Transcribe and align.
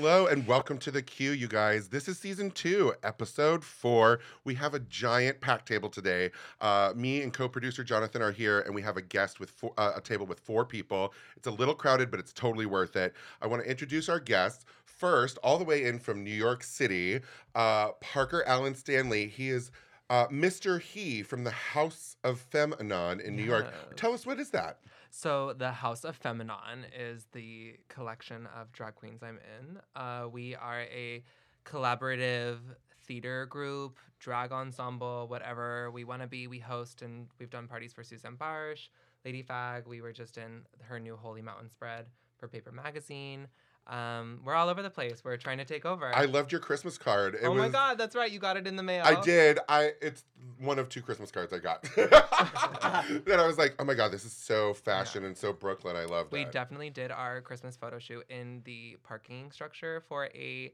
hello, 0.00 0.28
and 0.28 0.46
welcome 0.46 0.78
to 0.78 0.90
the 0.90 1.02
queue, 1.02 1.32
you 1.32 1.46
guys. 1.46 1.88
This 1.88 2.08
is 2.08 2.18
season 2.18 2.50
two, 2.52 2.94
episode 3.02 3.62
four. 3.62 4.20
We 4.44 4.54
have 4.54 4.72
a 4.72 4.78
giant 4.78 5.42
packed 5.42 5.68
table 5.68 5.90
today. 5.90 6.30
Uh, 6.58 6.94
me 6.96 7.20
and 7.20 7.34
co-producer 7.34 7.84
Jonathan 7.84 8.22
are 8.22 8.32
here, 8.32 8.60
and 8.60 8.74
we 8.74 8.80
have 8.80 8.96
a 8.96 9.02
guest 9.02 9.38
with 9.38 9.50
four, 9.50 9.74
uh, 9.76 9.92
a 9.96 10.00
table 10.00 10.24
with 10.24 10.40
four 10.40 10.64
people. 10.64 11.12
It's 11.36 11.48
a 11.48 11.50
little 11.50 11.74
crowded, 11.74 12.10
but 12.10 12.18
it's 12.18 12.32
totally 12.32 12.64
worth 12.64 12.96
it. 12.96 13.12
I 13.42 13.46
want 13.46 13.62
to 13.62 13.70
introduce 13.70 14.08
our 14.08 14.18
guests 14.18 14.64
first, 14.86 15.36
all 15.42 15.58
the 15.58 15.64
way 15.64 15.84
in 15.84 15.98
from 15.98 16.24
New 16.24 16.30
York 16.30 16.62
City, 16.62 17.20
uh, 17.54 17.88
Parker 18.00 18.42
Allen 18.46 18.74
Stanley. 18.74 19.28
He 19.28 19.50
is. 19.50 19.70
Uh, 20.08 20.26
Mr. 20.26 20.80
He 20.80 21.22
from 21.22 21.44
the 21.44 21.52
Haus 21.52 22.16
of 22.24 22.44
FemAnon 22.50 23.20
in 23.20 23.36
New 23.36 23.44
York. 23.44 23.66
Tell 23.96 24.12
us 24.12 24.26
what 24.26 24.40
is 24.40 24.50
that? 24.50 24.78
So 25.10 25.52
the 25.52 25.72
Haus 25.72 26.04
of 26.04 26.20
FemAnon 26.20 26.84
is 26.96 27.26
the 27.32 27.74
collection 27.88 28.48
of 28.58 28.70
drag 28.70 28.94
queens 28.94 29.22
I'm 29.22 29.38
in. 29.38 29.80
Uh, 29.96 30.28
we 30.30 30.54
are 30.54 30.82
a 30.82 31.24
collaborative 31.66 32.58
theater 33.04 33.44
group, 33.46 33.98
drag 34.20 34.52
ensemble, 34.52 35.26
whatever 35.26 35.90
we 35.90 36.04
want 36.04 36.22
to 36.22 36.28
be. 36.28 36.46
We 36.46 36.60
host 36.60 37.02
and 37.02 37.26
we've 37.40 37.50
done 37.50 37.66
parties 37.66 37.92
for 37.92 38.04
Susanne 38.04 38.36
Bartsch, 38.36 38.88
Lady 39.24 39.42
Fag. 39.42 39.88
We 39.88 40.00
were 40.00 40.12
just 40.12 40.38
in 40.38 40.62
her 40.82 41.00
new 41.00 41.16
Holy 41.16 41.42
Mountain 41.42 41.70
spread 41.70 42.06
for 42.38 42.46
Paper 42.46 42.70
Magazine. 42.70 43.48
Um, 43.86 44.40
we're 44.44 44.54
all 44.54 44.68
over 44.68 44.82
the 44.82 44.90
place. 44.90 45.22
We're 45.24 45.36
trying 45.36 45.58
to 45.58 45.64
take 45.64 45.84
over. 45.84 46.14
I 46.14 46.26
loved 46.26 46.52
your 46.52 46.60
Christmas 46.60 46.96
card. 46.96 47.34
It 47.34 47.44
oh 47.44 47.54
my 47.54 47.68
God, 47.68 47.98
that's 47.98 48.14
right. 48.14 48.30
You 48.30 48.38
got 48.38 48.56
it 48.56 48.66
in 48.66 48.76
the 48.76 48.82
mail. 48.82 49.02
I 49.04 49.20
did. 49.20 49.58
I 49.68 49.92
it's 50.00 50.24
one 50.58 50.78
of 50.78 50.88
two 50.88 51.02
Christmas 51.02 51.30
cards 51.30 51.52
I 51.52 51.58
got. 51.58 51.82
that 51.96 53.36
I 53.38 53.46
was 53.46 53.58
like, 53.58 53.74
oh 53.78 53.84
my 53.84 53.94
god, 53.94 54.12
this 54.12 54.24
is 54.24 54.32
so 54.32 54.74
fashion 54.74 55.24
and 55.24 55.36
so 55.36 55.52
Brooklyn. 55.52 55.96
I 55.96 56.04
love 56.04 56.30
that. 56.30 56.36
We 56.36 56.44
definitely 56.44 56.90
did 56.90 57.10
our 57.10 57.40
Christmas 57.40 57.76
photo 57.76 57.98
shoot 57.98 58.24
in 58.28 58.62
the 58.64 58.96
parking 59.02 59.50
structure 59.50 60.02
for 60.08 60.26
a 60.34 60.72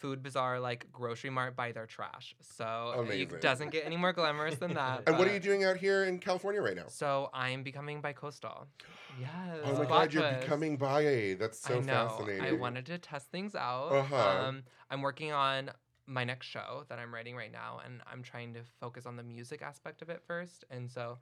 food 0.00 0.22
bazaar 0.22 0.58
like 0.58 0.90
grocery 0.92 1.30
mart 1.30 1.54
by 1.54 1.72
their 1.72 1.86
trash. 1.86 2.34
So 2.40 2.94
Amazing. 2.98 3.36
it 3.36 3.40
doesn't 3.40 3.70
get 3.70 3.84
any 3.84 3.96
more 3.96 4.12
glamorous 4.12 4.56
than 4.56 4.74
that. 4.74 5.02
and 5.06 5.18
what 5.18 5.28
are 5.28 5.32
you 5.32 5.40
doing 5.40 5.64
out 5.64 5.76
here 5.76 6.04
in 6.04 6.18
California 6.18 6.60
right 6.60 6.76
now? 6.76 6.86
So 6.88 7.30
I'm 7.32 7.62
becoming 7.62 8.02
bicoastal. 8.02 8.66
Yes. 9.20 9.58
Oh 9.64 9.76
my 9.76 9.84
god, 9.84 10.14
you're 10.14 10.22
twist. 10.22 10.40
becoming 10.42 10.76
bi. 10.76 11.34
That's 11.38 11.58
so 11.58 11.78
I 11.78 11.80
know. 11.80 12.08
fascinating. 12.08 12.42
I 12.42 12.52
wanted 12.52 12.86
to 12.86 12.96
test 12.96 13.30
things 13.30 13.54
out. 13.54 13.88
Uh-huh. 13.88 14.16
Um, 14.16 14.62
I'm 14.88 15.02
working 15.02 15.32
on 15.32 15.72
my 16.06 16.24
next 16.24 16.46
show 16.46 16.84
that 16.88 16.98
I'm 16.98 17.12
writing 17.12 17.36
right 17.36 17.52
now, 17.52 17.80
and 17.84 18.00
I'm 18.10 18.22
trying 18.22 18.54
to 18.54 18.60
focus 18.80 19.06
on 19.06 19.16
the 19.16 19.22
music 19.24 19.62
aspect 19.62 20.00
of 20.00 20.10
it 20.10 20.22
first. 20.26 20.64
And 20.70 20.88
so 20.90 21.18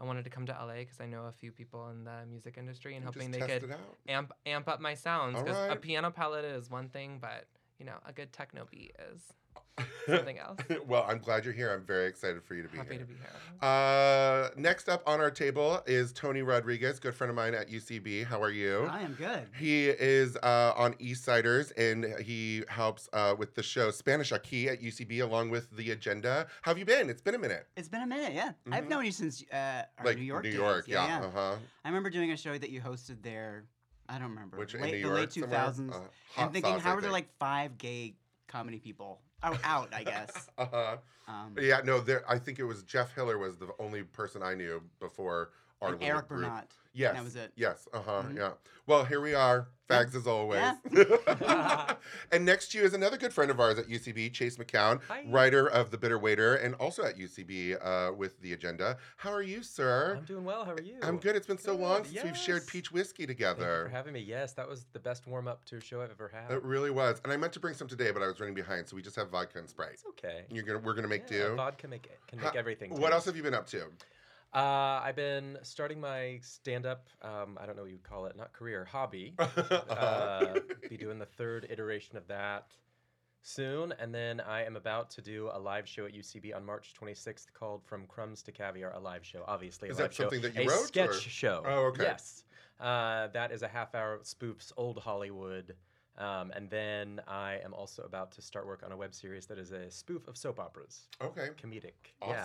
I 0.00 0.04
wanted 0.04 0.24
to 0.24 0.30
come 0.30 0.46
to 0.46 0.52
LA 0.52 0.78
because 0.80 1.00
I 1.00 1.06
know 1.06 1.24
a 1.24 1.32
few 1.32 1.50
people 1.50 1.88
in 1.90 2.04
the 2.04 2.24
music 2.28 2.56
industry 2.56 2.94
and 2.94 3.04
Just 3.04 3.16
hoping 3.16 3.30
they 3.30 3.40
could 3.40 3.74
amp 4.06 4.32
amp 4.46 4.68
up 4.68 4.80
my 4.80 4.94
sounds 4.94 5.38
because 5.40 5.72
a 5.72 5.76
piano 5.76 6.10
palette 6.10 6.44
is 6.44 6.70
one 6.70 6.88
thing, 6.88 7.18
but 7.20 7.46
you 7.78 7.86
know 7.86 7.94
a 8.06 8.12
good 8.12 8.32
techno 8.32 8.66
beat 8.70 8.94
is 9.12 9.22
something 10.06 10.38
else. 10.38 10.58
well, 10.86 11.04
I'm 11.08 11.18
glad 11.18 11.44
you're 11.44 11.54
here. 11.54 11.72
I'm 11.72 11.84
very 11.84 12.06
excited 12.06 12.42
for 12.42 12.54
you 12.54 12.62
to 12.62 12.68
be 12.68 12.78
Happy 12.78 12.94
here. 12.94 13.00
to 13.00 13.06
be 13.06 13.14
here. 13.14 13.68
Uh, 13.68 14.48
next 14.56 14.88
up 14.88 15.02
on 15.06 15.20
our 15.20 15.30
table 15.30 15.80
is 15.86 16.12
Tony 16.12 16.42
Rodriguez, 16.42 16.98
good 16.98 17.14
friend 17.14 17.28
of 17.30 17.36
mine 17.36 17.54
at 17.54 17.68
UCB. 17.70 18.24
How 18.26 18.42
are 18.42 18.50
you? 18.50 18.88
I 18.90 19.00
am 19.02 19.14
good. 19.14 19.46
He 19.56 19.86
is 19.88 20.36
uh, 20.42 20.72
on 20.76 20.94
Eastsiders 20.94 21.72
and 21.76 22.18
he 22.20 22.64
helps 22.68 23.08
uh, 23.12 23.34
with 23.38 23.54
the 23.54 23.62
show 23.62 23.90
Spanish 23.92 24.32
Aquí 24.32 24.66
at 24.68 24.80
UCB 24.82 25.22
along 25.22 25.50
with 25.50 25.70
The 25.76 25.92
Agenda. 25.92 26.46
How 26.62 26.72
have 26.72 26.78
you 26.78 26.84
been? 26.84 27.08
It's 27.08 27.22
been 27.22 27.34
a 27.36 27.38
minute. 27.38 27.66
It's 27.76 27.88
been 27.88 28.02
a 28.02 28.06
minute, 28.06 28.32
yeah. 28.34 28.52
I've 28.72 28.84
Mhm. 28.84 28.88
known 28.88 29.04
you 29.04 29.12
since 29.12 29.44
uh, 29.52 29.82
our 29.98 30.04
like 30.04 30.16
New 30.18 30.24
York 30.24 30.42
New 30.44 30.50
days. 30.50 30.58
York, 30.58 30.88
yeah. 30.88 31.20
Uh-huh. 31.24 31.54
I 31.84 31.88
remember 31.88 32.10
doing 32.10 32.32
a 32.32 32.36
show 32.36 32.56
that 32.58 32.70
you 32.70 32.80
hosted 32.80 33.22
there. 33.22 33.64
I 34.08 34.18
don't 34.18 34.30
remember. 34.30 34.56
Which 34.56 34.74
in 34.74 34.80
late, 34.82 34.94
New 34.94 35.08
the 35.08 35.14
late 35.14 35.30
two 35.30 35.46
thousands. 35.46 35.94
Uh, 35.94 36.00
I'm 36.36 36.50
thinking, 36.50 36.78
how 36.78 36.90
I 36.90 36.92
are 36.94 37.00
there 37.00 37.10
think. 37.10 37.12
like 37.12 37.38
five 37.38 37.76
gay 37.78 38.14
comedy 38.46 38.78
people 38.78 39.20
out? 39.42 39.58
Out, 39.64 39.88
I 39.92 40.04
guess. 40.04 40.48
Uh-huh. 40.58 40.96
Um, 41.28 41.54
Yeah, 41.60 41.82
no, 41.84 42.00
there 42.00 42.24
I 42.28 42.38
think 42.38 42.58
it 42.58 42.64
was 42.64 42.82
Jeff 42.82 43.14
Hiller 43.14 43.36
was 43.38 43.58
the 43.58 43.68
only 43.78 44.02
person 44.02 44.42
I 44.42 44.54
knew 44.54 44.82
before 44.98 45.50
our 45.82 45.88
and 45.90 46.00
little 46.00 46.16
Eric 46.16 46.28
group. 46.28 46.40
Bernat. 46.42 46.70
Yes. 46.94 47.14
that 47.14 47.24
was 47.24 47.36
it. 47.36 47.52
Yes. 47.54 47.86
Uh-huh. 47.92 48.22
Mhm. 48.22 48.36
Yeah. 48.36 48.50
Well, 48.86 49.04
here 49.04 49.20
we 49.20 49.34
are. 49.34 49.68
Fags 49.88 50.14
as 50.16 50.26
always. 50.26 50.60
and 52.32 52.44
next 52.44 52.72
to 52.72 52.78
you 52.78 52.84
is 52.84 52.92
another 52.94 53.16
good 53.16 53.32
friend 53.32 53.50
of 53.50 53.60
ours 53.60 53.78
at 53.78 53.86
UCB, 53.88 54.32
Chase 54.32 54.56
McCown, 54.56 55.00
Hi. 55.08 55.24
writer 55.28 55.66
of 55.68 55.90
The 55.90 55.98
Bitter 55.98 56.18
Waiter 56.18 56.56
and 56.56 56.74
also 56.76 57.04
at 57.04 57.16
UCB 57.18 57.76
uh, 57.80 58.12
with 58.14 58.40
The 58.40 58.52
Agenda. 58.52 58.96
How 59.16 59.30
are 59.32 59.42
you, 59.42 59.62
sir? 59.62 60.16
I'm 60.18 60.24
doing 60.24 60.44
well. 60.44 60.64
How 60.64 60.72
are 60.72 60.80
you? 60.82 60.96
I'm 61.02 61.18
good. 61.18 61.36
It's 61.36 61.46
been 61.46 61.58
so 61.58 61.76
long 61.76 62.04
since 62.04 62.22
we've 62.24 62.36
shared 62.36 62.66
peach 62.66 62.90
whiskey 62.90 63.26
together. 63.26 63.60
Thank 63.60 63.78
you 63.78 63.84
for 63.84 63.96
having 63.96 64.12
me. 64.14 64.20
Yes, 64.20 64.52
that 64.54 64.68
was 64.68 64.86
the 64.92 64.98
best 64.98 65.26
warm 65.26 65.46
up 65.48 65.64
to 65.66 65.76
a 65.76 65.80
show 65.80 66.02
I've 66.02 66.10
ever 66.10 66.28
had. 66.32 66.50
It 66.50 66.62
really 66.64 66.90
was. 66.90 67.20
And 67.24 67.32
I 67.32 67.36
meant 67.36 67.52
to 67.54 67.60
bring 67.60 67.74
some 67.74 67.88
today, 67.88 68.10
but 68.10 68.22
I 68.22 68.26
was 68.26 68.40
running 68.40 68.54
behind, 68.54 68.88
so 68.88 68.96
we 68.96 69.02
just 69.02 69.16
have 69.16 69.30
vodka 69.30 69.58
and 69.58 69.68
Sprite. 69.68 69.92
It's 69.94 70.04
okay. 70.08 70.44
You're 70.50 70.64
gonna 70.64 70.80
we're 70.80 70.94
gonna 70.94 71.08
make 71.08 71.30
Yeah, 71.30 71.48
do. 71.50 71.54
Vodka 71.56 71.86
make, 71.88 72.08
can 72.26 72.38
How- 72.40 72.46
make 72.46 72.56
everything. 72.56 72.98
What 72.98 73.12
else 73.12 73.24
have 73.26 73.36
you 73.36 73.42
been 73.42 73.54
up 73.54 73.66
to? 73.68 73.84
Uh, 74.54 75.00
I've 75.04 75.16
been 75.16 75.58
starting 75.62 76.00
my 76.00 76.38
stand 76.42 76.86
up. 76.86 77.08
Um, 77.22 77.58
I 77.60 77.66
don't 77.66 77.76
know 77.76 77.82
what 77.82 77.90
you 77.90 77.96
would 77.96 78.02
call 78.08 78.26
it, 78.26 78.36
not 78.36 78.52
career, 78.52 78.84
hobby. 78.84 79.34
uh, 79.38 80.54
be 80.88 80.96
doing 80.96 81.18
the 81.18 81.26
third 81.26 81.66
iteration 81.70 82.16
of 82.16 82.26
that 82.28 82.72
soon, 83.42 83.92
and 83.98 84.14
then 84.14 84.40
I 84.40 84.64
am 84.64 84.76
about 84.76 85.10
to 85.12 85.22
do 85.22 85.50
a 85.52 85.58
live 85.58 85.86
show 85.86 86.06
at 86.06 86.14
UCB 86.14 86.56
on 86.56 86.64
March 86.64 86.94
26th 86.98 87.52
called 87.52 87.84
"From 87.84 88.06
Crumbs 88.06 88.42
to 88.44 88.52
Caviar," 88.52 88.92
a 88.92 88.98
live 88.98 89.24
show. 89.24 89.44
Obviously, 89.46 89.88
a 89.88 89.92
Is 89.92 89.98
that 89.98 90.04
live 90.04 90.14
show. 90.14 90.22
something 90.24 90.40
that 90.42 90.54
you 90.54 90.62
a 90.62 90.66
wrote, 90.66 90.86
sketch 90.86 91.08
or- 91.10 91.12
show. 91.12 91.62
Oh, 91.66 91.84
okay. 91.88 92.04
Yes, 92.04 92.44
uh, 92.80 93.28
that 93.28 93.52
is 93.52 93.62
a 93.62 93.68
half 93.68 93.94
hour 93.94 94.18
spoofs 94.22 94.72
old 94.76 94.98
Hollywood. 94.98 95.74
Um, 96.16 96.50
and 96.56 96.68
then 96.68 97.20
I 97.28 97.60
am 97.64 97.72
also 97.72 98.02
about 98.02 98.32
to 98.32 98.42
start 98.42 98.66
work 98.66 98.82
on 98.84 98.90
a 98.90 98.96
web 98.96 99.14
series 99.14 99.46
that 99.46 99.56
is 99.58 99.70
a 99.70 99.88
spoof 99.88 100.26
of 100.26 100.36
soap 100.36 100.58
operas, 100.58 101.06
okay. 101.22 101.50
comedic. 101.62 101.92
Yeah. 102.20 102.44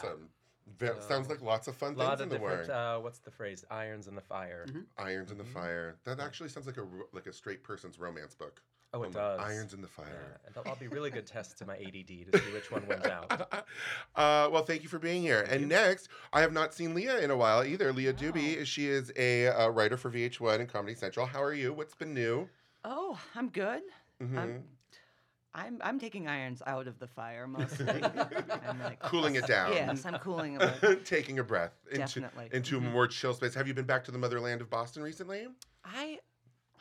Awesome. 0.68 0.96
Ve- 0.96 1.02
sounds 1.02 1.30
like 1.30 1.42
lots 1.42 1.68
of 1.68 1.76
fun 1.76 1.94
A 1.96 1.98
lot 1.98 2.08
things 2.10 2.22
of 2.22 2.24
in 2.24 2.30
the 2.30 2.36
different. 2.36 2.58
works. 2.60 2.70
Uh, 2.70 3.00
what's 3.02 3.20
the 3.20 3.32
phrase? 3.32 3.66
Irons 3.70 4.08
in 4.08 4.16
the 4.16 4.22
fire. 4.22 4.66
Irons 4.98 5.32
in 5.32 5.38
the 5.38 5.44
Mhm. 5.44 5.54
fire. 5.54 5.96
That 6.06 6.20
actually 6.20 6.50
sounds 6.50 6.68
like 6.68 6.78
a 6.78 6.88
like 7.12 7.28
a 7.28 7.34
straight 7.34 7.64
person's 7.64 8.00
romance 8.00 8.34
book. 8.36 8.62
Oh, 8.96 9.02
it 9.04 9.08
Um, 9.08 9.12
does. 9.14 9.40
Irons 9.40 9.74
in 9.74 9.82
the 9.82 9.88
Yeah, 9.98 10.04
fire. 10.06 10.40
and 10.46 10.54
there'll 10.54 10.70
all 10.70 10.76
be 10.76 10.88
really 10.88 11.10
good 11.10 11.26
tests 11.26 11.56
to 11.56 11.66
my 11.66 11.76
ADD 11.78 12.26
to 12.26 12.40
see 12.40 12.54
which 12.54 12.70
one 12.70 12.86
wins 12.86 13.06
out. 13.06 13.32
uh, 14.16 14.50
well, 14.52 14.64
thank 14.64 14.84
you 14.84 14.90
for 14.90 15.00
being 15.00 15.22
here. 15.24 15.42
and 15.50 15.62
you. 15.62 15.68
next, 15.68 16.10
I 16.32 16.42
have 16.42 16.54
not 16.54 16.74
seen 16.76 16.94
Leah 16.94 17.20
in 17.20 17.32
a 17.32 17.36
while 17.36 17.64
either. 17.64 17.92
Leah 17.92 18.14
Dubie, 18.14 18.64
she 18.66 18.88
is 18.88 19.12
a 19.16 19.48
uh, 19.48 19.70
writer 19.70 19.98
for 19.98 20.12
VH1 20.12 20.60
and 20.60 20.70
Comedy 20.70 20.94
Central. 20.96 21.26
How 21.26 21.42
are 21.42 21.54
you? 21.54 21.74
What's 21.74 21.96
been 21.96 22.14
new? 22.14 22.48
Oh, 22.86 23.20
I'm 23.36 23.50
good. 23.50 23.82
Mhm. 24.22 24.38
I'm, 24.38 24.64
I'm 25.56 25.78
I'm 25.84 26.00
taking 26.00 26.28
irons 26.28 26.62
out 26.66 26.88
of 26.88 26.98
the 27.00 27.08
fire 27.08 27.46
mostly. 27.48 27.88
I'm 28.68 28.80
like, 28.82 29.00
Cooling 29.02 29.36
it 29.36 29.46
down. 29.46 29.74
yes, 29.74 30.06
I'm 30.06 30.18
cooling 30.20 30.58
a 30.62 30.76
bit. 30.82 31.06
Taking 31.06 31.38
a 31.40 31.44
breath 31.44 31.74
into, 31.92 32.00
Definitely. 32.22 32.50
into 32.52 32.78
a 32.78 32.82
more 32.82 33.08
chill 33.08 33.34
space. 33.34 33.54
Have 33.54 33.68
you 33.68 33.74
been 33.74 33.86
back 33.86 34.04
to 34.06 34.12
the 34.12 34.18
motherland 34.18 34.62
of 34.62 34.70
Boston 34.70 35.04
recently? 35.04 35.48
I 35.86 36.18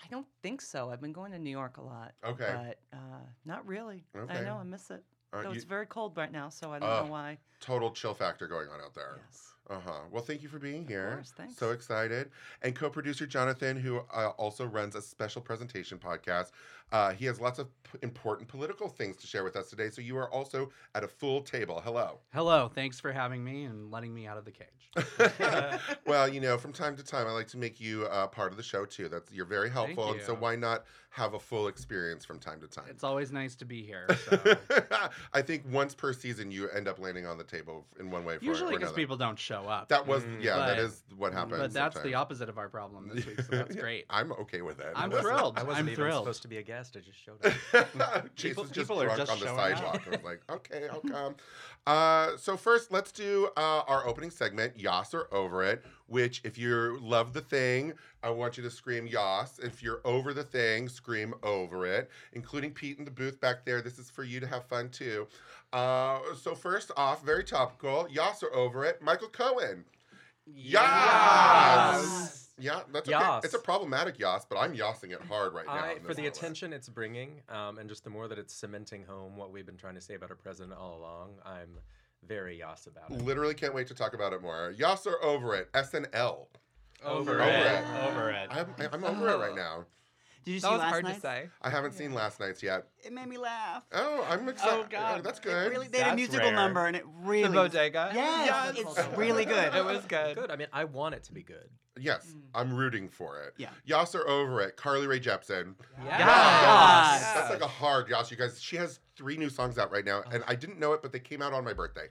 I 0.03 0.07
don't 0.11 0.27
think 0.43 0.61
so. 0.63 0.91
I've 0.91 1.01
been 1.03 1.13
going 1.13 1.33
to 1.33 1.39
New 1.39 1.51
York 1.51 1.77
a 1.77 1.83
lot. 1.83 2.13
Okay. 2.25 2.51
But 2.91 2.97
uh, 2.97 3.21
not 3.45 3.67
really. 3.67 4.05
Okay. 4.17 4.39
I 4.39 4.41
know 4.43 4.57
I 4.57 4.63
miss 4.63 4.91
it. 4.91 5.03
Though 5.33 5.43
you- 5.43 5.51
it's 5.53 5.65
very 5.65 5.87
cold 5.87 6.17
right 6.17 6.33
now, 6.33 6.49
so 6.49 6.73
I 6.73 6.79
don't 6.79 6.89
Oh. 6.89 7.05
know 7.05 7.11
why. 7.13 7.39
Total 7.61 7.91
chill 7.91 8.15
factor 8.15 8.47
going 8.47 8.69
on 8.69 8.81
out 8.81 8.95
there. 8.95 9.19
Yes. 9.29 9.49
Uh 9.71 9.79
huh. 9.87 10.01
Well, 10.11 10.23
thank 10.25 10.43
you 10.43 10.49
for 10.49 10.59
being 10.59 10.87
here. 10.87 11.09
Of 11.11 11.15
course, 11.15 11.33
thanks. 11.37 11.57
So 11.57 11.71
excited. 11.71 12.31
And 12.63 12.75
co 12.75 12.91
producer 12.91 13.27
Jonathan, 13.27 13.77
who 13.77 14.01
uh, 14.13 14.31
also 14.37 14.67
runs 14.67 14.97
a 14.97 15.01
special 15.01 15.41
presentation 15.41 15.99
podcast. 15.99 16.51
Uh, 16.93 17.13
he 17.13 17.25
has 17.25 17.41
lots 17.41 17.59
of 17.59 17.69
p- 17.85 17.99
important 18.03 18.47
political 18.49 18.87
things 18.89 19.17
to 19.17 19.27
share 19.27 19.45
with 19.45 19.57
us 19.57 19.71
today. 19.71 19.89
So 19.89 20.03
you 20.03 20.17
are 20.19 20.31
also 20.31 20.71
at 20.95 21.03
a 21.03 21.09
full 21.09 21.41
table. 21.41 21.81
Hello. 21.83 22.19
Hello, 22.35 22.71
thanks 22.75 23.01
for 23.01 23.13
having 23.13 23.43
me 23.43 23.65
and 23.65 23.91
letting 23.91 24.13
me 24.13 24.27
out 24.27 24.37
of 24.37 24.45
the 24.45 24.51
cage. 24.51 25.81
well, 26.07 26.29
you 26.29 26.41
know, 26.41 26.59
from 26.59 26.73
time 26.73 26.95
to 26.97 27.03
time, 27.03 27.27
I 27.27 27.31
like 27.33 27.49
to 27.49 27.57
make 27.57 27.81
you 27.81 28.05
uh, 28.11 28.27
part 28.27 28.51
of 28.51 28.59
the 28.59 28.63
show 28.63 28.85
too. 28.85 29.09
That's 29.09 29.33
you're 29.33 29.47
very 29.47 29.71
helpful, 29.71 30.13
and 30.13 30.21
so 30.21 30.35
why 30.35 30.55
not 30.55 30.85
have 31.09 31.33
a 31.35 31.39
full 31.39 31.69
experience 31.69 32.25
from 32.27 32.39
time 32.39 32.61
to 32.61 32.67
time? 32.67 32.85
It's 32.89 33.05
always 33.05 33.33
nice 33.33 33.55
to 33.57 33.65
be 33.65 33.83
here. 33.83 34.07
So. 34.33 34.57
I 35.33 35.43
think 35.43 35.65
once 35.71 35.95
per 35.95 36.13
season, 36.13 36.51
you 36.51 36.69
end 36.71 36.89
up 36.89 36.99
landing 36.99 37.27
on 37.27 37.37
the 37.39 37.45
table 37.45 37.87
in 38.01 38.11
one 38.11 38.25
way. 38.25 38.39
For, 38.39 38.45
Usually 38.45 38.77
because 38.77 38.93
people 38.93 39.17
don't 39.17 39.39
show 39.39 39.63
up. 39.67 39.89
That 39.89 40.07
was 40.07 40.23
Mm. 40.23 40.43
yeah, 40.43 40.57
that 40.57 40.77
But- 40.77 40.79
is 40.79 41.03
what 41.17 41.33
happens. 41.33 41.59
but 41.59 41.73
that's 41.73 42.01
the 42.03 42.15
opposite 42.15 42.49
of 42.49 42.59
our 42.59 42.69
problem 42.69 43.11
this 43.15 43.25
week, 43.27 43.41
so 43.41 43.57
that's 43.57 43.75
great. 43.85 44.05
I'm 44.11 44.33
okay 44.33 44.61
with 44.63 44.79
it. 44.81 44.93
I'm 44.95 45.11
thrilled. 45.11 45.59
I 45.59 45.63
wasn't 45.63 45.79
I'm 45.81 45.89
even 45.89 45.97
thrilled. 45.97 46.25
supposed 46.25 46.43
to 46.43 46.49
be 46.49 46.59
a 46.59 46.63
guest. 46.63 46.82
I 46.97 47.01
just 47.01 47.19
showed 47.25 47.45
up. 47.45 48.35
Chase 48.37 48.51
People- 48.51 48.65
just 48.65 48.75
people 48.89 49.01
are 49.03 49.07
drunk 49.07 49.19
just 49.21 49.33
on 49.33 49.39
the 49.41 49.47
sidewalk. 49.47 50.03
I 50.07 50.11
was 50.11 50.23
like, 50.25 50.41
okay, 50.51 50.89
I'll 50.91 51.01
come. 51.01 51.35
Uh, 51.87 52.37
so 52.37 52.57
first, 52.57 52.91
let's 52.93 53.13
do 53.13 53.49
uh, 53.57 53.83
our 53.87 54.07
opening 54.07 54.31
segment, 54.31 54.79
Yas 54.79 55.15
or 55.15 55.33
Over 55.35 55.63
It, 55.65 55.85
which 56.07 56.41
if 56.45 56.57
you 56.59 56.99
love 57.01 57.33
the 57.33 57.41
thing, 57.41 57.93
I 58.23 58.31
want 58.31 58.57
you 58.57 58.63
to 58.63 58.71
scream 58.71 59.07
Yas. 59.07 59.59
If 59.59 59.83
you're 59.83 60.01
over 60.05 60.33
the 60.33 60.45
thing, 60.45 60.89
scream 60.89 61.35
over 61.43 61.87
it, 61.87 62.11
including 62.33 62.71
Pete 62.73 62.99
in 62.99 63.05
the 63.05 63.11
booth 63.11 63.41
back 63.41 63.65
there. 63.65 63.83
This 63.83 63.99
is 63.99 64.11
for 64.11 64.25
you 64.25 64.39
to 64.41 64.47
have 64.47 64.65
fun 64.67 64.91
too. 64.91 65.27
Uh, 65.73 66.19
so 66.41 66.55
first 66.55 66.91
off, 66.97 67.25
very 67.25 67.45
topical, 67.45 68.07
Yas 68.11 68.43
or 68.43 68.55
Over 68.55 68.85
It, 68.85 69.01
Michael 69.03 69.29
Cohen. 69.29 69.85
Yas! 70.47 72.51
Yeah, 72.59 72.81
that's 72.93 73.09
okay. 73.09 73.19
Yas. 73.19 73.45
It's 73.45 73.55
a 73.55 73.59
problematic 73.59 74.19
yas, 74.19 74.45
but 74.49 74.59
I'm 74.59 74.75
yassing 74.75 75.11
it 75.11 75.21
hard 75.29 75.55
right 75.55 75.67
now. 75.67 75.73
I, 75.73 75.93
in 75.93 76.03
for 76.03 76.15
the 76.15 76.23
moment. 76.23 76.37
attention 76.37 76.73
it's 76.73 76.89
bringing, 76.89 77.41
um, 77.49 77.79
and 77.79 77.89
just 77.89 78.05
the 78.05 78.11
more 78.11 78.29
that 78.29 78.39
it's 78.39 78.55
cementing 78.55 79.05
home 79.05 79.37
what 79.37 79.53
we've 79.53 79.67
been 79.67 79.77
trying 79.77 79.95
to 79.95 80.01
say 80.01 80.15
about 80.15 80.31
our 80.31 80.37
president 80.37 80.79
all 80.79 80.99
along, 80.99 81.31
I'm 81.45 81.79
very 82.27 82.59
yas 82.59 82.87
about 82.87 83.11
it. 83.11 83.25
Literally 83.25 83.55
can't 83.55 83.75
wait 83.75 83.87
to 83.89 83.95
talk 83.95 84.15
about 84.15 84.33
it 84.33 84.43
more. 84.43 84.73
Yas 84.77 85.07
are 85.07 85.23
over 85.25 85.55
it. 85.57 85.73
SNL. 85.73 86.47
Over, 87.05 87.05
Over 87.05 87.41
it. 87.41 87.49
it. 87.49 87.85
Over 88.05 88.31
it. 88.31 88.49
I'm, 88.51 88.75
I'm 88.93 89.05
over 89.05 89.29
it 89.29 89.37
right 89.37 89.57
now. 89.57 89.87
Did 90.45 90.53
you 90.53 90.59
see 90.61 90.67
That 90.67 90.73
was 90.73 90.81
last 90.81 90.91
hard 90.91 91.05
night? 91.05 91.15
to 91.15 91.21
say. 91.21 91.49
I 91.63 91.71
haven't 91.71 91.93
seen 91.95 92.15
last 92.15 92.41
night's 92.41 92.63
yet. 92.63 92.87
It 93.05 93.13
made 93.13 93.29
me 93.29 93.37
laugh. 93.39 93.85
Oh, 93.93 94.27
I'm 94.29 94.49
excited. 94.49 94.75
Oh 94.75 94.87
God. 94.91 95.23
that's 95.23 95.39
It 95.39 95.45
good. 95.45 95.71
really, 95.71 95.89
they 95.89 95.99
had 95.99 96.07
a 96.07 96.11
That's 96.11 96.17
musical 96.17 96.49
rare. 96.49 96.55
number 96.57 96.87
and 96.87 96.97
it 96.97 97.05
really. 97.23 97.49
The 97.49 97.55
bodega. 97.55 98.11
Yes, 98.15 98.75
Yes. 98.77 98.97
it's 98.99 99.17
really 99.19 99.45
good. 99.45 99.75
It 99.75 99.85
was 99.85 100.05
good. 100.07 100.37
Good. 100.37 100.51
I 100.51 100.57
mean, 100.57 100.69
I 100.73 100.85
want 100.85 101.15
it 101.15 101.23
to 101.25 101.33
be 101.33 101.43
good. 101.43 101.69
Yes, 101.99 102.35
I'm 102.55 102.75
rooting 102.75 103.09
for 103.09 103.41
it. 103.43 103.55
Yeah. 103.59 103.69
Yas 103.85 104.15
are 104.15 104.27
over 104.27 104.61
it. 104.63 104.77
Carly 104.77 105.07
Rae 105.07 105.21
Jepsen. 105.21 105.75
Yes. 106.03 106.21
Yes. 106.21 107.35
That's 107.35 107.51
like 107.51 107.61
a 107.61 107.67
hard 107.67 108.09
Yas, 108.09 108.31
you 108.31 108.37
guys. 108.37 108.61
She 108.63 108.77
has 108.77 108.99
three 109.17 109.37
new 109.37 109.51
songs 109.51 109.79
out 109.79 109.93
right 109.93 110.05
now, 110.05 110.23
and 110.33 110.43
I 110.49 110.55
didn't 110.55 110.79
know 110.81 110.93
it, 110.95 111.03
but 111.03 111.13
they 111.13 111.19
came 111.21 111.43
out 111.43 111.53
on 111.53 111.65
my 111.65 111.73
birthday. 111.75 112.07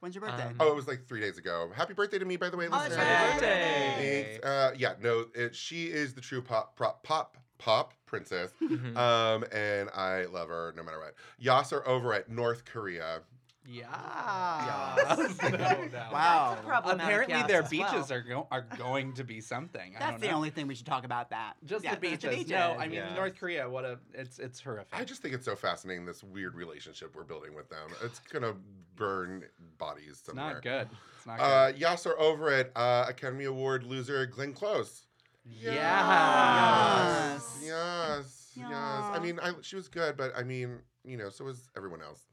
When's 0.00 0.14
your 0.14 0.22
birthday? 0.24 0.44
Um, 0.46 0.56
Oh, 0.60 0.68
it 0.72 0.74
was 0.76 0.86
like 0.88 1.06
three 1.06 1.20
days 1.20 1.38
ago. 1.38 1.70
Happy 1.74 1.94
birthday 1.94 2.18
to 2.18 2.24
me, 2.24 2.36
by 2.36 2.48
the 2.50 2.56
way. 2.56 2.66
Oh, 2.66 2.70
that's 2.70 2.88
listeners. 2.90 3.06
Happy 3.06 3.32
birthday. 3.40 4.24
Thanks. 4.40 4.46
Uh, 4.46 4.74
yeah, 4.78 4.94
no, 5.02 5.26
it, 5.34 5.54
she 5.54 5.86
is 5.86 6.14
the 6.14 6.20
true 6.20 6.42
pop, 6.42 6.76
prop, 6.76 7.02
pop, 7.02 7.36
pop 7.58 7.94
princess, 8.06 8.52
Mhm. 8.62 8.96
um, 8.96 9.44
and 9.52 9.90
I 9.90 10.24
love 10.26 10.48
her 10.48 10.72
no 10.76 10.82
matter 10.82 10.98
what. 10.98 11.14
Yas 11.38 11.72
are 11.72 11.86
over 11.88 12.12
at 12.12 12.28
North 12.28 12.64
Korea. 12.64 13.20
Yeah. 13.68 14.94
no 15.42 15.88
doubt. 15.88 16.12
Wow. 16.12 16.50
That's 16.50 16.60
a 16.60 16.64
problematic 16.68 17.02
Apparently, 17.04 17.42
their 17.52 17.62
as 17.62 17.68
beaches 17.68 18.10
well. 18.10 18.12
are 18.12 18.20
go- 18.22 18.48
are 18.52 18.66
going 18.78 19.12
to 19.14 19.24
be 19.24 19.40
something. 19.40 19.96
I 19.96 19.98
That's 19.98 20.10
don't 20.12 20.20
the 20.20 20.28
know. 20.28 20.34
only 20.36 20.50
thing 20.50 20.68
we 20.68 20.76
should 20.76 20.86
talk 20.86 21.04
about. 21.04 21.30
That 21.30 21.54
Just 21.64 21.84
Yeah, 21.84 21.96
the 21.96 22.10
just 22.10 22.22
beaches. 22.22 22.46
the 22.46 22.54
No, 22.54 22.76
I 22.78 22.86
mean 22.86 22.98
Yeah. 22.98 23.14
North 23.14 23.34
Korea. 23.36 23.68
What 23.68 23.84
a 23.84 23.98
it's 24.14 24.38
it's 24.38 24.60
horrific. 24.60 24.96
I 24.98 25.04
just 25.04 25.20
think 25.20 25.34
it's 25.34 25.44
so 25.44 25.56
fascinating 25.56 26.06
this 26.06 26.22
weird 26.22 26.54
relationship 26.54 27.16
we're 27.16 27.24
building 27.24 27.54
with 27.54 27.68
them. 27.68 27.88
It's 28.04 28.20
gonna 28.20 28.54
burn 28.94 29.44
bodies 29.78 30.10
it's 30.10 30.26
somewhere. 30.26 30.54
not 30.54 30.62
good. 30.62 30.88
It's 31.16 31.26
not 31.26 31.40
Uh, 31.40 31.72
good. 31.72 31.80
Yas 31.80 32.06
are 32.06 32.18
over 32.20 32.50
at 32.50 32.70
Uh, 32.76 33.06
Academy 33.08 33.46
Award 33.46 33.82
loser 33.82 34.24
Glenn 34.26 34.52
Close. 34.52 35.05
Yeah. 35.48 37.32
Yes. 37.34 37.62
Yes. 37.64 38.52
Yes. 38.56 38.70
I 38.70 39.18
mean, 39.22 39.38
I, 39.42 39.52
she 39.62 39.76
was 39.76 39.88
good, 39.88 40.16
but 40.16 40.32
I 40.36 40.42
mean, 40.42 40.78
you 41.04 41.16
know, 41.16 41.28
so 41.28 41.44
was 41.44 41.68
everyone 41.76 42.02
else. 42.02 42.26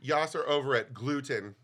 Yas 0.00 0.34
are 0.34 0.48
over 0.48 0.74
it. 0.74 0.92
Gluten. 0.94 1.54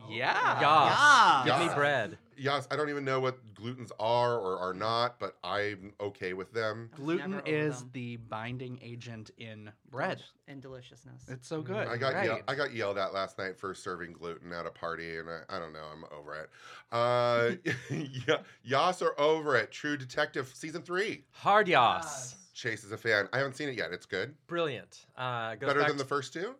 Oh, 0.00 0.06
yeah. 0.10 0.60
Yas. 0.60 1.46
Give 1.46 1.68
me 1.68 1.74
bread. 1.74 2.18
Yas, 2.38 2.68
I 2.70 2.76
don't 2.76 2.88
even 2.90 3.04
know 3.04 3.20
what 3.20 3.38
glutens 3.54 3.90
are 3.98 4.38
or 4.38 4.58
are 4.58 4.72
not, 4.72 5.18
but 5.18 5.36
I'm 5.42 5.92
okay 6.00 6.32
with 6.32 6.52
them. 6.52 6.90
I 6.92 6.96
was 6.96 7.04
Gluten 7.04 7.30
never 7.32 7.46
is 7.46 7.80
them. 7.80 7.90
the 7.92 8.16
binding 8.16 8.78
agent 8.82 9.30
in 9.38 9.70
bread. 9.90 10.22
and 10.46 10.62
deliciousness. 10.62 11.22
It's 11.28 11.46
so 11.48 11.60
good. 11.62 11.88
I 11.88 11.96
got 11.96 12.14
right. 12.14 12.24
yell- 12.26 12.40
I 12.48 12.54
got 12.54 12.72
yelled 12.72 12.96
at 12.98 13.12
last 13.12 13.38
night 13.38 13.58
for 13.58 13.74
serving 13.74 14.12
gluten 14.12 14.52
at 14.52 14.66
a 14.66 14.70
party, 14.70 15.16
and 15.18 15.28
I, 15.28 15.40
I 15.48 15.58
don't 15.58 15.72
know. 15.72 15.84
I'm 15.92 16.04
over 16.16 16.34
it. 16.34 16.50
Uh, 16.92 17.50
yeah, 18.26 18.38
Yas 18.62 19.02
are 19.02 19.18
over 19.20 19.56
it. 19.56 19.70
True 19.72 19.96
Detective 19.96 20.50
season 20.54 20.82
three. 20.82 21.24
Hard 21.32 21.68
yas. 21.68 22.36
Chase 22.54 22.82
is 22.84 22.92
a 22.92 22.96
fan. 22.96 23.28
I 23.32 23.38
haven't 23.38 23.56
seen 23.56 23.68
it 23.68 23.76
yet. 23.76 23.92
It's 23.92 24.06
good. 24.06 24.34
Brilliant. 24.46 25.06
Uh, 25.16 25.54
goes 25.54 25.68
Better 25.68 25.80
back 25.80 25.88
than 25.88 25.96
the 25.96 26.02
to- 26.04 26.08
first 26.08 26.32
two. 26.32 26.54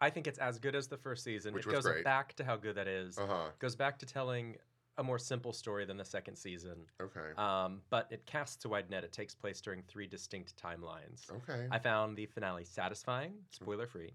I 0.00 0.10
think 0.10 0.26
it's 0.26 0.38
as 0.38 0.58
good 0.58 0.74
as 0.74 0.86
the 0.88 0.96
first 0.98 1.22
season. 1.24 1.54
Which 1.54 1.64
it 1.66 1.68
was 1.68 1.76
goes 1.84 1.92
great. 1.92 2.04
back 2.04 2.34
to 2.34 2.44
how 2.44 2.56
good 2.56 2.74
that 2.74 2.88
is. 2.88 3.16
Uh 3.16 3.26
huh. 3.26 3.44
Goes 3.58 3.76
back 3.76 3.98
to 4.00 4.06
telling 4.06 4.56
a 4.96 5.02
more 5.02 5.18
simple 5.18 5.52
story 5.52 5.84
than 5.84 5.96
the 5.96 6.04
second 6.04 6.36
season. 6.36 6.76
Okay. 7.00 7.34
Um, 7.36 7.80
but 7.90 8.06
it 8.10 8.26
casts 8.26 8.64
a 8.64 8.68
wide 8.68 8.90
net. 8.90 9.04
It 9.04 9.12
takes 9.12 9.34
place 9.34 9.60
during 9.60 9.82
three 9.82 10.06
distinct 10.06 10.54
timelines. 10.56 11.30
Okay. 11.30 11.66
I 11.70 11.78
found 11.78 12.16
the 12.16 12.26
finale 12.26 12.64
satisfying, 12.64 13.32
spoiler 13.50 13.86
free. 13.86 14.12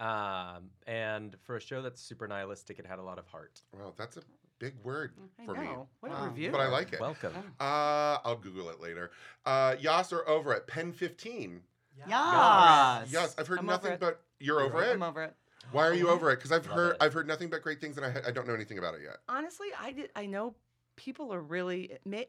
Mm. 0.00 0.04
Um, 0.04 0.70
and 0.86 1.36
for 1.42 1.56
a 1.56 1.60
show 1.60 1.82
that's 1.82 2.00
super 2.00 2.26
nihilistic, 2.26 2.78
it 2.78 2.86
had 2.86 2.98
a 2.98 3.02
lot 3.02 3.18
of 3.18 3.26
heart. 3.26 3.60
Well, 3.76 3.94
that's 3.96 4.16
a 4.16 4.22
big 4.58 4.74
word 4.82 5.12
I 5.40 5.44
for 5.44 5.54
me. 5.54 5.64
know. 5.64 5.88
What 6.00 6.12
a 6.12 6.28
review. 6.28 6.50
But 6.50 6.60
I 6.60 6.68
like 6.68 6.92
it. 6.92 7.00
Welcome. 7.00 7.34
Uh, 7.60 8.18
I'll 8.24 8.36
Google 8.36 8.70
it 8.70 8.80
later. 8.80 9.10
Uh, 9.44 9.74
Yas 9.80 10.12
are 10.12 10.26
over 10.28 10.54
at 10.54 10.66
Pen 10.66 10.92
15. 10.92 11.60
Yes. 12.08 13.08
Yes, 13.10 13.34
I've 13.38 13.46
heard 13.46 13.58
I'm 13.58 13.66
nothing 13.66 13.96
but 14.00 14.22
you're 14.40 14.60
over 14.60 14.82
it. 14.82 14.92
I'm 14.94 15.02
over 15.02 15.22
it. 15.24 15.34
Why 15.70 15.86
are 15.86 15.94
you 15.94 16.08
over 16.08 16.30
it? 16.30 16.36
Because 16.36 16.52
I've 16.52 16.66
Love 16.66 16.74
heard 16.76 16.90
it. 16.92 16.96
I've 17.00 17.12
heard 17.12 17.26
nothing 17.28 17.48
but 17.48 17.62
great 17.62 17.80
things, 17.80 17.96
and 17.96 18.06
I 18.06 18.28
I 18.28 18.30
don't 18.30 18.46
know 18.46 18.54
anything 18.54 18.78
about 18.78 18.94
it 18.94 19.00
yet. 19.02 19.18
Honestly, 19.28 19.68
I 19.80 19.92
did. 19.92 20.10
I 20.16 20.26
know 20.26 20.54
people 20.96 21.32
are 21.32 21.40
really 21.40 21.98
may, 22.04 22.26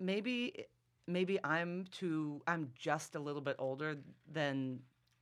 maybe 0.00 0.66
maybe 1.06 1.38
I'm 1.44 1.86
too. 1.90 2.42
I'm 2.46 2.70
just 2.78 3.14
a 3.14 3.18
little 3.18 3.40
bit 3.42 3.56
older 3.58 3.96
than 4.30 4.80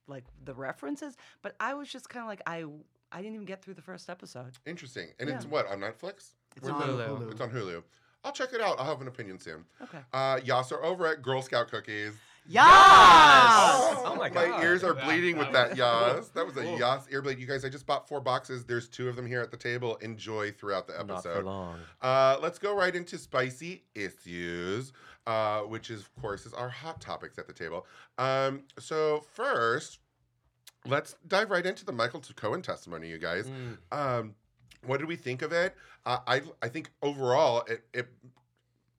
like 0.09 0.25
the 0.45 0.55
references, 0.55 1.17
but 1.43 1.55
I 1.61 1.75
was 1.75 1.89
just 1.89 2.09
kind 2.09 2.23
of 2.25 2.29
like 2.29 2.43
I. 2.47 2.65
I 3.15 3.19
didn't 3.19 3.35
even 3.35 3.45
get 3.45 3.63
through 3.63 3.75
the 3.75 3.83
first 3.83 4.09
episode. 4.09 4.53
Interesting. 4.65 5.09
And 5.21 5.29
Yeah. 5.29 5.37
it's 5.37 5.45
what 5.45 5.67
on 5.67 5.81
Netflix? 5.81 6.31
It's 6.57 6.63
Where's 6.67 6.75
on 6.83 6.97
the- 6.97 7.05
Hulu. 7.05 7.31
It's 7.33 7.43
on 7.43 7.51
Hulu. 7.51 7.83
I'll 8.25 8.33
check 8.33 8.55
it 8.55 8.63
out. 8.63 8.79
I'll 8.79 8.87
have 8.87 9.03
an 9.03 9.09
opinion 9.09 9.39
soon. 9.39 9.67
Okay. 9.83 9.99
Uh, 10.15 10.41
Yas 10.43 10.73
are 10.73 10.83
over 10.83 11.07
at 11.09 11.21
Girl 11.21 11.43
Scout 11.43 11.69
cookies. 11.71 12.15
Yes. 12.47 12.65
Oh 12.65 14.15
my 14.19 14.29
My 14.29 14.47
God. 14.47 14.63
ears 14.63 14.83
are 14.85 14.95
bleeding 14.95 15.37
with 15.37 15.53
that 15.53 15.71
that 15.71 15.77
Yas. 15.77 16.29
That 16.31 16.47
was 16.47 16.57
a 16.57 16.61
Ooh. 16.61 16.79
Yas 16.79 17.07
earbleed. 17.11 17.39
You 17.39 17.47
guys, 17.47 17.65
I 17.65 17.69
just 17.69 17.87
bought 17.87 18.09
four 18.09 18.21
boxes. 18.21 18.65
There's 18.65 18.89
two 18.89 19.09
of 19.09 19.17
them 19.17 19.27
here 19.27 19.41
at 19.41 19.51
the 19.51 19.57
table. 19.57 19.97
Enjoy 19.97 20.51
throughout 20.51 20.87
the 20.87 20.95
episode. 20.99 21.13
Not 21.15 21.23
for 21.23 21.31
episode. 21.31 21.45
long. 21.45 21.79
Uh, 22.01 22.39
let's 22.43 22.59
go 22.59 22.75
right 22.77 22.95
into 22.95 23.19
spicy 23.19 23.85
issues, 23.95 24.93
uh, 25.27 25.61
which 25.61 25.91
is, 25.91 26.01
of 26.03 26.15
course, 26.21 26.47
is 26.47 26.53
our 26.55 26.69
hot 26.69 27.01
topics 27.01 27.39
at 27.39 27.47
the 27.47 27.53
table. 27.53 27.87
Um, 28.19 28.65
so 28.79 29.25
first, 29.35 30.01
let's 30.87 31.15
dive 31.29 31.51
right 31.51 31.65
into 31.65 31.85
the 31.85 31.93
Michael 31.93 32.23
Cohen 32.37 32.63
testimony, 32.63 33.09
you 33.09 33.19
guys. 33.19 33.49
Mm. 33.49 33.77
Um, 33.97 34.35
what 34.85 34.99
did 34.99 35.07
we 35.09 35.17
think 35.17 35.43
of 35.43 35.53
it? 35.53 35.75
Uh, 36.05 36.19
I 36.27 36.43
I 36.61 36.69
think 36.69 36.91
overall 37.03 37.63
it 37.69 37.85
it 37.95 38.09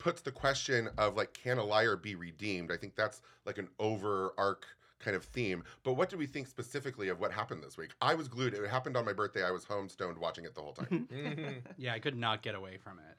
puts 0.04 0.22
the 0.22 0.32
question 0.32 0.90
of 0.98 1.16
like 1.16 1.34
can 1.34 1.58
a 1.58 1.64
liar 1.64 1.96
be 1.96 2.14
redeemed? 2.16 2.72
I 2.72 2.78
think 2.78 2.96
that's 2.96 3.22
like 3.46 3.58
an 3.58 3.70
over 3.80 4.34
arc 4.38 4.66
kind 5.00 5.16
of 5.16 5.24
theme. 5.24 5.64
But 5.84 5.94
what 5.94 6.10
do 6.10 6.18
we 6.18 6.26
think 6.28 6.48
specifically 6.48 7.08
of 7.10 7.20
what 7.22 7.32
happened 7.32 7.64
this 7.64 7.78
week? 7.78 7.92
I 8.02 8.14
was 8.14 8.28
glued. 8.28 8.54
It 8.54 8.70
happened 8.70 8.98
on 8.98 9.06
my 9.06 9.14
birthday. 9.14 9.44
I 9.44 9.52
was 9.52 9.64
home 9.64 9.88
stoned 9.90 10.18
watching 10.18 10.44
it 10.46 10.56
the 10.56 10.62
whole 10.62 10.74
time. 10.74 11.08
Yeah, 11.78 11.94
I 11.94 12.00
could 12.00 12.18
not 12.18 12.42
get 12.42 12.54
away 12.56 12.78
from 12.78 13.00
it. 13.00 13.16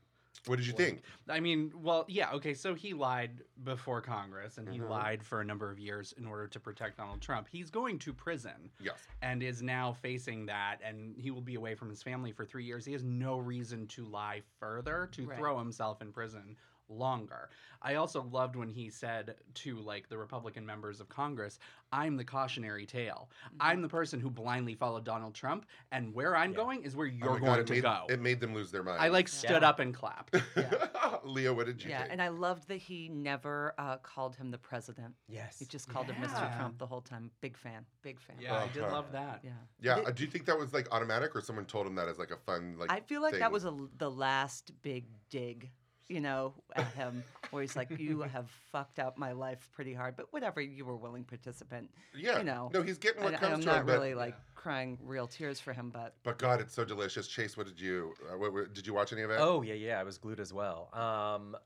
what 0.46 0.56
did 0.56 0.66
you 0.66 0.74
think? 0.74 1.00
I 1.28 1.40
mean, 1.40 1.72
well, 1.74 2.04
yeah, 2.06 2.30
okay, 2.32 2.52
so 2.52 2.74
he 2.74 2.92
lied 2.92 3.30
before 3.64 4.02
Congress 4.02 4.58
and 4.58 4.68
he 4.68 4.78
Mhm. 4.78 4.90
lied 4.90 5.22
for 5.22 5.40
a 5.40 5.44
number 5.44 5.70
of 5.70 5.78
years 5.78 6.12
in 6.18 6.26
order 6.26 6.46
to 6.48 6.60
protect 6.60 6.98
Donald 6.98 7.22
Trump. 7.22 7.48
He's 7.50 7.70
going 7.70 7.98
to 8.00 8.12
prison 8.12 8.70
Yes. 8.78 8.98
and 9.22 9.42
is 9.42 9.62
now 9.62 9.92
facing 9.94 10.44
that 10.46 10.80
and 10.84 11.16
he 11.16 11.30
will 11.30 11.40
be 11.40 11.54
away 11.54 11.74
from 11.74 11.88
his 11.88 12.02
family 12.02 12.30
for 12.30 12.44
3 12.44 12.64
years. 12.64 12.84
He 12.84 12.92
has 12.92 13.02
no 13.02 13.38
reason 13.38 13.86
to 13.88 14.04
lie 14.04 14.42
further 14.60 15.08
to 15.12 15.26
Right. 15.26 15.38
throw 15.38 15.58
himself 15.58 16.02
in 16.02 16.12
prison 16.12 16.56
longer. 16.88 17.50
I 17.82 17.96
also 17.96 18.22
loved 18.22 18.56
when 18.56 18.68
he 18.68 18.88
said 18.90 19.36
to 19.54 19.78
like 19.78 20.08
the 20.08 20.16
Republican 20.18 20.64
members 20.64 21.00
of 21.00 21.08
Congress, 21.08 21.58
"I'm 21.92 22.16
the 22.16 22.24
cautionary 22.24 22.86
tale. 22.86 23.30
I'm 23.60 23.82
the 23.82 23.88
person 23.88 24.20
who 24.20 24.30
blindly 24.30 24.74
followed 24.74 25.04
Donald 25.04 25.34
Trump 25.34 25.66
and 25.92 26.14
where 26.14 26.36
I'm 26.36 26.50
Yeah. 26.52 26.56
going 26.56 26.82
is 26.84 26.96
where 26.96 27.06
Oh 27.06 27.10
you're 27.10 27.38
my 27.38 27.46
going 27.46 27.60
it 27.60 27.66
to 27.66 27.72
made, 27.74 27.82
go." 27.82 28.06
It 28.08 28.20
made 28.20 28.40
them 28.40 28.54
lose 28.54 28.70
their 28.70 28.82
mind. 28.82 29.00
I 29.02 29.08
like 29.08 29.28
stood 29.28 29.62
Yeah. 29.62 29.68
up 29.68 29.80
and 29.80 29.94
clapped. 29.94 30.34
Leo, 31.24 31.54
what 31.54 31.66
did 31.66 31.82
you 31.82 31.90
Yeah, 31.90 32.00
think? 32.00 32.12
and 32.12 32.22
I 32.22 32.28
loved 32.28 32.68
that 32.68 32.76
he 32.76 33.08
never 33.08 33.74
uh, 33.78 33.96
called 33.98 34.36
him 34.36 34.50
the 34.50 34.58
president. 34.58 35.14
Yes. 35.28 35.58
He 35.58 35.64
just 35.64 35.88
called 35.88 36.10
him 36.10 36.16
Mr. 36.16 36.56
Trump 36.56 36.78
the 36.78 36.86
whole 36.86 37.00
time. 37.00 37.30
Big 37.40 37.56
fan. 37.56 37.84
Big 38.02 38.20
fan. 38.20 38.36
Yeah, 38.40 38.62
I 38.62 38.68
did 38.68 38.82
love 38.82 39.12
that. 39.12 39.40
Yeah. 39.42 39.50
yeah, 39.80 39.94
Th- 39.96 40.06
uh, 40.08 40.10
do 40.10 40.22
you 40.24 40.30
think 40.30 40.46
that 40.46 40.58
was 40.58 40.72
like 40.72 40.88
automatic, 40.92 41.34
or 41.34 41.40
someone 41.40 41.64
told 41.66 41.86
him 41.86 41.94
that 41.96 42.08
as 42.08 42.18
like 42.18 42.30
a 42.30 42.36
fun 42.36 42.76
like? 42.78 42.90
I 42.90 43.00
feel 43.00 43.22
like 43.22 43.32
thing? 43.32 43.40
that 43.40 43.52
was 43.52 43.64
a, 43.64 43.74
the 43.98 44.10
last 44.10 44.72
big 44.82 45.06
dig, 45.30 45.70
you 46.08 46.20
know, 46.20 46.52
at 46.76 46.86
him, 46.94 47.24
where 47.50 47.62
he's 47.62 47.76
like, 47.76 47.98
"You 47.98 48.22
have 48.32 48.50
fucked 48.70 48.98
up 48.98 49.16
my 49.16 49.32
life 49.32 49.68
pretty 49.72 49.94
hard, 49.94 50.16
but 50.16 50.32
whatever, 50.32 50.60
you 50.60 50.84
were 50.84 50.96
willing 50.96 51.24
participant." 51.24 51.90
yeah. 52.14 52.38
you 52.38 52.44
know, 52.44 52.70
no, 52.72 52.82
he's 52.82 52.98
getting 52.98 53.22
what 53.22 53.32
And 53.32 53.40
comes 53.40 53.54
I'm 53.54 53.60
to 53.60 53.66
not 53.66 53.80
him. 53.80 53.86
But, 53.86 53.92
really 53.92 54.14
like 54.14 54.36
crying 54.54 54.98
real 55.02 55.26
tears 55.26 55.60
for 55.60 55.72
him, 55.72 55.90
but 55.90 56.14
but 56.22 56.38
God, 56.38 56.60
it's 56.60 56.74
so 56.74 56.84
delicious. 56.84 57.26
Chase, 57.26 57.56
what 57.56 57.66
did 57.66 57.80
you? 57.80 58.14
Uh, 58.32 58.38
what, 58.38 58.52
what- 58.52 58.74
did 58.74 58.86
you 58.86 58.94
watch 58.94 59.12
any 59.12 59.22
of 59.22 59.30
it? 59.30 59.38
Oh 59.40 59.62
yeah, 59.62 59.74
yeah. 59.74 60.00
I 60.00 60.02
was 60.02 60.18
glued 60.18 60.40
as 60.40 60.52
well. 60.52 60.88
Um, 60.92 61.56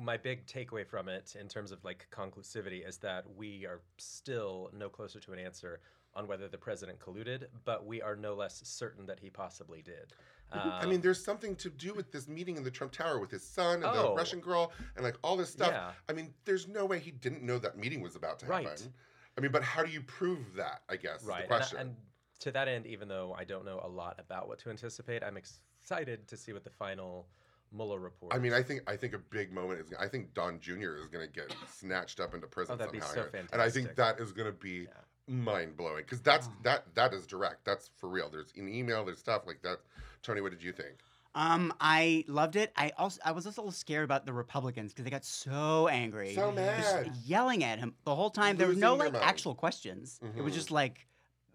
my 0.00 0.16
big 0.16 0.46
takeaway 0.46 0.86
from 0.86 1.08
it, 1.08 1.36
in 1.38 1.48
terms 1.48 1.72
of 1.72 1.82
like 1.84 2.06
conclusivity, 2.10 2.86
is 2.86 2.98
that 2.98 3.24
we 3.36 3.66
are 3.66 3.80
still 3.98 4.70
no 4.76 4.88
closer 4.88 5.18
to 5.20 5.32
an 5.32 5.38
answer 5.38 5.80
on 6.14 6.26
whether 6.26 6.48
the 6.48 6.58
president 6.58 6.98
colluded, 6.98 7.44
but 7.64 7.86
we 7.86 8.00
are 8.02 8.16
no 8.16 8.34
less 8.34 8.60
certain 8.64 9.06
that 9.06 9.20
he 9.20 9.30
possibly 9.30 9.82
did. 9.82 10.12
I 10.50 10.80
Um, 10.82 10.88
mean, 10.90 11.00
there's 11.02 11.22
something 11.22 11.54
to 11.56 11.68
do 11.68 11.92
with 11.92 12.10
this 12.10 12.26
meeting 12.26 12.56
in 12.56 12.64
the 12.64 12.70
Trump 12.70 12.92
Tower 12.92 13.18
with 13.18 13.30
his 13.30 13.42
son 13.46 13.74
and 13.84 13.94
the 13.94 14.08
Oh. 14.08 14.14
Russian 14.16 14.40
girl 14.40 14.72
and 14.96 15.04
like 15.04 15.16
all 15.22 15.36
this 15.36 15.50
stuff. 15.50 15.70
Yeah. 15.70 15.92
I 16.08 16.14
mean, 16.14 16.32
there's 16.46 16.66
no 16.66 16.86
way 16.86 16.98
he 16.98 17.10
didn't 17.10 17.42
know 17.42 17.58
that 17.58 17.76
meeting 17.76 18.00
was 18.00 18.16
about 18.16 18.38
to 18.40 18.46
happen. 18.46 18.64
Right. 18.66 18.88
I 19.36 19.40
mean, 19.42 19.52
but 19.52 19.62
how 19.62 19.84
do 19.84 19.90
you 19.90 20.00
prove 20.02 20.54
that? 20.54 20.82
I 20.88 20.96
guess 20.96 21.22
right. 21.24 21.44
is 21.44 21.44
and 21.44 21.50
the 21.50 21.54
I- 21.54 21.58
question. 21.58 21.78
And, 21.78 21.96
to 22.40 22.52
that 22.52 22.68
end, 22.68 22.86
even 22.86 23.08
though 23.08 23.34
I 23.36 23.42
don't 23.44 23.64
know 23.64 23.80
a 23.82 23.88
lot 23.88 24.18
about 24.20 24.46
what 24.48 24.60
to 24.60 24.70
anticipate, 24.70 25.24
I'm 25.24 25.36
excited 25.36 26.26
to 26.28 26.36
see 26.36 26.52
what 26.52 26.62
the 26.62 26.70
final 26.70 27.26
Mueller 27.72 27.98
report. 27.98 28.34
I 28.34 28.38
mean, 28.38 28.52
I 28.52 28.62
think 28.62 28.82
I 28.86 28.96
think 28.96 29.14
a 29.14 29.18
big 29.18 29.52
moment 29.52 29.80
is. 29.80 29.92
I 29.98 30.08
think 30.08 30.32
Don 30.34 30.58
Jr. 30.60 30.96
is 30.96 31.08
going 31.10 31.26
to 31.26 31.32
get 31.32 31.54
snatched 31.72 32.20
up 32.20 32.34
into 32.34 32.46
prison 32.46 32.74
Oh, 32.74 32.76
that'd 32.78 32.92
be 32.92 33.00
somehow, 33.00 33.14
so 33.14 33.28
here. 33.32 33.46
and 33.52 33.60
I 33.62 33.70
think 33.70 33.94
that 33.96 34.20
is 34.20 34.32
going 34.32 34.46
to 34.46 34.58
be 34.58 34.86
Yeah. 34.86 35.34
mind 35.34 35.76
blowing 35.76 36.04
because 36.04 36.20
that's 36.20 36.48
Oh. 36.48 36.52
that 36.62 36.94
that 36.94 37.12
is 37.12 37.26
direct. 37.26 37.64
That's 37.64 37.90
for 37.96 38.08
real. 38.08 38.30
There's 38.30 38.52
an 38.56 38.68
email. 38.68 39.04
There's 39.04 39.18
stuff 39.18 39.42
like 39.46 39.62
that. 39.62 39.78
Tony, 40.22 40.40
what 40.40 40.50
did 40.50 40.62
you 40.62 40.72
think? 40.72 40.98
Um, 41.34 41.72
I 41.80 42.24
loved 42.26 42.56
it. 42.56 42.72
I 42.74 42.90
also 42.96 43.20
I 43.24 43.32
was 43.32 43.46
also 43.46 43.60
a 43.60 43.62
little 43.62 43.72
scared 43.72 44.04
about 44.04 44.24
the 44.26 44.32
Republicans 44.32 44.92
because 44.92 45.04
they 45.04 45.10
got 45.10 45.24
so 45.24 45.86
angry, 45.88 46.34
So 46.34 46.52
just 46.52 46.56
mad. 46.56 47.12
yelling 47.24 47.62
at 47.64 47.78
him 47.78 47.94
the 48.04 48.14
whole 48.16 48.30
time. 48.30 48.56
There 48.56 48.66
was 48.66 48.78
no 48.78 48.94
like 48.94 49.12
mind. 49.12 49.24
actual 49.24 49.54
questions. 49.54 50.18
It 50.36 50.42
was 50.42 50.52
Mhm. 50.52 50.56
just 50.56 50.70
like 50.70 51.06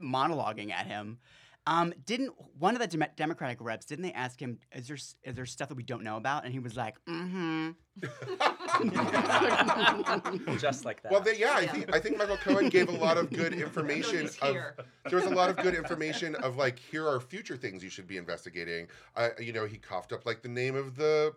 monologuing 0.02 0.72
at 0.72 0.86
him. 0.88 1.20
Um, 1.66 1.94
didn't 2.06 2.34
one 2.60 2.76
of 2.76 2.82
the 2.82 2.88
Dem- 2.88 3.10
Democratic 3.16 3.60
reps? 3.62 3.86
Didn't 3.86 4.04
they 4.04 4.12
ask 4.12 4.38
him, 4.42 4.60
"Is 4.76 4.88
there 4.88 4.98
s- 4.98 5.16
is 5.24 5.36
there 5.36 5.46
stuff 5.46 5.70
that 5.70 5.76
we 5.76 5.84
don't 5.84 6.04
know 6.04 6.18
about?" 6.18 6.44
And 6.44 6.52
he 6.54 6.60
was 6.60 6.76
like, 6.76 6.98
"Mm-hmm." 7.06 7.72
just 10.58 10.86
like 10.86 11.02
that. 11.04 11.12
Well, 11.12 11.22
they, 11.22 11.38
yeah, 11.38 11.54
I 11.56 11.68
think 11.68 11.94
I 11.96 12.00
think 12.00 12.18
Michael 12.18 12.38
Cohen 12.38 12.70
gave 12.70 12.90
a 12.90 12.98
lot 12.98 13.18
of 13.18 13.30
good 13.30 13.54
information. 13.68 14.22
He's 14.22 14.38
Of, 14.40 14.52
here. 14.52 14.76
there 15.10 15.20
was 15.20 15.26
a 15.26 15.34
lot 15.34 15.50
of 15.50 15.58
good 15.58 15.76
information 15.76 16.36
of 16.36 16.58
like 16.58 16.80
here 16.80 17.08
are 17.08 17.20
future 17.20 17.58
things 17.58 17.84
you 17.84 17.90
should 17.90 18.08
be 18.08 18.18
investigating. 18.18 18.88
Uh, 19.16 19.30
you 19.40 19.54
know, 19.54 19.66
he 19.66 19.78
coughed 19.78 20.14
up 20.14 20.26
like 20.26 20.42
the 20.42 20.50
name 20.50 20.76
of 20.76 20.96
the 20.96 21.34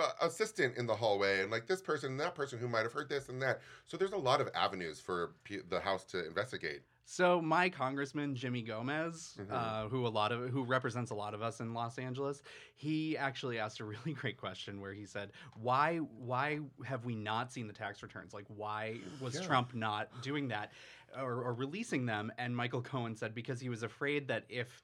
uh, 0.00 0.10
assistant 0.22 0.76
in 0.76 0.86
the 0.86 0.94
hallway 0.94 1.42
and 1.42 1.50
like 1.50 1.66
this 1.66 1.82
person 1.82 2.12
and 2.12 2.20
that 2.20 2.34
person 2.34 2.58
who 2.58 2.68
might 2.68 2.82
have 2.82 2.92
heard 2.92 3.08
this 3.08 3.28
and 3.28 3.40
that. 3.42 3.60
So 3.86 3.96
there's 3.96 4.12
a 4.12 4.16
lot 4.16 4.40
of 4.40 4.48
avenues 4.54 5.00
for 5.00 5.32
p- 5.44 5.60
the 5.68 5.80
House 5.80 6.04
to 6.06 6.26
investigate. 6.26 6.82
So 7.10 7.40
my 7.40 7.70
congressman 7.70 8.34
Jimmy 8.34 8.60
Gomez, 8.60 9.34
Mhm. 9.40 9.50
uh, 9.50 9.88
who 9.88 10.06
a 10.06 10.08
lot 10.08 10.30
of 10.30 10.50
who 10.50 10.62
represents 10.62 11.10
a 11.10 11.14
lot 11.14 11.32
of 11.32 11.40
us 11.40 11.58
in 11.58 11.72
Los 11.72 11.98
Angeles, 11.98 12.42
he 12.76 13.16
actually 13.16 13.58
asked 13.58 13.80
a 13.80 13.84
really 13.86 14.12
great 14.22 14.36
question 14.36 14.78
where 14.78 14.92
he 14.92 15.06
said, 15.06 15.32
"Why 15.54 15.96
why 16.00 16.60
have 16.84 17.06
we 17.06 17.16
not 17.16 17.50
seen 17.50 17.66
the 17.66 17.72
tax 17.72 18.02
returns? 18.02 18.34
Like 18.34 18.44
why 18.48 19.00
was 19.22 19.36
Yeah. 19.36 19.40
Trump 19.40 19.72
not 19.72 20.20
doing 20.20 20.48
that 20.48 20.70
or, 21.16 21.42
or 21.42 21.54
releasing 21.54 22.04
them?" 22.04 22.30
And 22.36 22.54
Michael 22.54 22.82
Cohen 22.82 23.16
said 23.16 23.34
because 23.34 23.58
he 23.58 23.70
was 23.70 23.82
afraid 23.82 24.28
that 24.28 24.44
if 24.50 24.82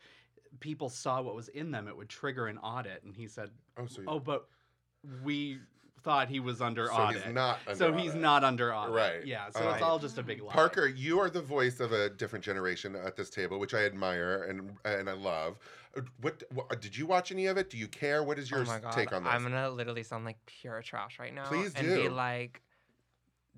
people 0.60 0.88
saw 0.88 1.20
what 1.20 1.34
was 1.34 1.48
in 1.48 1.72
them, 1.72 1.88
it 1.88 1.94
would 1.94 2.08
trigger 2.08 2.46
an 2.46 2.56
audit. 2.56 3.02
And 3.04 3.14
he 3.14 3.28
said, 3.28 3.50
Oh, 3.76 3.86
so, 3.86 4.02
"Oh, 4.08 4.18
but 4.18 4.48
we 5.22 5.60
thought 6.04 6.28
he 6.28 6.38
was 6.38 6.60
under 6.60 6.86
so 6.86 6.92
audit." 6.92 7.24
he's 7.24 7.34
not. 7.34 7.58
so 7.74 7.86
under 7.86 7.98
he's 7.98 8.14
not 8.14 8.44
under 8.44 8.74
audit. 8.74 8.94
Right. 8.94 9.26
Yeah. 9.26 9.50
So 9.50 9.64
Right. 9.64 9.74
it's 9.74 9.82
all 9.82 9.98
just 9.98 10.18
a 10.18 10.22
big 10.22 10.42
lie. 10.42 10.52
Parker, 10.52 10.86
you 10.86 11.18
are 11.20 11.30
the 11.30 11.42
voice 11.42 11.80
of 11.80 11.92
a 11.92 12.10
different 12.10 12.44
generation 12.44 12.94
at 12.94 13.16
this 13.16 13.30
table, 13.30 13.58
which 13.58 13.74
I 13.74 13.84
admire 13.84 14.44
and 14.44 14.76
and 14.84 15.08
I 15.08 15.14
love. 15.14 15.58
What, 16.20 16.42
what 16.52 16.80
did 16.80 16.96
you 16.96 17.06
watch 17.06 17.30
any 17.30 17.46
of 17.46 17.56
it? 17.56 17.70
Do 17.70 17.78
you 17.78 17.86
care? 17.86 18.24
What 18.24 18.36
is 18.38 18.52
oh 18.52 18.56
your 18.56 18.64
oh 18.64 18.68
my 18.68 18.80
god, 18.80 18.92
take 18.92 19.12
on 19.12 19.22
this? 19.22 19.32
I'm 19.32 19.42
gonna 19.44 19.70
literally 19.70 20.02
sound 20.02 20.24
like 20.24 20.38
pure 20.46 20.82
trash 20.82 21.18
right 21.20 21.32
now. 21.32 21.44
Please 21.44 21.72
and 21.76 21.86
do. 21.86 22.02
be 22.02 22.08
like, 22.08 22.62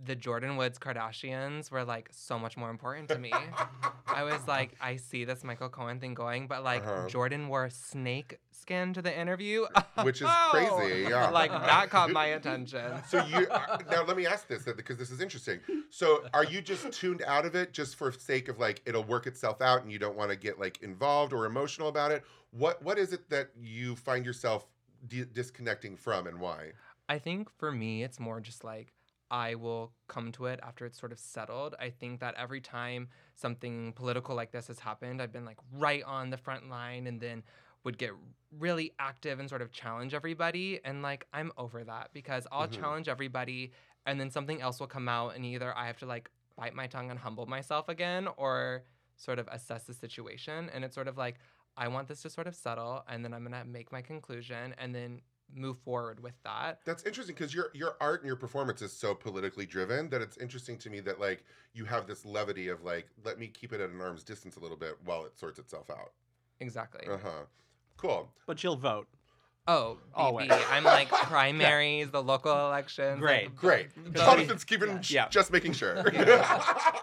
the 0.05 0.15
Jordyn 0.15 0.57
Woods 0.57 0.79
Kardashians 0.79 1.71
were 1.71 1.85
like 1.85 2.09
so 2.13 2.39
much 2.39 2.57
more 2.57 2.71
important 2.71 3.09
to 3.09 3.19
me. 3.19 3.33
I 4.17 4.23
was 4.25 4.41
like, 4.49 4.71
I 4.81 4.97
see 4.97 5.25
this 5.25 5.45
Michael 5.45 5.69
Cohen 5.69 6.01
thing 6.01 6.15
going, 6.15 6.47
but 6.49 6.65
like 6.65 6.83
Uh-huh. 6.83 7.07
Jordyn 7.09 7.49
wore 7.49 7.69
snake 7.71 8.39
skin 8.51 8.93
to 8.95 9.03
the 9.03 9.17
interview, 9.17 9.67
Which 10.03 10.23
is 10.23 10.29
crazy, 10.51 11.03
yeah. 11.11 11.29
like 11.31 11.51
that 11.51 11.91
caught 11.91 12.11
my 12.11 12.27
attention. 12.27 12.93
So 13.09 13.25
you 13.27 13.47
uh, 13.49 13.79
now 13.91 14.05
let 14.05 14.17
me 14.17 14.27
ask 14.27 14.49
this 14.49 14.65
because 14.65 14.97
this 14.97 15.11
is 15.11 15.21
interesting. 15.21 15.61
So 15.91 16.25
are 16.35 16.45
you 16.45 16.61
just 16.63 16.91
tuned 16.93 17.23
out 17.27 17.45
of 17.45 17.55
it 17.55 17.73
just 17.73 17.97
for 17.97 18.11
sake 18.11 18.49
of 18.49 18.59
like 18.59 18.81
it'll 18.87 19.05
work 19.05 19.27
itself 19.27 19.61
out 19.61 19.83
and 19.83 19.93
you 19.93 19.99
don't 19.99 20.17
want 20.17 20.31
to 20.31 20.37
get 20.37 20.59
like 20.59 20.83
involved 20.83 21.33
or 21.33 21.45
emotional 21.47 21.89
about 21.89 22.11
it? 22.11 22.25
What 22.53 22.83
what 22.83 22.99
is 22.99 23.13
it 23.13 23.29
that 23.31 23.51
you 23.61 23.95
find 23.97 24.25
yourself 24.25 24.67
di- 25.07 25.27
disconnecting 25.33 25.95
from 25.97 26.27
and 26.27 26.41
why? 26.41 26.73
I 27.09 27.19
think 27.21 27.51
for 27.59 27.71
me, 27.71 28.03
it's 28.03 28.19
more 28.19 28.41
just 28.41 28.65
like 28.65 28.93
I 29.31 29.55
will 29.55 29.93
come 30.09 30.33
to 30.33 30.47
it 30.47 30.61
after 30.63 30.87
it's 30.87 30.99
sort 30.99 31.13
of 31.13 31.19
settled. 31.19 31.75
I 31.81 31.91
think 31.91 32.21
that 32.21 32.35
every 32.37 32.61
time 32.61 33.09
something 33.35 33.93
political 33.95 34.35
like 34.37 34.53
this 34.53 34.69
has 34.69 34.79
happened, 34.79 35.21
I've 35.21 35.33
been 35.33 35.45
like 35.45 35.59
right 35.73 36.03
on 36.05 36.31
the 36.31 36.37
front 36.37 36.69
line 36.69 37.07
and 37.07 37.21
then 37.21 37.43
would 37.85 37.99
get 37.99 38.13
really 38.59 38.93
active 38.99 39.39
and 39.39 39.49
sort 39.49 39.63
of 39.63 39.71
challenge 39.73 40.15
everybody. 40.15 40.81
And 40.85 41.03
like, 41.03 41.27
I'm 41.33 41.53
over 41.57 41.85
that 41.85 42.11
because 42.13 42.47
I'll 42.51 42.69
Mhm. 42.69 42.73
challenge 42.73 43.09
everybody 43.09 43.73
and 44.07 44.21
then 44.21 44.31
something 44.31 44.61
else 44.61 44.81
will 44.81 44.87
come 44.87 45.09
out 45.09 45.35
and 45.35 45.45
either 45.45 45.77
I 45.77 45.87
have 45.87 45.99
to 45.99 46.07
like 46.07 46.31
bite 46.57 46.75
my 46.75 46.87
tongue 46.87 47.11
and 47.11 47.19
humble 47.19 47.47
myself 47.47 47.89
again 47.89 48.29
or 48.37 48.85
sort 49.17 49.39
of 49.39 49.49
assess 49.49 49.85
the 49.85 49.95
situation. 49.95 50.71
And 50.71 50.85
it's 50.85 50.95
sort 50.95 51.09
of 51.09 51.17
like, 51.17 51.37
I 51.77 51.89
want 51.89 52.09
this 52.09 52.23
to 52.23 52.31
sort 52.31 52.47
of 52.47 52.55
settle 52.55 53.05
and 53.09 53.25
then 53.25 53.35
I'm 53.35 53.45
going 53.45 53.53
to 53.61 53.69
make 53.69 53.93
my 53.93 54.03
conclusion 54.03 54.75
and 54.79 54.95
then 54.95 55.21
move 55.55 55.79
forward 55.79 56.21
with 56.21 56.35
that. 56.45 56.81
That's 56.85 57.05
interesting 57.05 57.35
because 57.35 57.55
your 57.55 57.71
your 57.75 57.97
art 58.01 58.21
and 58.21 58.27
your 58.27 58.37
performance 58.37 58.83
is 58.83 58.93
so 58.93 59.15
politically 59.15 59.67
driven 59.67 60.09
that 60.11 60.21
it's 60.23 60.37
interesting 60.39 60.77
to 60.79 60.91
me 60.91 61.01
that 61.01 61.21
like 61.21 61.45
you 61.73 61.85
have 61.85 62.07
this 62.07 62.25
levity 62.25 62.69
of 62.69 62.83
like 62.83 63.07
let 63.25 63.39
me 63.39 63.47
keep 63.49 63.73
it 63.73 63.81
at 63.81 63.91
an 63.91 64.01
arm's 64.01 64.23
distance 64.25 64.57
a 64.57 64.61
little 64.61 64.77
bit 64.77 64.97
while 65.05 65.25
it 65.25 65.39
sorts 65.39 65.59
itself 65.59 65.91
out. 65.91 66.13
Exactly. 66.61 67.07
Uh 67.09 67.19
huh. 67.23 67.45
Cool. 67.97 68.31
But 68.47 68.63
you'll 68.63 68.77
vote. 68.77 69.09
Oh, 69.69 69.99
Always. 70.15 70.49
BB. 70.49 70.63
I'm 70.71 70.85
like 70.85 71.09
primaries, 71.11 72.11
the 72.13 72.23
local 72.23 72.53
elections. 72.69 73.19
Great. 73.19 73.47
like, 73.47 73.57
Great. 73.57 74.15
Jonathan's 74.15 74.63
keeping 74.63 75.01
Yeah. 75.09 75.29
just 75.29 75.51
making 75.53 75.73
sure. 75.73 76.05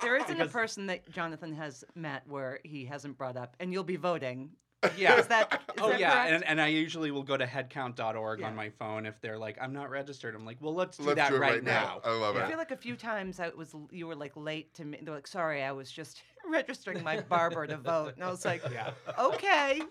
There 0.01 0.15
isn't 0.17 0.39
a 0.41 0.47
person 0.47 0.85
that 0.87 1.09
Jonathan 1.11 1.53
has 1.55 1.83
met 1.95 2.23
where 2.27 2.59
he 2.63 2.85
hasn't 2.85 3.17
brought 3.17 3.35
up, 3.37 3.55
and 3.59 3.71
you'll 3.73 3.83
be 3.83 3.95
voting. 3.97 4.49
Yeah. 4.97 5.17
Is 5.19 5.27
that? 5.27 5.53
Is 5.53 5.81
oh 5.81 5.89
that 5.89 5.99
yeah, 5.99 6.11
correct? 6.13 6.31
and, 6.33 6.43
and 6.45 6.61
I 6.61 6.67
usually 6.67 7.11
will 7.11 7.23
go 7.23 7.37
to 7.37 7.45
headcount.org 7.45 8.39
Yeah. 8.39 8.47
on 8.47 8.55
my 8.55 8.69
phone 8.69 9.05
if 9.05 9.19
they're 9.21 9.37
like, 9.37 9.57
I'm 9.61 9.73
not 9.73 9.89
registered. 9.89 10.35
I'm 10.35 10.45
like, 10.45 10.57
well, 10.59 10.73
let's 10.73 10.97
do 10.97 11.03
Let's 11.05 11.17
that 11.17 11.29
do 11.31 11.37
right, 11.37 11.53
right 11.53 11.63
now. 11.63 12.01
now. 12.03 12.11
I 12.11 12.15
love 12.17 12.35
I 12.35 12.41
it. 12.41 12.43
I 12.43 12.47
feel 12.49 12.57
like 12.57 12.71
a 12.71 12.77
few 12.77 12.95
times 12.95 13.39
I 13.39 13.49
was 13.49 13.75
you 13.91 14.07
were 14.07 14.15
like 14.15 14.33
late 14.35 14.73
to 14.75 14.85
me. 14.85 14.99
They're 15.01 15.13
like, 15.13 15.27
"Sorry, 15.27 15.63
I 15.63 15.71
was 15.71 15.91
just 15.91 16.21
registering 16.49 17.03
my 17.03 17.21
barber 17.21 17.65
to 17.67 17.77
vote," 17.77 18.13
and 18.15 18.23
I 18.23 18.29
was 18.29 18.45
like, 18.45 18.61
Yeah. 18.71 18.91
"Okay." 19.19 19.81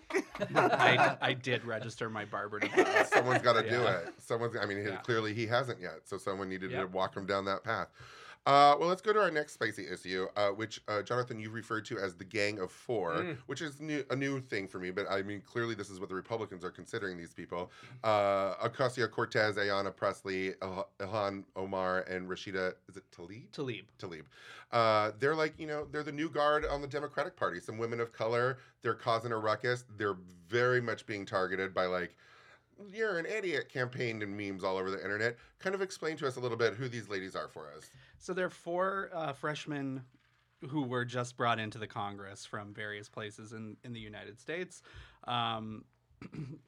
I, 0.55 1.17
I 1.21 1.33
did 1.33 1.65
register 1.65 2.09
my 2.09 2.25
barber 2.25 2.59
to 2.59 2.67
vote. 2.67 2.87
Someone's 3.07 3.41
got 3.41 3.53
to 3.53 3.69
do 3.69 3.81
it. 3.83 4.13
Someone's. 4.19 4.55
I 4.61 4.65
mean, 4.65 4.85
Yeah. 4.85 4.97
clearly 4.97 5.33
he 5.33 5.45
hasn't 5.47 5.79
yet, 5.81 6.01
so 6.05 6.17
someone 6.17 6.49
needed 6.49 6.71
to 6.71 6.85
walk 6.85 7.15
him 7.15 7.25
down 7.25 7.45
that 7.45 7.63
path. 7.63 7.87
Uh, 8.45 8.75
well, 8.77 8.89
let's 8.89 9.01
go 9.01 9.13
to 9.13 9.19
our 9.21 9.31
next 9.31 9.53
spicy 9.53 9.87
issue, 9.87 10.27
uh, 10.35 10.49
which 10.49 10.81
uh, 10.89 11.01
Jonathan 11.01 11.39
you 11.39 11.49
referred 11.49 11.85
to 11.85 11.97
as 11.97 12.13
the 12.15 12.25
Gang 12.25 12.59
of 12.59 12.71
Four, 12.71 13.13
Mm. 13.13 13.37
which 13.45 13.61
is 13.61 13.79
new, 13.79 14.03
a 14.09 14.15
new 14.17 14.41
thing 14.41 14.67
for 14.67 14.79
me. 14.79 14.91
But 14.91 15.05
I 15.09 15.21
mean, 15.21 15.39
clearly 15.41 15.75
this 15.75 15.89
is 15.89 15.97
what 15.99 16.09
the 16.09 16.15
Republicans 16.15 16.65
are 16.65 16.69
considering 16.71 17.17
these 17.17 17.33
people: 17.33 17.71
uh, 18.03 18.55
Ocasio 18.55 19.09
Cortez, 19.09 19.55
Ayanna 19.55 19.95
Pressley, 19.95 20.55
Il- 20.61 20.87
Ilhan 20.99 21.45
Omar, 21.55 22.01
and 22.01 22.27
Rashida. 22.27 22.73
Is 22.89 22.97
it 22.97 23.03
Tlaib? 23.11 23.49
Talib. 23.53 23.85
Tlaib. 23.97 24.23
Uh, 24.73 25.11
they're 25.19 25.35
like, 25.35 25.53
you 25.57 25.67
know, 25.67 25.87
they're 25.91 26.03
the 26.03 26.11
new 26.11 26.29
guard 26.29 26.65
on 26.65 26.81
the 26.81 26.87
Democratic 26.87 27.37
Party. 27.37 27.61
Some 27.61 27.77
women 27.77 28.01
of 28.01 28.11
color. 28.11 28.57
They're 28.81 28.93
causing 28.93 29.31
a 29.31 29.37
ruckus. 29.37 29.85
They're 29.97 30.17
very 30.49 30.81
much 30.81 31.05
being 31.05 31.25
targeted 31.25 31.73
by 31.73 31.85
like, 31.85 32.17
you're 32.91 33.19
an 33.19 33.25
idiot 33.25 33.69
campaign 33.69 34.21
and 34.21 34.35
memes 34.35 34.63
all 34.63 34.77
over 34.77 34.91
the 34.91 35.01
internet. 35.01 35.37
Kind 35.59 35.75
of 35.75 35.81
explain 35.81 36.17
to 36.17 36.27
us 36.27 36.35
a 36.35 36.39
little 36.39 36.57
bit 36.57 36.73
who 36.73 36.89
these 36.89 37.09
ladies 37.09 37.35
are 37.35 37.47
for 37.47 37.71
us. 37.75 37.89
So 38.17 38.33
there 38.33 38.45
are 38.45 38.49
four 38.51 39.09
uh, 39.13 39.33
freshmen 39.33 40.03
who 40.69 40.83
were 40.83 41.05
just 41.05 41.37
brought 41.37 41.59
into 41.59 41.77
the 41.77 41.87
Congress 41.87 42.45
from 42.45 42.73
various 42.73 43.09
places 43.09 43.53
in, 43.53 43.75
in 43.83 43.93
the 43.93 43.99
United 43.99 44.39
States. 44.39 44.81
Um, 45.25 45.85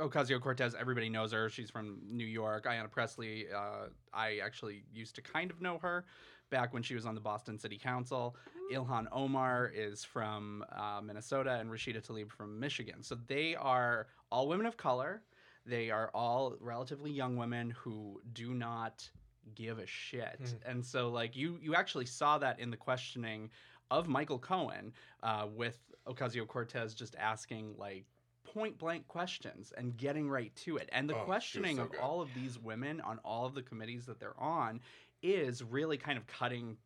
Ocasio 0.00 0.40
Cortez, 0.40 0.74
everybody 0.78 1.08
knows 1.08 1.32
her. 1.32 1.48
She's 1.48 1.70
from 1.70 1.98
New 2.10 2.26
York. 2.26 2.64
Ayanna 2.64 2.90
Pressley, 2.90 3.46
uh, 3.54 3.88
I 4.12 4.40
actually 4.42 4.84
used 4.92 5.14
to 5.16 5.22
kind 5.22 5.50
of 5.50 5.60
know 5.60 5.78
her 5.78 6.04
back 6.50 6.72
when 6.72 6.82
she 6.82 6.94
was 6.94 7.06
on 7.06 7.14
the 7.14 7.20
Boston 7.20 7.58
City 7.58 7.78
Council. 7.78 8.36
Ilhan 8.72 9.06
Omar 9.12 9.72
is 9.74 10.04
from 10.04 10.64
uh, 10.76 11.00
Minnesota, 11.02 11.58
and 11.60 11.70
Rashida 11.70 12.06
Tlaib 12.06 12.30
from 12.30 12.58
Michigan. 12.58 13.02
So 13.02 13.16
they 13.26 13.54
are 13.54 14.06
all 14.30 14.48
women 14.48 14.66
of 14.66 14.76
color. 14.76 15.22
They 15.66 15.90
are 15.90 16.10
all 16.14 16.56
relatively 16.60 17.10
young 17.10 17.36
women 17.36 17.70
who 17.70 18.20
do 18.32 18.52
not 18.54 19.08
give 19.54 19.78
a 19.78 19.86
shit. 19.86 20.54
And 20.66 20.84
so 20.84 21.08
like 21.08 21.36
you 21.36 21.58
you 21.60 21.74
actually 21.74 22.06
saw 22.06 22.38
that 22.38 22.58
in 22.60 22.70
the 22.70 22.76
questioning 22.76 23.50
of 23.90 24.08
Michael 24.08 24.38
Cohen 24.38 24.92
uh, 25.22 25.46
with 25.54 25.78
Ocasio 26.06 26.46
Cortez 26.46 26.94
just 26.94 27.14
asking 27.16 27.74
like 27.76 28.04
point 28.44 28.76
blank 28.78 29.06
questions 29.08 29.72
and 29.76 29.96
getting 29.96 30.28
right 30.28 30.54
to 30.56 30.76
it. 30.76 30.88
And 30.92 31.08
the 31.08 31.16
Oh, 31.16 31.24
questioning 31.24 31.76
so 31.76 31.84
of 31.84 31.90
all 32.00 32.20
of 32.20 32.28
these 32.34 32.58
women 32.58 33.00
on 33.00 33.18
all 33.24 33.46
of 33.46 33.54
the 33.54 33.62
committees 33.62 34.06
that 34.06 34.18
they're 34.18 34.38
on 34.40 34.80
is 35.22 35.62
really 35.62 35.96
kind 35.96 36.18
of 36.18 36.26
cutting 36.26 36.76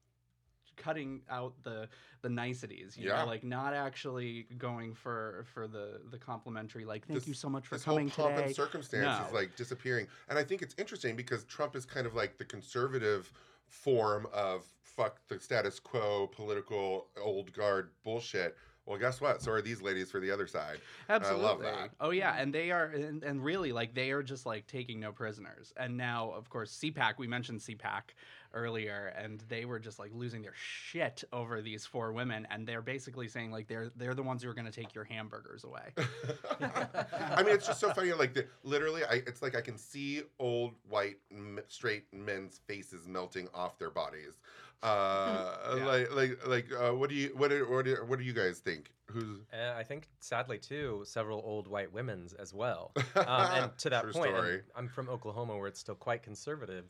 cutting 0.76 1.22
out 1.30 1.54
the 1.62 1.88
the 2.22 2.28
niceties 2.28 2.96
you 2.96 3.08
Yeah. 3.08 3.20
know 3.20 3.26
like 3.26 3.44
not 3.44 3.72
actually 3.74 4.46
going 4.58 4.94
for 4.94 5.44
for 5.54 5.66
the 5.66 6.00
the 6.10 6.18
complimentary 6.18 6.84
like 6.84 7.06
thank 7.06 7.20
This- 7.20 7.28
you 7.28 7.34
so 7.34 7.48
much 7.48 7.66
for 7.66 7.76
this 7.76 7.84
whole 7.84 7.96
coming 7.96 8.10
pomp 8.10 8.34
today 8.34 8.46
and 8.46 8.54
circumstance 8.56 9.26
is 9.28 9.32
like 9.32 9.56
disappearing. 9.56 10.06
And 10.28 10.38
I 10.38 10.44
think 10.44 10.62
it's 10.62 10.74
interesting 10.78 11.16
because 11.16 11.44
Trump 11.44 11.76
is 11.76 11.84
kind 11.86 12.06
of 12.06 12.14
like 12.14 12.36
the 12.38 12.44
conservative 12.44 13.32
form 13.68 14.26
of 14.32 14.64
fuck 14.82 15.20
the 15.28 15.38
status 15.40 15.78
quo 15.80 16.26
political 16.28 17.08
old 17.20 17.52
guard 17.52 17.90
bullshit 18.04 18.56
Well, 18.86 18.98
guess 19.00 19.20
what? 19.20 19.42
So 19.42 19.50
are 19.50 19.60
these 19.60 19.82
ladies 19.82 20.12
for 20.12 20.20
the 20.20 20.30
other 20.30 20.46
side. 20.46 20.78
Absolutely. 21.08 21.44
I 21.44 21.48
love 21.48 21.60
that. 21.62 21.90
Oh 22.00 22.10
yeah, 22.10 22.36
and 22.40 22.54
they 22.54 22.70
are, 22.70 22.84
and, 22.84 23.24
and 23.24 23.42
really, 23.44 23.72
like 23.72 23.94
they 23.94 24.12
are 24.12 24.22
just 24.22 24.46
like 24.46 24.68
taking 24.68 25.00
no 25.00 25.10
prisoners. 25.10 25.72
And 25.76 25.96
now, 25.96 26.30
of 26.30 26.48
course, 26.48 26.70
CPAC. 26.80 27.14
We 27.18 27.26
mentioned 27.26 27.58
CPAC 27.58 28.14
earlier, 28.56 29.14
and 29.16 29.42
they 29.48 29.64
were 29.64 29.78
just 29.78 29.98
like 29.98 30.10
losing 30.12 30.42
their 30.42 30.54
shit 30.56 31.22
over 31.32 31.62
these 31.62 31.86
four 31.86 32.12
women, 32.12 32.48
and 32.50 32.66
they're 32.66 32.82
basically 32.82 33.28
saying 33.28 33.52
like 33.52 33.68
they're 33.68 33.90
they're 33.96 34.14
the 34.14 34.22
ones 34.22 34.42
who 34.42 34.48
are 34.48 34.54
going 34.54 34.66
to 34.66 34.72
take 34.72 34.94
your 34.94 35.04
hamburgers 35.04 35.62
away. 35.62 35.92
I 36.60 37.42
mean, 37.42 37.54
it's 37.54 37.66
just 37.66 37.78
so 37.80 37.92
funny. 37.92 38.12
Like, 38.12 38.34
the, 38.34 38.46
literally, 38.64 39.04
I, 39.04 39.22
it's 39.26 39.42
like 39.42 39.54
I 39.54 39.60
can 39.60 39.78
see 39.78 40.22
old 40.38 40.72
white 40.88 41.18
m- 41.30 41.60
straight 41.68 42.06
men's 42.12 42.60
faces 42.66 43.06
melting 43.06 43.48
off 43.54 43.78
their 43.78 43.90
bodies. 43.90 44.38
Uh, 44.82 45.52
Yeah. 45.76 45.84
Like, 45.84 46.14
like, 46.14 46.46
like, 46.46 46.66
uh, 46.72 46.92
what 46.94 47.10
do 47.10 47.16
you, 47.16 47.32
what, 47.36 47.50
do, 47.50 47.66
what, 47.68 47.84
do, 47.84 47.96
what 48.06 48.18
do 48.18 48.24
you 48.24 48.32
guys 48.32 48.58
think? 48.60 48.92
Who's 49.10 49.40
Uh, 49.52 49.74
I 49.76 49.82
think, 49.82 50.08
sadly, 50.20 50.58
too, 50.58 51.02
several 51.04 51.42
old 51.44 51.66
white 51.68 51.92
women's 51.92 52.32
as 52.34 52.54
well. 52.54 52.92
Um, 53.16 53.26
and 53.26 53.78
to 53.78 53.90
that 53.90 54.02
True 54.04 54.12
point, 54.12 54.28
and 54.30 54.36
story. 54.36 54.60
I'm 54.76 54.88
from 54.88 55.08
Oklahoma, 55.08 55.56
where 55.56 55.66
it's 55.66 55.80
still 55.80 55.94
quite 55.94 56.22
conservative. 56.22 56.84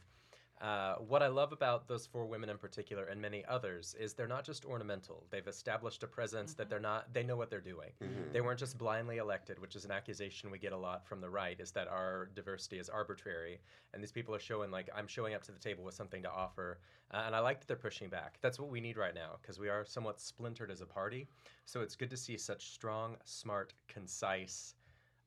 Uh, 0.60 0.94
what 0.96 1.22
I 1.22 1.26
love 1.26 1.52
about 1.52 1.86
those 1.86 2.06
four 2.06 2.24
women 2.24 2.48
in 2.48 2.56
particular, 2.56 3.04
and 3.04 3.20
many 3.20 3.44
others, 3.44 3.94
is 4.00 4.14
they're 4.14 4.26
not 4.26 4.42
just 4.42 4.64
ornamental. 4.64 5.26
They've 5.30 5.46
established 5.46 6.02
a 6.02 6.06
presence 6.06 6.54
that 6.54 6.70
they're 6.70 6.80
not. 6.80 7.12
They 7.12 7.22
know 7.22 7.36
what 7.36 7.50
they're 7.50 7.60
doing. 7.60 7.92
Mhm. 8.00 8.32
They 8.32 8.40
weren't 8.40 8.58
just 8.58 8.78
blindly 8.78 9.18
elected, 9.18 9.58
which 9.58 9.76
is 9.76 9.84
an 9.84 9.90
accusation 9.90 10.50
we 10.50 10.58
get 10.58 10.72
a 10.72 10.76
lot 10.76 11.06
from 11.06 11.20
the 11.20 11.28
right, 11.28 11.60
is 11.60 11.72
that 11.72 11.88
our 11.88 12.26
diversity 12.34 12.78
is 12.78 12.88
arbitrary. 12.88 13.60
And 13.92 14.02
these 14.02 14.12
people 14.12 14.34
are 14.34 14.38
showing, 14.38 14.70
like, 14.70 14.88
I'm 14.94 15.06
showing 15.06 15.34
up 15.34 15.42
to 15.42 15.52
the 15.52 15.58
table 15.58 15.84
with 15.84 15.94
something 15.94 16.22
to 16.22 16.30
offer. 16.30 16.78
Uh, 17.10 17.24
and 17.26 17.36
I 17.36 17.40
like 17.40 17.60
that 17.60 17.68
they're 17.68 17.76
pushing 17.76 18.08
back. 18.08 18.38
That's 18.40 18.58
what 18.58 18.70
we 18.70 18.80
need 18.80 18.96
right 18.96 19.14
now, 19.14 19.36
because 19.42 19.58
we 19.58 19.68
are 19.68 19.84
somewhat 19.84 20.20
splintered 20.20 20.70
as 20.70 20.80
a 20.80 20.86
party. 20.86 21.28
So 21.66 21.82
it's 21.82 21.96
good 21.96 22.10
to 22.10 22.16
see 22.16 22.38
such 22.38 22.70
strong, 22.70 23.18
smart, 23.24 23.74
concise, 23.88 24.74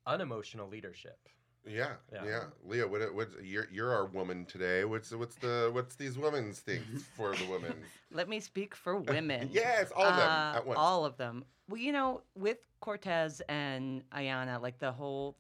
unemotional 0.07 0.67
leadership. 0.67 1.29
Yeah, 1.69 1.91
yeah, 2.11 2.25
Yeah. 2.25 2.43
Leah, 2.65 2.88
what, 2.88 3.13
what's 3.13 3.35
you're 3.43 3.67
you're 3.71 3.93
our 3.93 4.05
woman 4.05 4.45
today. 4.45 4.83
What's 4.85 5.11
what's 5.11 5.35
the 5.35 5.69
what's 5.73 5.95
these 5.95 6.17
women's 6.17 6.59
things 6.59 7.05
for 7.15 7.35
the 7.35 7.45
women? 7.45 7.73
Let 8.11 8.27
me 8.27 8.39
speak 8.39 8.75
for 8.75 8.97
women. 9.15 9.49
yes, 9.51 9.91
all 9.95 10.05
of 10.05 10.15
them 10.15 10.29
Uh, 10.31 10.57
at 10.57 10.65
once. 10.65 10.77
All 10.79 11.05
of 11.05 11.17
them. 11.17 11.45
Well, 11.69 11.79
you 11.79 11.91
know, 11.91 12.21
with 12.35 12.57
Cortez 12.79 13.41
and 13.47 14.03
Ayanna, 14.11 14.61
like 14.61 14.79
the 14.79 14.91
whole 14.91 15.38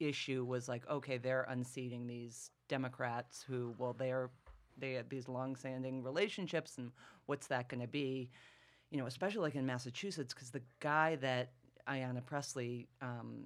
issue 0.00 0.44
was 0.44 0.68
like, 0.68 0.88
okay, 0.90 1.18
they're 1.18 1.46
unseating 1.48 2.06
these 2.06 2.50
Democrats 2.68 3.42
who, 3.46 3.74
well, 3.78 3.92
they're 3.92 4.30
they 4.78 4.94
have 4.94 5.08
these 5.10 5.28
long-standing 5.28 6.02
relationships, 6.02 6.78
and 6.78 6.90
what's 7.26 7.46
that 7.48 7.68
going 7.68 7.82
to 7.82 7.86
be? 7.86 8.30
You 8.90 8.98
know, 8.98 9.06
especially 9.06 9.42
like 9.42 9.54
in 9.54 9.66
Massachusetts, 9.66 10.32
because 10.32 10.50
the 10.50 10.62
guy 10.80 11.16
that 11.16 11.52
Ayanna 11.86 12.24
Pressley 12.24 12.88
um, 13.02 13.44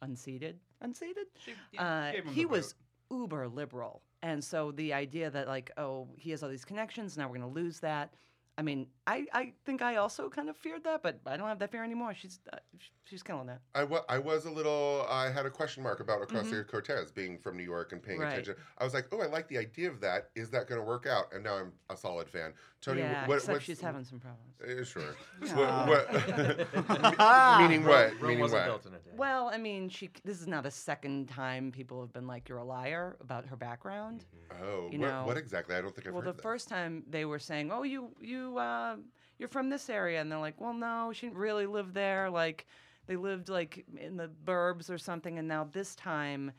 unseated, 0.00 0.60
unseated, 0.84 1.26
uh, 1.78 2.12
gave 2.12 2.24
him 2.24 2.32
he 2.32 2.46
was 2.46 2.74
uber 3.10 3.48
liberal, 3.48 4.02
and 4.22 4.42
so 4.42 4.70
the 4.72 4.92
idea 4.92 5.30
that 5.30 5.48
like, 5.48 5.70
oh, 5.76 6.08
he 6.16 6.30
has 6.30 6.42
all 6.42 6.48
these 6.48 6.64
connections, 6.64 7.16
now 7.16 7.24
we're 7.28 7.38
going 7.38 7.52
to 7.52 7.60
lose 7.60 7.80
that. 7.80 8.14
I 8.56 8.62
mean, 8.62 8.86
I, 9.06 9.26
I 9.34 9.52
think 9.66 9.82
I 9.82 9.96
also 9.96 10.30
kind 10.30 10.48
of 10.48 10.56
feared 10.56 10.84
that, 10.84 11.02
but 11.02 11.20
I 11.26 11.36
don't 11.36 11.48
have 11.48 11.58
that 11.58 11.70
fear 11.70 11.84
anymore. 11.84 12.14
She's 12.14 12.40
uh, 12.52 12.56
sh- 12.78 12.88
she's 13.04 13.22
killing 13.22 13.46
that. 13.48 13.60
I 13.74 13.84
wa- 13.84 14.04
I 14.08 14.18
was 14.18 14.46
a 14.46 14.50
little, 14.50 15.04
I 15.10 15.30
had 15.30 15.44
a 15.44 15.50
question 15.50 15.82
mark 15.82 16.00
about 16.00 16.26
Ocasio 16.26 16.66
Cortez 16.66 17.10
being 17.10 17.36
from 17.38 17.56
New 17.58 17.64
York 17.64 17.92
and 17.92 18.02
paying 18.02 18.20
Right. 18.20 18.32
attention. 18.32 18.54
I 18.78 18.84
was 18.84 18.94
like, 18.94 19.06
oh, 19.12 19.20
I 19.20 19.26
like 19.26 19.46
the 19.48 19.58
idea 19.58 19.90
of 19.90 20.00
that. 20.00 20.30
Is 20.34 20.48
that 20.50 20.68
going 20.68 20.80
to 20.80 20.86
work 20.86 21.06
out? 21.06 21.26
And 21.34 21.44
now 21.44 21.56
I'm 21.56 21.72
a 21.90 21.96
solid 21.98 22.30
fan. 22.30 22.54
Tony, 22.80 23.00
yeah, 23.00 23.26
what, 23.26 23.36
except 23.36 23.52
what's, 23.52 23.64
she's 23.64 23.80
having 23.80 24.04
some 24.04 24.20
problems. 24.20 24.54
Uh, 24.62 24.84
sure. 24.84 25.16
What, 25.54 26.10
what, 26.12 26.68
meaning 27.60 27.84
what? 27.84 28.12
Rome 28.12 28.22
meaning 28.22 28.40
wasn't 28.40 28.60
what? 28.60 28.66
built 28.66 28.86
in 28.86 28.94
a 28.94 28.98
day. 28.98 29.10
Well, 29.16 29.48
I 29.52 29.58
mean, 29.58 29.88
she. 29.88 30.10
This 30.24 30.40
is 30.40 30.46
not 30.46 30.62
the 30.64 30.70
second 30.70 31.28
time 31.28 31.72
people 31.72 32.00
have 32.00 32.12
been 32.12 32.26
like, 32.26 32.48
"You're 32.48 32.58
a 32.58 32.64
liar" 32.64 33.16
about 33.20 33.46
her 33.46 33.56
background. 33.56 34.24
Oh, 34.62 34.88
You 34.90 34.98
what, 35.00 35.08
know, 35.10 35.22
what 35.26 35.36
exactly? 35.36 35.74
I 35.76 35.80
don't 35.80 35.94
think 35.94 36.06
I've 36.06 36.12
well, 36.14 36.22
heard 36.22 36.28
the 36.30 36.36
that. 36.36 36.42
first 36.42 36.68
time 36.68 37.04
they 37.08 37.24
were 37.24 37.38
saying, 37.38 37.70
"Oh, 37.72 37.82
you 37.82 38.10
you 38.20 38.56
uh, 38.58 38.93
you're 39.38 39.48
from 39.48 39.70
this 39.70 39.88
area," 39.88 40.20
and 40.20 40.30
they're 40.30 40.38
like, 40.38 40.60
"Well, 40.60 40.74
no, 40.74 41.12
she 41.12 41.26
didn't 41.26 41.38
really 41.38 41.66
live 41.66 41.94
there. 41.94 42.30
Like, 42.30 42.66
they 43.06 43.16
lived 43.16 43.48
like 43.48 43.84
in 43.96 44.16
the 44.16 44.30
burbs 44.44 44.90
or 44.90 44.98
something." 44.98 45.38
And 45.38 45.48
now 45.48 45.64
this 45.64 45.94
time, 45.94 46.52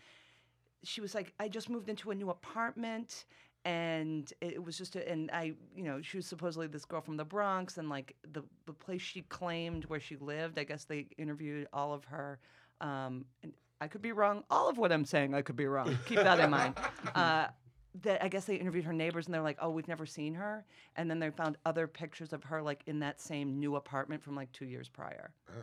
she 0.84 1.02
was 1.02 1.16
like, 1.16 1.34
"I 1.40 1.48
just 1.48 1.70
moved 1.70 1.90
into 1.90 2.12
a 2.12 2.16
new 2.16 2.30
apartment." 2.30 3.26
And 3.66 4.32
it 4.42 4.64
was 4.64 4.78
just, 4.78 4.96
a, 4.96 5.10
and 5.10 5.32
I, 5.32 5.54
you 5.76 5.84
know, 5.84 6.00
she 6.00 6.18
was 6.18 6.28
supposedly 6.28 6.68
this 6.68 6.86
girl 6.86 7.02
from 7.02 7.18
the 7.18 7.26
Bronx, 7.26 7.80
and 7.80 7.90
like 7.90 8.16
the 8.32 8.44
the 8.66 8.74
place 8.74 9.02
she 9.02 9.22
claimed 9.24 9.86
where 9.86 10.00
she 10.00 10.18
lived. 10.18 10.60
I 10.60 10.64
guess 10.66 10.86
they 10.86 11.08
interviewed 11.18 11.68
all 11.74 11.94
of 11.94 12.06
her. 12.06 12.40
Um, 12.82 13.26
and 13.42 13.54
I 13.82 13.88
could 13.88 14.02
be 14.02 14.12
wrong. 14.12 14.44
All 14.50 14.70
of 14.70 14.78
what 14.78 14.92
I'm 14.92 15.06
saying, 15.06 15.34
I 15.34 15.42
could 15.42 15.56
be 15.56 15.66
wrong. 15.66 15.98
Keep 16.06 16.20
that 16.20 16.40
in 16.40 16.50
mind. 16.50 16.76
Uh, 17.16 17.48
that 18.04 18.24
I 18.24 18.28
guess 18.28 18.46
they 18.46 18.56
interviewed 18.56 18.86
her 18.86 18.94
neighbors 18.94 19.26
and 19.26 19.34
they're 19.34 19.42
like, 19.42 19.58
"Oh, 19.62 19.70
we've 19.70 19.88
never 19.88 20.06
seen 20.06 20.34
her." 20.36 20.66
And 20.96 21.10
then 21.10 21.20
they 21.20 21.30
found 21.30 21.58
other 21.66 21.88
pictures 21.88 22.34
of 22.34 22.44
her 22.44 22.62
like 22.62 22.82
in 22.88 23.00
that 23.00 23.22
same 23.22 23.60
new 23.60 23.76
apartment 23.78 24.24
from 24.24 24.36
like 24.36 24.52
2 24.52 24.66
years 24.66 24.90
prior. 24.90 25.32
Oh, 25.50 25.62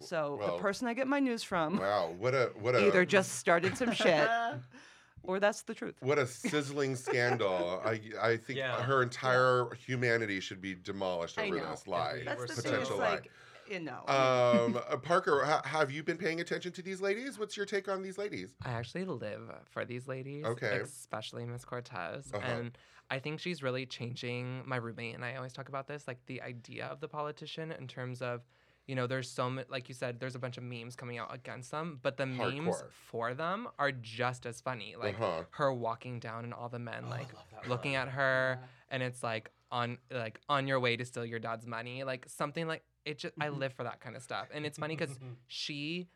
So 0.00 0.36
well, 0.38 0.56
the 0.56 0.62
person 0.62 0.86
I 0.86 0.94
get 0.94 1.06
my 1.08 1.18
news 1.20 1.42
from 1.42 1.78
wow, 1.78 2.14
what 2.18 2.34
a 2.34 2.52
what 2.60 2.74
a 2.74 2.86
either 2.86 3.04
just 3.04 3.32
started 3.36 3.76
some 3.76 3.92
shit 3.92 4.28
or 5.24 5.40
that's 5.40 5.62
the 5.62 5.74
truth. 5.74 5.96
what 6.00 6.18
a 6.18 6.26
sizzling 6.26 6.94
scandal. 6.94 7.82
I 7.84 8.00
I 8.20 8.36
think 8.36 8.58
Yeah. 8.58 8.80
her 8.82 9.02
entire 9.02 9.68
humanity 9.74 10.40
should 10.40 10.60
be 10.60 10.74
demolished 10.74 11.38
over 11.38 11.58
this 11.58 11.86
lie. 11.86 12.14
we 12.18 12.24
That's 12.24 12.40
were 12.40 12.46
the 12.46 12.54
so- 12.54 12.62
thing. 12.62 12.74
It's 12.74 12.88
potential 12.88 12.98
lie. 12.98 13.10
like, 13.14 13.30
you 13.70 13.80
know. 13.80 14.04
Um, 14.08 14.76
uh, 14.88 14.96
Parker, 14.96 15.44
ha- 15.44 15.62
have 15.64 15.90
you 15.90 16.02
been 16.02 16.16
paying 16.18 16.40
attention 16.40 16.72
to 16.72 16.82
these 16.82 17.00
ladies? 17.00 17.38
What's 17.38 17.56
your 17.56 17.66
take 17.66 17.88
on 17.88 18.02
these 18.02 18.18
ladies? 18.18 18.54
I 18.64 18.70
actually 18.72 19.04
live 19.04 19.50
for 19.70 19.84
these 19.84 20.08
ladies, 20.08 20.44
Okay. 20.44 20.80
especially 20.82 21.44
Miss 21.44 21.64
Cortez, 21.64 22.30
Uh-huh. 22.32 22.44
and 22.46 22.78
I 23.10 23.18
think 23.18 23.40
she's 23.40 23.62
really 23.62 23.86
changing. 23.86 24.62
My 24.66 24.76
roommate 24.76 25.14
and 25.14 25.24
I 25.24 25.36
always 25.36 25.52
talk 25.52 25.68
about 25.68 25.86
this, 25.86 26.06
like 26.06 26.18
the 26.26 26.42
idea 26.42 26.86
of 26.86 27.00
the 27.00 27.08
politician 27.08 27.72
in 27.72 27.86
terms 27.88 28.20
of, 28.20 28.42
you 28.86 28.94
know, 28.94 29.06
there's 29.06 29.30
so 29.30 29.48
many, 29.50 29.66
like 29.70 29.88
you 29.88 29.94
said, 29.94 30.18
there's 30.20 30.34
a 30.34 30.38
bunch 30.38 30.56
of 30.58 30.62
memes 30.64 30.94
coming 30.96 31.18
out 31.18 31.34
against 31.34 31.70
them, 31.70 31.98
but 32.02 32.16
the 32.16 32.26
memes 32.26 32.82
for 32.90 33.34
them 33.34 33.68
are 33.78 33.92
just 33.92 34.44
as 34.46 34.60
funny. 34.60 34.94
Like 34.98 35.14
Uh-huh. 35.20 35.44
her 35.50 35.72
walking 35.72 36.20
down 36.20 36.44
and 36.44 36.52
all 36.54 36.68
the 36.68 36.78
men 36.78 37.08
like 37.08 37.28
looking 37.66 37.92
one. 37.92 38.02
at 38.02 38.08
her, 38.08 38.60
and 38.90 39.02
it's 39.02 39.22
like 39.22 39.50
on 39.70 39.98
like 40.10 40.40
on 40.48 40.66
your 40.66 40.80
way 40.80 40.96
to 40.96 41.04
steal 41.04 41.24
your 41.26 41.38
dad's 41.38 41.66
money, 41.66 42.02
like 42.04 42.24
something 42.28 42.66
like 42.66 42.82
it. 43.04 43.18
Just 43.18 43.34
I 43.40 43.48
live 43.48 43.72
for 43.72 43.84
that 43.84 44.00
kind 44.00 44.16
of 44.16 44.22
stuff, 44.22 44.48
and 44.52 44.66
it's 44.66 44.78
funny 44.78 44.96
because 44.96 45.18
she 45.46 46.08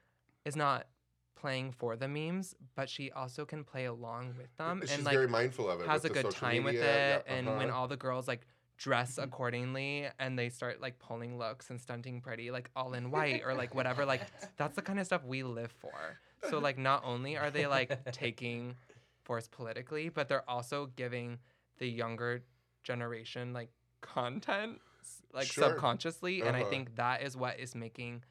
is 0.44 0.56
not 0.56 0.86
playing 1.42 1.72
for 1.72 1.96
the 1.96 2.06
memes, 2.06 2.54
but 2.76 2.88
she 2.88 3.10
also 3.10 3.44
can 3.44 3.64
play 3.64 3.86
along 3.86 4.32
with 4.38 4.56
them 4.56 4.80
She's 4.80 4.92
and 4.92 5.04
like 5.04 5.14
very 5.14 5.26
mindful 5.28 5.68
of 5.68 5.80
it. 5.80 5.88
has 5.88 6.04
a 6.04 6.08
good 6.08 6.30
time 6.30 6.64
with 6.64 6.76
it. 6.76 6.80
Yeah, 6.80 7.20
And 7.26 7.46
when 7.48 7.68
uh-huh. 7.68 7.78
all 7.80 7.88
the 7.88 7.96
girls 7.96 8.28
like 8.28 8.46
dress 8.78 9.18
accordingly 9.18 10.06
and 10.18 10.38
they 10.38 10.48
start 10.48 10.80
like 10.80 10.98
pulling 11.00 11.38
looks 11.38 11.68
and 11.70 11.80
stunting 11.80 12.20
pretty, 12.20 12.52
like 12.52 12.70
all 12.76 12.94
in 12.94 13.10
white 13.10 13.42
or 13.44 13.54
like 13.54 13.74
whatever, 13.74 14.06
like 14.06 14.22
that's 14.56 14.76
the 14.76 14.82
kind 14.82 15.00
of 15.00 15.06
stuff 15.06 15.24
we 15.24 15.42
live 15.42 15.72
for. 15.72 16.18
So 16.48 16.58
like 16.60 16.78
not 16.78 17.02
only 17.04 17.36
are 17.36 17.50
they 17.50 17.66
like 17.66 18.12
taking 18.12 18.76
force 19.24 19.48
politically, 19.48 20.08
but 20.10 20.28
they're 20.28 20.48
also 20.48 20.90
giving 20.94 21.38
the 21.78 21.88
younger 21.88 22.42
generation 22.84 23.52
like 23.52 23.70
content 24.00 24.80
like 25.32 25.46
Sure. 25.46 25.70
subconsciously 25.70 26.42
and 26.42 26.56
i 26.56 26.60
Uh-huh. 26.60 26.70
think 26.70 26.94
that 26.96 27.22
is 27.22 27.36
what 27.36 27.58
is 27.58 27.74
making 27.74 28.22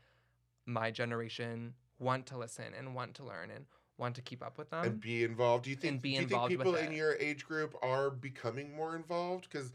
my 0.66 0.92
generation 0.92 1.74
want 2.00 2.26
to 2.28 2.38
listen 2.38 2.74
and 2.78 2.96
want 2.96 3.16
to 3.16 3.24
learn 3.24 3.52
and 3.52 3.66
want 3.98 4.16
to 4.16 4.22
keep 4.22 4.42
up 4.44 4.58
with 4.58 4.70
them 4.72 4.86
and 4.86 5.00
be 5.00 5.24
involved. 5.24 5.64
Do 5.66 5.70
you 5.70 5.76
think? 5.76 6.02
do 6.02 6.10
you 6.10 6.26
think 6.26 6.48
people 6.48 6.76
in 6.76 6.92
your 6.92 7.16
age 7.16 7.46
group 7.46 7.76
are 7.84 8.10
becoming 8.10 8.76
more 8.76 8.96
involved? 8.96 9.48
Because 9.52 9.74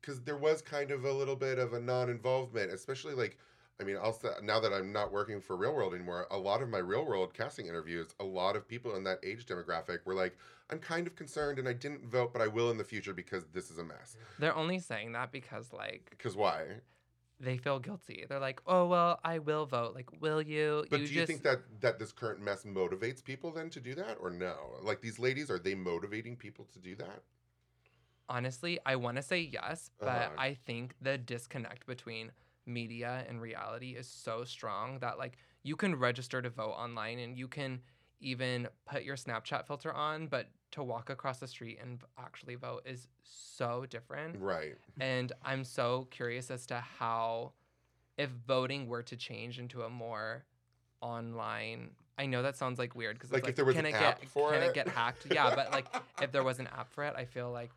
because 0.00 0.20
there 0.22 0.36
was 0.36 0.62
kind 0.62 0.90
of 0.90 1.04
a 1.04 1.12
little 1.12 1.36
bit 1.36 1.58
of 1.58 1.72
a 1.74 1.80
non-involvement, 1.80 2.72
especially 2.72 3.14
like. 3.14 3.38
I 3.80 3.84
mean, 3.84 3.96
I'll 3.96 4.12
say, 4.12 4.30
now 4.42 4.58
that 4.60 4.72
I'm 4.72 4.92
not 4.92 5.12
working 5.12 5.40
for 5.40 5.56
Real 5.56 5.72
World 5.74 5.94
anymore, 5.94 6.26
a 6.30 6.36
lot 6.38 6.62
of 6.62 6.68
my 6.68 6.78
Real 6.78 7.04
World 7.06 7.32
casting 7.32 7.66
interviews, 7.66 8.08
a 8.18 8.24
lot 8.24 8.56
of 8.56 8.66
people 8.66 8.96
in 8.96 9.04
that 9.04 9.20
age 9.22 9.46
demographic 9.46 10.04
were 10.04 10.14
like, 10.14 10.36
"I'm 10.68 10.80
kind 10.80 11.06
of 11.06 11.14
concerned, 11.14 11.58
and 11.60 11.68
I 11.68 11.74
didn't 11.74 12.04
vote, 12.08 12.32
but 12.32 12.42
I 12.42 12.48
will 12.48 12.70
in 12.70 12.76
the 12.76 12.84
future 12.84 13.14
because 13.14 13.44
this 13.52 13.70
is 13.70 13.78
a 13.78 13.84
mess." 13.84 14.16
they're 14.40 14.56
only 14.56 14.78
saying 14.80 15.12
that 15.12 15.30
because 15.32 15.72
like 15.72 16.06
Because 16.10 16.36
why? 16.36 16.80
they 17.40 17.56
feel 17.56 17.78
guilty 17.78 18.24
they're 18.28 18.40
like 18.40 18.60
oh 18.66 18.84
well 18.86 19.20
i 19.24 19.38
will 19.38 19.64
vote 19.64 19.94
like 19.94 20.10
will 20.20 20.42
you 20.42 20.84
But 20.90 21.00
you 21.00 21.06
do 21.06 21.14
you 21.14 21.20
just 21.20 21.28
think 21.28 21.42
that 21.44 21.60
that 21.80 21.98
this 22.00 22.10
current 22.12 22.40
mess 22.40 22.64
motivates 22.64 23.22
people 23.22 23.52
then 23.52 23.70
to 23.70 23.80
do 23.80 23.94
that, 23.94 24.16
or 24.20 24.30
no? 24.30 24.54
Like 24.82 25.00
these 25.00 25.18
ladies, 25.20 25.50
are 25.50 25.58
they 25.58 25.74
motivating 25.76 26.36
people 26.36 26.66
to 26.72 26.78
do 26.80 26.96
that? 26.96 27.22
honestly 28.28 28.78
i 28.84 28.94
want 28.96 29.16
to 29.16 29.22
say 29.22 29.40
yes 29.40 29.90
but 30.00 30.08
Uh-huh. 30.08 30.28
i 30.36 30.54
think 30.54 30.94
the 31.00 31.16
disconnect 31.16 31.86
between 31.86 32.30
media 32.68 33.24
and 33.28 33.40
reality 33.40 33.96
is 33.96 34.06
so 34.06 34.44
strong 34.44 34.98
that 35.00 35.18
like 35.18 35.38
you 35.62 35.74
can 35.74 35.94
register 35.96 36.40
to 36.42 36.50
vote 36.50 36.72
online 36.72 37.18
and 37.18 37.36
you 37.36 37.48
can 37.48 37.80
even 38.20 38.68
put 38.86 39.02
your 39.02 39.16
snapchat 39.16 39.66
filter 39.66 39.92
on 39.92 40.26
but 40.26 40.48
to 40.70 40.82
walk 40.82 41.08
across 41.10 41.38
the 41.38 41.48
street 41.48 41.78
and 41.80 42.00
actually 42.18 42.54
vote 42.54 42.82
is 42.84 43.08
so 43.22 43.86
different 43.88 44.36
Right. 44.40 44.76
and 45.00 45.32
i'm 45.44 45.64
so 45.64 46.06
curious 46.10 46.50
as 46.50 46.66
to 46.66 46.76
how 46.76 47.52
if 48.16 48.28
voting 48.46 48.86
were 48.86 49.02
to 49.02 49.16
change 49.16 49.58
into 49.58 49.82
a 49.82 49.88
more 49.90 50.44
online 51.00 51.90
I 52.20 52.26
know 52.26 52.42
that 52.42 52.56
sounds 52.56 52.80
like 52.80 52.96
weird 52.96 53.14
because 53.16 53.30
Like, 53.30 53.44
like, 53.44 53.50
if 53.50 53.56
there 53.56 53.64
was 53.64 53.76
can 53.76 53.86
an 53.86 53.94
it 53.94 53.94
app 53.94 54.20
get 54.20 54.28
for 54.28 54.50
it. 54.52 54.54
can 54.54 54.62
it? 54.64 54.66
it 54.70 54.74
get 54.74 54.88
hacked? 54.88 55.26
Yeah, 55.30 55.54
but 55.54 55.70
like 55.70 55.86
if 56.20 56.32
there 56.32 56.42
was 56.42 56.58
an 56.58 56.66
app 56.66 56.90
for 56.92 57.04
it, 57.04 57.14
I 57.16 57.24
feel 57.26 57.52
like 57.52 57.70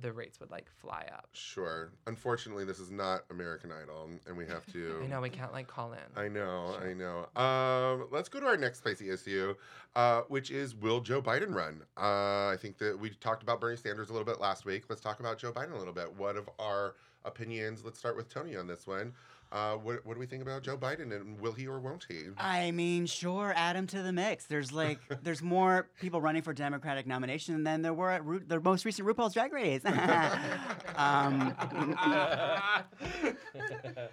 the 0.00 0.12
rates 0.12 0.40
would 0.40 0.50
like 0.50 0.68
fly 0.70 1.06
up. 1.12 1.28
Sure. 1.32 1.90
Unfortunately, 2.06 2.64
this 2.64 2.78
is 2.78 2.90
not 2.90 3.22
American 3.30 3.70
Idol, 3.72 4.10
and 4.26 4.36
we 4.36 4.46
have 4.46 4.66
to. 4.72 5.00
I 5.02 5.06
know 5.06 5.20
we 5.20 5.30
can't 5.30 5.52
like 5.52 5.66
call 5.66 5.92
in. 5.92 5.98
I 6.16 6.28
know, 6.28 6.76
I 6.82 6.92
know. 6.92 7.26
Um, 7.40 8.08
let's 8.10 8.28
go 8.28 8.40
to 8.40 8.46
our 8.46 8.56
next 8.56 8.78
spicy 8.78 9.10
issue, 9.10 9.54
uh, 9.94 10.22
which 10.28 10.50
is 10.50 10.74
will 10.74 11.00
Joe 11.00 11.22
Biden 11.22 11.54
run? 11.54 11.82
Uh, 11.96 12.48
I 12.48 12.56
think 12.60 12.78
that 12.78 12.98
we 12.98 13.10
talked 13.10 13.42
about 13.42 13.60
Bernie 13.60 13.76
Sanders 13.76 14.10
a 14.10 14.12
little 14.12 14.26
bit 14.26 14.40
last 14.40 14.64
week. 14.64 14.84
Let's 14.88 15.00
talk 15.00 15.20
about 15.20 15.38
Joe 15.38 15.52
Biden 15.52 15.72
a 15.72 15.78
little 15.78 15.94
bit. 15.94 16.14
What 16.16 16.36
of 16.36 16.48
our 16.58 16.94
opinions? 17.24 17.84
Let's 17.84 17.98
start 17.98 18.16
with 18.16 18.32
Tony 18.32 18.56
on 18.56 18.66
this 18.66 18.86
one. 18.86 19.12
Uh, 19.52 19.74
what, 19.76 20.04
what 20.04 20.14
do 20.14 20.20
we 20.20 20.26
think 20.26 20.42
about 20.42 20.62
Joe 20.62 20.76
Biden 20.76 21.14
and 21.14 21.38
will 21.40 21.52
he 21.52 21.66
or 21.68 21.78
won't 21.78 22.04
he? 22.08 22.24
I 22.36 22.72
mean, 22.72 23.06
sure, 23.06 23.52
add 23.56 23.76
him 23.76 23.86
to 23.88 24.02
the 24.02 24.12
mix. 24.12 24.44
There's 24.46 24.72
like, 24.72 24.98
there's 25.22 25.40
more 25.40 25.88
people 26.00 26.20
running 26.20 26.42
for 26.42 26.52
Democratic 26.52 27.06
nomination 27.06 27.62
than 27.62 27.82
there 27.82 27.94
were 27.94 28.10
at 28.10 28.24
Ru- 28.24 28.42
the 28.46 28.60
most 28.60 28.84
recent 28.84 29.06
RuPaul's 29.08 29.34
Drag 29.34 29.52
Race. 29.52 29.82
um, 30.96 31.54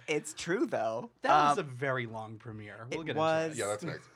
it's 0.08 0.34
true 0.34 0.66
though. 0.66 1.10
That 1.22 1.30
Uh, 1.30 1.48
was 1.50 1.58
a 1.58 1.62
very 1.62 2.06
long 2.06 2.36
premiere. 2.36 2.86
We'll 2.90 3.00
it 3.02 3.06
get 3.06 3.16
was- 3.16 3.46
into 3.52 3.58
yeah, 3.58 3.66
that's 3.66 3.84
next. 3.84 4.08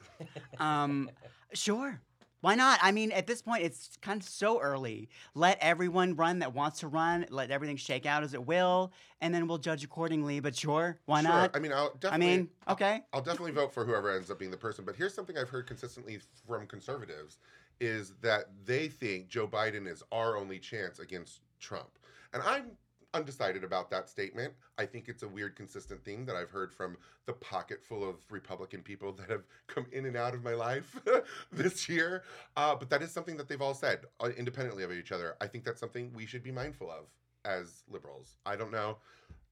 um, 0.58 1.10
sure. 1.52 2.00
Why 2.40 2.54
not? 2.54 2.78
I 2.82 2.92
mean, 2.92 3.10
at 3.12 3.26
this 3.26 3.42
point, 3.42 3.64
it's 3.64 3.96
kind 4.00 4.20
of 4.22 4.28
so 4.28 4.60
early. 4.60 5.08
Let 5.34 5.58
everyone 5.60 6.14
run 6.14 6.38
that 6.38 6.54
wants 6.54 6.80
to 6.80 6.88
run. 6.88 7.26
Let 7.30 7.50
everything 7.50 7.76
shake 7.76 8.06
out 8.06 8.22
as 8.22 8.32
it 8.34 8.46
will, 8.46 8.92
and 9.20 9.34
then 9.34 9.48
we'll 9.48 9.58
judge 9.58 9.82
accordingly. 9.82 10.38
But 10.40 10.54
sure, 10.56 10.98
why 11.06 11.22
Sure. 11.22 11.30
not? 11.30 11.56
I 11.56 11.58
mean, 11.58 11.72
I'll 11.72 11.94
definitely. 11.94 12.32
I 12.32 12.36
mean, 12.36 12.50
I'll- 12.66 12.74
okay. 12.74 13.04
I'll 13.12 13.22
definitely 13.22 13.52
vote 13.52 13.74
for 13.74 13.84
whoever 13.84 14.10
ends 14.10 14.30
up 14.30 14.38
being 14.38 14.50
the 14.52 14.56
person. 14.56 14.84
But 14.84 14.94
here's 14.94 15.14
something 15.14 15.36
I've 15.36 15.48
heard 15.50 15.66
consistently 15.66 16.20
from 16.46 16.66
conservatives 16.66 17.38
is 17.80 18.14
that 18.20 18.46
they 18.64 18.88
think 18.88 19.28
Joe 19.28 19.46
Biden 19.48 19.86
is 19.86 20.02
our 20.12 20.36
only 20.36 20.58
chance 20.58 20.98
against 20.98 21.40
Trump. 21.60 21.90
And 22.32 22.42
I'm 22.42 22.72
undecided 23.18 23.64
about 23.64 23.90
that 23.90 24.08
statement. 24.08 24.54
I 24.78 24.86
think 24.86 25.08
it's 25.08 25.22
a 25.22 25.28
weird 25.28 25.56
consistent 25.56 26.04
theme 26.04 26.24
that 26.26 26.36
I've 26.36 26.50
heard 26.50 26.72
from 26.72 26.96
the 27.26 27.32
pocket 27.32 27.84
full 27.84 28.08
of 28.08 28.16
Republican 28.30 28.82
people 28.82 29.12
that 29.12 29.28
have 29.28 29.42
come 29.66 29.86
in 29.92 30.06
and 30.06 30.16
out 30.16 30.34
of 30.34 30.44
my 30.44 30.54
life 30.54 30.96
this 31.52 31.88
year. 31.88 32.22
Uh, 32.56 32.74
but 32.74 32.88
that 32.90 33.02
is 33.02 33.10
something 33.10 33.36
that 33.36 33.48
they've 33.48 33.60
all 33.60 33.74
said 33.74 34.00
uh, 34.20 34.30
independently 34.36 34.84
of 34.84 34.92
each 34.92 35.12
other. 35.12 35.36
I 35.40 35.46
think 35.48 35.64
that's 35.64 35.80
something 35.80 36.12
we 36.14 36.26
should 36.26 36.42
be 36.42 36.52
mindful 36.52 36.90
of 36.90 37.06
as 37.44 37.82
liberals. 37.90 38.36
I 38.46 38.56
don't 38.56 38.72
know. 38.72 38.98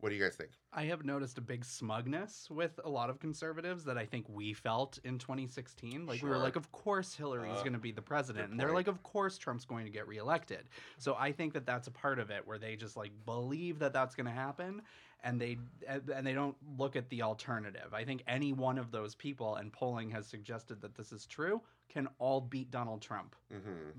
What 0.01 0.11
do 0.11 0.15
you 0.15 0.23
guys 0.23 0.37
think? 0.37 0.51
I 0.73 0.85
have 0.85 1.07
noticed 1.07 1.39
a 1.39 1.41
big 1.41 1.65
smugness 1.65 2.49
with 2.51 2.79
a 2.85 2.89
lot 2.89 3.09
of 3.09 3.19
conservatives 3.19 3.85
that 3.85 3.97
I 3.97 4.05
think 4.05 4.27
we 4.29 4.53
felt 4.53 4.99
in 5.05 5.19
2016. 5.19 6.07
Like 6.07 6.23
we 6.23 6.29
were 6.29 6.37
like, 6.37 6.57
of 6.57 6.71
course 6.71 7.15
Hillary's 7.15 7.61
Uh, 7.61 7.63
going 7.63 7.73
to 7.73 7.79
be 7.79 7.93
the 7.93 8.03
president, 8.03 8.51
and 8.51 8.61
they're 8.61 8.73
like, 8.73 8.89
of 8.89 9.03
course 9.03 9.39
Trump's 9.39 9.65
going 9.65 9.87
to 9.87 9.91
get 9.91 10.07
reelected. 10.07 10.69
So 10.99 11.17
I 11.19 11.33
think 11.33 11.55
that 11.55 11.65
that's 11.65 11.89
a 11.89 11.91
part 11.91 12.19
of 12.19 12.31
it 12.31 12.47
where 12.47 12.59
they 12.59 12.77
just 12.77 12.97
like 12.97 13.13
believe 13.25 13.79
that 13.79 13.95
that's 13.95 14.15
going 14.15 14.27
to 14.27 14.33
happen, 14.33 14.83
and 15.25 15.41
they 15.41 15.57
and 15.89 16.27
they 16.27 16.35
don't 16.35 16.57
look 16.77 16.95
at 16.95 17.09
the 17.09 17.23
alternative. 17.23 17.95
I 17.95 18.05
think 18.05 18.23
any 18.29 18.53
one 18.53 18.77
of 18.77 18.91
those 18.91 19.15
people, 19.15 19.57
and 19.57 19.73
polling 19.73 20.11
has 20.11 20.27
suggested 20.27 20.83
that 20.83 20.95
this 20.95 21.11
is 21.11 21.27
true, 21.27 21.63
can 21.89 22.07
all 22.19 22.43
beat 22.43 22.71
Donald 22.71 23.01
Trump 23.01 23.35
hmm 23.51 23.91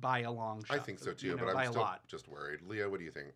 by 0.00 0.20
a 0.20 0.30
long 0.30 0.62
shot. 0.64 0.76
I 0.76 0.80
think 0.80 0.98
so 0.98 1.12
too, 1.12 1.28
you 1.28 1.36
know, 1.36 1.46
but 1.46 1.56
I'm 1.56 1.70
still 1.70 1.88
just 2.08 2.28
worried. 2.28 2.60
Leah, 2.66 2.90
what 2.90 2.98
do 2.98 3.04
you 3.04 3.12
think? 3.12 3.28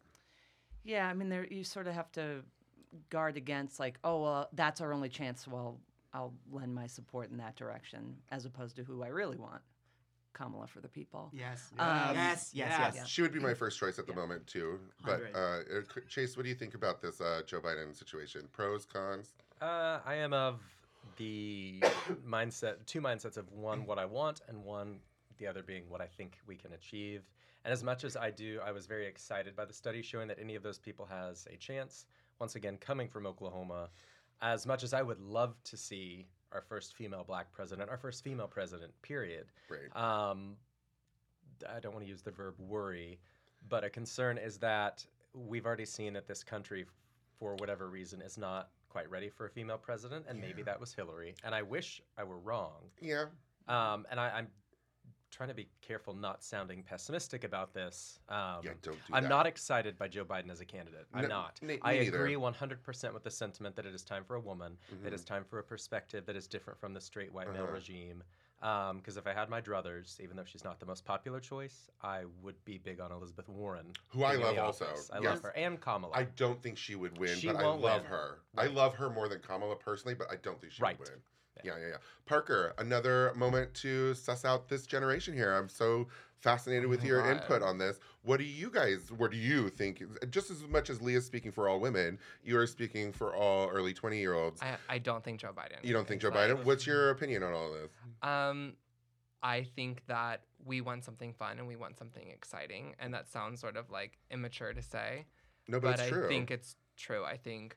Yeah, 0.88 1.06
I 1.06 1.12
mean, 1.12 1.28
there 1.28 1.46
you 1.46 1.64
sort 1.64 1.86
of 1.86 1.94
have 1.94 2.10
to 2.12 2.42
guard 3.10 3.36
against 3.36 3.78
like, 3.78 3.98
oh, 4.04 4.22
well, 4.22 4.48
that's 4.54 4.80
our 4.80 4.94
only 4.94 5.10
chance. 5.10 5.46
Well, 5.46 5.78
I'll 6.14 6.32
lend 6.50 6.74
my 6.74 6.86
support 6.86 7.30
in 7.30 7.36
that 7.36 7.56
direction, 7.56 8.16
as 8.32 8.46
opposed 8.46 8.76
to 8.76 8.84
who 8.84 9.02
I 9.02 9.08
really 9.08 9.36
want, 9.36 9.60
Kamala 10.32 10.66
for 10.66 10.80
the 10.80 10.88
people. 10.88 11.30
Yes. 11.34 11.70
Um, 11.78 12.14
yes. 12.14 12.52
Yes. 12.54 12.74
yes. 12.78 12.92
Yes. 12.96 13.06
She 13.06 13.20
would 13.20 13.34
be 13.34 13.38
my 13.38 13.52
first 13.52 13.78
choice 13.78 13.98
at 13.98 14.06
the 14.06 14.14
moment 14.14 14.46
too. 14.46 14.78
But 15.04 15.24
uh, 15.34 15.38
uh, 15.38 15.60
Chase, 16.08 16.38
what 16.38 16.44
do 16.44 16.48
you 16.48 16.54
think 16.54 16.74
about 16.74 17.02
this 17.02 17.20
uh, 17.20 17.42
Joe 17.46 17.60
Biden 17.60 17.94
situation? 17.94 18.48
Pros, 18.50 18.86
cons? 18.86 19.34
Uh, 19.60 19.98
I 20.06 20.14
am 20.14 20.32
of 20.32 20.62
the 21.18 21.82
mindset, 22.26 22.76
two 22.86 23.02
mindsets 23.02 23.36
of 23.36 23.52
one, 23.52 23.84
what 23.84 23.98
I 23.98 24.06
want, 24.06 24.40
and 24.48 24.64
one, 24.64 25.00
the 25.36 25.46
other 25.46 25.62
being 25.62 25.84
what 25.90 26.00
I 26.00 26.06
think 26.06 26.38
we 26.46 26.56
can 26.56 26.72
achieve. 26.72 27.24
And 27.64 27.72
as 27.72 27.82
much 27.82 28.04
as 28.04 28.16
I 28.16 28.30
do, 28.30 28.60
I 28.64 28.72
was 28.72 28.86
very 28.86 29.06
excited 29.06 29.56
by 29.56 29.64
the 29.64 29.72
study 29.72 30.02
showing 30.02 30.28
that 30.28 30.38
any 30.40 30.54
of 30.54 30.62
those 30.62 30.78
people 30.78 31.06
has 31.06 31.46
a 31.52 31.56
chance. 31.56 32.06
Once 32.38 32.54
again, 32.54 32.76
coming 32.78 33.08
from 33.08 33.26
Oklahoma, 33.26 33.88
as 34.40 34.66
much 34.66 34.82
as 34.82 34.94
I 34.94 35.02
would 35.02 35.20
love 35.20 35.56
to 35.64 35.76
see 35.76 36.26
our 36.52 36.62
first 36.62 36.94
female 36.94 37.24
black 37.24 37.50
president, 37.52 37.90
our 37.90 37.98
first 37.98 38.22
female 38.22 38.46
president, 38.46 38.92
period. 39.02 39.46
Right. 39.68 39.94
Um, 39.94 40.56
I 41.68 41.80
don't 41.80 41.92
want 41.92 42.04
to 42.04 42.08
use 42.08 42.22
the 42.22 42.30
verb 42.30 42.54
worry, 42.58 43.18
but 43.68 43.84
a 43.84 43.90
concern 43.90 44.38
is 44.38 44.58
that 44.58 45.04
we've 45.34 45.66
already 45.66 45.84
seen 45.84 46.12
that 46.14 46.26
this 46.26 46.44
country, 46.44 46.86
for 47.38 47.54
whatever 47.56 47.88
reason, 47.88 48.22
is 48.22 48.38
not 48.38 48.70
quite 48.88 49.10
ready 49.10 49.28
for 49.28 49.46
a 49.46 49.50
female 49.50 49.78
president, 49.78 50.24
and 50.28 50.40
maybe 50.40 50.62
that 50.62 50.80
was 50.80 50.94
Hillary. 50.94 51.34
And 51.44 51.54
I 51.54 51.62
wish 51.62 52.00
I 52.16 52.24
were 52.24 52.38
wrong. 52.38 52.90
Yeah. 53.00 53.26
Um, 53.66 54.06
and 54.10 54.18
I, 54.18 54.30
I'm 54.30 54.48
trying 55.30 55.48
to 55.48 55.54
be 55.54 55.68
careful 55.82 56.14
not 56.14 56.42
sounding 56.42 56.82
pessimistic 56.82 57.44
about 57.44 57.74
this. 57.74 58.20
Um, 58.28 58.60
yeah. 58.62 58.70
Don't 58.82 58.94
do 59.06 59.12
I'm 59.12 59.24
that. 59.24 59.28
not 59.28 59.46
excited 59.46 59.98
by 59.98 60.08
Joe 60.08 60.24
Biden 60.24 60.50
as 60.50 60.60
a 60.60 60.64
candidate. 60.64 61.06
I'm 61.12 61.22
No, 61.22 61.28
not. 61.28 61.62
me- 61.62 61.78
I 61.82 61.98
neither. 61.98 62.16
agree 62.18 62.34
100% 62.36 63.12
with 63.14 63.22
the 63.24 63.30
sentiment 63.30 63.76
that 63.76 63.86
it 63.86 63.94
is 63.94 64.04
time 64.04 64.24
for 64.24 64.36
a 64.36 64.40
woman, 64.40 64.78
that 65.02 65.10
Mhm. 65.10 65.14
it's 65.14 65.24
time 65.24 65.44
for 65.44 65.58
a 65.58 65.64
perspective 65.64 66.24
that 66.26 66.36
is 66.36 66.46
different 66.46 66.78
from 66.80 66.94
the 66.94 67.00
straight 67.00 67.32
white 67.32 67.52
male 67.52 67.64
Uh-huh. 67.64 67.72
regime. 67.72 68.24
Because 68.60 69.16
if 69.16 69.26
I 69.26 69.32
had 69.32 69.48
my 69.48 69.60
druthers, 69.60 70.18
even 70.20 70.36
though 70.36 70.44
she's 70.44 70.64
not 70.64 70.80
the 70.80 70.86
most 70.86 71.04
popular 71.04 71.38
choice, 71.38 71.88
I 72.02 72.24
would 72.42 72.62
be 72.64 72.78
big 72.78 72.98
on 72.98 73.12
Elizabeth 73.12 73.48
Warren. 73.48 73.92
Who 74.08 74.24
I 74.24 74.34
love 74.34 74.58
also. 74.58 74.86
I 75.12 75.20
Yes. 75.20 75.24
love 75.24 75.42
her. 75.42 75.56
And 75.56 75.80
Kamala. 75.80 76.12
I 76.16 76.24
don't 76.24 76.60
think 76.60 76.76
she 76.76 76.96
would 76.96 77.16
win, 77.18 77.36
She 77.38 77.46
but 77.46 77.56
I 77.56 77.66
love 77.66 77.82
win. 78.02 78.04
her. 78.10 78.40
I 78.56 78.66
love 78.66 78.94
her 78.96 79.10
more 79.10 79.28
than 79.28 79.40
Kamala 79.40 79.76
personally, 79.76 80.14
but 80.14 80.28
I 80.32 80.36
don't 80.36 80.60
think 80.60 80.72
she 80.72 80.82
Right. 80.82 80.98
would 80.98 81.08
win. 81.08 81.22
Yeah, 81.64 81.72
yeah, 81.80 81.88
yeah. 81.88 81.96
Parker, 82.26 82.74
another 82.78 83.32
moment 83.36 83.74
to 83.74 84.14
suss 84.14 84.44
out 84.44 84.68
this 84.68 84.86
generation 84.86 85.34
here. 85.34 85.52
I'm 85.52 85.68
so 85.68 86.08
fascinated 86.40 86.86
Oh 86.86 86.88
with 86.88 87.04
your 87.04 87.22
God. 87.22 87.30
input 87.30 87.62
on 87.62 87.78
this. 87.78 87.98
What 88.22 88.38
do 88.38 88.44
you 88.44 88.70
guys, 88.70 89.10
what 89.16 89.30
do 89.30 89.36
you 89.36 89.70
think? 89.70 90.02
Just 90.30 90.50
as 90.50 90.62
much 90.68 90.90
as 90.90 91.00
Leah's 91.02 91.24
speaking 91.26 91.50
for 91.50 91.68
all 91.68 91.80
women, 91.80 92.18
you 92.44 92.58
are 92.58 92.66
speaking 92.66 93.12
for 93.12 93.34
all 93.34 93.68
early 93.68 93.92
20 93.94 94.18
year 94.18 94.34
olds. 94.34 94.62
I, 94.62 94.76
I 94.88 94.98
don't 94.98 95.24
think 95.24 95.40
Joe 95.40 95.52
Biden. 95.56 95.82
You 95.82 95.92
don't 95.92 96.06
think 96.06 96.22
Joe 96.22 96.30
Biden? 96.30 96.64
What's 96.64 96.86
your 96.86 97.10
opinion 97.10 97.42
on 97.42 97.52
all 97.52 97.72
this? 97.72 97.90
Um, 98.22 98.74
I 99.42 99.62
think 99.62 100.02
that 100.06 100.42
we 100.64 100.80
want 100.80 101.04
something 101.04 101.32
fun 101.32 101.58
and 101.58 101.68
we 101.68 101.76
want 101.76 101.96
something 101.96 102.28
exciting, 102.28 102.94
and 102.98 103.14
that 103.14 103.28
sounds 103.28 103.60
sort 103.60 103.76
of 103.76 103.90
like 103.90 104.18
immature 104.30 104.72
to 104.72 104.82
say, 104.82 105.26
No, 105.68 105.78
but, 105.80 105.96
but, 105.96 106.00
I 106.00 106.08
true. 106.10 106.28
think 106.28 106.50
it's 106.50 106.76
true. 106.96 107.24
I 107.24 107.36
think 107.36 107.76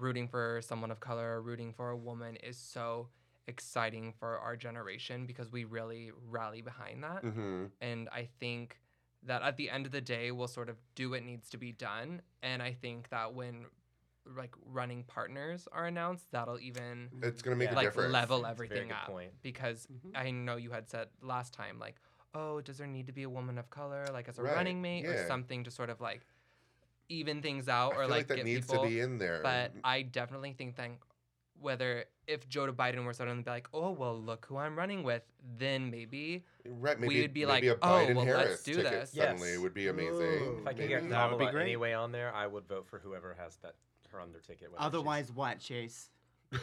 rooting 0.00 0.28
for 0.28 0.60
someone 0.62 0.90
of 0.90 1.00
color 1.00 1.40
rooting 1.40 1.72
for 1.72 1.90
a 1.90 1.96
woman 1.96 2.36
is 2.36 2.56
so 2.56 3.08
exciting 3.46 4.12
for 4.18 4.38
our 4.38 4.56
generation 4.56 5.26
because 5.26 5.50
we 5.50 5.64
really 5.64 6.10
rally 6.28 6.62
behind 6.62 7.02
that. 7.04 7.22
hmm 7.22 7.66
And 7.80 8.08
I 8.10 8.28
think 8.38 8.80
that 9.24 9.42
at 9.42 9.56
the 9.56 9.68
end 9.68 9.86
of 9.86 9.92
the 9.92 10.00
day, 10.00 10.30
we'll 10.30 10.48
sort 10.48 10.68
of 10.68 10.76
do 10.94 11.10
what 11.10 11.22
needs 11.24 11.50
to 11.50 11.58
be 11.58 11.72
done. 11.72 12.22
And 12.42 12.62
I 12.62 12.72
think 12.72 13.10
that 13.10 13.34
when 13.34 13.66
like 14.36 14.54
running 14.64 15.02
partners 15.04 15.66
are 15.72 15.86
announced, 15.86 16.26
that'll 16.30 16.60
even 16.60 17.10
It's 17.22 17.42
going 17.42 17.54
to 17.54 17.58
make 17.58 17.68
Yeah. 17.68 17.74
a 17.74 17.76
like 17.76 17.86
difference. 17.88 18.12
level 18.12 18.42
That's 18.42 18.48
a 18.48 18.50
everything 18.52 18.88
good 18.88 18.94
up 18.94 19.06
point. 19.06 19.32
because 19.42 19.86
Mhm. 19.86 20.12
I 20.16 20.30
know 20.30 20.56
you 20.56 20.70
had 20.70 20.88
said 20.88 21.08
last 21.20 21.52
time 21.52 21.78
like, 21.78 21.96
oh, 22.34 22.60
does 22.60 22.78
there 22.78 22.86
need 22.86 23.06
to 23.08 23.12
be 23.12 23.24
a 23.24 23.30
woman 23.30 23.58
of 23.58 23.68
color 23.70 24.06
like 24.12 24.28
as 24.28 24.38
a 24.38 24.42
Right, 24.42 24.54
running 24.54 24.80
mate 24.80 25.04
yeah. 25.04 25.10
or 25.10 25.26
something 25.26 25.64
to 25.64 25.70
sort 25.70 25.90
of 25.90 26.00
like 26.00 26.24
even 27.10 27.42
things 27.42 27.68
out 27.68 27.92
I 27.92 27.96
or 27.96 28.00
feel 28.02 28.08
like, 28.10 28.26
that 28.28 28.36
get 28.36 28.44
needs 28.46 28.66
people. 28.66 28.84
to 28.84 28.88
be 28.88 29.00
in 29.00 29.18
there. 29.18 29.40
But 29.42 29.72
I 29.84 30.02
definitely 30.02 30.52
think 30.54 30.76
that 30.76 30.90
whether 31.60 32.04
if 32.26 32.48
Joe 32.48 32.72
Biden 32.72 33.04
were 33.04 33.12
suddenly 33.12 33.42
be 33.42 33.50
like, 33.50 33.68
oh 33.74 33.90
well, 33.90 34.18
look 34.18 34.46
who 34.46 34.56
I'm 34.56 34.78
running 34.78 35.02
with, 35.02 35.22
then 35.58 35.90
maybe 35.90 36.44
right, 36.64 36.98
maybe, 36.98 37.20
would 37.22 37.34
be 37.34 37.44
maybe 37.44 37.46
like, 37.46 37.64
a 37.64 37.74
"Oh, 37.82 37.88
Biden 38.06 38.14
well, 38.14 38.24
let's 38.24 38.62
do 38.62 38.76
this." 38.76 39.10
suddenly 39.10 39.50
Yes. 39.50 39.58
would 39.58 39.74
be 39.74 39.88
amazing. 39.88 40.14
Ooh. 40.14 40.58
if 40.60 40.66
I 40.66 40.70
can 40.72 40.78
Maybe. 40.82 40.88
get 40.88 41.10
That 41.10 41.30
would 41.30 41.38
be 41.38 41.44
Kamala 41.44 41.52
great. 41.52 41.62
anyway 41.64 41.92
on 41.92 42.12
there, 42.12 42.32
I 42.34 42.46
would 42.46 42.66
vote 42.66 42.86
for 42.86 42.98
whoever 43.00 43.34
has 43.38 43.56
that 43.58 43.74
her 44.12 44.20
on 44.20 44.32
their 44.32 44.40
ticket. 44.40 44.70
whether 44.72 44.80
she's- 44.80 44.86
Otherwise, 44.86 45.32
what, 45.32 45.58
Chase? 45.60 46.10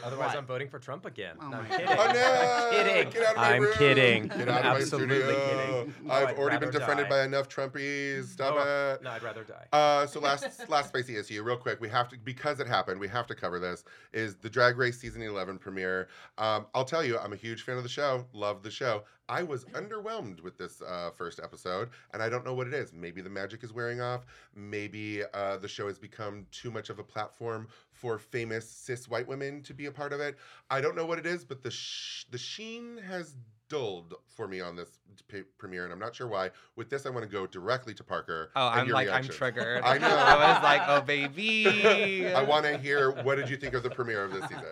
Otherwise, 0.04 0.28
What? 0.28 0.36
I'm 0.36 0.44
voting 0.46 0.68
for 0.68 0.78
Trump 0.78 1.06
again. 1.06 1.36
Oh 1.40 1.48
no, 1.48 1.56
I'm 1.56 1.68
my 1.68 1.76
kidding. 1.76 1.86
God. 1.86 1.98
Oh 1.98 2.12
no! 2.12 2.70
kidding. 2.84 3.10
Get 3.10 3.22
out 3.24 3.30
of 3.30 3.36
my 3.38 3.52
I'm 3.54 3.62
room. 3.62 3.72
kidding. 3.78 4.28
Get 4.28 4.40
I'm 4.42 4.48
out 4.50 4.58
of 4.58 4.64
my 4.64 4.76
absolutely 4.80 5.16
studio. 5.16 5.84
kidding. 5.84 5.94
No, 6.06 6.12
I've 6.12 6.28
I'd 6.28 6.36
already 6.36 6.58
been 6.58 6.68
rather 6.68 6.78
defriended 6.78 7.04
die. 7.06 7.10
by 7.10 7.22
enough 7.24 7.48
Trumpies. 7.48 8.24
Stop 8.26 8.54
Oh, 8.58 8.92
it. 8.94 9.02
No, 9.02 9.10
I'd 9.10 9.22
rather 9.22 9.44
die. 9.44 9.66
Uh, 9.72 10.06
so 10.06 10.20
last 10.20 10.46
last 10.68 10.88
spicy 10.88 11.16
issue, 11.16 11.42
real 11.42 11.56
quick. 11.56 11.80
We 11.80 11.88
have 11.88 12.08
to 12.10 12.18
because 12.18 12.60
it 12.60 12.66
happened. 12.66 13.00
We 13.00 13.08
have 13.08 13.26
to 13.28 13.34
cover 13.34 13.58
this. 13.58 13.84
Is 14.12 14.36
the 14.36 14.50
Drag 14.50 14.76
Race 14.76 14.98
season 15.00 15.22
eleven 15.22 15.56
premiere? 15.58 16.08
Um, 16.36 16.66
I'll 16.74 16.84
tell 16.84 17.02
you, 17.04 17.18
I'm 17.18 17.32
a 17.32 17.36
huge 17.36 17.62
fan 17.62 17.78
of 17.78 17.82
the 17.82 17.88
show. 17.88 18.26
Love 18.34 18.62
the 18.62 18.70
show. 18.70 19.04
I 19.30 19.42
was 19.42 19.66
underwhelmed 19.66 20.40
with 20.42 20.56
this 20.56 20.80
uh, 20.80 21.10
first 21.14 21.38
episode, 21.42 21.90
and 22.14 22.22
I 22.22 22.30
don't 22.30 22.46
know 22.46 22.54
what 22.54 22.66
it 22.66 22.72
is. 22.72 22.94
Maybe 22.94 23.20
the 23.20 23.28
magic 23.28 23.62
is 23.62 23.74
wearing 23.74 24.00
off. 24.00 24.24
Maybe 24.54 25.22
uh, 25.34 25.58
the 25.58 25.68
show 25.68 25.86
has 25.86 25.98
become 25.98 26.46
too 26.50 26.70
much 26.70 26.88
of 26.88 26.98
a 26.98 27.04
platform 27.04 27.68
for 28.00 28.18
famous 28.18 28.68
cis 28.68 29.08
white 29.08 29.26
women 29.26 29.62
to 29.62 29.74
be 29.74 29.86
a 29.86 29.92
part 29.92 30.12
of 30.12 30.20
it. 30.20 30.36
I 30.70 30.80
don't 30.80 30.94
know 30.96 31.06
what 31.06 31.18
it 31.18 31.26
is, 31.26 31.44
but 31.44 31.62
the 31.62 31.70
sh- 31.70 32.24
the 32.30 32.38
sheen 32.38 32.98
has 32.98 33.34
dulled 33.68 34.14
for 34.28 34.48
me 34.48 34.60
on 34.60 34.76
this 34.76 34.88
p- 35.26 35.42
premiere, 35.58 35.84
and 35.84 35.92
I'm 35.92 35.98
not 35.98 36.14
sure 36.14 36.26
why. 36.26 36.50
With 36.76 36.88
this, 36.88 37.04
I 37.04 37.10
want 37.10 37.24
to 37.24 37.28
go 37.30 37.46
directly 37.46 37.92
to 37.94 38.04
Parker. 38.04 38.50
Oh, 38.56 38.68
and 38.68 38.80
I'm 38.80 38.86
your 38.86 38.94
like 38.94 39.08
reaction. 39.08 39.32
I'm 39.32 39.36
triggered. 39.36 39.82
I 39.84 39.98
know. 39.98 40.06
I 40.16 40.52
was 40.54 40.62
like, 40.62 40.82
oh 40.86 41.00
baby. 41.02 42.26
I 42.34 42.42
want 42.44 42.64
to 42.66 42.78
hear 42.78 43.10
what 43.22 43.34
did 43.34 43.50
you 43.50 43.56
think 43.56 43.74
of 43.74 43.82
the 43.82 43.90
premiere 43.90 44.24
of 44.24 44.32
this 44.32 44.42
season? 44.42 44.64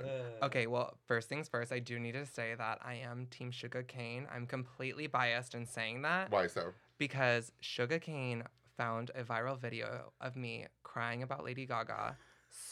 Okay, 0.42 0.66
well, 0.66 0.96
first 1.06 1.28
things 1.28 1.48
first, 1.48 1.72
I 1.72 1.80
do 1.80 1.98
need 1.98 2.12
to 2.12 2.26
say 2.26 2.54
that 2.56 2.78
I 2.84 2.94
am 2.94 3.26
Team 3.30 3.50
Sugar 3.50 3.82
Cane. 3.82 4.26
I'm 4.34 4.46
completely 4.46 5.08
biased 5.08 5.54
in 5.54 5.66
saying 5.66 6.02
that 6.02 6.30
Why 6.30 6.46
so? 6.46 6.72
because 6.98 7.52
Sugar 7.60 7.98
Cane 7.98 8.44
found 8.76 9.10
a 9.14 9.24
viral 9.24 9.58
video 9.58 10.12
of 10.20 10.36
me 10.36 10.66
crying 10.82 11.22
about 11.22 11.44
Lady 11.44 11.64
Gaga, 11.66 12.16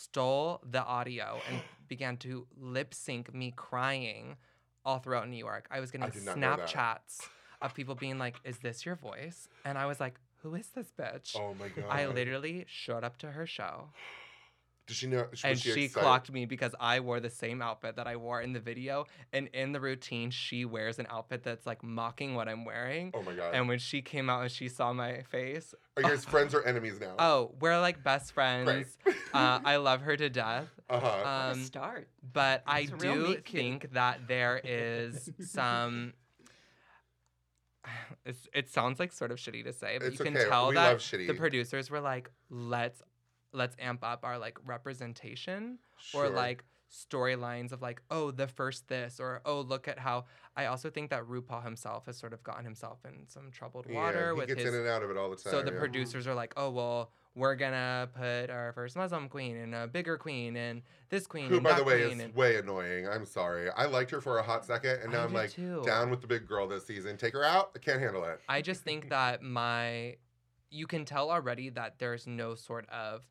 stole 0.00 0.60
the 0.68 0.82
audio, 0.82 1.40
and 1.50 1.60
began 1.88 2.16
to 2.18 2.46
lip 2.58 2.94
sync 2.94 3.34
me 3.34 3.52
crying 3.54 4.36
all 4.84 4.98
throughout 4.98 5.28
New 5.28 5.36
York. 5.36 5.66
I 5.70 5.80
was 5.80 5.90
getting 5.90 6.08
did 6.10 6.24
not 6.24 6.38
know 6.38 6.56
that. 6.56 6.68
Snapchats 6.68 7.28
of 7.62 7.74
people 7.74 7.94
being 7.94 8.18
like, 8.18 8.36
Is 8.44 8.58
this 8.58 8.84
your 8.84 8.96
voice? 8.96 9.48
And 9.64 9.78
I 9.78 9.86
was 9.86 10.00
like, 10.00 10.20
Who 10.42 10.54
is 10.54 10.68
this 10.68 10.92
bitch? 10.98 11.36
Oh 11.36 11.54
my 11.58 11.68
god! 11.68 11.84
I 11.90 12.06
literally 12.06 12.64
showed 12.68 13.04
up 13.04 13.18
to 13.18 13.32
her 13.32 13.46
show 13.46 13.88
Did 14.86 14.96
she 14.96 15.06
know? 15.06 15.26
Was 15.30 15.42
and 15.44 15.58
she, 15.58 15.70
excited? 15.84 15.94
clocked 15.94 16.30
me 16.30 16.44
because 16.44 16.74
I 16.78 17.00
wore 17.00 17.18
the 17.18 17.30
same 17.30 17.62
outfit 17.62 17.96
that 17.96 18.06
I 18.06 18.16
wore 18.16 18.42
in 18.42 18.52
the 18.52 18.60
video. 18.60 19.06
And 19.32 19.48
in 19.54 19.72
the 19.72 19.80
routine, 19.80 20.30
she 20.30 20.66
wears 20.66 20.98
an 20.98 21.06
outfit 21.08 21.42
that's 21.42 21.66
like 21.66 21.82
mocking 21.82 22.34
what 22.34 22.48
I'm 22.48 22.66
wearing. 22.66 23.10
Oh 23.14 23.22
my 23.22 23.32
god! 23.34 23.54
And 23.54 23.66
when 23.66 23.78
she 23.78 24.02
came 24.02 24.28
out 24.28 24.42
and 24.42 24.50
she 24.50 24.68
saw 24.68 24.92
my 24.92 25.22
face, 25.22 25.74
Are 25.96 26.02
you 26.02 26.08
guys 26.10 26.24
friends 26.26 26.54
or 26.54 26.62
enemies 26.66 27.00
now? 27.00 27.14
oh, 27.18 27.52
we're 27.60 27.80
like 27.80 28.04
best 28.04 28.32
friends. 28.32 28.98
Great. 29.04 29.16
uh, 29.32 29.60
I 29.64 29.76
love 29.76 30.02
her 30.02 30.16
to 30.18 30.28
death. 30.28 30.68
uh 30.90 31.00
huh. 31.00 31.50
Um, 31.52 31.64
start. 31.64 32.08
but 32.34 32.62
I 32.66 32.80
It's 32.80 32.92
a 32.92 32.96
do 32.98 33.14
meet 33.14 33.44
cute. 33.46 33.62
think 33.62 33.92
that 33.94 34.28
there 34.28 34.60
is 34.64 35.30
some. 35.40 36.12
It's, 38.26 38.48
it 38.54 38.70
sounds 38.70 38.98
like 38.98 39.12
sort 39.12 39.30
of 39.30 39.36
shitty 39.38 39.64
to 39.64 39.72
say, 39.74 39.98
but 39.98 40.06
It's 40.08 40.18
you 40.18 40.24
can 40.24 40.34
okay. 40.36 40.48
tell 40.48 40.68
We 40.68 40.74
that 40.76 40.98
the 41.00 41.34
producers 41.34 41.90
were 41.90 42.00
like, 42.00 42.30
"Let's 42.48 43.02
let's 43.54 43.76
amp 43.78 44.04
up 44.04 44.20
our 44.24 44.38
like 44.38 44.58
representation 44.64 45.78
or 46.12 46.28
like 46.28 46.64
storylines 46.90 47.72
of 47.72 47.82
like, 47.82 48.02
oh, 48.10 48.30
the 48.30 48.46
first 48.46 48.88
this 48.88 49.18
or 49.20 49.40
oh, 49.44 49.60
look 49.60 49.88
at 49.88 49.98
how." 49.98 50.24
I 50.56 50.66
also 50.66 50.90
think 50.90 51.10
that 51.10 51.24
RuPaul 51.24 51.64
himself 51.64 52.06
has 52.06 52.16
sort 52.16 52.32
of 52.32 52.42
gotten 52.44 52.64
himself 52.64 52.98
in 53.04 53.26
some 53.26 53.50
troubled 53.50 53.90
water 53.90 54.18
yeah, 54.18 54.32
he 54.32 54.38
with 54.38 54.48
gets 54.48 54.62
his 54.62 54.74
in 54.74 54.80
and 54.80 54.88
out 54.88 55.02
of 55.02 55.10
it 55.10 55.16
all 55.16 55.30
the 55.30 55.36
time. 55.36 55.50
so 55.50 55.62
the 55.62 55.72
yeah. 55.72 55.78
producers 55.78 56.26
are 56.26 56.34
like, 56.34 56.52
oh 56.56 56.70
well, 56.70 57.10
we're 57.34 57.56
gonna 57.56 58.08
put 58.14 58.50
our 58.50 58.72
first 58.72 58.96
Muslim 58.96 59.28
queen 59.28 59.56
and 59.56 59.74
a 59.74 59.86
bigger 59.86 60.16
queen 60.16 60.56
and 60.56 60.82
this 61.08 61.26
queen 61.26 61.48
Who, 61.48 61.56
and 61.56 61.64
by 61.64 61.74
the 61.74 61.84
way, 61.84 62.02
is 62.02 62.18
and 62.18 62.34
way 62.34 62.56
annoying. 62.56 63.08
I'm 63.08 63.24
sorry. 63.24 63.70
I 63.70 63.86
liked 63.86 64.10
her 64.12 64.20
for 64.20 64.38
a 64.38 64.42
hot 64.42 64.64
second, 64.64 65.00
and 65.02 65.12
now 65.12 65.22
I 65.22 65.24
I'm 65.24 65.32
like 65.32 65.50
too. 65.50 65.82
down 65.84 66.10
with 66.10 66.20
the 66.20 66.26
big 66.26 66.46
girl 66.46 66.68
this 66.68 66.86
season. 66.86 67.16
Take 67.16 67.32
her 67.32 67.44
out. 67.44 67.72
I 67.74 67.78
can't 67.80 68.00
handle 68.00 68.24
it. 68.24 68.40
I 68.48 68.62
just 68.62 68.82
think 68.82 69.08
that 69.10 69.42
my 69.42 70.16
you 70.70 70.86
can 70.86 71.04
tell 71.04 71.30
already 71.30 71.70
that 71.70 71.98
there's 71.98 72.26
no 72.26 72.54
sort 72.54 72.88
of 72.88 73.24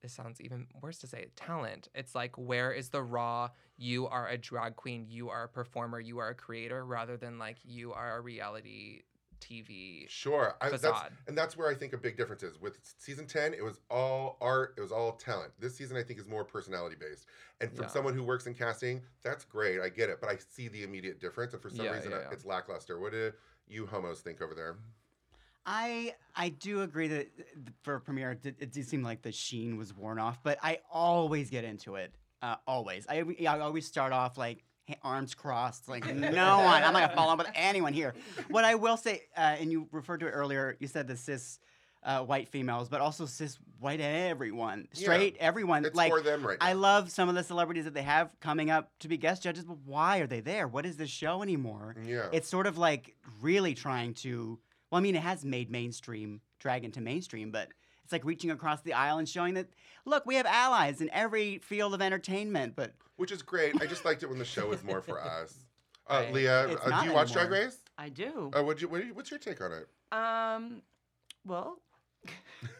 this 0.00 0.12
sounds 0.12 0.40
even 0.40 0.66
worse 0.80 0.98
to 0.98 1.06
say 1.06 1.26
talent. 1.36 1.88
It's 1.94 2.14
like 2.14 2.36
where 2.36 2.72
is 2.72 2.88
the 2.88 3.02
raw 3.02 3.50
you 3.76 4.06
are 4.08 4.28
a 4.28 4.36
drag 4.36 4.76
queen, 4.76 5.06
you 5.08 5.30
are 5.30 5.44
a 5.44 5.48
performer, 5.48 6.00
you 6.00 6.18
are 6.18 6.28
a 6.28 6.34
creator 6.34 6.84
rather 6.84 7.16
than 7.16 7.38
like 7.38 7.56
you 7.64 7.92
are 7.92 8.18
a 8.18 8.20
reality 8.20 9.02
TV. 9.40 10.08
Sure. 10.08 10.54
I, 10.60 10.68
that's, 10.70 10.84
and 11.26 11.36
that's 11.36 11.56
where 11.56 11.68
I 11.68 11.74
think 11.74 11.94
a 11.94 11.98
big 11.98 12.16
difference 12.16 12.42
is. 12.42 12.60
With 12.60 12.78
season 12.98 13.26
10, 13.26 13.54
it 13.54 13.64
was 13.64 13.80
all 13.90 14.36
art, 14.40 14.74
it 14.76 14.82
was 14.82 14.92
all 14.92 15.12
talent. 15.12 15.52
This 15.58 15.74
season, 15.74 15.96
I 15.96 16.02
think, 16.02 16.18
is 16.18 16.26
more 16.26 16.44
personality 16.44 16.96
based. 16.98 17.26
And 17.60 17.72
from 17.72 17.84
Yeah. 17.84 17.90
someone 17.90 18.14
who 18.14 18.22
works 18.22 18.46
in 18.46 18.54
casting, 18.54 19.02
that's 19.22 19.44
great. 19.44 19.80
I 19.80 19.88
get 19.88 20.10
it. 20.10 20.20
But 20.20 20.30
I 20.30 20.36
see 20.36 20.68
the 20.68 20.82
immediate 20.82 21.20
difference. 21.20 21.54
And 21.54 21.62
for 21.62 21.70
some 21.70 21.86
Yeah, 21.86 21.92
reason, 21.94 22.10
yeah, 22.10 22.18
uh, 22.18 22.20
yeah. 22.20 22.32
it's 22.32 22.44
lackluster. 22.44 23.00
What 23.00 23.12
do 23.12 23.32
you 23.66 23.86
homos 23.86 24.20
think 24.20 24.42
over 24.42 24.54
there? 24.54 24.76
I 25.66 26.14
I 26.34 26.48
do 26.50 26.82
agree 26.82 27.08
that 27.08 27.26
uh, 27.38 27.70
for 27.82 28.00
premiere, 28.00 28.32
it 28.32 28.42
did, 28.42 28.56
it 28.60 28.72
did 28.72 28.86
seem 28.88 29.02
like 29.02 29.22
the 29.22 29.32
sheen 29.32 29.76
was 29.76 29.94
worn 29.94 30.18
off, 30.18 30.42
but 30.42 30.58
I 30.62 30.78
always 30.90 31.50
get 31.50 31.64
into 31.64 31.96
it. 31.96 32.14
Uh, 32.42 32.56
always. 32.66 33.06
I, 33.08 33.22
I 33.46 33.60
always 33.60 33.86
start 33.86 34.12
off 34.14 34.38
like 34.38 34.64
arms 35.02 35.34
crossed, 35.34 35.88
like 35.88 36.06
no 36.14 36.58
one. 36.64 36.82
I'm 36.82 36.92
not 36.92 37.00
gonna 37.02 37.14
fall 37.14 37.30
in 37.32 37.38
with 37.38 37.48
anyone 37.54 37.92
here. 37.92 38.14
What 38.48 38.64
I 38.64 38.74
will 38.76 38.96
say, 38.96 39.22
uh, 39.36 39.56
and 39.60 39.70
you 39.70 39.88
referred 39.92 40.20
to 40.20 40.26
it 40.26 40.30
earlier, 40.30 40.76
you 40.80 40.86
said 40.88 41.06
the 41.06 41.16
cis 41.16 41.58
uh, 42.02 42.22
white 42.22 42.48
females, 42.48 42.88
but 42.88 43.02
also 43.02 43.26
cis 43.26 43.58
white 43.78 44.00
everyone, 44.00 44.88
Yeah. 44.94 45.02
straight 45.02 45.36
everyone. 45.38 45.84
It's 45.84 45.94
like 45.94 46.10
for 46.10 46.22
them 46.22 46.46
right 46.46 46.58
now. 46.58 46.66
I 46.66 46.72
love 46.72 47.10
some 47.10 47.28
of 47.28 47.34
the 47.34 47.42
celebrities 47.42 47.84
that 47.84 47.92
they 47.92 48.02
have 48.02 48.34
coming 48.40 48.70
up 48.70 48.90
to 49.00 49.08
be 49.08 49.18
guest 49.18 49.42
judges, 49.42 49.64
but 49.64 49.76
why 49.84 50.18
are 50.18 50.26
they 50.26 50.40
there? 50.40 50.66
What 50.66 50.86
is 50.86 50.96
this 50.96 51.10
show 51.10 51.42
anymore? 51.42 51.96
yeah. 52.02 52.28
it's 52.32 52.48
sort 52.48 52.66
of 52.66 52.78
like 52.78 53.14
really 53.42 53.74
trying 53.74 54.14
to 54.14 54.58
well 54.90 54.98
i 54.98 55.02
mean 55.02 55.14
it 55.16 55.22
has 55.22 55.44
made 55.44 55.70
mainstream 55.70 56.40
drag 56.58 56.84
into 56.84 57.00
mainstream 57.00 57.50
but 57.50 57.68
it's 58.04 58.12
like 58.12 58.24
reaching 58.24 58.50
across 58.50 58.80
the 58.82 58.92
aisle 58.92 59.18
and 59.18 59.28
showing 59.28 59.54
that 59.54 59.68
look 60.04 60.24
we 60.26 60.34
have 60.34 60.46
allies 60.46 61.00
in 61.00 61.08
every 61.12 61.58
field 61.58 61.94
of 61.94 62.02
entertainment 62.02 62.74
but 62.76 62.92
Which 63.16 63.30
is 63.32 63.42
great. 63.42 63.80
I 63.80 63.86
just 63.86 64.04
liked 64.04 64.22
it 64.22 64.28
when 64.28 64.38
the 64.38 64.44
show 64.44 64.66
was 64.68 64.82
more 64.82 65.00
for 65.02 65.20
us. 65.40 65.54
Uh, 66.08 66.22
Right. 66.24 66.34
Leah, 66.34 66.60
uh, 66.70 66.84
do 66.84 66.90
not 66.90 67.04
you 67.06 67.12
watch 67.12 67.32
Drag. 67.32 67.50
Race? 67.50 67.78
I 67.96 68.08
do. 68.08 68.50
Uh, 68.56 68.64
what 68.64 68.80
you, 68.82 68.88
what 68.88 69.00
do 69.00 69.06
you, 69.06 69.14
what's 69.14 69.30
your 69.30 69.38
take 69.38 69.60
on 69.60 69.70
it? 69.72 69.86
Um, 70.10 70.82
well, 71.46 71.76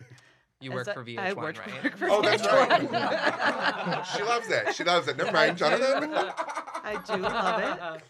You 0.61 0.73
work 0.73 0.89
I- 0.89 0.93
for 0.95 1.05
VH1, 1.05 1.19
I 1.19 1.33
work 1.33 1.59
right? 1.59 1.93
For, 1.93 1.97
for 1.97 2.09
Oh, 2.11 2.23
that's 2.23 2.43
VH1. 2.47 2.93
right. 2.93 4.07
she 4.17 4.23
loves 4.23 4.49
it. 4.49 4.75
She 4.75 4.85
loves 4.85 5.09
it. 5.09 5.17
Never 5.17 5.31
I 5.31 5.47
mind, 5.47 5.57
Jonathan. 5.59 6.11
do. 6.11 6.17
I 6.17 7.01
do 7.07 7.17
love 7.17 7.99
it. 7.99 8.03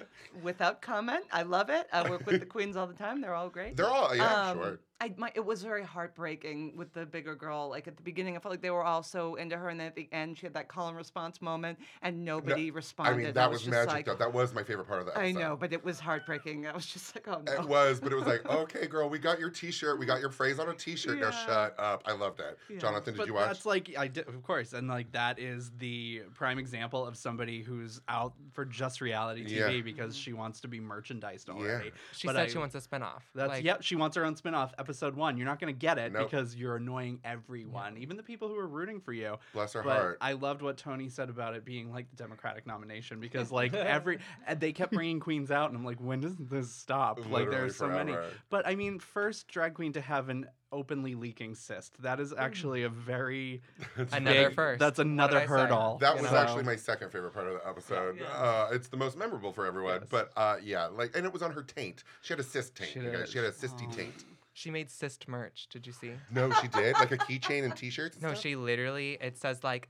Without 0.42 0.80
comment, 0.82 1.24
I 1.30 1.42
love 1.42 1.68
it. 1.70 1.86
I 1.92 2.08
work 2.08 2.26
with 2.26 2.40
the 2.40 2.46
queens 2.46 2.76
all 2.76 2.86
the 2.86 2.94
time. 2.94 3.20
They're 3.20 3.34
all 3.34 3.50
great. 3.50 3.76
They're 3.76 3.86
all, 3.86 4.14
yeah, 4.16 4.50
Um, 4.50 4.58
sure. 4.58 4.78
I, 5.02 5.12
my, 5.16 5.32
it 5.34 5.44
was 5.44 5.64
very 5.64 5.82
heartbreaking 5.82 6.76
with 6.76 6.92
the 6.92 7.04
bigger 7.04 7.34
girl. 7.34 7.68
Like 7.68 7.88
at 7.88 7.96
the 7.96 8.02
beginning, 8.04 8.36
I 8.36 8.38
felt 8.38 8.52
like 8.52 8.62
they 8.62 8.70
were 8.70 8.84
all 8.84 9.02
so 9.02 9.34
into 9.34 9.56
her, 9.56 9.68
and 9.68 9.80
then 9.80 9.88
at 9.88 9.96
the 9.96 10.08
end, 10.12 10.38
she 10.38 10.46
had 10.46 10.54
that 10.54 10.68
call 10.68 10.86
and 10.86 10.96
response 10.96 11.42
moment, 11.42 11.76
and 12.02 12.24
nobody 12.24 12.70
I 12.70 12.74
responded. 12.74 13.12
I 13.12 13.16
mean, 13.16 13.34
that 13.34 13.44
I 13.44 13.46
was, 13.48 13.62
just 13.62 13.70
magic, 13.72 13.92
like, 13.92 14.06
though. 14.06 14.14
That 14.14 14.32
was 14.32 14.54
my 14.54 14.62
favorite 14.62 14.86
part 14.86 15.00
of 15.00 15.06
that. 15.06 15.18
I 15.18 15.32
know, 15.32 15.56
but 15.58 15.72
it 15.72 15.84
was 15.84 15.98
heartbreaking. 15.98 16.68
I 16.68 16.72
was 16.72 16.86
just 16.86 17.16
like, 17.16 17.26
oh 17.26 17.42
no. 17.44 17.52
It 17.52 17.68
was, 17.68 17.98
but 17.98 18.12
it 18.12 18.14
was 18.14 18.26
like, 18.26 18.46
okay, 18.46 18.86
girl, 18.86 19.08
we 19.08 19.18
got 19.18 19.40
your 19.40 19.50
T-shirt. 19.50 19.98
We 19.98 20.06
got 20.06 20.20
your 20.20 20.30
phrase 20.30 20.60
on 20.60 20.68
a 20.68 20.74
T-shirt. 20.74 21.18
Yeah. 21.18 21.24
Now 21.24 21.30
shut 21.32 21.74
up. 21.80 22.02
I 22.06 22.12
loved 22.12 22.38
it. 22.38 22.56
Yeah. 22.70 22.78
Jonathan, 22.78 23.14
did 23.14 23.18
but 23.18 23.26
you 23.26 23.34
watch? 23.34 23.48
that's 23.48 23.66
like 23.66 23.92
I 23.98 24.06
did, 24.06 24.28
of 24.28 24.40
course, 24.44 24.72
and 24.72 24.86
like 24.86 25.10
that 25.12 25.40
is 25.40 25.72
the 25.78 26.22
prime 26.34 26.60
example 26.60 27.04
of 27.04 27.16
somebody 27.16 27.60
who's 27.60 28.00
out 28.08 28.34
for 28.52 28.64
just 28.64 29.00
reality 29.00 29.44
TV 29.44 29.76
Yeah. 29.76 29.82
because 29.82 30.16
she 30.16 30.32
wants 30.32 30.60
to 30.60 30.68
be 30.68 30.78
merchandised 30.78 31.48
Yeah. 31.48 31.54
already. 31.54 31.90
She 32.12 32.28
But 32.28 32.36
said 32.36 32.44
I- 32.44 32.48
she 32.48 32.58
wants 32.58 32.76
a 32.76 32.80
spinoff. 32.80 33.22
That's 33.34 33.48
like, 33.48 33.64
yep. 33.64 33.82
She 33.82 33.96
wants 33.96 34.16
her 34.16 34.24
own 34.24 34.36
spin-off, 34.36 34.72
episode 34.78 34.91
one. 35.14 35.36
You're 35.36 35.46
not 35.46 35.58
gonna 35.60 35.72
get 35.72 35.98
it 35.98 36.12
Nope. 36.12 36.30
because 36.30 36.54
you're 36.56 36.76
annoying 36.76 37.20
everyone, 37.24 37.96
even 37.98 38.16
the 38.16 38.22
people 38.22 38.48
who 38.48 38.56
are 38.56 38.66
rooting 38.66 39.00
for 39.00 39.12
you. 39.12 39.36
Bless 39.52 39.72
her 39.74 39.82
but 39.82 39.92
heart. 39.96 40.18
I 40.20 40.32
loved 40.32 40.62
what 40.62 40.76
Tony 40.76 41.08
said 41.08 41.28
about 41.30 41.54
it 41.54 41.64
being 41.64 41.90
like 41.90 42.10
the 42.10 42.16
Democratic 42.16 42.66
nomination 42.66 43.20
because 43.20 43.50
like 43.52 43.74
every 43.74 44.18
they 44.56 44.72
kept 44.72 44.92
bringing 44.92 45.20
queens 45.20 45.50
out, 45.50 45.70
and 45.70 45.78
I'm 45.78 45.84
like, 45.84 46.00
when 46.00 46.20
does 46.20 46.36
this 46.36 46.70
stop? 46.72 47.18
like 47.18 47.28
Literally 47.30 47.50
there's 47.56 47.76
so 47.76 47.88
many. 47.88 48.14
But 48.50 48.66
I 48.66 48.74
mean, 48.74 48.98
first 48.98 49.48
drag 49.48 49.74
queen 49.74 49.92
to 49.94 50.00
have 50.00 50.28
an 50.28 50.46
openly 50.74 51.14
leaking 51.14 51.54
cyst. 51.54 52.00
That 52.02 52.18
is 52.18 52.32
actually 52.32 52.84
a 52.84 52.88
very 52.88 53.60
Another 54.12 54.46
big- 54.48 54.54
first. 54.54 54.80
That's 54.80 54.98
another 54.98 55.40
hurdle. 55.40 55.98
That 56.00 56.14
was 56.14 56.30
know? 56.30 56.38
actually 56.38 56.62
my 56.62 56.76
second 56.76 57.10
favorite 57.10 57.34
part 57.34 57.46
of 57.46 57.54
the 57.60 57.68
episode. 57.68 58.18
Yeah. 58.18 58.26
Uh, 58.28 58.68
it's 58.72 58.88
the 58.88 58.96
most 58.96 59.18
memorable 59.18 59.52
for 59.52 59.66
everyone. 59.66 60.00
Yes. 60.00 60.08
But 60.08 60.32
uh, 60.34 60.56
yeah, 60.62 60.86
like, 60.86 61.14
and 61.14 61.26
it 61.26 61.32
was 61.32 61.42
on 61.42 61.52
her 61.52 61.62
taint. 61.62 62.04
She 62.22 62.32
had 62.32 62.40
a 62.40 62.42
cyst 62.42 62.74
taint. 62.74 62.90
She 62.92 63.00
you 63.00 63.10
guys. 63.10 63.30
She 63.30 63.36
had 63.38 63.48
a 63.48 63.52
cysty 63.52 63.86
Oh. 63.86 63.92
taint. 63.94 64.24
She 64.52 64.70
made 64.70 64.90
cyst 64.90 65.28
merch. 65.28 65.66
Did 65.70 65.86
you 65.86 65.92
see? 65.92 66.12
No, 66.30 66.50
she 66.52 66.68
did, 66.68 66.94
like 66.94 67.10
a 67.12 67.16
keychain 67.18 67.64
and 67.64 67.74
T-shirts. 67.74 68.16
and 68.16 68.22
No, 68.22 68.30
stuff? 68.30 68.42
she 68.42 68.54
literally. 68.56 69.16
It 69.20 69.38
says 69.38 69.64
like, 69.64 69.88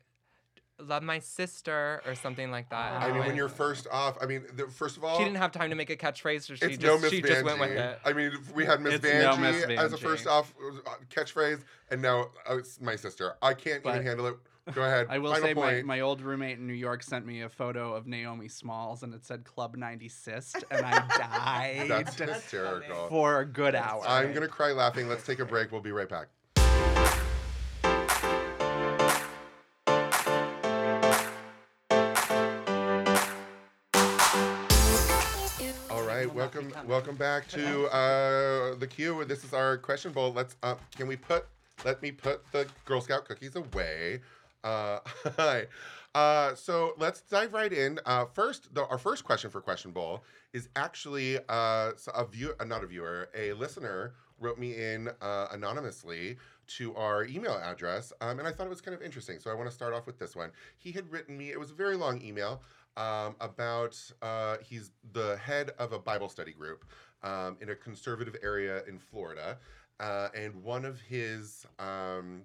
"Love 0.79 1.03
my 1.03 1.18
sister" 1.18 2.01
or 2.07 2.14
something 2.14 2.51
like 2.53 2.70
that. 2.70 2.94
and 2.94 3.05
I 3.05 3.12
mean, 3.12 3.27
when 3.27 3.37
you're 3.37 3.48
first 3.48 3.88
off, 3.90 4.16
I 4.22 4.27
mean, 4.27 4.44
the, 4.55 4.68
first 4.68 4.96
of 4.96 5.05
all, 5.05 5.18
she 5.18 5.25
didn't 5.25 5.38
have 5.38 5.51
time 5.51 5.70
to 5.70 5.77
make 5.77 5.90
a 5.90 5.96
catchphrase, 5.96 6.42
so 6.42 6.55
she 6.55 6.66
it's 6.66 6.77
just 6.79 6.81
no 6.83 6.98
Miss 6.98 7.11
she 7.11 7.22
just 7.22 7.44
went 7.44 7.59
with 7.59 7.70
it. 7.72 7.98
I 8.05 8.12
mean, 8.12 8.33
we 8.55 8.64
had 8.64 8.81
Miss 8.81 8.94
It's 8.94 9.05
no 9.05 9.75
as 9.75 9.92
a 9.92 9.96
first 9.98 10.27
off 10.29 10.55
uh, 10.87 10.90
catchphrase, 11.11 11.62
and 11.90 12.01
now 12.01 12.31
uh, 12.48 12.59
it's 12.59 12.81
my 12.81 12.94
sister. 12.94 13.35
I 13.42 13.55
can't 13.55 13.85
even 13.85 14.03
handle 14.05 14.27
it. 14.27 14.37
Go 14.72 14.83
ahead. 14.83 15.09
I 15.11 15.18
will 15.18 15.33
Final 15.33 15.48
say 15.48 15.55
my, 15.55 15.61
point. 15.61 15.87
my 15.87 16.01
old 16.01 16.20
roommate 16.20 16.59
in 16.59 16.68
New 16.68 16.72
York 16.72 17.03
sent 17.03 17.27
me 17.27 17.42
a 17.42 17.48
photo 17.48 17.94
of 17.94 18.07
Naomi 18.07 18.46
Smalls 18.46 19.03
and 19.03 19.12
it 19.12 19.25
said 19.25 19.42
Club 19.44 19.77
90 19.77 20.09
Cyst 20.09 20.64
and 20.70 20.87
I 20.87 20.98
died 21.18 21.88
That's 21.88 22.14
hysterical. 22.16 23.09
for 23.09 23.40
a 23.40 23.44
good 23.44 23.75
hour. 23.75 24.05
I'm 24.07 24.33
gonna 24.33 24.46
cry 24.46 24.70
laughing. 24.70 25.09
Let's 25.09 25.27
take 25.27 25.40
a 25.40 25.44
break. 25.44 25.72
We'll 25.72 25.81
be 25.81 25.90
right 25.90 26.09
back. 26.09 26.29
All 35.90 36.03
right, 36.03 36.33
welcome, 36.35 36.72
welcome 36.87 37.16
back 37.16 37.46
to 37.48 37.87
uh, 37.88 38.75
the 38.77 38.87
queue. 38.87 39.25
This 39.25 39.44
is 39.44 39.53
our 39.53 39.77
question 39.77 40.12
bowl. 40.12 40.33
Let's, 40.33 40.57
uh, 40.62 40.77
can 40.96 41.07
we 41.07 41.16
put, 41.16 41.46
let 41.85 42.01
me 42.03 42.11
put 42.12 42.42
the 42.53 42.66
Girl 42.85 43.01
Scout 43.01 43.27
cookies 43.27 43.57
away. 43.57 44.20
Uh, 44.64 44.98
hi. 45.37 45.66
Uh, 46.14 46.55
so 46.55 46.92
let's 46.98 47.22
dive 47.22 47.53
right 47.55 47.72
in. 47.72 47.98
Uh, 48.05 48.27
first, 48.27 48.75
the, 48.75 48.87
our 48.87 48.98
first 48.98 49.25
question 49.25 49.51
for 49.51 49.61
Question 49.61 49.92
Bowl 49.92 50.22
is 50.53 50.68
actually 50.77 51.38
uh, 51.48 51.92
a 52.14 52.27
view, 52.27 52.55
uh, 52.61 52.64
not 52.64 52.85
a 52.85 52.87
viewer, 52.87 53.31
a 53.35 53.53
listener 53.55 54.12
wrote 54.38 54.59
me 54.59 54.75
in 54.77 55.09
uh, 55.22 55.46
anonymously 55.53 56.37
to 56.66 56.94
our 56.96 57.25
email 57.25 57.55
address, 57.55 58.12
um, 58.20 58.38
and 58.38 58.46
I 58.46 58.53
thought 58.53 58.66
it 58.66 58.70
was 58.70 58.81
kind 58.81 58.94
of 58.94 59.03
interesting. 59.03 59.38
So 59.38 59.51
I 59.51 59.55
want 59.55 59.68
to 59.68 59.75
start 59.75 59.94
off 59.94 60.07
with 60.07 60.18
this 60.18 60.37
one. 60.37 60.51
He 60.77 60.92
had 60.92 61.11
written 61.11 61.37
me; 61.38 61.51
it 61.51 61.59
was 61.59 61.70
a 61.70 61.75
very 61.75 61.96
long 61.96 62.20
email 62.22 62.62
um, 62.96 63.37
about 63.40 63.98
uh, 64.20 64.57
he's 64.62 64.90
the 65.12 65.38
head 65.38 65.70
of 65.79 65.92
a 65.92 65.98
Bible 65.98 66.29
study 66.29 66.53
group 66.53 66.85
um, 67.22 67.57
in 67.61 67.70
a 67.70 67.75
conservative 67.75 68.37
area 68.42 68.83
in 68.87 68.98
Florida, 68.98 69.59
uh, 70.01 70.29
and 70.35 70.62
one 70.62 70.85
of 70.85 71.01
his 71.01 71.64
um, 71.79 72.42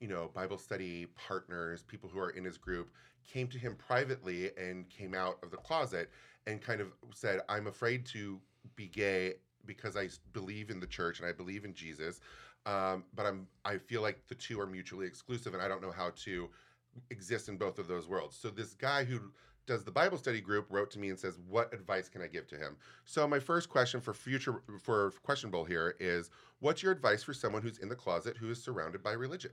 you 0.00 0.08
know, 0.08 0.30
Bible 0.34 0.58
study 0.58 1.06
partners, 1.16 1.82
people 1.82 2.08
who 2.08 2.18
are 2.18 2.30
in 2.30 2.44
his 2.44 2.58
group, 2.58 2.90
came 3.26 3.48
to 3.48 3.58
him 3.58 3.76
privately 3.76 4.50
and 4.56 4.88
came 4.88 5.14
out 5.14 5.38
of 5.42 5.50
the 5.50 5.56
closet 5.56 6.10
and 6.46 6.60
kind 6.60 6.80
of 6.80 6.88
said, 7.14 7.40
I'm 7.48 7.66
afraid 7.66 8.06
to 8.06 8.40
be 8.76 8.88
gay 8.88 9.34
because 9.66 9.96
I 9.96 10.08
believe 10.32 10.70
in 10.70 10.80
the 10.80 10.86
church 10.86 11.20
and 11.20 11.28
I 11.28 11.32
believe 11.32 11.64
in 11.64 11.74
Jesus. 11.74 12.20
Um, 12.66 13.04
but 13.14 13.26
I'm 13.26 13.46
I 13.64 13.78
feel 13.78 14.02
like 14.02 14.26
the 14.28 14.34
two 14.34 14.60
are 14.60 14.66
mutually 14.66 15.06
exclusive 15.06 15.54
and 15.54 15.62
I 15.62 15.68
don't 15.68 15.82
know 15.82 15.92
how 15.92 16.10
to 16.24 16.48
exist 17.10 17.48
in 17.48 17.56
both 17.56 17.78
of 17.78 17.86
those 17.88 18.08
worlds. 18.08 18.36
So 18.36 18.50
this 18.50 18.74
guy 18.74 19.04
who 19.04 19.20
does 19.66 19.84
the 19.84 19.90
Bible 19.90 20.16
study 20.18 20.40
group 20.40 20.66
wrote 20.70 20.90
to 20.92 20.98
me 20.98 21.10
and 21.10 21.18
says, 21.18 21.38
"What 21.46 21.72
advice 21.72 22.08
can 22.08 22.22
I 22.22 22.26
give 22.26 22.46
to 22.48 22.56
him?" 22.56 22.76
So 23.04 23.28
my 23.28 23.38
first 23.38 23.68
question 23.68 24.00
for 24.00 24.14
future 24.14 24.62
for 24.80 25.12
question 25.22 25.50
bowl 25.50 25.64
here 25.64 25.94
is, 26.00 26.30
what's 26.60 26.82
your 26.82 26.92
advice 26.92 27.22
for 27.22 27.34
someone 27.34 27.62
who's 27.62 27.78
in 27.78 27.88
the 27.88 27.96
closet 27.96 28.36
who 28.36 28.50
is 28.50 28.62
surrounded 28.62 29.02
by 29.02 29.12
religion? 29.12 29.52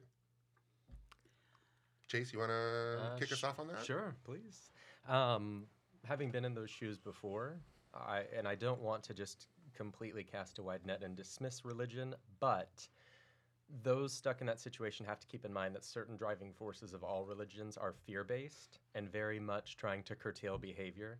Chase, 2.07 2.31
you 2.31 2.39
want 2.39 2.51
to 2.51 2.99
Uh, 2.99 3.17
kick 3.17 3.31
us 3.31 3.43
off 3.43 3.59
on 3.59 3.67
that? 3.67 3.83
Sure, 3.83 4.15
please. 4.23 4.71
Um, 5.07 5.67
having 6.03 6.31
been 6.31 6.45
in 6.45 6.53
those 6.53 6.69
shoes 6.69 6.97
before, 6.99 7.59
I 7.93 8.25
and 8.33 8.47
I 8.47 8.55
don't 8.55 8.81
want 8.81 9.03
to 9.05 9.13
just 9.13 9.47
completely 9.73 10.23
cast 10.23 10.59
a 10.59 10.63
wide 10.63 10.85
net 10.85 11.03
and 11.03 11.15
dismiss 11.15 11.65
religion, 11.65 12.15
but 12.39 12.87
those 13.81 14.13
stuck 14.13 14.41
in 14.41 14.47
that 14.47 14.59
situation 14.59 15.05
have 15.05 15.19
to 15.19 15.27
keep 15.27 15.43
in 15.43 15.51
mind 15.51 15.73
that 15.73 15.83
certain 15.83 16.15
driving 16.15 16.53
forces 16.53 16.93
of 16.93 17.03
all 17.03 17.25
religions 17.25 17.77
are 17.77 17.93
fear-based 17.93 18.79
and 18.93 19.11
very 19.11 19.39
much 19.39 19.75
trying 19.75 20.03
to 20.03 20.15
curtail 20.15 20.57
behavior. 20.57 21.19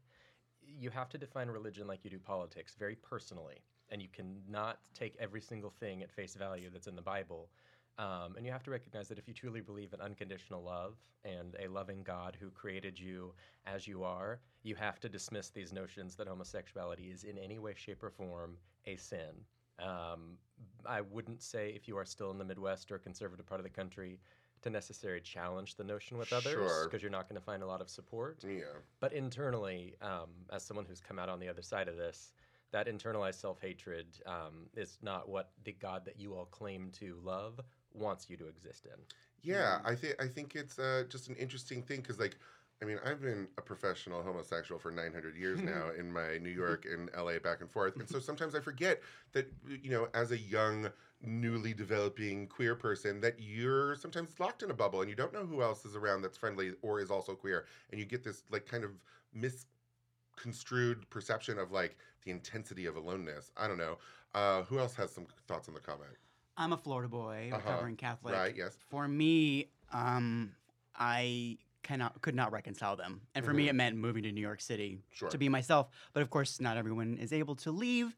You 0.62 0.92
have 0.92 1.10
to 1.10 1.18
define 1.18 1.50
religion 1.50 1.88
like 1.88 2.04
you 2.04 2.12
do 2.12 2.20
politics, 2.20 2.76
very 2.78 2.96
personally, 2.96 3.64
and 3.90 4.02
you 4.02 4.08
cannot 4.10 4.78
take 4.94 5.16
every 5.20 5.42
single 5.42 5.72
thing 5.72 6.04
at 6.04 6.12
face 6.12 6.36
value 6.36 6.70
that's 6.70 6.88
in 6.88 6.96
the 6.96 7.02
Bible. 7.02 7.50
Um, 7.98 8.36
and 8.36 8.46
you 8.46 8.52
have 8.52 8.64
to 8.64 8.72
recognize 8.72 9.08
that 9.08 9.18
if 9.18 9.28
you 9.28 9.34
truly 9.34 9.62
believe 9.62 9.94
in 9.94 10.02
unconditional 10.02 10.62
love 10.62 10.96
and 11.24 11.56
a 11.64 11.68
loving 11.70 12.04
God 12.04 12.36
who 12.40 12.50
created 12.50 13.00
you 13.00 13.34
as 13.66 13.88
you 13.88 14.04
are, 14.04 14.40
you 14.64 14.76
have 14.76 15.00
to 15.00 15.10
dismiss 15.10 15.50
these 15.50 15.72
notions 15.72 16.16
that 16.16 16.28
homosexuality 16.28 17.12
is 17.12 17.24
in 17.24 17.38
any 17.38 17.58
way, 17.58 17.74
shape, 17.76 18.04
or 18.04 18.10
form 18.10 18.58
a 18.86 18.98
sin. 18.98 19.46
Um, 19.80 20.38
I 20.86 21.02
wouldn't 21.02 21.42
say 21.42 21.70
if 21.76 21.88
you 21.88 21.98
are 21.98 22.06
still 22.06 22.32
in 22.32 22.38
the 22.38 22.46
Midwest 22.46 22.92
or 22.92 22.96
a 22.96 23.00
conservative 23.00 23.46
part 23.46 23.60
of 23.60 23.64
the 23.64 23.70
country 23.70 24.20
to 24.62 24.70
necessarily 24.70 25.22
challenge 25.22 25.76
the 25.76 25.84
notion 25.84 26.18
with 26.18 26.34
others 26.34 26.54
Sure. 26.54 26.86
because 26.86 27.02
you're 27.02 27.12
not 27.12 27.30
going 27.30 27.40
to 27.40 27.46
find 27.46 27.62
a 27.64 27.68
lot 27.68 27.82
of 27.82 27.90
support. 27.90 28.44
Yeah. 28.46 28.64
But 29.00 29.14
internally, 29.14 29.96
um, 30.02 30.30
as 30.52 30.64
someone 30.64 30.86
who's 30.86 31.02
come 31.02 31.20
out 31.20 31.30
on 31.30 31.40
the 31.40 31.48
other 31.48 31.62
side 31.62 31.88
of 31.88 31.98
this, 31.98 32.34
that 32.72 32.88
internalized 32.88 33.36
self 33.36 33.62
hatred 33.62 34.08
um, 34.26 34.68
is 34.76 34.98
not 35.02 35.30
what 35.30 35.52
the 35.64 35.72
God 35.74 36.04
that 36.06 36.20
you 36.20 36.34
all 36.34 36.46
claim 36.46 36.90
to 36.94 37.18
love 37.24 37.60
wants 37.96 38.30
you 38.30 38.38
to 38.38 38.48
exist 38.48 38.86
in. 38.86 39.00
Yeah, 39.42 39.80
I 39.86 39.96
think 39.96 40.16
I 40.22 40.28
think 40.28 40.56
it's 40.56 40.80
uh, 40.80 41.04
just 41.08 41.30
an 41.30 41.36
interesting 41.36 41.84
thing 41.84 42.02
because, 42.02 42.20
like, 42.20 42.36
I 42.82 42.86
mean, 42.86 42.98
I've 43.06 43.22
been 43.22 43.48
a 43.58 43.62
professional 43.62 44.24
homosexual 44.24 44.80
for 44.80 44.92
900 44.92 45.38
years 45.38 45.62
now 45.64 45.92
in 45.98 46.12
my 46.12 46.38
New 46.40 46.50
York 46.50 46.86
and 46.92 47.10
LA 47.16 47.40
back 47.40 47.62
and 47.62 47.70
forth, 47.70 47.96
and 47.98 48.10
so 48.10 48.20
sometimes 48.20 48.56
I 48.56 48.60
forget 48.60 49.02
that 49.34 49.52
you 49.68 49.92
know, 49.92 50.08
as 50.14 50.32
a 50.32 50.38
young, 50.38 50.90
newly 51.22 51.74
developing 51.74 52.48
queer 52.48 52.76
person, 52.76 53.22
that 53.22 53.36
you're 53.40 53.96
sometimes 53.96 54.40
locked 54.40 54.64
in 54.64 54.72
a 54.72 54.74
bubble 54.74 55.02
and 55.02 55.10
you 55.10 55.16
don't 55.16 55.34
know 55.34 55.46
who 55.46 55.62
else 55.62 55.86
is 55.86 55.96
around 55.96 56.24
that's 56.24 56.38
friendly 56.38 56.74
or 56.82 57.00
is 57.00 57.12
also 57.12 57.36
queer, 57.36 57.66
and 57.92 58.00
you 58.00 58.06
get 58.06 58.24
this 58.24 58.44
like 58.52 58.66
kind 58.66 58.84
of 58.84 58.92
misconstrued 59.32 61.08
perception 61.12 61.60
of 61.60 61.72
like 61.72 61.98
the 62.24 62.32
intensity 62.32 62.88
of 62.88 62.96
aloneness. 62.96 63.52
I 63.56 63.68
don't 63.68 63.78
know. 63.78 64.00
Uh, 64.34 64.64
who 64.64 64.80
else 64.80 64.96
has 64.96 65.12
some 65.12 65.28
thoughts 65.48 65.68
on 65.68 65.76
the 65.76 65.80
comment? 65.80 66.12
I'm 66.58 66.74
a 66.74 66.78
Florida 66.78 67.10
boy, 67.10 67.50
Uh-huh. 67.52 67.58
recovering 67.64 67.96
Catholic. 67.98 68.34
Right. 68.34 68.56
Yes. 68.56 68.76
For 68.90 69.08
me, 69.08 69.70
um, 69.92 70.56
I 70.96 71.58
cannot 71.84 72.20
could 72.22 72.34
not 72.36 72.52
reconcile 72.52 72.96
them, 72.96 73.22
and 73.36 73.46
for 73.46 73.54
me, 73.54 73.66
Mhm. 73.66 73.70
it 73.70 73.74
meant 73.74 73.96
moving 73.98 74.24
to 74.24 74.32
New 74.32 74.42
York 74.42 74.60
City 74.62 75.04
Sure. 75.12 75.30
to 75.30 75.38
be 75.38 75.50
myself. 75.50 75.90
But 76.14 76.24
of 76.24 76.30
course, 76.32 76.60
not 76.60 76.78
everyone 76.78 77.18
is 77.18 77.32
able 77.32 77.56
to 77.58 77.72
leave. 77.72 78.16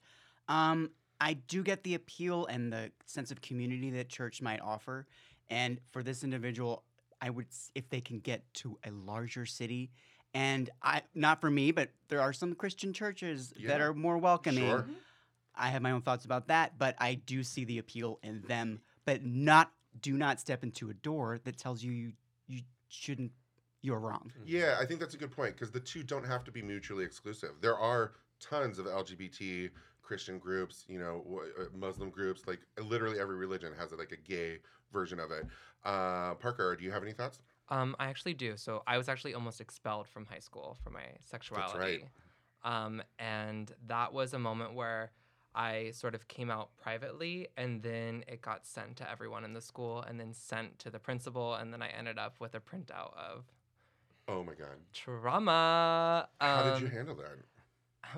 Um, 0.47 0.91
I 1.19 1.34
do 1.34 1.63
get 1.63 1.84
the 1.84 1.95
appeal 1.95 2.45
and 2.45 2.71
the 2.71 2.91
sense 3.06 3.30
of 3.32 3.41
community 3.41 3.89
that 3.91 4.08
church 4.08 4.41
might 4.41 4.62
offer, 4.62 5.06
and 5.50 5.82
for 5.91 6.02
this 6.04 6.23
individual, 6.23 6.84
I 7.21 7.30
would 7.32 7.47
if 7.76 7.89
they 7.89 8.00
can 8.00 8.19
get 8.19 8.54
to 8.56 8.78
a 8.86 8.91
larger 8.91 9.45
city. 9.45 9.91
And 10.34 10.69
I, 10.82 11.02
not 11.15 11.41
for 11.41 11.50
me, 11.50 11.71
but 11.71 11.91
there 12.10 12.21
are 12.21 12.32
some 12.32 12.54
Christian 12.54 12.93
churches 12.93 13.54
that 13.65 13.82
are 13.82 13.93
more 13.93 14.17
welcoming. 14.19 14.63
Sure. 14.63 14.88
I 15.57 15.69
have 15.69 15.81
my 15.81 15.91
own 15.91 16.01
thoughts 16.01 16.25
about 16.25 16.47
that, 16.47 16.77
but 16.77 16.95
I 16.99 17.15
do 17.15 17.43
see 17.43 17.65
the 17.65 17.77
appeal 17.79 18.19
in 18.23 18.43
them. 18.47 18.81
But 19.05 19.23
not 19.23 19.71
do 20.01 20.17
not 20.17 20.39
step 20.39 20.63
into 20.63 20.89
a 20.89 20.93
door 20.93 21.39
that 21.43 21.57
tells 21.57 21.83
you 21.83 21.91
you, 21.91 22.11
you 22.47 22.61
shouldn't. 22.89 23.31
You're 23.81 23.99
wrong. 23.99 24.31
Yeah, 24.45 24.77
I 24.79 24.85
think 24.85 24.99
that's 24.99 25.13
a 25.13 25.17
good 25.17 25.31
point 25.31 25.55
because 25.55 25.71
the 25.71 25.79
two 25.79 26.03
don't 26.03 26.25
have 26.25 26.43
to 26.45 26.51
be 26.51 26.61
mutually 26.61 27.05
exclusive. 27.05 27.51
There 27.61 27.77
are 27.77 28.13
tons 28.39 28.79
of 28.79 28.85
LGBT 28.85 29.69
Christian 30.01 30.39
groups, 30.39 30.85
you 30.87 30.99
know, 30.99 31.23
uh, 31.59 31.65
Muslim 31.75 32.09
groups. 32.09 32.47
Like 32.47 32.59
literally 32.81 33.19
every 33.19 33.35
religion 33.35 33.71
has 33.77 33.91
like 33.91 34.11
a 34.11 34.29
gay 34.29 34.57
version 34.91 35.19
of 35.19 35.31
it. 35.31 35.45
Uh, 35.85 36.33
Parker, 36.35 36.75
do 36.75 36.83
you 36.83 36.91
have 36.91 37.03
any 37.03 37.13
thoughts? 37.13 37.39
Um, 37.69 37.95
I 37.99 38.07
actually 38.07 38.33
do. 38.33 38.55
So 38.57 38.83
I 38.87 38.97
was 38.97 39.09
actually 39.09 39.33
almost 39.33 39.61
expelled 39.61 40.07
from 40.07 40.25
high 40.25 40.39
school 40.39 40.77
for 40.83 40.89
my 40.89 41.03
sexuality. 41.25 41.99
That's 42.63 42.73
Um, 42.73 43.01
and 43.19 43.71
that 43.87 44.13
was 44.13 44.33
a 44.33 44.39
moment 44.39 44.73
where 44.73 45.11
I 45.57 45.89
sort 45.91 46.13
of 46.13 46.27
came 46.27 46.51
out 46.51 46.69
privately 46.77 47.47
and 47.57 47.81
then 47.81 48.23
it 48.27 48.41
got 48.43 48.67
sent 48.67 48.95
to 48.97 49.09
everyone 49.09 49.43
in 49.43 49.53
the 49.53 49.61
school 49.61 50.01
and 50.07 50.19
then 50.19 50.31
sent 50.33 50.77
to 50.79 50.91
the 50.91 50.99
principal 50.99 51.55
and 51.55 51.73
then 51.73 51.81
I 51.81 51.87
ended 51.89 52.19
up 52.19 52.35
with 52.39 52.53
a 52.53 52.59
printout 52.59 53.13
of 53.17 53.45
Oh 54.29 54.43
my 54.43 54.53
God, 54.53 54.77
trauma. 54.93 56.27
how 56.39 56.63
did 56.63 56.81
you 56.81 56.87
Um, 56.87 56.91
handle 56.93 57.15
that? 57.15 57.37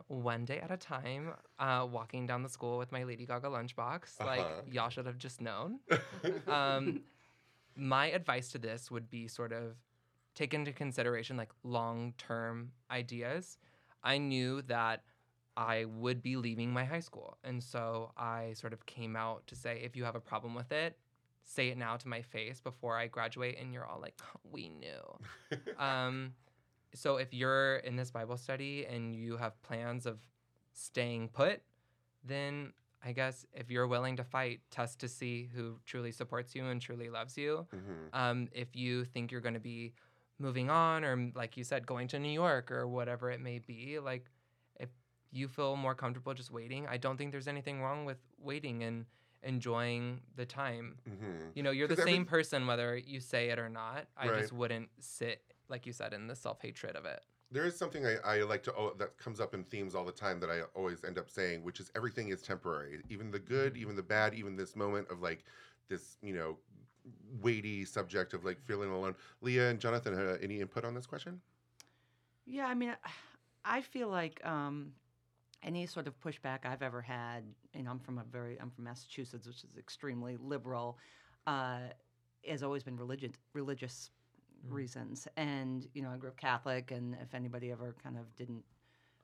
one 0.08 0.46
day 0.46 0.60
at 0.60 0.70
a 0.70 0.78
time, 0.78 1.34
uh, 1.60 1.88
walking 1.90 2.28
down 2.28 2.44
the 2.44 2.50
school 2.50 2.78
with 2.78 2.92
my 2.92 3.04
Lady 3.04 3.26
Gaga 3.26 3.48
lunchbox. 3.48 4.20
Uh-huh. 4.20 4.26
Like, 4.26 4.46
y'all 4.74 4.90
should 4.90 5.06
have 5.08 5.18
just 5.18 5.40
known. 5.42 5.80
um, 6.48 7.02
my 7.76 8.08
advice 8.12 8.52
to 8.52 8.58
this 8.60 8.92
would 8.92 9.10
be 9.10 9.28
sort 9.28 9.52
of 9.52 9.76
take 10.36 10.54
into 10.54 10.72
consideration 10.74 11.38
like 11.38 11.50
long 11.64 12.14
term 12.18 12.72
ideas. 12.92 13.58
I 14.04 14.18
knew 14.18 14.62
that 14.64 15.04
I 15.58 15.86
would 15.86 16.22
be 16.22 16.36
leaving 16.38 16.72
my 16.72 16.86
high 16.86 17.00
school. 17.00 17.38
And 17.44 17.62
so 17.62 18.12
I 18.18 18.54
sort 18.54 18.74
of 18.74 18.86
came 18.86 19.16
out 19.16 19.46
to 19.48 19.56
say, 19.56 19.82
if 19.84 19.96
you 19.96 20.04
have 20.06 20.16
a 20.16 20.22
problem 20.22 20.56
with 20.56 20.72
it, 20.72 20.98
say 21.44 21.70
it 21.70 21.78
now 21.78 21.98
to 21.98 22.08
my 22.08 22.22
face 22.22 22.60
before 22.62 22.98
I 22.98 23.08
graduate. 23.08 23.58
And 23.60 23.74
you're 23.74 23.86
all 23.86 24.00
like, 24.00 24.16
we 24.52 24.70
knew. 24.70 25.58
um, 25.78 26.34
so 26.94 27.18
if 27.18 27.34
you're 27.34 27.78
in 27.78 27.96
this 27.96 28.12
Bible 28.12 28.38
study 28.38 28.86
and 28.86 29.16
you 29.16 29.38
have 29.38 29.62
plans 29.64 30.06
of 30.06 30.20
staying 30.74 31.30
put, 31.30 31.62
then 32.24 32.74
I 33.04 33.12
guess 33.14 33.46
if 33.54 33.70
you're 33.70 33.88
willing 33.88 34.18
to 34.18 34.24
fight, 34.24 34.62
test 34.72 35.00
to 35.00 35.08
see 35.08 35.50
who 35.54 35.80
truly 35.86 36.12
supports 36.12 36.56
you 36.56 36.66
and 36.66 36.82
truly 36.82 37.10
loves 37.10 37.38
you. 37.38 37.66
Mhm. 37.74 38.10
Um, 38.14 38.48
if 38.52 38.76
you 38.76 39.06
think 39.06 39.32
you're 39.32 39.42
going 39.42 39.54
to 39.54 39.60
be 39.60 39.94
moving 40.38 40.70
on, 40.70 41.04
or 41.04 41.32
like 41.36 41.58
you 41.58 41.64
said, 41.64 41.86
going 41.86 42.08
to 42.10 42.20
New 42.20 42.32
York 42.32 42.72
or 42.72 42.88
whatever 42.88 43.30
it 43.30 43.40
may 43.42 43.60
be, 43.60 44.00
like 44.00 44.26
you 45.32 45.48
feel 45.48 45.76
more 45.76 45.96
comfortable 45.96 46.34
just 46.34 46.52
waiting, 46.52 46.88
I 46.88 46.98
don't 46.98 47.18
think 47.18 47.32
there's 47.32 47.48
anything 47.48 47.82
wrong 47.82 48.06
with 48.06 48.18
waiting 48.40 48.84
and 48.84 49.06
enjoying 49.44 50.22
the 50.36 50.46
time. 50.46 50.98
Mhm. 51.08 51.52
You 51.56 51.64
know, 51.64 51.72
you're 51.72 51.88
the 51.88 51.96
'Cause 51.96 52.02
every- 52.02 52.14
same 52.14 52.26
person 52.26 52.68
whether 52.68 52.98
you 52.98 53.20
say 53.20 53.50
it 53.50 53.60
or 53.60 53.70
not. 53.70 54.08
I 54.18 54.30
Right. 54.30 54.40
just 54.42 54.52
wouldn't 54.54 54.90
sit, 55.02 55.54
like 55.70 55.86
you 55.86 55.94
said, 55.94 56.14
in 56.14 56.28
the 56.28 56.36
self 56.36 56.62
hatred 56.62 56.96
of 56.96 57.06
it. 57.06 57.24
There 57.52 57.66
is 57.66 57.76
something 57.76 58.06
I, 58.06 58.18
I 58.18 58.42
like 58.44 58.62
to 58.64 58.76
oh, 58.76 58.94
that 58.96 59.18
comes 59.18 59.40
up 59.40 59.54
in 59.54 59.64
themes 59.64 59.96
all 59.96 60.06
the 60.06 60.12
time 60.12 60.40
that 60.42 60.50
I 60.52 60.64
always 60.76 61.04
end 61.04 61.18
up 61.18 61.30
saying, 61.30 61.64
which 61.64 61.80
is 61.80 61.90
everything 61.96 62.30
is 62.30 62.42
temporary. 62.44 63.02
Even 63.10 63.32
the 63.32 63.40
good, 63.40 63.76
even 63.78 63.96
the 63.96 64.04
bad, 64.04 64.34
even 64.36 64.56
this 64.56 64.76
moment 64.76 65.10
of 65.10 65.22
like 65.22 65.44
this, 65.88 66.18
you 66.22 66.34
know, 66.34 66.60
weighty 67.42 67.86
subject 67.86 68.34
of 68.34 68.44
like 68.46 68.60
feeling 68.62 68.90
alone. 68.92 69.16
Leah 69.42 69.70
and 69.70 69.80
Jonathan, 69.80 70.14
uh, 70.14 70.38
any 70.42 70.60
input 70.60 70.84
on 70.86 70.94
this 70.94 71.08
question? 71.08 71.42
Yeah, 72.46 72.68
I 72.68 72.74
mean, 72.76 72.96
I 73.66 73.82
feel 73.82 74.10
like 74.10 74.46
um, 74.46 74.94
any 75.64 75.86
sort 75.86 76.08
of 76.08 76.20
pushback 76.20 76.66
I've 76.66 76.82
ever 76.82 77.02
had, 77.02 77.44
and 77.74 77.88
I'm 77.88 78.00
from 78.00 78.18
a 78.18 78.24
very, 78.24 78.58
I'm 78.60 78.70
from 78.70 78.86
Massachusetts, 78.86 79.46
which 79.48 79.64
is 79.64 79.78
extremely 79.78 80.38
liberal, 80.38 80.98
uh, 81.48 81.80
has 82.48 82.64
always 82.64 82.84
been 82.84 82.98
religious, 82.98 83.32
religious 83.54 84.12
Mm. 84.68 84.74
reasons. 84.74 85.28
And 85.38 85.88
you 85.94 86.02
know, 86.02 86.10
I 86.10 86.18
grew 86.18 86.30
up 86.30 86.38
Catholic, 86.38 86.92
and 86.92 87.16
if 87.22 87.34
anybody 87.34 87.72
ever 87.72 87.96
kind 88.04 88.18
of 88.18 88.36
didn't 88.36 88.64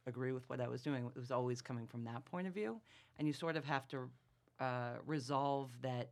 agree 0.08 0.32
with 0.32 0.48
what 0.50 0.62
I 0.62 0.68
was 0.68 0.82
doing, 0.82 1.06
it 1.06 1.20
was 1.20 1.32
always 1.32 1.62
coming 1.62 1.88
from 1.88 2.04
that 2.06 2.26
point 2.26 2.48
of 2.48 2.54
view. 2.54 2.80
And 3.18 3.28
you 3.28 3.34
sort 3.34 3.56
of 3.58 3.66
have 3.66 3.88
to 3.90 4.10
uh, 4.60 4.94
resolve 5.06 5.72
that 5.82 6.12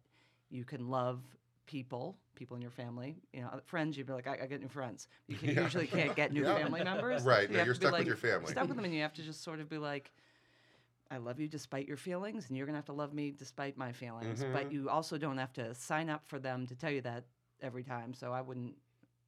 you 0.49 0.65
can 0.65 0.89
love 0.89 1.21
people, 1.65 2.17
people 2.35 2.55
in 2.55 2.61
your 2.61 2.71
family. 2.71 3.15
You 3.33 3.41
know, 3.41 3.59
friends. 3.65 3.97
You'd 3.97 4.07
be 4.07 4.13
like, 4.13 4.27
I, 4.27 4.39
I 4.43 4.45
get 4.47 4.61
new 4.61 4.67
friends. 4.67 5.07
You 5.27 5.35
can, 5.35 5.49
Yeah. 5.49 5.61
usually 5.61 5.87
can't 5.87 6.15
get 6.15 6.31
new 6.31 6.41
Yeah. 6.45 6.55
family 6.55 6.83
members. 6.83 7.23
Right, 7.23 7.49
You 7.49 7.57
no, 7.57 7.63
you're 7.63 7.73
to 7.73 7.79
stuck 7.79 7.97
with 7.97 8.07
your 8.07 8.15
family. 8.17 8.51
Stuck 8.51 8.67
with 8.67 8.75
them, 8.75 8.85
and 8.85 8.93
you 8.93 9.01
have 9.01 9.13
to 9.13 9.23
just 9.31 9.43
sort 9.43 9.59
of 9.59 9.69
be 9.69 9.77
like. 9.77 10.11
I 11.11 11.17
love 11.17 11.39
you 11.39 11.47
despite 11.47 11.87
your 11.87 11.97
feelings, 11.97 12.47
and 12.47 12.57
you're 12.57 12.65
gonna 12.65 12.77
have 12.77 12.85
to 12.85 12.93
love 12.93 13.13
me 13.13 13.31
despite 13.31 13.77
my 13.77 13.91
feelings. 13.91 14.43
Mhm. 14.43 14.51
But 14.53 14.71
you 14.71 14.89
also 14.89 15.17
don't 15.17 15.37
have 15.37 15.53
to 15.53 15.75
sign 15.75 16.09
up 16.09 16.25
for 16.25 16.39
them 16.39 16.65
to 16.67 16.75
tell 16.75 16.89
you 16.91 17.01
that 17.01 17.25
every 17.61 17.83
time. 17.83 18.13
So 18.15 18.33
I 18.33 18.41
wouldn't. 18.41 18.75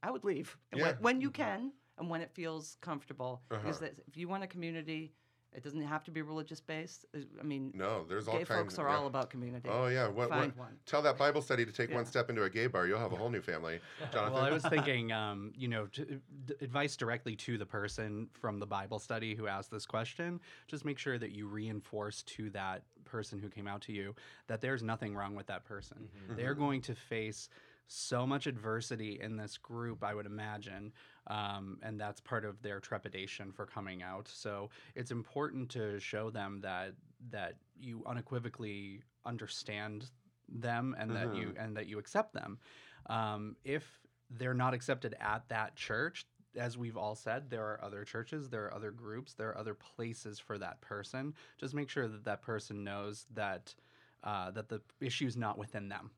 I 0.01 0.09
would 0.11 0.23
leave 0.23 0.57
And 0.71 0.81
when, 0.81 0.95
when 0.99 1.21
you 1.21 1.29
can 1.31 1.71
and 1.97 2.09
when 2.09 2.21
it 2.21 2.31
feels 2.33 2.77
comfortable. 2.81 3.41
Because 3.49 3.77
Uh-huh. 3.77 3.85
that, 3.87 3.99
if 4.07 4.17
you 4.17 4.27
want 4.27 4.43
a 4.43 4.47
community, 4.47 5.13
it 5.55 5.63
doesn't 5.63 5.81
have 5.81 6.03
to 6.03 6.11
be 6.11 6.21
religious 6.21 6.59
based. 6.59 7.05
I 7.15 7.43
mean, 7.43 7.71
No, 7.73 8.03
there's 8.07 8.27
all 8.27 8.33
gay 8.37 8.43
kinds. 8.43 8.59
folks 8.59 8.79
are 8.79 8.87
yeah. 8.89 8.97
all 8.97 9.07
about 9.07 9.29
community. 9.29 9.69
Oh 9.71 9.87
yeah, 9.87 10.07
what, 10.07 10.29
what, 10.29 10.55
one. 10.57 10.77
tell 10.85 11.01
that 11.03 11.17
Bible 11.17 11.41
study 11.41 11.65
to 11.65 11.71
take 11.71 11.93
one 11.93 12.05
step 12.05 12.29
into 12.29 12.43
a 12.43 12.49
gay 12.49 12.67
bar. 12.67 12.87
You'll 12.87 12.99
have 12.99 13.13
a 13.13 13.15
whole 13.15 13.29
new 13.29 13.41
family. 13.41 13.79
Jonathan. 14.11 14.33
Well, 14.33 14.43
I 14.43 14.51
was 14.51 14.63
thinking, 14.69 15.11
um, 15.11 15.53
you 15.57 15.67
know, 15.67 15.85
to, 15.87 16.19
d- 16.45 16.55
advice 16.61 16.95
directly 16.95 17.35
to 17.37 17.57
the 17.57 17.65
person 17.65 18.27
from 18.33 18.59
the 18.59 18.67
Bible 18.67 18.99
study 18.99 19.33
who 19.35 19.47
asked 19.47 19.71
this 19.71 19.85
question. 19.85 20.39
Just 20.67 20.83
make 20.85 20.97
sure 20.97 21.17
that 21.17 21.31
you 21.31 21.47
reinforce 21.47 22.21
to 22.23 22.49
that 22.51 22.83
person 23.05 23.39
who 23.39 23.49
came 23.49 23.67
out 23.67 23.81
to 23.83 23.93
you 23.93 24.13
that 24.47 24.59
there's 24.61 24.83
nothing 24.83 25.15
wrong 25.15 25.35
with 25.35 25.47
that 25.47 25.63
person. 25.63 26.09
They're 26.29 26.55
Mhm. 26.55 26.59
going 26.59 26.81
to 26.81 26.95
face 26.95 27.49
so 27.87 28.25
much 28.25 28.47
adversity 28.47 29.19
in 29.21 29.37
this 29.37 29.57
group, 29.57 30.03
I 30.03 30.13
would 30.13 30.25
imagine, 30.25 30.91
um, 31.27 31.79
and 31.83 31.99
that's 31.99 32.19
part 32.19 32.45
of 32.45 32.61
their 32.61 32.79
trepidation 32.79 33.51
for 33.51 33.65
coming 33.65 34.01
out. 34.01 34.27
So 34.27 34.69
it's 34.95 35.11
important 35.11 35.69
to 35.71 35.99
show 35.99 36.29
them 36.29 36.61
that 36.61 36.93
that 37.31 37.55
you 37.79 38.03
unequivocally 38.05 39.01
understand 39.25 40.09
them 40.47 40.95
and 40.99 41.15
that 41.15 41.35
you 41.35 41.53
and 41.57 41.75
that 41.77 41.87
you 41.87 41.99
accept 41.99 42.33
them. 42.33 42.59
Um, 43.07 43.55
if 43.63 43.83
they're 44.29 44.53
not 44.53 44.73
accepted 44.73 45.15
at 45.19 45.47
that 45.49 45.75
church, 45.75 46.25
as 46.55 46.77
we've 46.77 46.97
all 46.97 47.15
said, 47.15 47.49
there 47.49 47.63
are 47.63 47.83
other 47.83 48.03
churches, 48.03 48.49
there 48.49 48.65
are 48.65 48.73
other 48.73 48.91
groups, 48.91 49.33
there 49.33 49.49
are 49.49 49.57
other 49.57 49.75
places 49.75 50.39
for 50.39 50.57
that 50.57 50.81
person. 50.81 51.33
Just 51.59 51.73
make 51.73 51.89
sure 51.89 52.07
that 52.07 52.23
that 52.25 52.41
person 52.41 52.83
knows 52.83 53.25
that 53.33 53.73
uh, 54.23 54.51
that 54.51 54.69
the 54.69 54.81
issue's 54.99 55.37
not 55.37 55.57
within 55.57 55.87
them. 55.87 56.09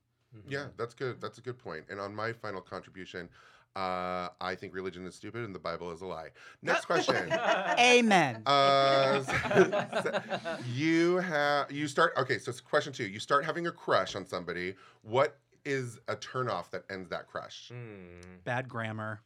Yeah, 0.48 0.66
that's 0.76 0.94
good. 0.94 1.20
That's 1.20 1.38
a 1.38 1.40
good 1.40 1.58
point. 1.58 1.84
And 1.90 1.98
on 2.00 2.14
my 2.14 2.32
final 2.32 2.60
contribution, 2.60 3.28
uh, 3.76 4.28
I 4.40 4.54
think 4.56 4.74
religion 4.74 5.06
is 5.06 5.14
stupid 5.14 5.44
and 5.44 5.54
the 5.54 5.58
Bible 5.58 5.90
is 5.92 6.00
a 6.00 6.06
lie. 6.06 6.28
Next 6.62 6.84
question. 6.86 7.30
Amen. 7.78 8.42
Uh, 8.46 9.22
so- 9.22 10.58
you 10.66 11.16
have 11.18 11.70
you 11.70 11.86
start 11.88 12.12
okay. 12.16 12.38
So 12.38 12.50
it's 12.50 12.60
question 12.60 12.92
two. 12.92 13.06
You 13.06 13.20
start 13.20 13.44
having 13.44 13.66
a 13.66 13.72
crush 13.72 14.14
on 14.16 14.26
somebody. 14.26 14.74
What 15.02 15.38
is 15.64 15.98
a 16.08 16.16
turnoff 16.16 16.70
that 16.70 16.84
ends 16.90 17.08
that 17.10 17.26
crush? 17.26 17.70
Mm, 17.72 18.42
Bad 18.44 18.68
grammar. 18.68 19.20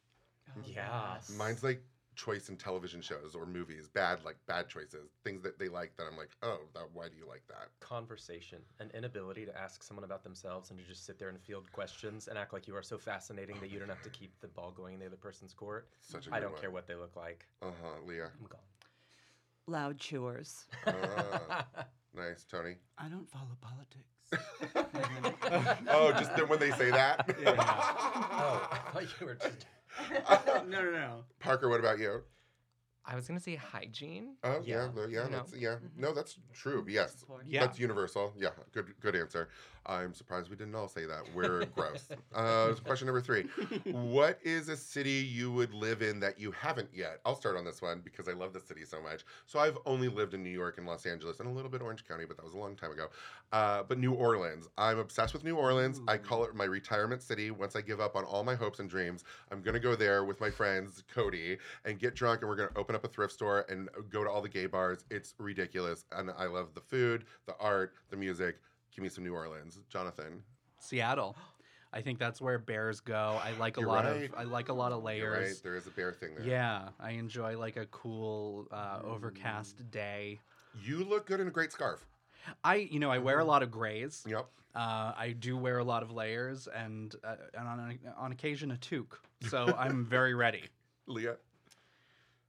yeah. 0.66 1.16
Mine's 1.36 1.62
like 1.62 1.82
choice 2.14 2.48
in 2.48 2.56
television 2.56 3.00
shows 3.00 3.34
or 3.34 3.46
movies. 3.46 3.88
Bad 3.88 4.24
like 4.24 4.36
bad 4.46 4.68
choices. 4.68 5.10
Things 5.24 5.42
that 5.42 5.58
they 5.58 5.68
like 5.68 5.96
that 5.96 6.04
I'm 6.10 6.16
like, 6.16 6.30
oh, 6.42 6.60
that, 6.74 6.88
why 6.92 7.08
do 7.08 7.16
you 7.16 7.26
like 7.28 7.42
that? 7.48 7.68
Conversation, 7.80 8.58
an 8.80 8.90
inability 8.94 9.46
to 9.46 9.58
ask 9.58 9.82
someone 9.82 10.04
about 10.04 10.22
themselves 10.22 10.70
and 10.70 10.78
to 10.78 10.84
just 10.84 11.06
sit 11.06 11.18
there 11.18 11.28
and 11.28 11.40
field 11.40 11.70
questions 11.72 12.28
and 12.28 12.38
act 12.38 12.52
like 12.52 12.66
you 12.66 12.76
are 12.76 12.82
so 12.82 12.98
fascinating 12.98 13.56
that 13.60 13.70
you 13.70 13.78
don't 13.78 13.88
have 13.88 14.02
to 14.02 14.10
keep 14.10 14.38
the 14.40 14.48
ball 14.48 14.72
going 14.76 14.94
in 14.94 15.00
the 15.00 15.06
other 15.06 15.16
person's 15.16 15.54
court. 15.54 15.88
Such 16.00 16.26
a 16.26 16.30
good 16.30 16.36
I 16.36 16.40
don't 16.40 16.52
one. 16.52 16.60
care 16.60 16.70
what 16.70 16.86
they 16.86 16.94
look 16.94 17.16
like. 17.16 17.46
Uh 17.62 17.66
huh, 17.82 18.00
Leah. 18.06 18.30
I'm 18.38 18.46
gone. 18.46 18.60
Loud 19.66 19.98
chewers. 19.98 20.66
Ah, 20.86 21.64
nice, 22.14 22.44
Tony. 22.50 22.76
I 22.98 23.08
don't 23.08 23.28
follow 23.30 23.56
politics. 23.60 24.08
oh, 25.88 26.12
just 26.12 26.34
then 26.36 26.48
when 26.48 26.58
they 26.58 26.70
say 26.72 26.90
that. 26.90 27.24
oh, 27.46 28.68
I 28.70 28.90
thought 28.92 29.20
you 29.20 29.26
were 29.26 29.34
just. 29.34 29.66
no, 30.66 30.82
no, 30.82 30.90
no. 30.90 31.24
Parker, 31.40 31.68
what 31.68 31.80
about 31.80 31.98
you? 31.98 32.22
I 33.04 33.16
was 33.16 33.26
gonna 33.26 33.40
say 33.40 33.56
hygiene. 33.56 34.36
Oh 34.44 34.60
yeah, 34.64 34.88
Yeah. 34.96 35.06
yeah, 35.08 35.24
You 35.24 35.30
know? 35.30 35.36
that's 35.38 35.54
yeah. 35.56 35.68
Mm-hmm. 35.70 36.00
No, 36.00 36.14
that's 36.14 36.38
true. 36.54 36.86
Yes, 36.88 37.24
Yeah. 37.46 37.66
that's 37.66 37.78
universal. 37.78 38.32
Yeah, 38.38 38.50
good 38.72 38.94
good 39.00 39.16
answer. 39.16 39.48
I'm 39.86 40.14
surprised 40.14 40.48
we 40.48 40.56
didn't 40.56 40.74
all 40.74 40.88
say 40.88 41.06
that. 41.06 41.22
We're 41.34 41.64
gross. 41.74 42.08
Uh, 42.34 42.74
question 42.84 43.06
number 43.06 43.20
three: 43.20 43.44
What 43.90 44.38
is 44.42 44.68
a 44.68 44.76
city 44.76 45.10
you 45.10 45.50
would 45.52 45.74
live 45.74 46.02
in 46.02 46.20
that 46.20 46.38
you 46.38 46.52
haven't 46.52 46.88
yet? 46.94 47.20
I'll 47.24 47.36
start 47.36 47.56
on 47.56 47.64
this 47.64 47.82
one 47.82 48.00
because 48.04 48.28
I 48.28 48.32
love 48.32 48.52
the 48.52 48.60
city 48.60 48.84
so 48.84 49.00
much. 49.02 49.24
So 49.46 49.58
I've 49.58 49.78
only 49.86 50.08
lived 50.08 50.34
in 50.34 50.42
New 50.42 50.50
York 50.50 50.78
and 50.78 50.86
Los 50.86 51.06
Angeles 51.06 51.40
and 51.40 51.48
a 51.48 51.52
little 51.52 51.70
bit 51.70 51.82
Orange 51.82 52.06
County, 52.06 52.24
but 52.26 52.36
that 52.36 52.44
was 52.44 52.54
a 52.54 52.58
long 52.58 52.76
time 52.76 52.92
ago. 52.92 53.08
Uh, 53.52 53.82
but 53.82 53.98
New 53.98 54.12
Orleans, 54.12 54.68
I'm 54.78 54.98
obsessed 54.98 55.34
with 55.34 55.44
New 55.44 55.56
Orleans. 55.56 56.00
I 56.08 56.16
call 56.16 56.44
it 56.44 56.54
my 56.54 56.64
retirement 56.64 57.22
city. 57.22 57.50
Once 57.50 57.76
I 57.76 57.80
give 57.80 58.00
up 58.00 58.16
on 58.16 58.24
all 58.24 58.44
my 58.44 58.54
hopes 58.54 58.78
and 58.78 58.88
dreams, 58.88 59.24
I'm 59.50 59.62
gonna 59.62 59.80
go 59.80 59.96
there 59.96 60.24
with 60.24 60.40
my 60.40 60.50
friends 60.50 61.02
Cody 61.12 61.58
and 61.84 61.98
get 61.98 62.14
drunk, 62.14 62.40
and 62.40 62.48
we're 62.48 62.56
gonna 62.56 62.70
open 62.76 62.94
up 62.94 63.04
a 63.04 63.08
thrift 63.08 63.32
store 63.32 63.66
and 63.68 63.88
go 64.10 64.22
to 64.22 64.30
all 64.30 64.42
the 64.42 64.48
gay 64.48 64.66
bars. 64.66 65.04
It's 65.10 65.34
ridiculous, 65.38 66.04
and 66.12 66.30
I 66.36 66.46
love 66.46 66.74
the 66.74 66.80
food, 66.80 67.24
the 67.46 67.56
art, 67.58 67.94
the 68.10 68.16
music. 68.16 68.58
Give 68.94 69.02
me 69.02 69.08
some 69.08 69.24
New 69.24 69.34
Orleans, 69.34 69.78
Jonathan. 69.88 70.42
Seattle. 70.78 71.36
I 71.94 72.00
think 72.00 72.18
that's 72.18 72.40
where 72.40 72.58
bears 72.58 73.00
go. 73.00 73.38
I 73.44 73.52
like 73.58 73.76
a 73.76 73.80
You're 73.80 73.88
lot 73.88 74.04
right. 74.04 74.24
of 74.24 74.34
I 74.36 74.44
like 74.44 74.68
a 74.70 74.72
lot 74.72 74.92
of 74.92 75.02
layers. 75.02 75.46
right, 75.48 75.62
there 75.62 75.76
is 75.76 75.86
a 75.86 75.90
bear 75.90 76.12
thing 76.12 76.34
there. 76.36 76.46
Yeah, 76.46 76.88
I 76.98 77.10
enjoy 77.12 77.58
like 77.58 77.76
a 77.76 77.86
cool 77.86 78.66
uh, 78.72 79.00
overcast 79.04 79.90
day. 79.90 80.40
You 80.82 81.04
look 81.04 81.26
good 81.26 81.40
in 81.40 81.48
a 81.48 81.50
great 81.50 81.70
scarf. 81.72 82.06
I 82.64 82.76
you 82.76 82.98
know 82.98 83.10
I 83.10 83.18
wear 83.18 83.36
Mm-hmm. 83.36 83.42
a 83.48 83.50
lot 83.50 83.62
of 83.62 83.70
grays. 83.70 84.24
Yep. 84.26 84.46
Uh, 84.74 85.12
I 85.16 85.34
do 85.38 85.56
wear 85.58 85.78
a 85.78 85.84
lot 85.84 86.02
of 86.02 86.10
layers 86.10 86.66
and 86.66 87.14
uh, 87.22 87.36
and 87.52 87.68
on 87.68 87.98
on 88.16 88.32
occasion 88.32 88.70
a 88.70 88.76
toque. 88.78 89.20
So 89.48 89.66
I'm 89.78 90.04
very 90.06 90.34
ready. 90.34 90.62
Leah. 91.06 91.36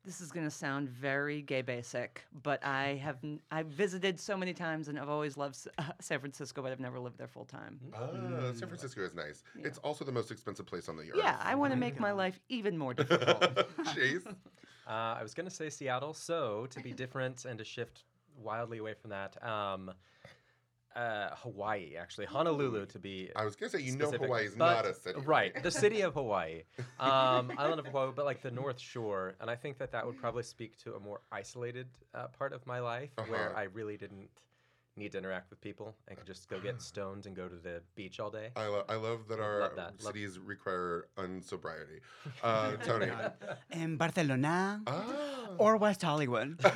This 0.06 0.20
is 0.20 0.32
going 0.34 0.46
to 0.46 0.52
sound 0.52 0.90
very 0.90 1.42
gay 1.42 1.62
basic, 1.62 2.26
but 2.44 2.64
I 2.66 2.96
have 3.02 3.18
n- 3.24 3.40
I've 3.52 3.68
visited 3.68 4.20
so 4.20 4.36
many 4.36 4.54
times 4.54 4.90
and 4.90 5.00
I've 5.00 5.08
always 5.08 5.38
loved 5.38 5.56
S- 5.56 5.68
uh, 5.78 5.84
San 6.02 6.20
Francisco, 6.20 6.62
but 6.62 6.74
I've 6.74 6.80
never 6.82 7.00
lived 7.00 7.18
there 7.18 7.28
full 7.30 7.46
time. 7.46 7.80
Ah, 7.94 8.52
San 8.54 8.68
Francisco 8.68 9.02
is 9.06 9.14
nice. 9.14 9.44
Yeah. 9.58 9.68
It's 9.68 9.78
also 9.78 10.04
the 10.04 10.12
most 10.12 10.30
expensive 10.30 10.66
place 10.66 10.90
on 10.90 10.98
the 10.98 11.04
earth. 11.04 11.20
Yeah, 11.20 11.38
I 11.42 11.56
want 11.56 11.72
to 11.72 11.80
make 11.80 12.02
my 12.02 12.12
life 12.12 12.38
even 12.50 12.78
more 12.78 12.94
difficult. 12.94 13.66
Chase. 13.96 14.26
Uh, 14.86 14.90
I 14.90 15.24
was 15.24 15.34
going 15.34 15.48
to 15.48 15.56
say 15.56 15.70
Seattle. 15.70 16.14
So, 16.14 16.68
to 16.72 16.82
be 16.82 16.92
different 17.04 17.46
and 17.46 17.58
to 17.58 17.64
shift 17.64 18.04
wildly 18.36 18.80
away 18.80 18.96
from 18.96 19.12
that, 19.12 19.42
um, 19.42 19.90
uh, 20.96 21.30
Hawaii, 21.38 21.96
actually. 22.00 22.26
Honolulu, 22.26 22.86
to 22.88 23.00
be 23.00 23.30
I 23.36 23.46
was 23.46 23.56
gonna 23.56 23.70
say 23.70 23.82
you 23.82 23.96
know 23.98 24.12
Hawaii 24.12 24.46
is 24.46 24.56
not 24.56 24.86
a 24.86 24.94
city. 24.94 25.20
Right, 25.22 25.62
the 25.64 25.72
city 25.72 26.02
of 26.02 26.14
Hawaii, 26.14 26.64
um, 27.00 27.52
island 27.58 27.80
of 27.80 27.86
Hawaii, 27.88 28.12
but 28.16 28.26
like 28.26 28.42
the 28.42 28.52
North 28.52 28.80
Shore, 28.80 29.36
and 29.42 29.50
I 29.50 29.56
think 29.56 29.78
that 29.80 29.92
that 29.92 30.06
would 30.06 30.18
probably 30.18 30.44
speak 30.44 30.78
to 30.84 30.96
a 30.96 31.00
more 31.00 31.22
isolated 31.32 31.88
uh, 32.14 32.28
part 32.28 32.54
of 32.54 32.66
my 32.68 32.80
life 32.80 33.10
where 33.28 33.50
Uh-huh. 33.50 33.60
I 33.60 33.64
really 33.64 33.98
didn't 33.98 34.30
need 34.96 35.12
to 35.14 35.18
interact 35.18 35.50
with 35.50 35.60
people 35.62 35.96
and 36.08 36.18
could 36.18 36.28
just 36.28 36.50
go 36.50 36.60
get 36.60 36.82
stoned 36.92 37.26
and 37.26 37.36
go 37.36 37.48
to 37.48 37.56
the 37.56 37.82
beach 37.96 38.20
all 38.20 38.30
day. 38.30 38.50
I, 38.56 38.68
lo- 38.68 38.86
I 38.88 38.96
love 38.96 39.28
that 39.30 39.40
our 39.40 39.60
Love 39.62 39.76
that. 39.76 39.94
Love- 40.04 40.14
cities 40.14 40.40
require 40.40 41.08
unsobriety. 41.18 42.00
Uh, 42.42 42.76
Tony. 42.84 43.10
In 43.72 43.96
Barcelona 43.96 44.82
ah. 44.88 45.06
or 45.58 45.78
West 45.78 46.02
Hollywood. 46.02 46.60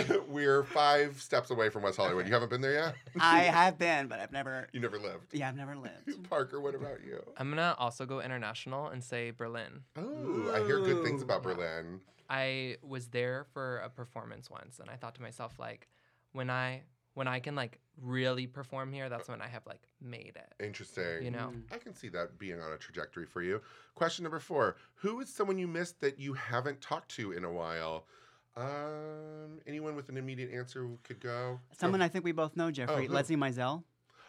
We're 0.28 0.62
five 0.62 1.20
steps 1.20 1.50
away 1.50 1.68
from 1.68 1.82
West 1.82 1.96
Hollywood. 1.96 2.26
You 2.26 2.32
haven't 2.32 2.50
been 2.50 2.60
there 2.60 2.72
yet? 2.72 2.94
I 3.18 3.40
have 3.40 3.78
been, 3.78 4.06
but 4.06 4.20
I've 4.20 4.32
never. 4.32 4.68
You 4.72 4.80
never 4.80 4.98
lived. 4.98 5.32
Yeah, 5.32 5.48
I've 5.48 5.56
never 5.56 5.76
lived. 5.76 6.28
Parker, 6.28 6.60
what 6.60 6.74
about 6.74 7.04
you? 7.04 7.22
I'm 7.36 7.50
gonna 7.50 7.74
also 7.78 8.06
go 8.06 8.20
international 8.20 8.88
and 8.88 9.02
say 9.02 9.30
Berlin. 9.30 9.82
Oh, 9.96 10.52
I 10.54 10.64
hear 10.66 10.80
good 10.80 11.04
things 11.04 11.22
about 11.22 11.42
Berlin. 11.42 12.00
I 12.30 12.76
was 12.82 13.08
there 13.08 13.44
for 13.52 13.78
a 13.78 13.90
performance 13.90 14.48
once, 14.48 14.78
and 14.78 14.88
I 14.88 14.96
thought 14.96 15.14
to 15.16 15.22
myself, 15.22 15.58
like, 15.58 15.88
when 16.32 16.50
I 16.50 16.82
when 17.14 17.28
I 17.28 17.40
can 17.40 17.54
like 17.54 17.78
really 18.00 18.46
perform 18.46 18.92
here, 18.92 19.08
that's 19.10 19.28
when 19.28 19.42
I 19.42 19.48
have 19.48 19.66
like 19.66 19.82
made 20.00 20.32
it. 20.36 20.64
Interesting. 20.64 21.22
You 21.22 21.30
know, 21.30 21.52
I 21.70 21.76
can 21.78 21.94
see 21.94 22.08
that 22.10 22.38
being 22.38 22.60
on 22.60 22.72
a 22.72 22.78
trajectory 22.78 23.26
for 23.26 23.42
you. 23.42 23.60
Question 23.94 24.22
number 24.22 24.38
four 24.38 24.76
Who 24.94 25.20
is 25.20 25.28
someone 25.32 25.58
you 25.58 25.68
missed 25.68 26.00
that 26.00 26.18
you 26.18 26.32
haven't 26.34 26.80
talked 26.80 27.10
to 27.16 27.32
in 27.32 27.44
a 27.44 27.52
while? 27.52 28.06
Um, 28.54 29.60
anyone 29.66 29.96
with 29.96 30.08
an 30.10 30.16
immediate 30.18 30.50
answer 30.52 30.80
who 30.82 30.98
could 31.04 31.20
go? 31.20 31.58
Someone 31.78 32.00
Go. 32.00 32.04
I 32.04 32.08
think 32.08 32.24
we 32.24 32.32
both 32.32 32.54
know, 32.56 32.70
Jeffrey. 32.70 33.06
who? 33.06 33.12
Leslie 33.12 33.36
Mizell. 33.36 33.82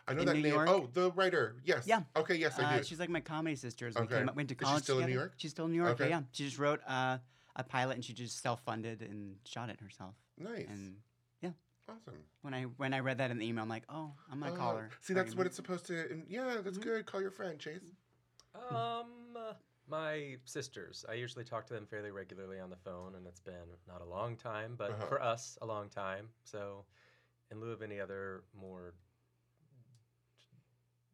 I 0.07 0.13
know 0.13 0.21
in 0.21 0.25
that 0.27 0.35
New 0.35 0.41
name. 0.43 0.53
York? 0.53 0.69
Oh, 0.69 0.89
the 0.93 1.11
writer. 1.11 1.55
Yes. 1.63 1.85
Yeah. 1.87 2.01
Okay. 2.15 2.35
Yes, 2.35 2.57
I 2.59 2.63
Uh, 2.63 2.77
do. 2.77 2.83
she's 2.83 2.99
like 2.99 3.09
my 3.09 3.21
comedy 3.21 3.55
sisters. 3.55 3.95
We 3.95 4.01
Okay. 4.01 4.19
came 4.19 4.29
up, 4.29 4.35
went 4.35 4.49
to 4.49 4.55
Is 4.55 4.59
she 4.59 4.65
college 4.65 4.83
still 4.83 4.99
in 4.99 5.07
New. 5.07 5.13
York? 5.13 5.33
She's 5.37 5.51
still 5.51 5.65
in 5.65 5.71
New 5.71 5.77
York. 5.77 5.91
Okay. 5.93 6.09
Yeah, 6.09 6.19
yeah. 6.19 6.25
She 6.31 6.43
just 6.45 6.57
wrote 6.59 6.81
uh, 6.87 7.17
a 7.55 7.63
pilot 7.63 7.95
and 7.95 8.03
she 8.03 8.13
just 8.13 8.41
self-funded 8.41 9.01
and 9.01 9.35
shot 9.45 9.69
it 9.69 9.79
herself. 9.79 10.15
nice. 10.37 10.67
And 10.69 10.97
awesome. 11.89 12.23
when 12.41 12.53
I 12.53 12.63
when 12.77 12.93
I 12.93 12.99
read 12.99 13.17
that 13.19 13.31
in 13.31 13.37
the 13.37 13.45
email, 13.45 13.63
I'm 13.63 13.69
like, 13.69 13.83
oh, 13.89 14.11
I'm 14.31 14.39
gonna 14.39 14.51
call 14.55 14.73
Oh, 14.73 14.77
her. 14.77 14.89
See, 15.01 15.13
that's 15.13 15.35
what 15.35 15.45
it's 15.45 15.55
supposed 15.55 15.85
to. 15.87 16.23
Yeah, 16.27 16.61
that's 16.63 16.77
Mhm. 16.77 16.83
good. 16.83 17.05
Call 17.05 17.21
your 17.21 17.31
friend, 17.31 17.59
Chase. 17.59 17.91
Um, 18.55 19.35
uh, 19.35 19.53
my 19.87 20.37
sisters. 20.45 21.05
I 21.09 21.13
usually 21.13 21.43
talk 21.43 21.65
to 21.67 21.73
them 21.73 21.85
fairly 21.85 22.11
regularly 22.11 22.59
on 22.59 22.69
the 22.69 22.77
phone, 22.77 23.15
and 23.15 23.25
it's 23.27 23.39
been 23.39 23.77
not 23.87 24.01
a 24.01 24.05
long 24.05 24.37
time, 24.37 24.75
but 24.75 24.91
Uh-huh. 24.91 25.05
for 25.07 25.21
us, 25.21 25.57
a 25.61 25.65
long 25.65 25.89
time. 25.89 26.29
So, 26.43 26.85
in 27.51 27.59
lieu 27.59 27.71
of 27.71 27.81
any 27.81 27.99
other 27.99 28.43
more 28.53 28.93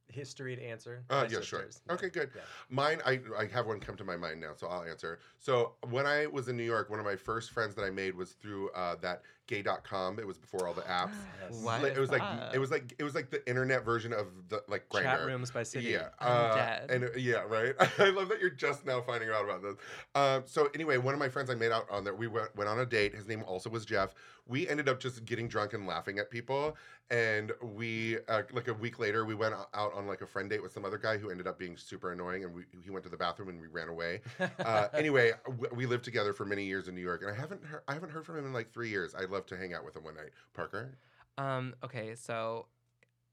history 0.08 0.56
to 0.56 0.62
answer, 0.64 1.06
Uh, 1.10 1.22
my 1.22 1.24
yeah, 1.24 1.40
sure. 1.42 1.62
sisters. 1.62 1.82
Yeah, 1.88 1.94
Okay, 1.94 2.10
good. 2.10 2.32
yeah. 2.36 2.42
Mine, 2.70 3.00
I, 3.06 3.22
I 3.38 3.46
have 3.46 3.68
one 3.68 3.80
come 3.80 3.96
to 3.98 4.04
my 4.04 4.18
mind 4.18 4.42
now, 4.42 4.54
so 4.56 4.68
I'll 4.68 4.84
answer. 4.84 5.20
So 5.38 5.76
when 5.90 6.06
I 6.08 6.26
was 6.28 6.48
in 6.48 6.58
New 6.58 6.64
York, 6.64 6.90
one 6.90 7.00
of 7.00 7.06
my 7.06 7.16
first 7.16 7.52
friends 7.52 7.76
that 7.76 7.84
I 7.84 7.92
made 7.92 8.16
was 8.16 8.32
through 8.34 8.70
uh, 8.72 8.96
that 8.98 9.22
gay.com. 9.50 10.20
It 10.20 10.28
was 10.28 10.38
before 10.38 10.68
all 10.68 10.74
the 10.74 10.84
apps. 10.84 11.14
Yes. 11.42 11.64
What 11.64 11.82
Like, 11.82 11.96
it 11.96 12.00
was 12.00 12.12
like 12.12 12.22
it 12.54 12.60
was 12.60 12.70
like 12.70 12.94
it 13.00 13.04
was 13.04 13.16
like 13.16 13.32
the 13.32 13.48
internet 13.50 13.84
version 13.84 14.14
of 14.14 14.28
the 14.50 14.62
like 14.68 14.86
Chat 14.94 15.26
rooms 15.26 15.50
by 15.50 15.64
city. 15.64 15.88
Yeah, 15.88 16.10
I'm 16.20 16.52
uh, 16.52 16.56
dead. 16.56 16.92
and 16.92 17.04
uh, 17.06 17.08
yeah, 17.18 17.44
right. 17.48 17.74
I 18.00 18.10
love 18.10 18.30
that 18.30 18.40
you're 18.40 18.50
just 18.52 18.86
now 18.86 19.02
finding 19.02 19.30
out 19.30 19.46
about 19.46 19.64
this. 19.64 19.76
Um, 20.14 20.44
so 20.46 20.70
anyway, 20.76 20.98
one 20.98 21.14
of 21.14 21.20
my 21.20 21.30
friends 21.30 21.50
I 21.50 21.56
made 21.56 21.72
out 21.72 21.88
on 21.90 22.04
there, 22.04 22.14
we 22.14 22.28
went, 22.28 22.56
went 22.56 22.70
on 22.70 22.80
a 22.80 22.86
date. 22.86 23.16
His 23.16 23.28
name 23.28 23.44
also 23.48 23.70
was 23.70 23.86
Jeff. 23.86 24.14
We 24.48 24.68
ended 24.68 24.90
up 24.90 25.00
just 25.00 25.26
getting 25.26 25.48
drunk 25.48 25.74
and 25.74 25.88
laughing 25.88 26.20
at 26.20 26.30
people. 26.30 26.76
And 27.12 27.52
we 27.64 28.18
uh, 28.28 28.44
like 28.52 28.68
a 28.68 28.74
week 28.74 29.00
later, 29.00 29.26
we 29.26 29.34
went 29.34 29.56
out 29.74 29.94
on 29.96 30.06
like 30.06 30.22
a 30.22 30.28
friend 30.28 30.48
date 30.50 30.62
with 30.62 30.72
some 30.72 30.86
other 30.86 31.00
guy 31.00 31.18
who 31.18 31.32
ended 31.32 31.48
up 31.48 31.58
being 31.58 31.76
super 31.78 32.12
annoying. 32.12 32.44
And 32.44 32.54
we, 32.54 32.64
he 32.84 32.92
went 32.92 33.04
to 33.06 33.10
the 33.10 33.18
bathroom 33.18 33.50
and 33.50 33.60
we 33.60 33.68
ran 33.68 33.90
away. 33.90 34.22
Uh, 34.60 34.88
anyway, 34.94 35.32
w- 35.46 35.70
we 35.74 35.86
lived 35.86 36.04
together 36.04 36.34
for 36.34 36.46
many 36.46 36.64
years 36.64 36.88
in 36.88 36.94
New 36.94 37.02
York, 37.02 37.22
and 37.22 37.32
I 37.32 37.34
haven't 37.34 37.64
heard, 37.64 37.82
I 37.88 37.94
haven't 37.94 38.10
heard 38.10 38.26
from 38.26 38.38
him 38.38 38.46
in 38.46 38.54
like 38.54 38.72
three 38.72 38.90
years. 38.90 39.16
I'd 39.16 39.30
love 39.30 39.39
to 39.48 39.58
hang 39.58 39.74
out 39.74 39.84
with 39.86 39.96
him 39.96 40.04
one 40.04 40.16
night. 40.16 40.32
Parker. 40.54 40.98
Um, 41.38 41.74
okay, 41.84 42.16
so 42.16 42.66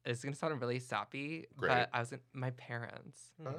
it's 0.04 0.22
gonna 0.22 0.36
sound 0.36 0.60
really 0.60 0.78
sappy, 0.78 1.46
Great. 1.56 1.68
but 1.68 1.88
I 1.92 2.00
was 2.00 2.12
in, 2.12 2.20
my 2.32 2.50
parents. 2.50 3.32
Hmm. 3.42 3.52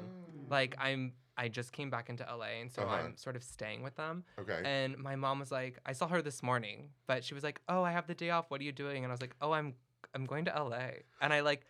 Like 0.49 0.75
I'm 0.79 1.13
I 1.39 1.49
just 1.49 1.71
came 1.71 1.89
back 1.91 2.09
into 2.09 2.23
LA 2.23 2.61
and 2.61 2.71
so 2.71 2.81
Uh-huh. 2.83 2.95
I'm 2.95 3.17
sort 3.17 3.35
of 3.35 3.43
staying 3.43 3.83
with 3.83 3.95
them. 3.95 4.23
okay. 4.39 4.59
And 4.65 4.97
my 4.97 5.15
mom 5.15 5.39
was 5.39 5.51
like, 5.51 5.77
I 5.85 5.93
saw 5.93 6.07
her 6.07 6.21
this 6.21 6.41
morning, 6.41 6.89
but 7.05 7.23
she 7.23 7.33
was 7.35 7.43
like, 7.43 7.61
"Oh, 7.69 7.83
I 7.83 7.91
have 7.91 8.07
the 8.07 8.15
day 8.15 8.29
off. 8.31 8.45
What 8.49 8.59
are 8.61 8.63
you 8.63 8.71
doing?" 8.71 9.03
And 9.03 9.11
I 9.11 9.13
was 9.13 9.21
like, 9.21 9.35
"Oh, 9.41 9.51
I'm 9.51 9.73
I'm 10.15 10.25
going 10.25 10.45
to 10.45 10.51
LA." 10.51 10.89
And 11.21 11.31
I 11.33 11.41
like 11.41 11.65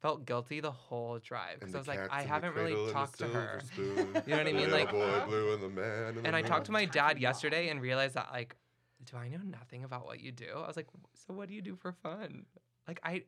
felt 0.00 0.24
guilty 0.24 0.60
the 0.60 0.70
whole 0.70 1.18
drive 1.18 1.58
And 1.60 1.70
because 1.70 1.74
I 1.74 1.78
was 1.78 1.88
like, 1.88 2.10
I 2.10 2.22
haven't 2.22 2.54
really 2.54 2.72
and 2.72 2.88
the 2.88 2.92
talked 2.92 3.18
to 3.18 3.26
her. 3.26 3.60
You 3.76 3.84
know 4.28 4.38
what 4.38 4.46
I 4.46 4.52
mean? 4.52 4.70
Like- 4.70 4.90
boy 4.92 5.22
blue 5.26 5.52
and 5.54 5.62
the 5.62 5.68
man. 5.68 6.14
the 6.14 6.26
And 6.26 6.34
I 6.34 6.40
talked 6.40 6.64
to 6.66 6.72
my 6.72 6.86
dad 6.86 7.18
yesterday 7.18 7.68
and 7.68 7.82
realized 7.82 8.14
that 8.14 8.28
like, 8.32 8.56
do 9.04 9.16
I 9.16 9.28
know 9.28 9.40
nothing 9.44 9.84
about 9.84 10.04
what 10.06 10.20
you 10.20 10.32
do? 10.32 10.46
I 10.56 10.66
was 10.66 10.76
like, 10.76 10.88
so 11.26 11.34
what 11.34 11.48
do 11.48 11.54
you 11.54 11.62
do 11.62 11.76
for 11.76 11.92
fun? 11.92 12.46
Like 12.88 13.00
I 13.02 13.24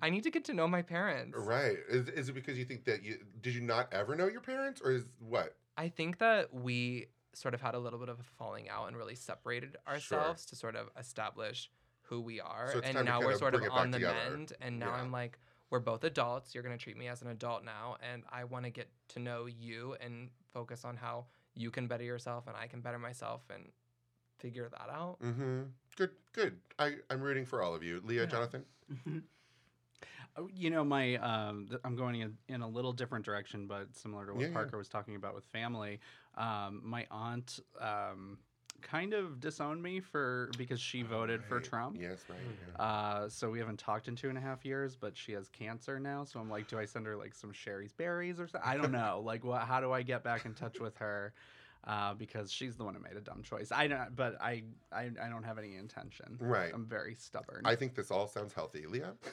I 0.00 0.10
need 0.10 0.22
to 0.24 0.30
get 0.30 0.44
to 0.46 0.54
know 0.54 0.66
my 0.66 0.82
parents. 0.82 1.36
Right. 1.38 1.76
Is, 1.88 2.08
is 2.08 2.28
it 2.28 2.34
because 2.34 2.58
you 2.58 2.64
think 2.64 2.84
that 2.84 3.02
you 3.02 3.18
did 3.40 3.54
you 3.54 3.60
not 3.60 3.92
ever 3.92 4.14
know 4.16 4.26
your 4.28 4.40
parents, 4.40 4.80
or 4.82 4.92
is 4.92 5.04
what? 5.18 5.56
I 5.76 5.88
think 5.88 6.18
that 6.18 6.52
we 6.54 7.06
sort 7.34 7.52
of 7.52 7.60
had 7.60 7.74
a 7.74 7.78
little 7.78 7.98
bit 7.98 8.08
of 8.08 8.18
a 8.18 8.22
falling 8.38 8.68
out 8.70 8.88
and 8.88 8.96
really 8.96 9.14
separated 9.14 9.76
ourselves 9.86 10.46
to 10.46 10.56
sort 10.56 10.74
of 10.74 10.88
establish 10.98 11.70
who 12.02 12.20
we 12.20 12.40
are. 12.40 12.70
So 12.72 12.80
and 12.82 13.04
now 13.04 13.20
we're 13.20 13.36
sort 13.36 13.54
of 13.54 13.62
on 13.70 13.90
the 13.90 13.98
together. 13.98 14.16
mend. 14.30 14.52
And 14.60 14.78
now 14.78 14.86
Yeah. 14.86 15.02
I'm 15.02 15.12
like, 15.12 15.38
we're 15.68 15.80
both 15.80 16.04
adults. 16.04 16.54
You're 16.54 16.62
going 16.62 16.76
to 16.76 16.82
treat 16.82 16.96
me 16.96 17.08
as 17.08 17.20
an 17.20 17.28
adult 17.28 17.64
now. 17.64 17.96
And 18.12 18.22
I 18.30 18.44
want 18.44 18.64
to 18.64 18.70
get 18.70 18.88
to 19.08 19.18
know 19.18 19.46
you 19.46 19.96
and 20.00 20.30
focus 20.54 20.84
on 20.84 20.96
how 20.96 21.26
you 21.54 21.70
can 21.70 21.86
better 21.86 22.04
yourself 22.04 22.46
and 22.46 22.56
I 22.56 22.68
can 22.68 22.80
better 22.80 22.98
myself 22.98 23.42
and 23.52 23.64
figure 24.46 24.68
that 24.70 24.88
out. 24.90 25.16
Mm-hmm. 25.22 25.62
Good. 25.96 26.10
Good. 26.32 26.56
I 26.78 26.94
I'm 27.10 27.20
rooting 27.20 27.44
for 27.46 27.62
all 27.62 27.74
of 27.74 27.82
you, 27.82 28.00
Leah, 28.04 28.22
Yeah. 28.22 28.26
Jonathan. 28.26 28.64
Oh, 30.38 30.48
You 30.54 30.68
know, 30.70 30.84
my 30.84 31.16
um, 31.16 31.66
th- 31.68 31.80
I'm 31.84 31.96
going 31.96 32.20
in, 32.20 32.36
in 32.48 32.60
a 32.60 32.68
little 32.68 32.92
different 32.92 33.24
direction, 33.24 33.66
but 33.66 33.94
similar 33.96 34.26
to 34.26 34.32
what 34.34 34.42
Yeah, 34.42 34.48
yeah. 34.48 34.52
Parker 34.52 34.76
was 34.76 34.88
talking 34.88 35.16
about 35.16 35.34
with 35.34 35.44
family. 35.46 35.98
Um, 36.36 36.82
my 36.84 37.06
aunt 37.10 37.58
um, 37.80 38.38
kind 38.82 39.14
of 39.14 39.40
disowned 39.40 39.82
me 39.82 40.00
for 40.00 40.50
because 40.58 40.78
she 40.78 41.00
voted 41.02 41.42
for 41.42 41.58
Trump. 41.58 41.96
Yes. 41.98 42.18
Right. 42.28 42.38
yeah. 42.78 42.82
Uh, 42.84 43.28
so 43.30 43.48
we 43.50 43.58
haven't 43.58 43.78
talked 43.78 44.08
in 44.08 44.14
two 44.14 44.28
and 44.28 44.36
a 44.36 44.40
half 44.42 44.64
years, 44.66 44.94
but 44.94 45.16
she 45.16 45.32
has 45.32 45.48
cancer 45.48 45.98
now. 45.98 46.24
So 46.24 46.38
I'm 46.38 46.50
like, 46.50 46.68
do 46.68 46.78
I 46.78 46.84
send 46.84 47.06
her 47.06 47.16
like 47.16 47.34
some 47.34 47.52
Shari's 47.52 47.94
Berries 47.94 48.38
or 48.38 48.46
something? 48.46 48.68
I 48.70 48.76
don't 48.76 48.92
know. 48.92 49.22
like, 49.24 49.42
what? 49.42 49.62
How 49.62 49.80
do 49.80 49.90
I 49.90 50.02
get 50.02 50.22
back 50.22 50.44
in 50.44 50.52
touch 50.52 50.78
with 50.78 50.98
her? 50.98 51.32
Uh, 51.86 52.14
because 52.14 52.50
she's 52.50 52.74
the 52.76 52.82
one 52.82 52.94
who 52.94 53.00
made 53.00 53.16
a 53.16 53.20
dumb 53.20 53.42
choice. 53.44 53.70
I 53.70 53.86
don't, 53.86 54.16
but 54.16 54.36
I, 54.42 54.64
I, 54.92 55.08
I 55.22 55.28
don't 55.28 55.44
have 55.44 55.56
any 55.56 55.76
intention. 55.76 56.36
Right. 56.40 56.72
I'm 56.74 56.84
very 56.84 57.14
stubborn. 57.14 57.62
I 57.64 57.76
think 57.76 57.94
this 57.94 58.10
all 58.10 58.26
sounds 58.26 58.52
healthy, 58.52 58.86
Leah. 58.86 59.14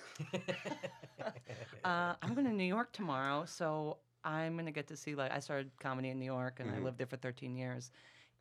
Uh, 1.84 2.16
I'm 2.22 2.34
going 2.34 2.48
to 2.48 2.54
New 2.54 2.64
York 2.64 2.94
tomorrow, 2.94 3.44
so 3.46 3.98
I'm 4.24 4.54
going 4.54 4.66
to 4.66 4.72
get 4.72 4.88
to 4.88 4.96
see. 4.96 5.16
Like, 5.16 5.32
I 5.34 5.40
started 5.40 5.70
comedy 5.80 6.10
in 6.10 6.20
New 6.20 6.26
York, 6.26 6.60
and 6.62 6.70
Mhm. 6.70 6.76
I 6.76 6.80
lived 6.80 6.98
there 6.98 7.08
for 7.08 7.18
13 7.18 7.56
years, 7.58 7.92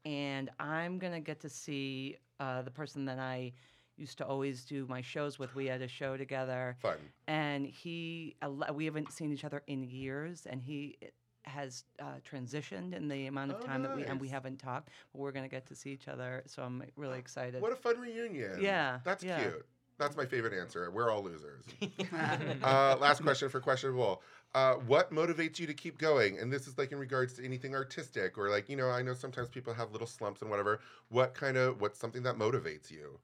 and 0.05 0.49
I'm 0.61 0.99
going 0.99 1.13
to 1.13 1.21
get 1.21 1.41
to 1.41 1.49
see 1.49 2.19
uh, 2.39 2.63
the 2.63 2.71
person 2.71 3.05
that 3.07 3.19
I 3.19 3.53
used 3.97 4.17
to 4.19 4.27
always 4.27 4.65
do 4.65 4.87
my 4.87 5.01
shows 5.01 5.39
with. 5.41 5.55
We 5.57 5.67
had 5.67 5.83
a 5.83 5.89
show 5.89 6.17
together, 6.17 6.77
Fun. 6.81 6.99
and 7.27 7.67
he 7.67 8.37
we 8.73 8.85
haven't 8.85 9.11
seen 9.13 9.33
each 9.33 9.45
other 9.45 9.63
in 9.67 9.83
years, 9.83 10.47
and 10.47 10.63
he 10.63 10.99
has 11.45 11.85
uh, 12.01 12.15
transitioned 12.31 12.95
in 12.95 13.09
the 13.09 13.27
amount 13.27 13.51
of 13.51 13.59
Oh, 13.63 13.67
time 13.67 13.83
that 13.83 13.95
we 13.97 14.05
and 14.05 14.21
we 14.21 14.29
haven't 14.29 14.59
talked. 14.59 14.91
But 15.13 15.21
we're 15.21 15.33
going 15.33 15.45
to 15.45 15.51
get 15.51 15.67
to 15.67 15.75
see 15.75 15.91
each 15.91 16.09
other, 16.09 16.43
so 16.47 16.63
I'm 16.63 16.83
really 16.97 17.19
excited. 17.25 17.61
What 17.61 17.73
a 17.73 17.77
fun 17.77 17.99
reunion. 17.99 18.61
Yeah, 18.61 19.01
That's 19.05 19.25
yeah. 19.25 19.41
cute. 19.41 19.67
That's 19.99 20.17
my 20.17 20.25
favorite 20.25 20.53
answer. 20.55 20.91
We're 20.91 21.11
all 21.11 21.23
losers. 21.23 21.65
uh, 22.65 22.97
last 22.99 23.23
question 23.23 23.49
for 23.49 23.61
questionable. 23.61 24.23
Uh, 24.55 24.75
what 24.75 25.13
motivates 25.13 25.59
you 25.61 25.67
to 25.67 25.75
keep 25.75 25.99
going? 25.99 26.39
And 26.39 26.53
this 26.53 26.67
is 26.67 26.77
like 26.77 26.91
in 26.93 26.99
regards 26.99 27.35
to 27.35 27.45
anything 27.45 27.75
artistic 27.75 28.37
or 28.37 28.49
like, 28.51 28.69
you 28.69 28.77
know, 28.77 28.89
I 28.91 29.03
know 29.03 29.15
sometimes 29.15 29.49
people 29.49 29.73
have 29.75 29.93
little 29.93 30.07
slumps 30.07 30.43
and 30.43 30.51
whatever. 30.51 30.81
What 31.11 31.35
kind 31.35 31.57
of, 31.57 31.81
what's 31.81 32.01
something 32.01 32.23
that 32.25 32.37
motivates 32.37 32.91
you? 32.91 33.19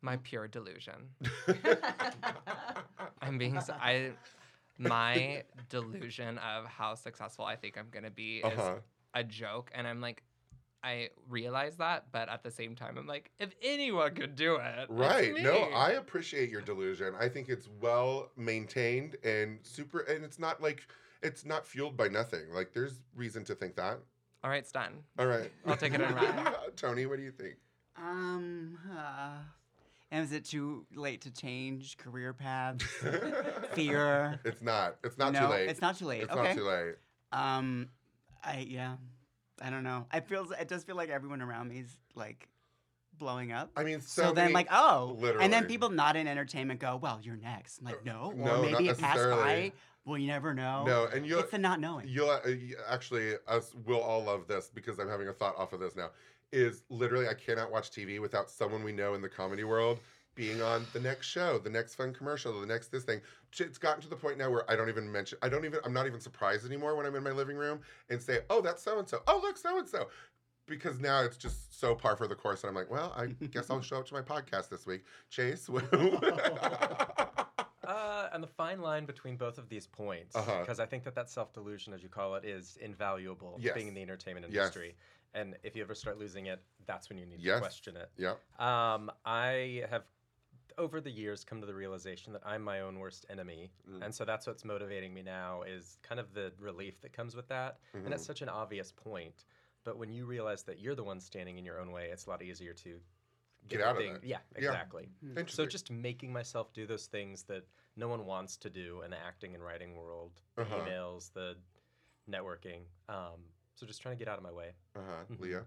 My 0.00 0.16
pure 0.16 0.48
delusion. 0.48 1.10
I'm 3.22 3.38
being 3.38 3.56
s- 3.56 3.70
I 3.70 4.12
my 4.88 5.42
delusion 5.68 6.38
of 6.38 6.66
how 6.66 6.94
successful 6.94 7.44
I 7.44 7.56
think 7.56 7.76
I'm 7.78 7.88
gonna 7.90 8.10
be 8.10 8.38
is 8.38 8.44
Uh-huh. 8.58 8.76
a 9.14 9.24
joke, 9.24 9.70
and 9.74 9.86
I'm 9.86 10.00
like, 10.00 10.22
I 10.84 11.10
realize 11.28 11.76
that, 11.76 12.06
but 12.10 12.28
at 12.28 12.42
the 12.42 12.50
same 12.50 12.74
time, 12.74 12.98
I'm 12.98 13.06
like, 13.06 13.30
if 13.38 13.54
anyone 13.62 14.14
could 14.16 14.34
do 14.34 14.56
it, 14.56 14.74
it's 14.78 14.90
Right. 14.90 15.32
No. 15.40 15.62
I 15.72 15.90
appreciate 15.92 16.50
your 16.50 16.60
delusion. 16.60 17.14
I 17.20 17.28
think 17.28 17.48
it's 17.48 17.68
well 17.80 18.30
maintained 18.36 19.14
and 19.22 19.60
super, 19.62 20.00
and 20.00 20.24
it's 20.24 20.40
not 20.40 20.60
like, 20.60 20.82
it's 21.22 21.44
not 21.44 21.64
fueled 21.64 21.96
by 21.96 22.08
nothing. 22.08 22.52
Like, 22.52 22.72
there's 22.72 23.00
reason 23.14 23.44
to 23.44 23.54
think 23.54 23.76
that. 23.76 23.98
All 24.42 24.50
right, 24.50 24.56
it's 24.56 24.72
done. 24.72 25.04
All 25.20 25.26
right. 25.26 25.52
I'll 25.66 25.76
take 25.76 25.94
it 25.94 26.00
and 26.00 26.16
run. 26.16 26.52
Tony, 26.76 27.06
what 27.06 27.16
do 27.18 27.22
you 27.22 27.30
think? 27.30 27.54
Um, 27.96 28.76
uh, 28.92 29.36
and 30.12 30.24
is 30.24 30.32
it 30.32 30.44
too 30.44 30.84
late 30.94 31.22
to 31.22 31.30
change 31.30 31.96
career 31.96 32.34
paths? 32.34 32.84
Fear? 33.72 34.38
It's 34.44 34.60
not. 34.60 34.96
It's 35.02 35.16
not 35.16 35.32
no, 35.32 35.40
too 35.40 35.46
late. 35.46 35.68
It's 35.70 35.80
not 35.80 35.98
too 35.98 36.04
late. 36.04 36.22
It's 36.22 36.32
okay. 36.32 36.48
not 36.48 36.54
too 36.54 36.64
late. 36.64 36.94
Um, 37.32 37.88
I 38.44 38.66
yeah, 38.68 38.96
I 39.60 39.70
don't 39.70 39.82
know. 39.82 40.06
I 40.12 40.20
feels 40.20 40.52
it 40.52 40.68
does 40.68 40.84
feel 40.84 40.96
like 40.96 41.08
everyone 41.08 41.40
around 41.40 41.68
me 41.68 41.78
is 41.78 41.96
like 42.14 42.46
blowing 43.18 43.52
up. 43.52 43.70
I 43.74 43.84
mean, 43.84 44.02
so, 44.02 44.24
So, 44.24 44.32
then, 44.32 44.52
like, 44.52 44.68
oh, 44.70 45.16
and 45.40 45.50
then 45.50 45.64
people 45.64 45.88
not 45.88 46.14
in 46.16 46.28
entertainment 46.28 46.78
go, 46.78 46.96
"Well, 46.96 47.18
you're 47.22 47.36
next." 47.36 47.78
I'm 47.78 47.86
like, 47.86 48.04
no, 48.04 48.34
or 48.36 48.44
no, 48.44 48.62
maybe 48.62 48.88
it 48.88 48.98
passed 48.98 49.30
by. 49.30 49.72
Well, 50.04 50.18
you 50.18 50.26
never 50.26 50.52
know. 50.52 50.84
no, 50.84 51.06
and 51.06 51.24
you'll 51.24 51.40
it's 51.40 51.52
the 51.52 51.58
not 51.58 51.80
knowing. 51.80 52.08
you'll 52.08 52.28
uh, 52.28 52.40
actually 52.88 53.34
us 53.46 53.72
will 53.86 54.00
all 54.00 54.22
love 54.24 54.48
this 54.48 54.68
because 54.74 54.98
I'm 54.98 55.08
having 55.08 55.28
a 55.28 55.32
thought 55.32 55.56
off 55.56 55.72
of 55.72 55.80
this 55.80 55.96
now. 55.96 56.10
Is 56.52 56.82
literally 56.90 57.28
I 57.28 57.34
cannot 57.34 57.70
watch 57.72 57.90
TV 57.90 58.20
without 58.20 58.50
someone 58.50 58.84
we 58.84 58.92
know 58.92 59.14
in 59.14 59.22
the 59.22 59.28
comedy 59.28 59.64
world 59.64 60.00
being 60.34 60.60
on 60.62 60.84
the 60.92 61.00
next 61.00 61.26
show, 61.26 61.58
the 61.58 61.70
next 61.70 61.94
fun 61.94 62.12
commercial, 62.12 62.58
the 62.60 62.66
next 62.66 62.88
this 62.88 63.04
thing. 63.04 63.20
It's 63.58 63.78
gotten 63.78 64.02
to 64.02 64.08
the 64.08 64.16
point 64.16 64.36
now 64.38 64.50
where 64.50 64.70
I 64.70 64.76
don't 64.76 64.88
even 64.90 65.10
mention. 65.10 65.38
I 65.40 65.48
don't 65.48 65.64
even. 65.64 65.80
I'm 65.84 65.94
not 65.94 66.06
even 66.06 66.20
surprised 66.20 66.66
anymore 66.66 66.94
when 66.94 67.06
I'm 67.06 67.14
in 67.16 67.22
my 67.22 67.30
living 67.30 67.56
room 67.56 67.80
and 68.10 68.20
say, 68.20 68.40
"Oh, 68.50 68.60
that's 68.60 68.82
so 68.82 68.98
and 68.98 69.08
so. 69.08 69.20
Oh, 69.26 69.40
look, 69.42 69.56
so 69.56 69.78
and 69.78 69.88
so." 69.88 70.08
Because 70.66 71.00
now 71.00 71.22
it's 71.22 71.36
just 71.38 71.78
so 71.80 71.94
par 71.94 72.16
for 72.16 72.28
the 72.28 72.34
course, 72.36 72.62
and 72.62 72.68
I'm 72.68 72.74
like, 72.76 72.90
well, 72.90 73.12
I 73.16 73.26
guess 73.50 73.68
I'll 73.70 73.80
show 73.82 73.96
up 73.98 74.06
to 74.08 74.14
my 74.14 74.22
podcast 74.22 74.68
this 74.68 74.86
week. 74.86 75.04
Chase, 75.30 75.68
Uh, 77.84 78.28
and 78.32 78.40
the 78.42 78.46
fine 78.48 78.80
line 78.80 79.04
between 79.04 79.36
both 79.36 79.58
of 79.58 79.68
these 79.68 79.88
points, 79.88 80.36
Uh-huh. 80.36 80.60
because 80.60 80.78
I 80.78 80.86
think 80.86 81.02
that 81.02 81.16
that 81.16 81.28
self 81.28 81.52
delusion, 81.52 81.92
as 81.92 82.02
you 82.02 82.08
call 82.08 82.36
it, 82.36 82.44
is 82.44 82.78
invaluable 82.80 83.58
Yes. 83.60 83.74
being 83.74 83.88
in 83.88 83.94
the 83.94 84.02
entertainment 84.02 84.46
Yes. 84.50 84.72
Industry. 85.34 85.40
And 85.58 85.58
if 85.66 85.76
you 85.76 85.82
ever 85.82 85.94
start 85.94 86.18
losing 86.18 86.46
it, 86.46 86.62
that's 86.86 87.08
when 87.08 87.18
you 87.18 87.26
need 87.26 87.40
Yes. 87.40 87.56
to 87.56 87.60
question 87.60 87.96
it. 87.96 88.10
yeah, 88.16 88.34
Um, 88.58 89.10
I 89.24 89.84
have, 89.90 90.04
over 90.78 91.00
the 91.00 91.10
years, 91.10 91.44
come 91.44 91.60
to 91.60 91.66
the 91.66 91.74
realization 91.74 92.32
that 92.32 92.42
I'm 92.44 92.62
my 92.62 92.80
own 92.80 92.98
worst 92.98 93.26
enemy, 93.28 93.70
Mm. 93.88 94.02
and 94.04 94.14
so 94.14 94.24
that's 94.24 94.46
what's 94.46 94.64
motivating 94.64 95.12
me 95.14 95.22
now 95.22 95.62
is 95.62 95.98
kind 96.02 96.18
of 96.20 96.32
the 96.34 96.52
relief 96.58 97.00
that 97.02 97.12
comes 97.12 97.34
with 97.36 97.48
that. 97.48 97.78
And 97.92 98.06
Mhm. 98.06 98.10
that's 98.10 98.24
such 98.24 98.42
an 98.42 98.48
obvious 98.48 98.90
point, 98.92 99.44
but 99.84 99.96
when 99.96 100.12
you 100.12 100.24
realize 100.26 100.62
that 100.64 100.78
you're 100.78 100.94
the 100.94 101.04
one 101.04 101.20
standing 101.20 101.58
in 101.58 101.64
your 101.64 101.78
own 101.78 101.92
way, 101.92 102.10
it's 102.10 102.26
a 102.26 102.30
lot 102.30 102.42
easier 102.42 102.74
to 102.74 103.00
Get 103.68 103.78
the 103.78 103.84
out 103.86 103.90
of 103.96 104.02
thing- 104.02 104.14
that. 104.14 104.24
Yeah, 104.24 104.40
Yeah. 104.52 104.58
exactly. 104.58 105.08
interesting. 105.22 105.48
So 105.48 105.66
just 105.66 105.90
making 105.90 106.32
myself 106.32 106.72
do 106.72 106.86
those 106.86 107.06
things 107.06 107.44
that 107.44 107.64
no 107.94 108.08
one 108.08 108.24
wants 108.26 108.56
to 108.56 108.70
do 108.70 109.02
in 109.02 109.10
the 109.10 109.18
acting 109.18 109.54
and 109.54 109.62
writing 109.62 109.94
world, 109.96 110.40
the 110.56 110.62
Uh-huh. 110.62 110.80
emails, 110.80 111.32
the 111.32 111.56
networking. 112.28 112.86
Um, 113.08 113.52
so 113.82 113.86
just 113.86 114.00
trying 114.00 114.14
to 114.14 114.18
get 114.24 114.28
out 114.28 114.38
of 114.38 114.44
my 114.44 114.52
way. 114.52 114.70
Uh-huh. 114.94 115.24
Mhm. 115.28 115.40
Leah? 115.40 115.66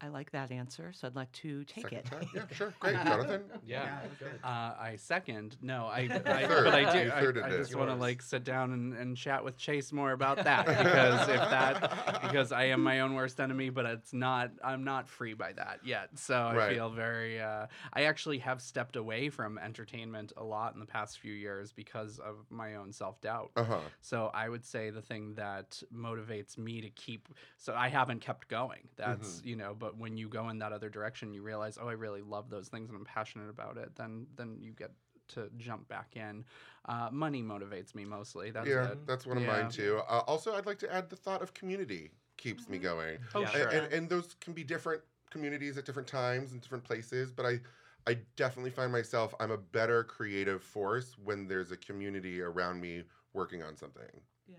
I 0.00 0.08
like 0.08 0.30
that 0.32 0.50
answer, 0.52 0.92
so 0.92 1.06
I'd 1.06 1.16
like 1.16 1.32
to 1.32 1.64
take 1.64 1.84
Second 1.84 1.98
it. 2.00 2.04
time? 2.04 2.28
Yeah, 2.34 2.42
sure. 2.52 2.74
Great. 2.80 2.96
Jonathan? 2.96 3.44
Yeah, 3.66 3.98
that's 4.02 4.14
good. 4.18 4.40
Uh, 4.44 4.46
I 4.78 4.96
second. 4.98 5.56
No, 5.62 5.86
I, 5.86 6.00
I 6.26 6.46
Third. 6.46 6.64
but 6.64 6.74
I 6.74 7.02
do. 7.04 7.10
I, 7.42 7.46
I 7.46 7.50
just 7.50 7.74
want 7.74 7.88
to 7.90 7.96
like 7.96 8.20
sit 8.20 8.44
down 8.44 8.72
and, 8.72 8.92
and 8.94 9.16
chat 9.16 9.42
with 9.42 9.56
Chase 9.56 9.92
more 9.92 10.12
about 10.12 10.44
that 10.44 10.66
because 10.66 11.28
if 11.28 11.36
that 11.40 12.20
because 12.22 12.52
I 12.52 12.64
am 12.64 12.82
my 12.82 13.00
own 13.00 13.14
worst 13.14 13.40
enemy, 13.40 13.70
but 13.70 13.86
it's 13.86 14.12
not. 14.12 14.50
I'm 14.62 14.84
not 14.84 15.08
free 15.08 15.32
by 15.34 15.52
that 15.54 15.80
yet. 15.82 16.10
So 16.18 16.34
I 16.34 16.54
Right. 16.56 16.74
feel 16.74 16.90
very. 16.90 17.40
Uh, 17.40 17.66
I 17.92 18.02
actually 18.02 18.38
have 18.40 18.60
stepped 18.60 18.96
away 18.96 19.30
from 19.30 19.56
entertainment 19.58 20.32
a 20.36 20.44
lot 20.44 20.74
in 20.74 20.80
the 20.80 20.86
past 20.86 21.18
few 21.18 21.32
years 21.32 21.72
because 21.72 22.18
of 22.18 22.36
my 22.50 22.74
own 22.76 22.92
self 22.92 23.20
doubt. 23.22 23.50
Uh-huh. 23.56 23.78
So 24.02 24.30
I 24.34 24.48
would 24.50 24.64
say 24.64 24.90
the 24.90 25.02
thing 25.02 25.34
that 25.36 25.82
motivates 25.94 26.58
me 26.58 26.82
to 26.82 26.90
keep 26.90 27.28
so 27.56 27.74
I 27.74 27.88
haven't 27.88 28.20
kept 28.20 28.48
going. 28.48 28.88
That's 28.96 29.06
Mm-hmm. 29.36 29.48
you 29.48 29.56
know, 29.56 29.74
but 29.78 29.85
when 29.90 30.16
you 30.16 30.28
go 30.28 30.48
in 30.48 30.58
that 30.58 30.72
other 30.72 30.88
direction, 30.88 31.32
you 31.32 31.42
realize, 31.42 31.78
oh, 31.80 31.88
I 31.88 31.92
really 31.92 32.22
love 32.22 32.50
those 32.50 32.68
things 32.68 32.88
and 32.90 32.96
I'm 32.98 33.04
passionate 33.04 33.50
about 33.50 33.76
it. 33.76 33.94
Then 33.96 34.26
then 34.36 34.58
you 34.60 34.72
get 34.72 34.92
to 35.28 35.50
jump 35.56 35.88
back 35.88 36.16
in. 36.16 36.44
Uh, 36.88 37.08
money 37.10 37.42
motivates 37.42 37.94
me 37.94 38.04
mostly. 38.04 38.50
That's 38.50 38.68
yeah, 38.68 38.92
it. 38.92 39.06
that's 39.06 39.26
one 39.26 39.36
of 39.36 39.42
Yeah. 39.42 39.62
mine 39.62 39.70
too. 39.70 40.00
Uh, 40.08 40.22
also, 40.26 40.54
I'd 40.54 40.66
like 40.66 40.78
to 40.80 40.92
add 40.92 41.10
the 41.10 41.16
thought 41.16 41.42
of 41.42 41.52
community 41.54 42.12
keeps 42.36 42.68
me 42.68 42.78
going. 42.78 43.18
Oh 43.34 43.40
Yeah. 43.40 43.50
Sure. 43.50 43.68
and, 43.68 43.92
and 43.92 44.08
those 44.08 44.36
can 44.40 44.52
be 44.52 44.62
different 44.62 45.02
communities 45.30 45.76
at 45.76 45.84
different 45.84 46.08
times 46.08 46.52
and 46.52 46.60
different 46.60 46.84
places 46.84 47.32
but 47.32 47.44
i 47.44 47.58
i 48.06 48.16
definitely 48.36 48.70
find 48.70 48.92
myself 48.92 49.34
i'm 49.40 49.50
a 49.50 49.58
better 49.58 50.04
creative 50.04 50.62
force 50.62 51.16
when 51.24 51.48
there's 51.48 51.72
a 51.72 51.76
community 51.76 52.40
around 52.40 52.80
me 52.80 53.02
working 53.32 53.62
on 53.62 53.76
something 53.76 54.04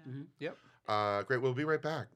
Mhm. 0.08 0.28
Yep. 0.40 0.58
uh 0.90 1.24
great 1.24 1.42
we'll 1.42 1.54
be 1.54 1.64
right 1.64 1.82
back 1.82 2.08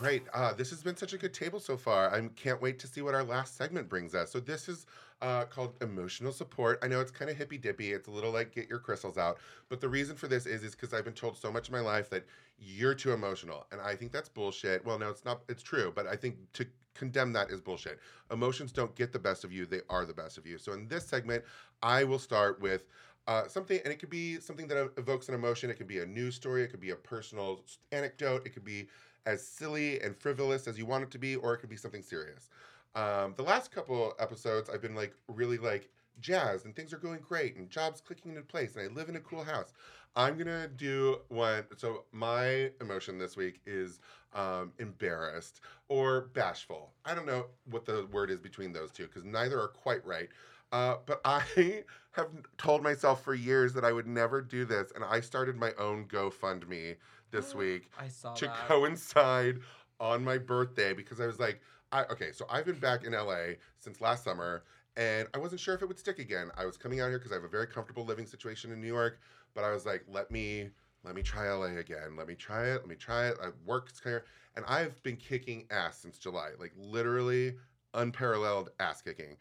great. 0.00 0.22
Uh, 0.32 0.52
this 0.54 0.70
has 0.70 0.82
been 0.82 0.96
such 0.96 1.12
a 1.12 1.18
good 1.18 1.34
table 1.34 1.60
so 1.60 1.76
far. 1.76 2.10
I 2.10 2.26
can't 2.34 2.60
wait 2.62 2.78
to 2.78 2.86
see 2.86 3.02
what 3.02 3.14
our 3.14 3.22
last 3.22 3.56
segment 3.56 3.86
brings 3.86 4.14
us. 4.14 4.30
So 4.30 4.40
this 4.40 4.66
is 4.66 4.86
uh, 5.20 5.44
called 5.44 5.74
emotional 5.82 6.32
support. 6.32 6.78
I 6.82 6.88
know 6.88 7.00
it's 7.00 7.10
kind 7.10 7.30
of 7.30 7.36
hippy 7.36 7.58
dippy. 7.58 7.92
It's 7.92 8.08
a 8.08 8.10
little 8.10 8.32
like 8.32 8.54
get 8.54 8.66
your 8.68 8.78
crystals 8.78 9.18
out. 9.18 9.38
But 9.68 9.82
the 9.82 9.90
reason 9.90 10.16
for 10.16 10.26
this 10.26 10.46
is 10.46 10.64
is 10.64 10.74
because 10.74 10.94
I've 10.94 11.04
been 11.04 11.12
told 11.12 11.36
so 11.36 11.52
much 11.52 11.68
in 11.68 11.74
my 11.74 11.80
life 11.80 12.08
that 12.10 12.24
you're 12.58 12.94
too 12.94 13.12
emotional, 13.12 13.66
and 13.72 13.80
I 13.80 13.94
think 13.94 14.10
that's 14.10 14.28
bullshit. 14.28 14.84
Well, 14.86 14.98
no, 14.98 15.10
it's 15.10 15.24
not. 15.26 15.42
It's 15.50 15.62
true, 15.62 15.92
but 15.94 16.06
I 16.06 16.16
think 16.16 16.36
to 16.54 16.66
condemn 16.94 17.34
that 17.34 17.50
is 17.50 17.60
bullshit. 17.60 17.98
Emotions 18.30 18.72
don't 18.72 18.94
get 18.94 19.12
the 19.12 19.18
best 19.18 19.44
of 19.44 19.52
you; 19.52 19.66
they 19.66 19.80
are 19.90 20.06
the 20.06 20.14
best 20.14 20.38
of 20.38 20.46
you. 20.46 20.56
So 20.56 20.72
in 20.72 20.88
this 20.88 21.06
segment, 21.06 21.44
I 21.82 22.04
will 22.04 22.18
start 22.18 22.58
with. 22.60 22.86
Uh, 23.26 23.46
something, 23.46 23.78
and 23.84 23.92
it 23.92 23.98
could 24.00 24.10
be 24.10 24.40
something 24.40 24.66
that 24.66 24.90
evokes 24.96 25.28
an 25.28 25.34
emotion. 25.34 25.70
It 25.70 25.74
could 25.74 25.86
be 25.86 25.98
a 25.98 26.06
news 26.06 26.34
story. 26.34 26.62
It 26.62 26.70
could 26.70 26.80
be 26.80 26.90
a 26.90 26.96
personal 26.96 27.64
anecdote. 27.92 28.46
It 28.46 28.50
could 28.50 28.64
be 28.64 28.88
as 29.26 29.46
silly 29.46 30.00
and 30.00 30.16
frivolous 30.16 30.66
as 30.66 30.78
you 30.78 30.86
want 30.86 31.04
it 31.04 31.10
to 31.12 31.18
be, 31.18 31.36
or 31.36 31.54
it 31.54 31.58
could 31.58 31.70
be 31.70 31.76
something 31.76 32.02
serious. 32.02 32.48
Um, 32.94 33.34
the 33.36 33.42
last 33.44 33.70
couple 33.70 34.14
episodes, 34.18 34.68
I've 34.68 34.82
been 34.82 34.96
like 34.96 35.14
really 35.28 35.58
like 35.58 35.90
jazzed, 36.20 36.64
and 36.64 36.74
things 36.74 36.92
are 36.92 36.98
going 36.98 37.20
great, 37.20 37.56
and 37.56 37.70
jobs 37.70 38.00
clicking 38.00 38.32
into 38.32 38.42
place, 38.42 38.74
and 38.74 38.84
I 38.90 38.92
live 38.92 39.08
in 39.08 39.16
a 39.16 39.20
cool 39.20 39.44
house. 39.44 39.72
I'm 40.16 40.36
gonna 40.36 40.66
do 40.68 41.20
one. 41.28 41.64
So 41.76 42.04
my 42.12 42.72
emotion 42.80 43.18
this 43.18 43.36
week 43.36 43.60
is 43.64 44.00
um, 44.34 44.72
embarrassed 44.78 45.60
or 45.88 46.22
bashful. 46.32 46.92
I 47.04 47.14
don't 47.14 47.26
know 47.26 47.46
what 47.70 47.84
the 47.84 48.06
word 48.10 48.30
is 48.30 48.40
between 48.40 48.72
those 48.72 48.90
two 48.90 49.06
because 49.06 49.24
neither 49.24 49.60
are 49.60 49.68
quite 49.68 50.04
right. 50.04 50.28
Uh, 50.72 50.96
but 51.06 51.20
I 51.24 51.84
have 52.12 52.28
told 52.58 52.82
myself 52.82 53.22
for 53.22 53.34
years 53.34 53.72
that 53.74 53.84
I 53.84 53.92
would 53.92 54.06
never 54.06 54.40
do 54.40 54.64
this, 54.64 54.92
and 54.94 55.04
I 55.04 55.20
started 55.20 55.56
my 55.56 55.72
own 55.78 56.06
GoFundMe 56.06 56.96
this 57.30 57.54
week 57.54 57.90
I 57.98 58.08
saw 58.08 58.34
to 58.34 58.46
that. 58.46 58.68
coincide 58.68 59.60
on 59.98 60.24
my 60.24 60.38
birthday 60.38 60.92
because 60.92 61.20
I 61.20 61.26
was 61.26 61.38
like, 61.38 61.60
I 61.92 62.04
okay, 62.04 62.32
so 62.32 62.46
I've 62.48 62.64
been 62.66 62.78
back 62.78 63.04
in 63.04 63.12
LA 63.12 63.54
since 63.78 64.00
last 64.00 64.24
summer 64.24 64.64
and 64.96 65.28
I 65.34 65.38
wasn't 65.38 65.60
sure 65.60 65.74
if 65.74 65.82
it 65.82 65.86
would 65.88 65.98
stick 65.98 66.18
again. 66.18 66.50
I 66.56 66.64
was 66.66 66.76
coming 66.76 67.00
out 67.00 67.08
here 67.08 67.18
because 67.18 67.32
I 67.32 67.36
have 67.36 67.44
a 67.44 67.48
very 67.48 67.66
comfortable 67.66 68.04
living 68.04 68.26
situation 68.26 68.72
in 68.72 68.80
New 68.80 68.86
York, 68.86 69.20
but 69.54 69.64
I 69.64 69.72
was 69.72 69.86
like, 69.86 70.04
let 70.08 70.30
me 70.30 70.68
let 71.04 71.14
me 71.14 71.22
try 71.22 71.50
LA 71.50 71.78
again. 71.78 72.16
Let 72.16 72.28
me 72.28 72.34
try 72.34 72.66
it. 72.66 72.74
Let 72.80 72.88
me 72.88 72.94
try 72.94 73.28
it. 73.28 73.38
I 73.42 73.48
worked 73.64 74.00
here 74.04 74.24
and 74.56 74.64
I've 74.66 75.00
been 75.02 75.16
kicking 75.16 75.66
ass 75.70 75.98
since 75.98 76.18
July, 76.18 76.50
like 76.58 76.72
literally 76.76 77.54
unparalleled 77.94 78.70
ass 78.78 79.02
kicking. 79.02 79.36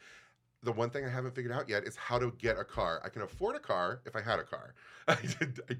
The 0.64 0.72
one 0.72 0.90
thing 0.90 1.06
I 1.06 1.10
haven't 1.10 1.36
figured 1.36 1.54
out 1.54 1.70
yet 1.70 1.86
is 1.86 1.96
how 1.96 2.20
to 2.20 2.34
get 2.38 2.58
a 2.58 2.66
car. 2.66 3.02
I 3.04 3.10
can 3.10 3.22
afford 3.22 3.56
a 3.56 3.60
car 3.60 4.02
if 4.06 4.16
I 4.16 4.22
had 4.22 4.40
a 4.40 4.44
car. 4.44 4.74
I, 5.08 5.18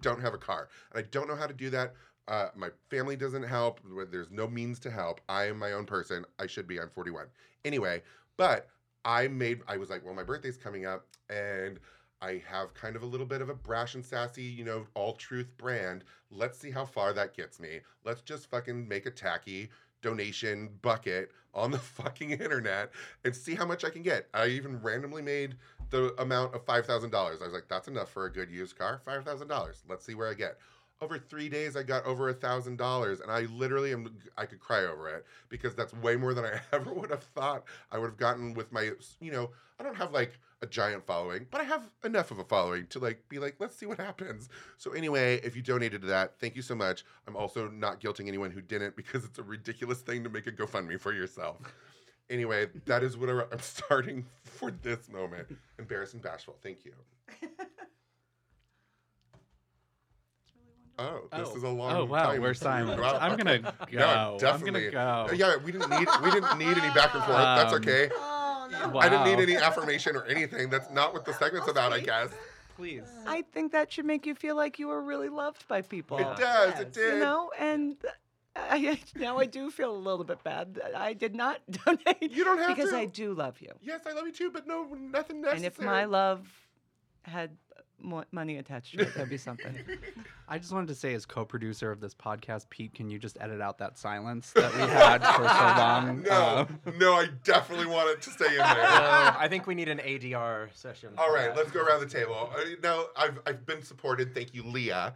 don't 0.02 0.22
have 0.22 0.34
a 0.34 0.38
car, 0.38 0.70
and 0.92 1.04
I 1.04 1.08
don't 1.12 1.28
know 1.28 1.36
how 1.36 1.48
to 1.48 1.54
do 1.54 1.70
that. 1.72 1.94
Uh, 2.28 2.48
my 2.56 2.70
family 2.90 3.16
doesn't 3.16 3.44
help. 3.44 3.82
There's 4.12 4.32
no 4.32 4.48
means 4.48 4.80
to 4.82 4.92
help. 4.92 5.20
I 5.28 5.46
am 5.46 5.60
my 5.60 5.74
own 5.74 5.86
person. 5.86 6.26
I 6.40 6.48
should 6.48 6.68
be. 6.68 6.80
I'm 6.80 6.90
41. 6.90 7.26
Anyway, 7.66 8.04
but 8.38 8.68
I 9.04 9.28
made. 9.28 9.62
I 9.68 9.78
was 9.78 9.90
like, 9.90 10.06
well, 10.06 10.14
my 10.14 10.24
birthday's 10.24 10.58
coming 10.58 10.86
up, 10.86 11.06
and 11.30 11.80
I 12.22 12.42
have 12.48 12.74
kind 12.74 12.96
of 12.96 13.04
a 13.04 13.06
little 13.06 13.26
bit 13.26 13.42
of 13.42 13.50
a 13.50 13.54
brash 13.54 13.96
and 13.96 14.06
sassy, 14.06 14.44
you 14.44 14.66
know, 14.66 14.86
all 14.94 15.14
truth 15.14 15.50
brand. 15.58 16.04
Let's 16.32 16.60
see 16.60 16.70
how 16.70 16.86
far 16.86 17.14
that 17.14 17.36
gets 17.36 17.60
me. 17.60 17.80
Let's 18.04 18.22
just 18.22 18.50
fucking 18.50 18.88
make 18.88 19.06
a 19.06 19.12
tacky 19.12 19.70
donation 20.02 20.70
bucket 20.82 21.32
on 21.54 21.72
the 21.72 21.78
fucking 22.00 22.32
internet 22.32 22.92
and 23.26 23.36
see 23.36 23.56
how 23.56 23.66
much 23.66 23.84
I 23.84 23.90
can 23.90 24.04
get. 24.04 24.28
I 24.34 24.48
even 24.48 24.82
randomly 24.82 25.22
made 25.22 25.56
the 25.90 26.14
amount 26.22 26.54
of 26.54 26.66
$5,000. 26.66 27.14
I 27.14 27.44
was 27.44 27.54
like, 27.54 27.68
that's 27.68 27.88
enough 27.88 28.10
for 28.10 28.26
a 28.26 28.32
good 28.32 28.50
used 28.50 28.78
car. 28.78 29.02
$5,000. 29.06 29.84
Let's 29.88 30.06
see 30.06 30.16
where 30.16 30.30
I 30.30 30.34
get. 30.34 30.58
Over 31.02 31.18
three 31.18 31.48
days, 31.48 31.78
I 31.78 31.84
got 31.84 32.06
over 32.06 32.28
a 32.28 32.34
thousand 32.34 32.76
dollars, 32.76 33.22
and 33.22 33.32
I 33.32 33.44
literally 33.44 33.94
am. 33.94 34.18
I 34.38 34.46
could 34.46 34.60
cry 34.60 34.84
over 34.84 35.08
it 35.08 35.26
because 35.48 35.74
that's 35.74 35.94
way 35.94 36.18
more 36.18 36.34
than 36.34 36.44
I 36.44 36.60
ever 36.74 36.94
would 36.94 37.10
have 37.10 37.24
thought 37.24 37.64
I 37.90 37.98
would 37.98 38.08
have 38.08 38.18
gotten 38.18 38.54
with 38.54 38.70
my. 38.74 38.92
You 39.22 39.32
know, 39.32 39.50
I 39.80 39.84
don't 39.84 39.96
have 39.96 40.12
like 40.12 40.38
a 40.62 40.68
giant 40.68 41.06
following, 41.06 41.46
but 41.52 41.62
I 41.62 41.64
have 41.64 41.90
enough 42.04 42.32
of 42.32 42.40
a 42.40 42.44
following 42.44 42.86
to 42.88 43.00
like 43.00 43.24
be 43.30 43.40
like, 43.40 43.56
let's 43.60 43.76
see 43.78 43.86
what 43.86 43.98
happens. 43.98 44.50
So 44.78 44.92
anyway, 44.92 45.40
if 45.44 45.56
you 45.56 45.62
donated 45.62 46.02
to 46.02 46.08
that, 46.08 46.38
thank 46.40 46.56
you 46.56 46.62
so 46.62 46.76
much. 46.76 47.06
I'm 47.28 47.36
also 47.38 47.70
not 47.70 48.02
guilting 48.02 48.28
anyone 48.28 48.52
who 48.52 48.62
didn't 48.62 48.96
because 48.96 49.24
it's 49.24 49.40
a 49.40 49.44
ridiculous 49.44 50.00
thing 50.02 50.24
to 50.24 50.30
make 50.30 50.48
a 50.48 50.52
GoFundMe 50.52 51.00
for 51.00 51.14
yourself. 51.14 51.58
Anyway, 52.30 52.68
that 52.86 53.04
is 53.04 53.18
what 53.18 53.30
I'm 53.30 53.46
starting 53.60 54.26
for 54.44 54.70
this 54.72 55.10
moment. 55.10 55.48
Embarrassed 55.80 56.14
and 56.14 56.22
bashful. 56.22 56.58
Thank 56.62 56.84
you. 56.86 56.94
Oh, 61.02 61.30
this 61.32 61.48
Oh. 61.50 61.56
is 61.56 61.64
a 61.64 61.70
long 61.70 61.96
Oh 61.96 62.04
wow, 62.06 62.32
time. 62.32 62.42
we're 62.42 62.54
silent. 62.54 63.02
Wow. 63.02 63.18
I'm 63.22 63.38
gonna 63.38 63.60
go. 63.60 63.72
No, 63.94 64.32
I'm 64.34 64.38
definitely. 64.38 64.90
gonna 64.92 65.28
go. 65.30 65.34
Yeah, 65.34 65.56
we 65.56 65.72
didn't 65.72 65.90
need 65.92 66.08
we 66.22 66.30
didn't 66.30 66.58
need 66.60 66.78
any 66.78 66.94
back 66.94 67.14
and 67.16 67.24
forth. 67.24 67.38
That's 67.38 67.72
Um, 67.74 67.80
okay. 67.82 68.10
No. 68.72 69.00
I 69.00 69.10
didn't 69.10 69.26
need 69.26 69.40
any 69.42 69.58
affirmation 69.58 70.16
or 70.16 70.26
anything. 70.26 70.70
That's 70.70 70.90
not 70.92 71.14
what 71.14 71.26
the 71.26 71.34
segment's 71.34 71.68
about, 71.68 71.94
I 71.94 72.00
guess. 72.00 72.30
Please. 72.76 73.04
I 73.28 73.42
think 73.54 73.72
that 73.74 73.92
should 73.92 74.06
make 74.06 74.26
you 74.26 74.36
feel 74.36 74.56
like 74.56 74.80
you 74.80 74.88
were 74.88 75.02
really 75.02 75.30
loved 75.30 75.68
by 75.68 75.82
people. 75.82 76.18
It 76.18 76.24
does. 76.38 76.40
yes. 76.40 76.80
It 76.80 76.94
did. 76.94 77.14
You 77.16 77.20
know, 77.20 77.52
and 77.60 77.98
I, 78.56 79.00
now 79.16 79.38
I 79.38 79.46
do 79.46 79.70
feel 79.70 79.94
a 79.94 79.98
little 79.98 80.24
bit 80.24 80.44
bad. 80.44 80.76
that 80.76 80.96
I 80.98 81.14
did 81.14 81.36
not 81.36 81.60
donate 81.86 82.32
You 82.32 82.44
don't 82.44 82.58
have 82.60 82.76
because 82.76 82.92
to. 82.92 82.98
I 82.98 83.06
do 83.06 83.34
love 83.34 83.60
you. 83.62 83.72
Yes, 83.82 84.02
I 84.08 84.14
love 84.14 84.26
you 84.26 84.32
too, 84.32 84.50
but 84.52 84.68
no, 84.68 84.84
nothing 84.98 85.42
necessary. 85.42 85.58
And 85.58 85.66
if 85.66 85.80
my 85.80 86.06
love 86.06 86.48
had 87.24 87.52
mo- 88.02 88.24
money 88.32 88.58
attached 88.58 88.94
to 88.98 89.02
it, 89.02 89.14
that'd 89.14 89.30
be 89.30 89.38
something. 89.50 89.76
I 90.48 90.58
just 90.58 90.72
wanted 90.74 90.88
to 90.88 90.96
say, 90.96 91.14
as 91.14 91.26
co-producer 91.26 91.92
of 91.92 92.00
this 92.00 92.16
podcast, 92.16 92.70
Pete, 92.70 92.94
can 92.94 93.10
you 93.10 93.20
just 93.20 93.38
edit 93.40 93.62
out 93.62 93.78
that 93.80 93.98
silence 93.98 94.52
that 94.54 94.74
we 94.74 94.80
had 94.82 95.20
for 95.24 95.44
so 95.44 95.44
long? 95.82 96.24
no, 96.24 96.32
Uh, 96.32 96.92
no, 96.98 97.14
I 97.14 97.28
definitely 97.44 97.86
want 97.86 98.10
it 98.10 98.22
to 98.24 98.30
stay 98.32 98.48
in 98.52 98.58
there. 98.58 98.66
So 98.66 99.36
I 99.38 99.48
think 99.50 99.68
we 99.68 99.76
need 99.76 99.90
an 99.90 100.00
ADR 100.00 100.70
session. 100.74 101.10
All 101.18 101.34
right, 101.34 101.48
that. 101.48 101.58
let's 101.58 101.72
go 101.72 101.82
around 101.84 102.00
the 102.00 102.06
table. 102.08 102.50
Uh, 102.56 102.62
Now, 102.82 103.06
I've, 103.16 103.40
I've 103.46 103.66
been 103.66 103.84
supported. 103.84 104.34
Thank 104.34 104.54
you, 104.54 104.64
Leah. 104.64 105.14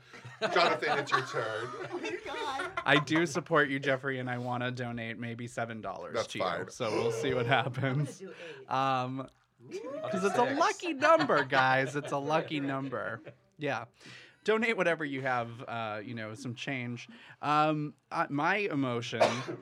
Jonathan, 0.53 0.99
it's 0.99 1.11
your 1.11 1.21
turn. 1.21 1.67
Oh 1.93 1.99
my 1.99 2.11
god. 2.25 2.71
I 2.85 2.97
do 2.99 3.25
support 3.25 3.69
you, 3.69 3.79
Jeffrey, 3.79 4.19
and 4.19 4.29
I 4.29 4.37
want 4.37 4.63
to 4.63 4.71
donate 4.71 5.17
maybe 5.19 5.47
seven 5.47 5.79
dollars 5.79 6.13
That's 6.15 6.27
to 6.33 6.39
you. 6.39 6.43
fine. 6.43 6.69
So 6.69 6.91
we'll 6.91 7.11
see 7.11 7.33
what 7.33 7.45
happens. 7.59 8.17
do 8.19 8.29
eight. 8.29 8.71
Um, 8.73 9.19
I'll 9.19 9.23
do 9.25 9.29
because 9.69 10.23
it's 10.23 10.37
a 10.37 10.43
lucky 10.55 10.93
number, 10.93 11.43
guys. 11.43 11.95
It's 11.95 12.11
a 12.11 12.17
lucky 12.17 12.59
number. 12.59 13.21
Yeah. 13.57 13.85
Donate 14.43 14.75
whatever 14.75 15.05
you 15.05 15.21
have, 15.21 15.49
uh, 15.67 16.01
you 16.03 16.15
know, 16.15 16.33
some 16.35 16.53
change. 16.53 17.07
Um, 17.41 17.93
uh, 18.11 18.25
my 18.29 18.57
emotion 18.57 19.21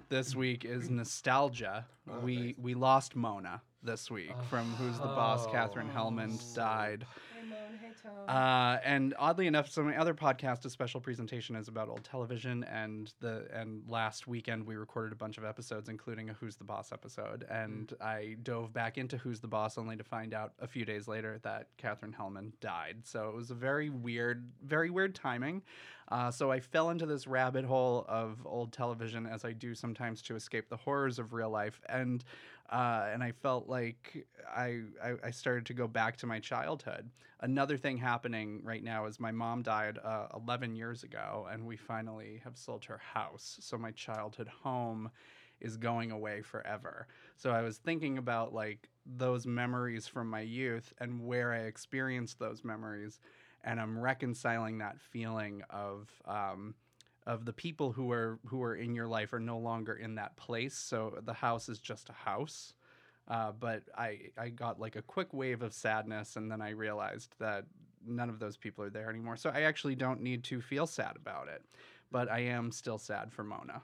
this 0.10 0.36
week 0.36 0.66
is 0.66 0.90
nostalgia. 0.90 1.86
Oh, 2.10 2.20
we 2.20 2.38
nice. 2.38 2.56
we 2.58 2.74
lost 2.74 3.16
Mona 3.16 3.62
this 3.84 4.10
week 4.10 4.34
from 4.50 4.66
Who's 4.74 4.98
the 4.98 5.06
Boss. 5.06 5.46
Katherine 5.48 5.90
Oh. 5.96 6.00
Helmond 6.00 6.56
died. 6.56 7.06
Hey, 7.50 7.92
Tone. 8.04 8.30
Uh, 8.30 8.80
and 8.84 9.16
oddly 9.18 9.48
enough, 9.48 9.70
so 9.70 9.84
my 9.84 9.98
other 9.98 10.14
podcast, 10.14 10.66
a 10.66 10.70
special 10.70 11.02
presentation, 11.02 11.56
is 11.56 11.68
about 11.68 11.90
old 11.90 12.04
television. 12.04 12.64
And 12.66 13.12
the 13.20 13.48
and 13.54 13.82
last 13.88 14.28
weekend 14.28 14.66
we 14.66 14.76
recorded 14.76 15.12
a 15.12 15.16
bunch 15.16 15.38
of 15.38 15.46
episodes, 15.46 15.90
including 15.90 16.30
a 16.30 16.34
Who's 16.34 16.56
the 16.56 16.64
Boss 16.64 16.92
episode. 16.92 17.46
And 17.50 17.94
I 18.00 18.38
dove 18.44 18.74
back 18.74 18.98
into 18.98 19.18
Who's 19.18 19.40
the 19.40 19.48
Boss, 19.48 19.78
only 19.78 19.96
to 19.96 20.04
find 20.04 20.34
out 20.34 20.54
a 20.60 20.68
few 20.68 20.86
days 20.86 21.08
later 21.08 21.40
that 21.44 21.68
Katherine 21.78 22.16
Helmond 22.18 22.52
died. 22.62 22.98
So 23.04 23.30
it 23.30 23.36
was 23.36 23.50
a 23.52 23.56
very 23.56 23.90
weird, 23.90 24.48
very 24.64 24.90
weird 24.90 25.16
timing. 25.16 25.64
Uh, 26.12 26.30
so 26.30 26.52
I 26.52 26.60
fell 26.60 26.90
into 26.90 27.06
this 27.06 27.26
rabbit 27.26 27.64
hole 27.64 28.06
of 28.10 28.46
old 28.46 28.74
television, 28.74 29.26
as 29.26 29.46
I 29.46 29.54
do 29.54 29.74
sometimes 29.74 30.22
to 30.24 30.36
escape 30.36 30.70
the 30.70 30.76
horrors 30.76 31.20
of 31.20 31.34
real 31.34 31.50
life. 31.50 31.80
And 31.88 32.24
uh, 32.70 33.10
and 33.14 33.24
I 33.24 33.32
felt 33.32 33.68
like 33.70 34.26
I, 34.50 34.82
I 35.04 35.14
I 35.26 35.32
started 35.32 35.66
to 35.68 35.74
go 35.74 35.88
back 35.88 36.18
to 36.18 36.28
my 36.28 36.40
childhood. 36.40 37.10
Another 37.40 37.78
thing 37.78 37.98
happening 37.98 38.60
right 38.64 38.84
now 38.84 39.06
is 39.06 39.20
my 39.20 39.32
mom 39.32 39.62
died 39.64 40.00
uh, 40.04 40.28
11 40.36 40.76
years 40.76 41.04
ago, 41.04 41.48
and 41.52 41.66
we 41.66 41.78
finally 41.78 42.42
have 42.44 42.58
sold 42.58 42.84
her 42.86 42.98
house. 42.98 43.58
So 43.62 43.78
my 43.78 43.92
childhood 43.92 44.50
home 44.50 45.12
is 45.62 45.78
going 45.78 46.12
away 46.12 46.42
forever. 46.42 47.08
So 47.38 47.52
I 47.52 47.62
was 47.62 47.78
thinking 47.78 48.18
about 48.18 48.54
like 48.54 48.90
those 49.06 49.46
memories 49.46 50.08
from 50.08 50.30
my 50.30 50.42
youth 50.42 50.94
and 51.00 51.26
where 51.26 51.54
I 51.54 51.60
experienced 51.60 52.40
those 52.40 52.64
memories, 52.64 53.20
and 53.64 53.80
I'm 53.80 54.00
reconciling 54.00 54.80
that 54.80 55.00
feeling 55.00 55.64
of. 55.70 56.10
Um, 56.26 56.76
of 57.28 57.46
the 57.46 57.54
people 57.54 57.92
who 57.92 58.12
are 58.12 58.40
who 58.48 58.64
are 58.64 58.76
in 58.76 58.96
your 58.96 59.08
life 59.08 59.32
are 59.32 59.40
no 59.40 59.60
longer 59.60 59.94
in 59.94 60.16
that 60.16 60.36
place. 60.38 60.76
So 60.76 61.20
the 61.24 61.34
house 61.34 61.70
is 61.70 61.80
just 61.80 62.10
a 62.10 62.14
house. 62.14 62.74
Uh, 63.28 63.52
but 63.52 63.84
I 63.98 64.32
I 64.38 64.50
got 64.50 64.80
like 64.80 64.96
a 64.96 65.02
quick 65.02 65.34
wave 65.34 65.62
of 65.62 65.74
sadness, 65.74 66.36
and 66.36 66.52
then 66.52 66.62
I 66.62 66.72
realized 66.72 67.36
that 67.40 67.66
none 68.06 68.30
of 68.30 68.40
those 68.40 68.58
people 68.58 68.84
are 68.84 68.90
there 68.90 69.10
anymore. 69.10 69.38
So 69.38 69.52
I 69.52 69.62
actually 69.62 69.96
don't 69.96 70.22
need 70.22 70.44
to 70.46 70.62
feel 70.62 70.88
sad 70.88 71.16
about 71.16 71.48
it, 71.48 71.64
but 72.12 72.30
I 72.30 72.40
am 72.40 72.72
still 72.72 72.98
sad 72.98 73.32
for 73.32 73.44
Mona. 73.44 73.84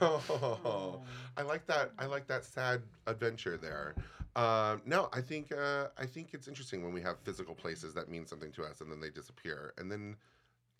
Oh, 0.00 1.00
I 1.36 1.42
like 1.42 1.66
that. 1.66 1.92
I 1.98 2.06
like 2.06 2.26
that 2.28 2.44
sad 2.44 2.82
adventure 3.06 3.56
there. 3.56 3.94
Um, 4.36 4.82
no, 4.86 5.08
I 5.12 5.20
think 5.20 5.52
uh, 5.52 5.88
I 5.98 6.06
think 6.06 6.28
it's 6.32 6.48
interesting 6.48 6.84
when 6.84 6.92
we 6.92 7.00
have 7.02 7.18
physical 7.24 7.54
places 7.54 7.94
that 7.94 8.08
mean 8.08 8.26
something 8.26 8.52
to 8.52 8.64
us 8.64 8.80
and 8.80 8.90
then 8.90 9.00
they 9.00 9.10
disappear, 9.10 9.74
and 9.78 9.90
then 9.90 10.16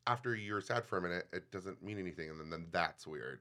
after 0.07 0.35
you're 0.35 0.61
sad 0.61 0.85
for 0.85 0.99
a 0.99 1.03
minute, 1.03 1.27
it 1.33 1.51
doesn't 1.51 1.83
mean 1.83 1.99
anything, 1.99 2.31
and 2.31 2.41
then, 2.41 2.51
then 2.51 2.67
that's 2.73 3.07
weird. 3.07 3.41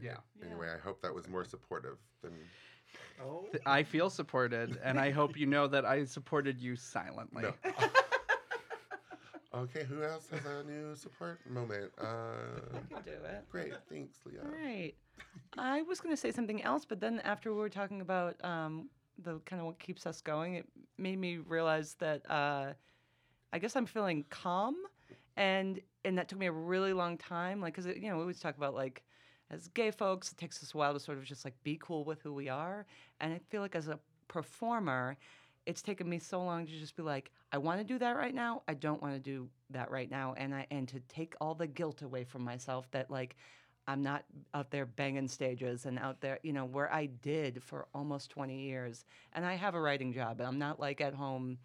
Yeah. 0.00 0.16
Anyway, 0.44 0.68
I 0.74 0.78
hope 0.78 1.00
that 1.02 1.14
was 1.14 1.28
more 1.28 1.44
supportive 1.44 1.98
than. 2.22 2.32
Oh. 3.22 3.46
I 3.66 3.82
feel 3.82 4.10
supported, 4.10 4.78
and 4.82 4.98
I 4.98 5.10
hope 5.10 5.36
you 5.36 5.46
know 5.46 5.68
that 5.68 5.84
I 5.84 6.04
supported 6.04 6.60
you 6.60 6.74
silently. 6.74 7.42
No. 7.42 7.54
okay, 9.54 9.84
who 9.84 10.02
else 10.02 10.28
has 10.30 10.44
a 10.44 10.64
new 10.64 10.94
support 10.94 11.38
moment? 11.48 11.92
Uh, 12.00 12.76
I 12.76 12.94
can 12.94 13.02
do 13.04 13.12
it. 13.12 13.48
great, 13.50 13.72
thanks, 13.88 14.18
Leah. 14.24 14.40
All 14.44 14.50
right. 14.50 14.94
I 15.58 15.82
was 15.82 16.00
going 16.00 16.14
to 16.14 16.20
say 16.20 16.30
something 16.30 16.62
else, 16.62 16.84
but 16.84 17.00
then 17.00 17.20
after 17.20 17.52
we 17.52 17.58
were 17.58 17.68
talking 17.68 18.00
about 18.00 18.42
um, 18.44 18.88
the 19.18 19.40
kind 19.40 19.60
of 19.60 19.66
what 19.66 19.78
keeps 19.78 20.06
us 20.06 20.20
going, 20.20 20.54
it 20.54 20.66
made 20.98 21.18
me 21.18 21.38
realize 21.38 21.94
that 21.98 22.28
uh, 22.30 22.72
I 23.52 23.58
guess 23.58 23.76
I'm 23.76 23.86
feeling 23.86 24.24
calm, 24.30 24.76
and 25.36 25.80
and 26.04 26.16
that 26.18 26.28
took 26.28 26.38
me 26.38 26.46
a 26.46 26.52
really 26.52 26.92
long 26.92 27.18
time. 27.18 27.60
Like, 27.60 27.74
cause 27.74 27.86
it, 27.86 27.98
you 27.98 28.08
know, 28.08 28.16
we 28.16 28.22
always 28.22 28.40
talk 28.40 28.56
about 28.56 28.74
like 28.74 29.02
as 29.50 29.68
gay 29.68 29.90
folks, 29.90 30.30
it 30.30 30.38
takes 30.38 30.62
us 30.62 30.74
a 30.74 30.76
while 30.76 30.94
to 30.94 31.00
sort 31.00 31.18
of 31.18 31.24
just 31.24 31.44
like 31.44 31.54
be 31.62 31.78
cool 31.82 32.04
with 32.04 32.22
who 32.22 32.32
we 32.32 32.48
are, 32.48 32.86
and 33.20 33.32
I 33.32 33.40
feel 33.50 33.60
like 33.60 33.74
as 33.74 33.88
a 33.88 33.98
performer. 34.28 35.16
It's 35.66 35.82
taken 35.82 36.08
me 36.08 36.18
so 36.18 36.42
long 36.42 36.66
to 36.66 36.72
just 36.72 36.96
be 36.96 37.02
like, 37.02 37.30
I 37.52 37.58
want 37.58 37.78
to 37.80 37.84
do 37.84 37.98
that 37.98 38.16
right 38.16 38.34
now. 38.34 38.62
I 38.66 38.74
don't 38.74 39.02
want 39.02 39.14
to 39.14 39.20
do 39.20 39.48
that 39.70 39.90
right 39.90 40.10
now, 40.10 40.34
and 40.36 40.54
I 40.54 40.66
and 40.70 40.88
to 40.88 41.00
take 41.08 41.34
all 41.40 41.54
the 41.54 41.66
guilt 41.66 42.02
away 42.02 42.24
from 42.24 42.42
myself 42.42 42.90
that 42.92 43.10
like 43.10 43.36
I'm 43.86 44.02
not 44.02 44.24
out 44.54 44.70
there 44.70 44.86
banging 44.86 45.26
stages 45.26 45.84
and 45.86 45.98
out 45.98 46.20
there, 46.20 46.38
you 46.42 46.52
know, 46.52 46.64
where 46.64 46.92
I 46.92 47.06
did 47.06 47.62
for 47.62 47.88
almost 47.92 48.30
20 48.30 48.56
years. 48.60 49.04
And 49.32 49.44
I 49.44 49.54
have 49.54 49.74
a 49.74 49.80
writing 49.80 50.12
job. 50.12 50.38
and 50.38 50.46
I'm 50.46 50.58
not 50.58 50.78
like 50.78 51.00
at 51.00 51.14
home, 51.14 51.58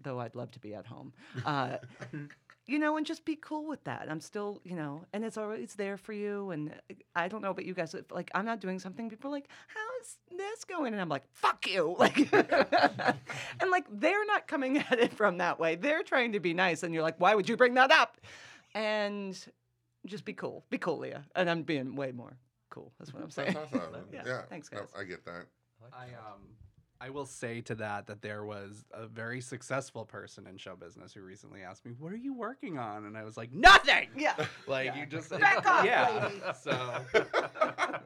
though 0.00 0.20
I'd 0.20 0.34
love 0.36 0.52
to 0.52 0.60
be 0.60 0.74
at 0.74 0.86
home. 0.86 1.12
Uh, 1.44 1.78
you 2.72 2.78
know, 2.78 2.96
and 2.96 3.04
just 3.04 3.26
be 3.26 3.36
cool 3.36 3.68
with 3.68 3.84
that. 3.84 4.06
I'm 4.08 4.18
still, 4.18 4.62
you 4.64 4.74
know, 4.74 5.04
and 5.12 5.26
it's 5.26 5.36
always 5.36 5.74
there 5.74 5.98
for 5.98 6.14
you. 6.14 6.52
And 6.52 6.72
I 7.14 7.28
don't 7.28 7.42
know 7.42 7.50
about 7.50 7.66
you 7.66 7.74
guys. 7.74 7.94
Like, 8.10 8.30
I'm 8.34 8.46
not 8.46 8.60
doing 8.60 8.78
something. 8.78 9.10
People 9.10 9.28
are 9.28 9.34
like, 9.34 9.48
how's 9.66 10.16
this 10.38 10.64
going? 10.64 10.94
And 10.94 11.00
I'm 11.02 11.10
like, 11.10 11.24
fuck 11.34 11.66
you. 11.66 11.94
Like, 12.02 12.32
and 12.32 13.70
like, 13.70 13.84
they're 13.92 14.24
not 14.24 14.48
coming 14.48 14.78
at 14.90 14.98
it 14.98 15.12
from 15.12 15.36
that 15.36 15.60
way. 15.60 15.76
They're 15.76 16.02
trying 16.02 16.32
to 16.32 16.40
be 16.40 16.54
nice. 16.54 16.82
And 16.82 16.94
you're 16.94 17.02
like, 17.02 17.20
why 17.20 17.34
would 17.34 17.46
you 17.46 17.58
bring 17.58 17.74
that 17.74 17.92
up? 17.92 18.16
And 18.74 19.38
just 20.06 20.24
be 20.24 20.32
cool. 20.32 20.64
Be 20.70 20.78
cool, 20.78 20.96
Leah. 20.98 21.24
And 21.36 21.50
I'm 21.50 21.64
being 21.64 21.94
way 21.94 22.10
more 22.10 22.38
cool. 22.70 22.90
That's 22.98 23.12
what 23.12 23.22
I'm 23.22 23.30
saying. 23.30 23.52
That's 23.52 23.74
awesome. 23.74 24.06
Yeah, 24.14 24.22
yeah. 24.24 24.42
thanks, 24.48 24.70
No, 24.72 24.78
guys. 24.78 24.88
I 24.98 25.04
get 25.04 25.26
that. 25.26 25.44
I 25.92 26.04
um 26.04 26.40
I 27.02 27.10
will 27.10 27.26
say 27.26 27.60
to 27.62 27.74
that 27.76 28.06
that 28.06 28.22
there 28.22 28.44
was 28.44 28.84
a 28.92 29.06
very 29.06 29.40
successful 29.40 30.04
person 30.04 30.46
in 30.46 30.56
show 30.56 30.76
business 30.76 31.12
who 31.12 31.22
recently 31.22 31.62
asked 31.62 31.84
me, 31.84 31.92
"What 31.98 32.12
are 32.12 32.16
you 32.16 32.32
working 32.32 32.78
on?" 32.78 33.06
And 33.06 33.18
I 33.18 33.24
was 33.24 33.36
like, 33.36 33.52
"Nothing." 33.52 34.08
Yeah. 34.16 34.36
Like 34.68 34.94
you 34.94 35.06
just 35.06 35.28
Back 35.30 35.66
off, 35.74 35.84
yeah. 35.84 36.28
lady. 36.28 36.40
So 36.60 37.04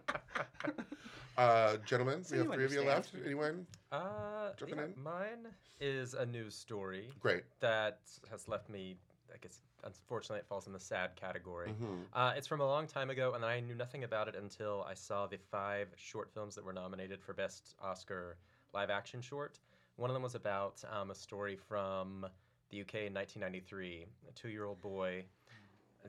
Uh, 1.38 1.76
gentlemen, 1.84 2.24
So 2.24 2.34
we 2.36 2.38
have 2.38 2.46
you 2.46 2.52
three 2.54 2.64
of 2.64 2.72
you 2.72 2.82
left. 2.84 3.12
Anyone? 3.22 3.66
Uh, 3.92 4.52
Jumping 4.56 4.78
yeah, 4.78 4.84
in? 4.86 4.94
Mine 5.02 5.46
is 5.80 6.14
a 6.14 6.24
news 6.24 6.54
story 6.54 7.10
Great. 7.20 7.42
that 7.60 7.98
has 8.30 8.48
left 8.48 8.70
me. 8.70 8.96
I 9.34 9.36
guess 9.42 9.60
unfortunately 9.84 10.38
it 10.38 10.46
falls 10.46 10.66
in 10.66 10.72
the 10.72 10.80
sad 10.80 11.14
category. 11.14 11.68
Mhm. 11.78 12.04
Uh, 12.14 12.32
it's 12.34 12.46
from 12.46 12.62
a 12.62 12.66
long 12.66 12.86
time 12.86 13.10
ago, 13.10 13.34
and 13.34 13.44
I 13.44 13.60
knew 13.60 13.74
nothing 13.74 14.04
about 14.04 14.28
it 14.28 14.34
until 14.34 14.82
I 14.88 14.94
saw 14.94 15.26
the 15.26 15.36
five 15.36 15.88
short 15.96 16.30
films 16.32 16.54
that 16.54 16.64
were 16.64 16.72
nominated 16.72 17.20
for 17.20 17.34
Best 17.34 17.74
Oscar 17.82 18.38
Live 18.76 18.90
Action 18.90 19.22
Short. 19.22 19.58
One 19.96 20.10
of 20.10 20.14
them 20.14 20.22
was 20.22 20.34
about 20.34 20.84
um, 20.92 21.10
a 21.10 21.14
story 21.14 21.56
from 21.56 22.26
the 22.68 22.82
UK 22.82 22.94
in 23.06 23.14
1993. 23.14 24.04
A 24.28 24.32
two 24.32 24.50
year 24.50 24.66
old 24.66 24.82
boy. 24.82 25.24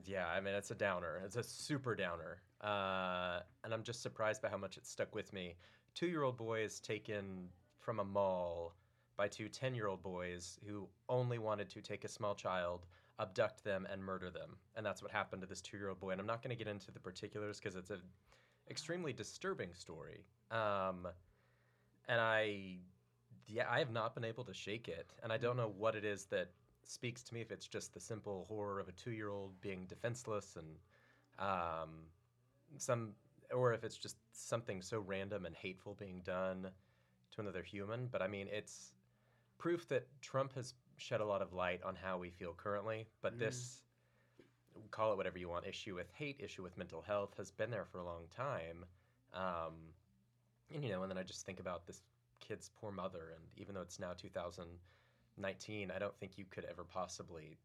Yeah, 0.04 0.28
I 0.28 0.42
mean, 0.42 0.54
it's 0.54 0.70
a 0.70 0.76
downer. 0.76 1.22
It's 1.24 1.38
a 1.38 1.44
super 1.44 1.96
downer. 1.96 2.42
Uh, 2.60 3.40
and 3.64 3.74
I'm 3.74 3.84
just 3.84 4.02
surprised 4.02 4.42
by 4.42 4.50
how 4.50 4.58
much 4.58 4.76
it 4.76 4.86
stuck 4.86 5.16
with 5.16 5.32
me. 5.32 5.56
Two 5.96 6.08
year 6.08 6.24
old 6.24 6.36
boy 6.36 6.60
is 6.60 6.82
taken 6.82 7.48
from 7.80 8.02
a 8.02 8.04
mall 8.04 8.76
by 9.16 9.30
two 9.30 9.48
10 9.48 9.74
year 9.74 9.88
old 9.88 10.04
boys 10.04 10.60
who 10.68 10.90
only 11.08 11.40
wanted 11.40 11.70
to 11.70 11.82
take 11.82 12.04
a 12.04 12.10
small 12.10 12.36
child, 12.36 12.86
abduct 13.18 13.64
them, 13.64 13.88
and 13.90 14.04
murder 14.04 14.30
them. 14.30 14.58
And 14.76 14.86
that's 14.86 15.02
what 15.02 15.12
happened 15.12 15.42
to 15.42 15.48
this 15.48 15.62
two 15.62 15.78
year 15.78 15.88
old 15.88 16.02
boy. 16.02 16.10
And 16.10 16.20
I'm 16.20 16.28
not 16.28 16.44
going 16.44 16.56
to 16.56 16.62
get 16.62 16.70
into 16.70 16.92
the 16.92 17.00
particulars 17.00 17.62
because 17.62 17.78
it's 17.78 17.92
an 17.92 18.02
extremely 18.70 19.14
disturbing 19.14 19.70
story. 19.74 20.26
Um, 20.52 21.08
and 22.08 22.20
I, 22.22 22.78
yeah, 23.48 23.66
I 23.70 23.80
have 23.80 23.92
not 23.92 24.16
been 24.16 24.24
able 24.24 24.44
to 24.46 24.54
shake 24.54 24.88
it. 24.88 25.14
And 25.24 25.32
I 25.32 25.38
don't 25.38 25.58
know 25.58 25.74
what 25.78 25.96
it 25.96 26.06
is 26.06 26.26
that 26.26 26.50
speaks 26.84 27.22
to 27.24 27.34
me 27.34 27.42
if 27.42 27.52
it's 27.52 27.68
just 27.68 27.94
the 27.94 28.00
simple 28.00 28.46
horror 28.48 28.80
of 28.80 28.88
a 28.88 28.94
two 28.94 29.12
year 29.12 29.30
old 29.30 29.60
being 29.62 29.86
defenseless 29.86 30.56
and 30.56 30.78
um, 31.40 31.90
some, 32.78 33.12
or 33.54 33.74
if 33.74 33.84
it's 33.84 33.98
just 33.98 34.18
something 34.32 34.82
so 34.82 35.00
random 35.00 35.46
and 35.46 35.56
hateful 35.56 35.96
being 35.96 36.22
done 36.24 36.68
to 37.32 37.42
another 37.42 37.64
human. 37.64 38.08
But 38.12 38.22
I 38.22 38.28
mean, 38.28 38.48
it's 38.52 38.94
proof 39.58 39.88
that 39.90 40.08
Trump 40.22 40.54
has 40.56 40.74
shed 40.98 41.22
a 41.22 41.26
lot 41.26 41.42
of 41.42 41.54
light 41.54 41.82
on 41.84 41.96
how 41.96 42.18
we 42.18 42.30
feel 42.30 42.54
currently. 42.54 43.08
But 43.22 43.36
Mm. 43.36 43.40
this, 43.40 43.84
call 44.92 45.12
it 45.14 45.18
whatever 45.18 45.38
you 45.38 45.50
want, 45.50 45.66
issue 45.66 45.96
with 45.96 46.12
hate, 46.14 46.40
issue 46.40 46.64
with 46.64 46.78
mental 46.78 47.02
health 47.02 47.36
has 47.38 47.52
been 47.52 47.70
there 47.70 47.86
for 47.86 48.00
a 48.00 48.06
long 48.06 48.28
time. 48.30 48.86
Um, 49.34 49.94
and 50.74 50.84
you 50.84 50.90
know, 50.92 51.02
and 51.04 51.12
then 51.12 51.18
I 51.18 51.24
just 51.24 51.46
think 51.46 51.60
about 51.60 51.86
this 51.86 52.02
kid's 52.40 52.70
poor 52.80 52.92
mother, 52.92 53.34
and 53.36 53.44
even 53.58 53.74
though 53.76 53.82
it's 53.82 54.00
now 54.00 54.14
2019, 54.14 55.92
I 55.92 56.00
don't 56.00 56.18
think 56.20 56.38
you 56.38 56.46
could 56.50 56.66
ever 56.66 56.84
possibly 56.84 57.58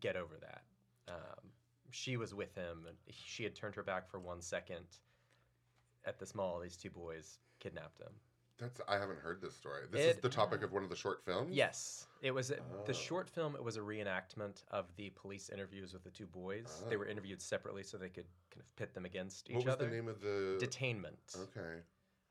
get 0.00 0.16
over 0.16 0.36
that. 0.40 0.62
Um, 1.08 1.50
she 1.90 2.16
was 2.16 2.34
with 2.34 2.54
him, 2.54 2.84
and 2.86 2.96
she 3.10 3.44
had 3.44 3.54
turned 3.54 3.74
her 3.74 3.82
back 3.82 4.08
for 4.08 4.20
one 4.20 4.40
second 4.40 4.84
at 6.04 6.18
this 6.18 6.34
mall. 6.34 6.60
These 6.60 6.76
two 6.76 6.90
boys 6.90 7.38
kidnapped 7.58 8.00
him. 8.00 8.12
That's 8.58 8.78
I 8.86 8.98
haven't 8.98 9.18
heard 9.20 9.40
this 9.40 9.56
story. 9.56 9.84
This 9.90 10.16
is 10.16 10.20
the 10.20 10.28
topic 10.28 10.62
of 10.62 10.70
one 10.70 10.82
of 10.84 10.90
the 10.90 10.96
short 10.96 11.24
films. 11.24 11.50
Yes, 11.56 12.06
it 12.20 12.30
was 12.30 12.52
Oh. 12.52 12.84
the 12.84 12.92
short 12.92 13.28
film. 13.30 13.54
It 13.56 13.64
was 13.64 13.76
a 13.78 13.80
reenactment 13.80 14.64
of 14.70 14.94
the 14.96 15.08
police 15.10 15.48
interviews 15.48 15.94
with 15.94 16.04
the 16.04 16.10
two 16.10 16.26
boys. 16.26 16.84
They 16.90 16.98
were 16.98 17.06
Oh. 17.06 17.10
interviewed 17.10 17.40
separately 17.40 17.82
so 17.82 17.96
they 17.96 18.10
could 18.10 18.26
kind 18.50 18.60
of 18.60 18.76
pit 18.76 18.92
them 18.92 19.06
against 19.06 19.48
each 19.48 19.56
other. 19.56 19.58
What 19.60 19.66
was 19.66 19.74
other. 19.76 19.88
the 19.88 19.96
name 19.96 20.08
of 20.08 20.20
the? 20.20 20.58
Detainment. 20.60 21.38
Okay. 21.56 21.80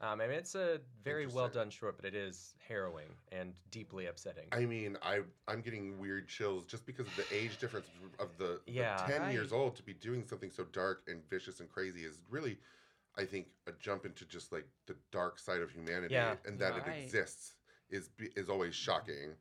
Um, 0.02 0.22
I 0.22 0.28
mean, 0.28 0.38
it's 0.38 0.56
a 0.56 0.80
very 1.04 1.28
well 1.28 1.50
done 1.50 1.70
short, 1.70 1.98
but 1.98 2.06
it 2.06 2.16
is 2.16 2.54
harrowing 2.68 3.10
and 3.34 3.54
deeply 3.70 4.06
upsetting. 4.06 4.46
I 4.54 4.66
mean, 4.66 4.98
I 5.04 5.22
I'm 5.48 5.62
getting 5.62 6.00
weird 6.00 6.28
chills 6.28 6.64
just 6.66 6.86
because 6.86 7.08
of 7.08 7.16
the 7.18 7.26
age 7.36 7.58
difference 7.58 7.88
of 8.20 8.30
the, 8.38 8.62
the 8.66 8.72
Yeah. 8.72 8.96
ten 9.08 9.32
years 9.32 9.52
old 9.52 9.76
to 9.76 9.84
be 9.84 9.94
doing 9.94 10.24
something 10.26 10.52
so 10.52 10.64
dark 10.72 11.04
and 11.08 11.22
vicious 11.30 11.60
and 11.60 11.70
crazy 11.70 12.02
is 12.06 12.20
really, 12.30 12.58
I 13.18 13.26
think, 13.26 13.48
a 13.68 13.74
jump 13.74 14.06
into 14.06 14.24
just 14.26 14.54
like 14.54 14.66
the 14.86 14.96
dark 15.12 15.38
side 15.38 15.60
of 15.62 15.70
humanity 15.72 16.14
Yeah. 16.14 16.36
and 16.46 16.58
that 16.60 16.74
Right. 16.78 16.88
it 16.88 17.04
exists 17.04 17.56
is 17.90 18.10
is 18.38 18.50
always 18.50 18.76
shocking. 18.76 19.36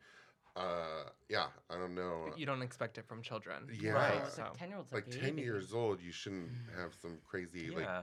uh, 0.57 1.05
yeah, 1.29 1.47
I 1.71 1.75
don't 1.79 1.95
know. 1.95 2.33
You 2.37 2.45
don't 2.45 2.63
expect 2.63 2.99
it 2.99 3.07
from 3.07 3.23
children. 3.23 3.69
Yeah. 3.81 3.93
Right. 3.93 4.27
So- 4.27 4.43
like 4.43 4.55
ten 4.59 4.69
year 4.71 4.79
olds 4.79 4.93
Like 4.93 5.09
ten 5.09 5.39
years 5.39 5.73
old, 5.73 6.01
you 6.03 6.11
shouldn't 6.11 6.51
have 6.77 6.93
some 7.01 7.19
crazy 7.25 7.71
like 7.71 7.85
yeah. 7.85 8.03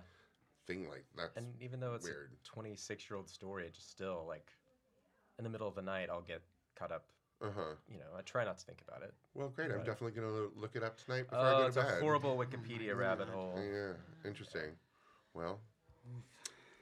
Thing 0.65 0.87
like 0.89 1.05
that. 1.17 1.31
And 1.35 1.47
even 1.61 1.79
though 1.79 1.93
it's 1.93 2.05
weird. 2.05 2.31
a 2.33 2.47
26 2.47 3.09
year 3.09 3.17
old 3.17 3.29
story, 3.29 3.65
it's 3.67 3.83
still 3.83 4.25
like 4.27 4.47
in 5.37 5.43
the 5.43 5.49
middle 5.49 5.67
of 5.67 5.75
the 5.75 5.81
night, 5.81 6.09
I'll 6.11 6.21
get 6.21 6.41
caught 6.77 6.91
up. 6.91 7.05
Uh 7.41 7.47
huh. 7.55 7.61
You 7.89 7.97
know, 7.97 8.05
I 8.17 8.21
try 8.21 8.45
not 8.45 8.57
to 8.57 8.65
think 8.65 8.81
about 8.87 9.03
it. 9.03 9.13
Well, 9.33 9.49
great. 9.49 9.71
I'm 9.71 9.79
definitely 9.79 10.11
gonna 10.11 10.47
look 10.55 10.75
it 10.75 10.83
up 10.83 10.97
tonight 10.97 11.29
before 11.29 11.39
Oh, 11.39 11.43
I 11.47 11.51
go 11.51 11.59
to 11.61 11.65
it's 11.67 11.75
bed. 11.75 11.97
a 11.97 12.01
horrible 12.01 12.37
Wikipedia 12.37 12.95
rabbit 12.95 13.27
hole. 13.27 13.53
Yeah, 13.61 13.93
interesting. 14.25 14.71
Well, 15.33 15.59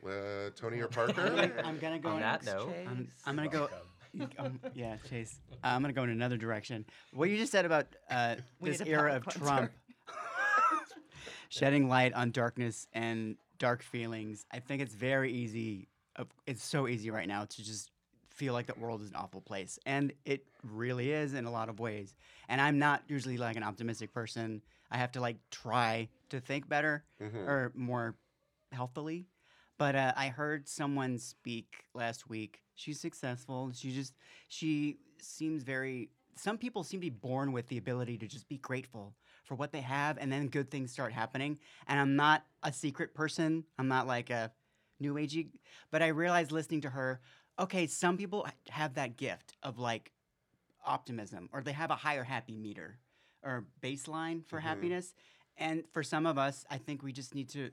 uh, 0.05 0.49
Tony 0.55 0.79
or 0.79 0.87
Parker? 0.87 1.51
I'm 1.63 1.79
gonna 1.79 1.97
go. 1.99 2.09
On 2.09 2.15
in- 2.15 2.21
that 2.21 2.45
note, 2.45 2.73
I'm, 2.87 3.07
I'm 3.25 3.35
gonna 3.35 3.49
go. 3.49 3.69
um, 4.37 4.59
yeah, 4.75 4.97
Chase. 5.09 5.39
Uh, 5.51 5.55
I'm 5.63 5.81
gonna 5.81 5.93
go 5.93 6.03
in 6.03 6.11
another 6.11 6.37
direction. 6.37 6.85
What 7.13 7.29
you 7.29 7.37
just 7.37 7.51
said 7.51 7.65
about 7.65 7.87
uh, 8.11 8.35
this 8.61 8.81
era 8.81 9.15
of. 9.15 9.25
Trump 9.25 9.71
shedding 11.49 11.87
light 11.87 12.13
on 12.13 12.31
darkness 12.31 12.87
and 12.93 13.37
dark 13.63 13.81
feelings, 13.81 14.45
I 14.51 14.59
think 14.59 14.81
it's 14.81 14.93
very 14.93 15.31
easy. 15.31 15.87
It's 16.45 16.61
so 16.61 16.89
easy 16.89 17.09
right 17.11 17.29
now 17.29 17.45
to 17.45 17.63
just 17.63 17.91
feel 18.29 18.51
like 18.51 18.65
the 18.67 18.73
world 18.77 19.01
is 19.01 19.09
an 19.09 19.15
awful 19.15 19.39
place, 19.39 19.79
and 19.85 20.11
it 20.25 20.45
really 20.63 21.11
is 21.11 21.33
in 21.33 21.45
a 21.45 21.51
lot 21.51 21.69
of 21.69 21.79
ways. 21.79 22.13
And 22.49 22.59
I'm 22.59 22.77
not 22.77 23.03
usually 23.07 23.37
like 23.37 23.55
an 23.55 23.63
optimistic 23.63 24.13
person. 24.13 24.61
I 24.91 24.97
have 24.97 25.13
to 25.13 25.21
like 25.21 25.37
try 25.49 26.09
to 26.29 26.41
think 26.41 26.67
better 26.67 27.05
Mhm. 27.21 27.47
or 27.47 27.71
more 27.73 28.15
healthily. 28.73 29.27
But 29.77 29.95
uh, 29.95 30.13
I 30.17 30.27
heard 30.27 30.67
someone 30.67 31.17
speak 31.17 31.85
last 31.93 32.27
week. 32.29 32.63
She's 32.75 32.99
successful. 32.99 33.71
She 33.73 33.91
just 33.93 34.13
she 34.49 34.97
seems 35.21 35.63
very. 35.63 36.09
Some 36.35 36.57
people 36.57 36.83
seem 36.83 36.99
to 36.99 37.05
be 37.11 37.17
born 37.29 37.53
with 37.53 37.67
the 37.69 37.77
ability 37.77 38.17
to 38.17 38.27
just 38.27 38.49
be 38.49 38.57
grateful 38.57 39.15
for 39.53 39.57
what 39.57 39.71
they 39.71 39.81
have, 39.81 40.17
and 40.17 40.31
then 40.31 40.47
good 40.47 40.71
things 40.71 40.91
start 40.91 41.13
happening. 41.13 41.59
And 41.87 41.99
I'm 41.99 42.15
not 42.15 42.43
a 42.63 42.73
secret 42.73 43.13
person. 43.13 43.63
I'm 43.77 43.87
not 43.87 44.07
like 44.07 44.31
a 44.31 44.51
new 44.99 45.13
agey. 45.13 45.49
But 45.91 46.01
I 46.01 46.07
realized 46.07 46.51
listening 46.51 46.81
to 46.81 46.89
her. 46.89 47.21
Okay, 47.59 47.85
some 47.85 48.17
people 48.17 48.47
have 48.69 48.95
that 48.95 49.15
gift 49.15 49.55
of 49.61 49.77
like 49.77 50.11
optimism, 50.83 51.49
or 51.53 51.61
they 51.61 51.71
have 51.71 51.91
a 51.91 51.95
higher 51.95 52.23
happy 52.23 52.57
meter 52.57 52.97
or 53.43 53.67
baseline 53.79 54.43
for 54.47 54.57
Mhm. 54.57 54.63
happiness. 54.63 55.13
And 55.57 55.83
for 55.91 56.01
some 56.01 56.25
of 56.25 56.39
us, 56.39 56.65
I 56.71 56.79
think 56.79 57.03
we 57.03 57.13
just 57.13 57.35
need 57.35 57.49
to 57.49 57.69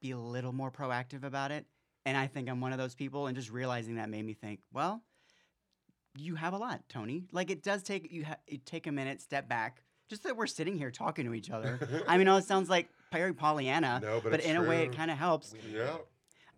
be 0.00 0.12
a 0.12 0.18
little 0.18 0.52
more 0.52 0.70
proactive 0.70 1.24
about 1.24 1.50
it. 1.50 1.66
And 2.04 2.16
I 2.16 2.28
think 2.28 2.48
I'm 2.48 2.60
one 2.60 2.70
of 2.70 2.78
those 2.78 2.94
people. 2.94 3.26
And 3.26 3.36
just 3.36 3.50
realizing 3.50 3.96
that 3.96 4.08
made 4.08 4.24
me 4.24 4.34
think, 4.34 4.60
well, 4.72 5.02
you 6.16 6.36
have 6.36 6.52
a 6.52 6.58
lot, 6.58 6.88
Tony. 6.88 7.26
Like 7.32 7.50
it 7.50 7.64
does 7.64 7.82
take 7.82 8.12
you 8.12 8.26
ha- 8.26 8.38
it 8.46 8.64
take 8.64 8.86
a 8.86 8.92
minute, 8.92 9.20
step 9.20 9.48
back. 9.48 9.82
Just 10.08 10.22
that 10.24 10.36
we're 10.36 10.46
sitting 10.46 10.76
here 10.78 10.90
talking 10.90 11.24
to 11.26 11.34
each 11.34 11.50
other. 11.50 11.78
I 12.06 12.16
mean, 12.16 12.26
I 12.28 12.30
know 12.32 12.36
it 12.36 12.44
sounds 12.44 12.68
like 12.70 12.88
very 13.12 13.32
Pollyanna, 13.34 14.00
No, 14.02 14.20
but 14.22 14.30
but 14.30 14.40
it's 14.40 14.48
in 14.48 14.56
a 14.56 14.62
way, 14.62 14.84
it 14.84 14.96
kind 14.96 15.10
of 15.10 15.18
helps. 15.18 15.54
yeah. 15.72 15.96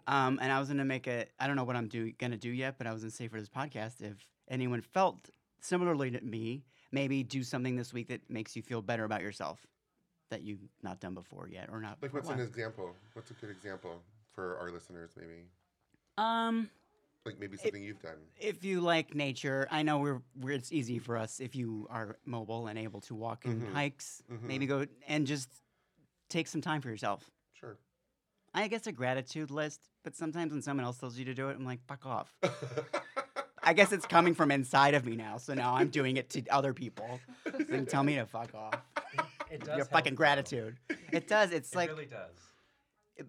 Um, 0.07 0.39
and 0.41 0.51
I 0.51 0.59
was 0.59 0.69
gonna 0.69 0.85
make 0.85 1.07
a 1.07 1.27
I 1.39 1.47
don't 1.47 1.57
know 1.57 1.65
what 1.65 1.77
I'm 1.77 1.89
do 1.89 2.13
gonna 2.13 2.37
do 2.39 2.51
yet, 2.51 2.77
but 2.79 2.87
I 2.87 2.93
was 2.93 3.03
gonna 3.03 3.11
say 3.11 3.29
for 3.29 3.39
this 3.39 3.49
podcast, 3.49 4.01
if 4.01 4.17
anyone 4.49 4.81
felt 4.81 5.31
similarly 5.61 6.11
to 6.11 6.21
me, 6.23 6.65
maybe 6.93 7.23
do 7.23 7.43
something 7.43 7.77
this 7.77 7.93
week 7.93 8.09
that 8.09 8.29
makes 8.31 8.57
you 8.57 8.63
feel 8.63 8.81
better 8.81 9.05
about 9.05 9.21
yourself 9.23 9.67
that 10.31 10.43
you've 10.43 10.61
not 10.83 11.01
done 11.01 11.15
before 11.15 11.49
yet, 11.51 11.69
or 11.71 11.81
not. 11.81 11.99
Like, 12.03 12.11
for 12.11 12.19
a 12.19 12.21
what's 12.21 12.31
an 12.33 12.41
example? 12.41 12.95
What's 13.15 13.31
a 13.31 13.35
good 13.35 13.51
example 13.51 14.03
for 14.35 14.59
our 14.59 14.71
listeners? 14.71 15.11
Maybe, 15.17 15.45
Um, 16.19 16.71
like 17.29 17.39
maybe 17.41 17.57
something 17.57 17.83
you've 17.83 18.01
done. 18.03 18.19
if 18.39 18.65
you 18.65 18.81
like 18.81 19.15
nature, 19.15 19.67
I 19.71 19.83
know 19.83 19.99
we're, 19.99 20.23
we're 20.39 20.53
it's 20.53 20.73
easy 20.73 20.99
for 20.99 21.17
us 21.17 21.41
if 21.41 21.55
you 21.55 21.87
are 21.91 22.17
mobile 22.25 22.67
and 22.69 22.79
able 22.79 23.01
to 23.03 23.15
walk 23.15 23.45
in 23.45 23.61
Mhm. 23.61 23.73
hikes, 23.73 24.23
Mhm. 24.31 24.43
maybe 24.43 24.67
go 24.67 24.87
and 25.07 25.27
just 25.27 25.49
take 26.29 26.47
some 26.49 26.61
time 26.61 26.81
for 26.81 26.89
yourself. 26.91 27.31
Sure. 27.55 27.77
I 28.55 28.69
guess 28.69 28.87
a 28.87 28.93
gratitude 28.93 29.51
list, 29.51 29.89
but 30.05 30.15
sometimes 30.17 30.53
when 30.53 30.63
someone 30.63 30.85
else 30.85 30.99
tells 30.99 31.19
you 31.19 31.25
to 31.27 31.35
do 31.35 31.49
it, 31.51 31.57
I'm 31.57 31.65
like, 31.65 31.81
fuck 31.87 32.07
off. 32.07 32.35
I 33.63 33.75
guess 33.75 33.93
it's 33.93 34.07
coming 34.07 34.35
from 34.35 34.51
inside 34.51 34.95
of 34.95 35.05
me 35.05 35.15
now, 35.17 35.37
so 35.37 35.53
now 35.53 35.75
I'm 35.75 35.89
doing 35.89 36.17
it 36.17 36.31
to 36.31 36.47
other 36.49 36.73
people. 36.73 37.21
Then 37.69 37.85
tell 37.87 38.03
me 38.03 38.15
to 38.17 38.27
fuck 38.27 38.55
off. 38.55 38.75
It 39.51 39.61
does 39.61 39.69
Your 39.69 39.77
help, 39.79 39.91
fucking 39.93 40.13
though. 40.13 40.17
gratitude. 40.19 40.77
It 41.11 41.27
does. 41.27 41.53
It's 41.53 41.73
It 41.73 41.77
like, 41.77 41.89
really 41.89 42.05
does. 42.05 42.37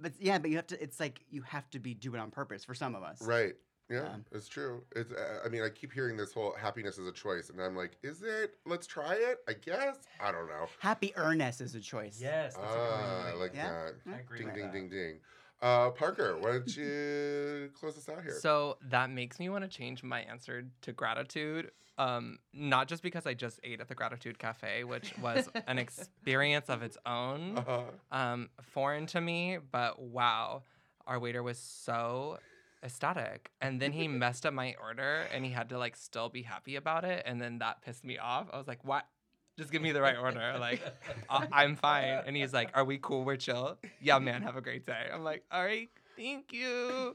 but 0.02 0.12
yeah, 0.20 0.38
but 0.38 0.50
you 0.50 0.58
have 0.58 0.68
to. 0.68 0.84
It's 0.84 1.00
like 1.00 1.22
you 1.30 1.44
have 1.44 1.70
to 1.70 1.80
be 1.80 1.94
doing 1.94 2.20
it 2.20 2.22
on 2.22 2.30
purpose 2.30 2.66
for 2.66 2.74
some 2.76 2.94
of 2.94 3.04
us. 3.04 3.22
right. 3.22 3.54
Yeah, 3.90 4.14
Um, 4.14 4.26
it's 4.32 4.48
true. 4.48 4.84
It's. 4.96 5.12
Uh, 5.12 5.40
I 5.44 5.50
mean, 5.50 5.64
I 5.64 5.70
keep 5.70 5.92
hearing 5.92 6.16
this 6.16 6.32
whole 6.32 6.54
happiness 6.54 6.98
is 6.98 7.08
a 7.08 7.12
choice, 7.12 7.50
and 7.50 7.60
I'm 7.60 7.76
like, 7.76 7.98
is 8.04 8.22
it? 8.22 8.56
Let's 8.66 8.86
try 8.86 9.14
it. 9.16 9.40
I 9.48 9.54
guess. 9.54 9.98
I 10.20 10.32
don't 10.32 10.48
know. 10.48 10.68
Happy 10.80 11.12
earnest 11.16 11.60
is 11.62 11.74
a 11.74 11.80
choice. 11.80 12.20
Yes, 12.22 12.56
that's 12.56 12.72
a 12.72 12.78
good 12.78 12.88
Ah, 12.92 13.28
I 13.30 13.34
like 13.34 13.54
Yeah. 13.56 13.70
that. 13.70 13.94
I 14.14 14.20
agree 14.20 14.40
Ding, 14.40 14.48
with 14.48 14.56
ding, 14.56 14.66
that. 14.66 14.74
ding, 14.74 14.90
ding. 14.90 15.20
Uh, 15.62 15.90
Parker, 15.90 16.38
why 16.38 16.52
don't 16.52 16.78
you 16.78 17.70
close 17.80 17.98
us 17.98 18.08
out 18.08 18.22
here? 18.22 18.38
So 18.40 18.78
that 18.90 19.10
makes 19.10 19.40
me 19.40 19.50
want 19.50 19.64
to 19.64 19.68
change 19.68 20.04
my 20.04 20.22
answer 20.22 20.66
to 20.84 20.92
gratitude. 20.94 21.72
Um, 21.98 22.40
not 22.54 22.88
just 22.88 23.04
because 23.04 23.26
I 23.26 23.34
just 23.34 23.60
ate 23.62 23.82
at 23.82 23.90
the 23.90 23.96
Gratitude 23.96 24.40
Cafe, 24.40 24.86
which 24.86 25.14
was 25.22 25.50
an 25.68 25.78
experience 25.78 26.70
of 26.70 26.82
its 26.82 26.98
own, 27.06 27.58
uh-huh. 27.58 27.82
um, 28.14 28.50
foreign 28.62 29.06
to 29.08 29.20
me, 29.20 29.58
but 29.70 30.00
wow, 30.02 30.64
our 31.06 31.20
waiter 31.20 31.44
was 31.44 31.58
so 31.58 32.40
ecstatic. 32.84 33.52
And 33.62 33.82
then 33.82 33.92
he 33.92 34.08
messed 34.24 34.46
up 34.46 34.54
my 34.54 34.76
order 34.82 35.26
and 35.34 35.46
he 35.46 35.52
had 35.52 35.70
to 35.70 35.78
like 35.78 35.96
still 35.96 36.30
be 36.30 36.42
happy 36.44 36.76
about 36.76 37.04
it. 37.06 37.24
And 37.26 37.42
then 37.42 37.60
that 37.60 37.82
pissed 37.82 38.04
me 38.06 38.18
off. 38.18 38.48
I 38.52 38.58
was 38.58 38.68
like, 38.68 38.84
what? 38.84 39.06
Just 39.58 39.72
give 39.72 39.82
me 39.82 39.92
the 39.92 40.02
right 40.02 40.18
order. 40.18 40.56
Like, 40.58 40.82
I- 41.30 41.48
I'm 41.52 41.76
fine. 41.76 42.22
And 42.26 42.36
he's 42.38 42.54
like, 42.54 42.70
Are 42.76 42.86
we 42.86 42.98
cool? 42.98 43.26
We're 43.26 43.36
chill. 43.36 43.78
Yeah, 44.02 44.18
man, 44.20 44.42
have 44.44 44.56
a 44.56 44.62
great 44.62 44.86
day. 44.86 45.10
I'm 45.14 45.24
like, 45.26 45.44
All 45.52 45.62
right, 45.66 45.90
thank 46.16 46.54
you. 46.54 47.14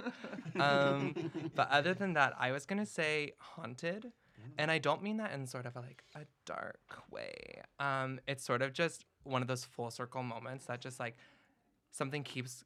Um, 0.61 1.31
but 1.55 1.71
other 1.71 1.95
than 1.95 2.13
that, 2.15 2.35
I 2.39 2.53
was 2.53 2.67
gonna 2.67 2.85
say 2.85 3.33
haunted, 3.39 4.13
and 4.59 4.71
I 4.71 4.77
don't 4.77 5.03
mean 5.03 5.17
that 5.17 5.33
in 5.33 5.47
sort 5.47 5.65
of 5.65 5.75
a, 5.77 5.81
like 5.81 6.05
a 6.15 6.27
dark 6.45 6.81
way. 7.11 7.63
Um, 7.81 8.21
it's 8.29 8.45
sort 8.45 8.61
of 8.61 8.75
just 8.75 9.07
one 9.23 9.41
of 9.41 9.49
those 9.49 9.65
full 9.65 9.91
circle 9.91 10.23
moments 10.23 10.67
that 10.67 10.83
just 10.83 11.01
like 11.01 11.17
something 11.93 12.23
keeps 12.23 12.63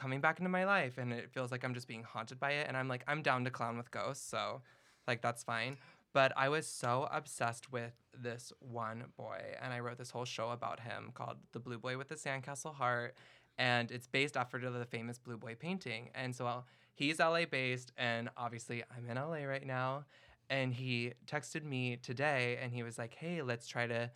coming 0.00 0.20
back 0.20 0.38
into 0.38 0.48
my 0.48 0.64
life, 0.64 0.98
and 0.98 1.12
it 1.12 1.30
feels 1.30 1.50
like 1.52 1.64
I'm 1.64 1.74
just 1.74 1.88
being 1.88 2.02
haunted 2.02 2.40
by 2.40 2.52
it. 2.52 2.66
And 2.68 2.76
I'm 2.76 2.88
like, 2.88 3.04
I'm 3.06 3.22
down 3.22 3.44
to 3.44 3.50
clown 3.50 3.76
with 3.76 3.90
ghosts, 3.90 4.28
so 4.28 4.62
like 5.06 5.22
that's 5.22 5.44
fine. 5.44 5.76
But 6.12 6.32
I 6.36 6.48
was 6.48 6.66
so 6.66 7.08
obsessed 7.12 7.70
with 7.70 7.92
this 8.18 8.52
one 8.58 9.04
boy, 9.16 9.40
and 9.62 9.72
I 9.72 9.80
wrote 9.80 9.98
this 9.98 10.10
whole 10.10 10.24
show 10.24 10.50
about 10.50 10.80
him 10.80 11.10
called 11.14 11.36
"The 11.52 11.60
Blue 11.60 11.78
Boy 11.78 11.98
with 11.98 12.08
the 12.08 12.16
Sandcastle 12.16 12.74
Heart." 12.74 13.14
and 13.60 13.90
it's 13.90 14.06
based 14.06 14.38
after 14.38 14.58
the 14.58 14.86
famous 14.86 15.18
Blue 15.18 15.36
Boy 15.36 15.54
painting. 15.54 16.08
And 16.14 16.34
so 16.34 16.46
uh, 16.46 16.62
he's 16.94 17.18
LA 17.18 17.44
based, 17.44 17.92
and 17.98 18.30
obviously 18.36 18.82
I'm 18.96 19.08
in 19.08 19.16
LA 19.16 19.44
right 19.44 19.66
now. 19.66 20.06
And 20.48 20.72
he 20.72 21.12
texted 21.26 21.62
me 21.62 21.98
today, 22.02 22.58
and 22.60 22.72
he 22.72 22.82
was 22.82 22.98
like, 22.98 23.14
"Hey, 23.14 23.42
let's 23.42 23.68
try 23.68 23.86
to, 23.86 24.10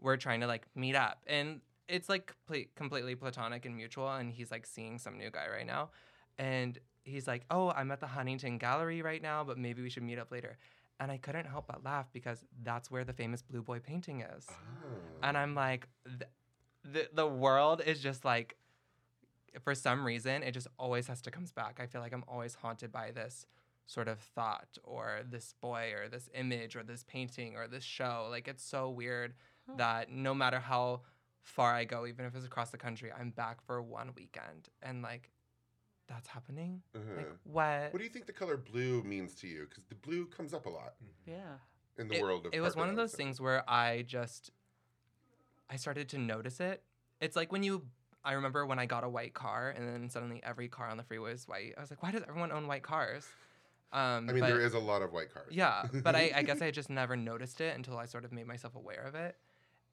we're 0.00 0.16
trying 0.16 0.40
to 0.40 0.48
like 0.48 0.66
meet 0.74 0.96
up." 0.96 1.22
And 1.28 1.60
it's 1.88 2.08
like 2.08 2.26
complete, 2.26 2.74
completely 2.74 3.14
platonic 3.14 3.64
and 3.66 3.76
mutual. 3.76 4.08
And 4.08 4.32
he's 4.32 4.50
like 4.50 4.66
seeing 4.66 4.98
some 4.98 5.16
new 5.16 5.30
guy 5.30 5.46
right 5.50 5.66
now, 5.66 5.90
and 6.38 6.78
he's 7.04 7.26
like, 7.26 7.44
"Oh, 7.50 7.70
I'm 7.70 7.90
at 7.90 8.00
the 8.00 8.06
Huntington 8.06 8.58
Gallery 8.58 9.02
right 9.02 9.22
now, 9.22 9.44
but 9.44 9.58
maybe 9.58 9.82
we 9.82 9.90
should 9.90 10.02
meet 10.02 10.18
up 10.18 10.30
later." 10.30 10.58
And 11.00 11.12
I 11.12 11.16
couldn't 11.16 11.46
help 11.46 11.68
but 11.68 11.84
laugh 11.84 12.06
because 12.12 12.44
that's 12.64 12.90
where 12.90 13.04
the 13.04 13.12
famous 13.12 13.40
Blue 13.40 13.62
Boy 13.62 13.78
painting 13.78 14.20
is. 14.20 14.46
Oh. 14.50 14.54
And 15.22 15.38
I'm 15.38 15.56
oh. 15.56 15.60
like, 15.60 15.88
th- 16.04 16.30
the 16.84 17.08
the 17.12 17.26
world 17.26 17.82
is 17.84 18.00
just 18.00 18.24
like, 18.24 18.56
for 19.62 19.74
some 19.74 20.04
reason, 20.04 20.42
it 20.42 20.52
just 20.52 20.68
always 20.78 21.06
has 21.06 21.20
to 21.22 21.30
comes 21.30 21.52
back. 21.52 21.78
I 21.80 21.86
feel 21.86 22.00
like 22.00 22.12
I'm 22.12 22.24
always 22.28 22.54
haunted 22.54 22.92
by 22.92 23.10
this 23.12 23.46
sort 23.86 24.06
of 24.06 24.18
thought 24.18 24.76
or 24.84 25.20
this 25.28 25.54
boy 25.62 25.92
or 25.98 26.08
this 26.08 26.28
image 26.34 26.76
or 26.76 26.82
this 26.82 27.04
painting 27.04 27.56
or 27.56 27.66
this 27.66 27.82
show. 27.82 28.28
Like 28.30 28.46
it's 28.46 28.62
so 28.62 28.90
weird 28.90 29.32
that 29.76 30.10
no 30.10 30.34
matter 30.34 30.60
how 30.60 31.02
far 31.48 31.74
I 31.74 31.84
go, 31.84 32.06
even 32.06 32.24
if 32.26 32.34
it's 32.34 32.46
across 32.46 32.70
the 32.70 32.78
country, 32.78 33.10
I'm 33.18 33.30
back 33.30 33.64
for 33.66 33.80
one 33.82 34.10
weekend 34.16 34.68
and 34.82 35.02
like 35.02 35.30
that's 36.08 36.28
happening. 36.28 36.82
Uh-huh. 36.94 37.04
Like 37.16 37.28
what? 37.44 37.92
What 37.92 37.98
do 37.98 38.04
you 38.04 38.10
think 38.10 38.26
the 38.26 38.32
color 38.32 38.56
blue 38.56 39.02
means 39.02 39.34
to 39.36 39.46
you? 39.48 39.66
Because 39.68 39.84
the 39.88 39.94
blue 39.94 40.26
comes 40.26 40.54
up 40.54 40.66
a 40.66 40.70
lot 40.70 40.94
Yeah. 41.26 41.56
in 41.98 42.08
the 42.08 42.16
it, 42.16 42.22
world 42.22 42.46
of. 42.46 42.54
it 42.54 42.60
was 42.60 42.76
one 42.76 42.88
of 42.88 42.96
those 42.96 43.12
things 43.12 43.40
where 43.40 43.68
I 43.68 44.04
just 44.06 44.50
I 45.70 45.76
started 45.76 46.08
to 46.10 46.18
notice 46.18 46.60
it. 46.60 46.82
It's 47.20 47.36
like 47.36 47.50
when 47.52 47.62
you 47.62 47.82
I 48.24 48.32
remember 48.32 48.66
when 48.66 48.78
I 48.78 48.86
got 48.86 49.04
a 49.04 49.08
white 49.08 49.32
car 49.34 49.70
and 49.76 49.88
then 49.88 50.10
suddenly 50.10 50.40
every 50.44 50.68
car 50.68 50.88
on 50.88 50.96
the 50.96 51.02
freeway 51.04 51.32
was 51.32 51.46
white. 51.48 51.74
I 51.76 51.80
was 51.80 51.90
like, 51.90 52.02
why 52.02 52.10
does 52.10 52.22
everyone 52.28 52.52
own 52.52 52.66
white 52.66 52.82
cars? 52.82 53.26
Um, 53.90 54.28
I 54.28 54.32
mean, 54.32 54.40
but- 54.40 54.48
there 54.48 54.60
is 54.60 54.74
a 54.74 54.78
lot 54.78 55.00
of 55.02 55.12
white 55.12 55.32
cars. 55.32 55.46
yeah, 55.50 55.84
but 56.04 56.14
I, 56.14 56.30
I 56.34 56.42
guess 56.42 56.60
I 56.60 56.70
just 56.80 56.90
never 56.90 57.16
noticed 57.16 57.60
it 57.62 57.74
until 57.74 57.96
I 57.96 58.04
sort 58.04 58.26
of 58.26 58.32
made 58.32 58.46
myself 58.46 58.74
aware 58.74 59.02
of 59.02 59.14
it. 59.14 59.36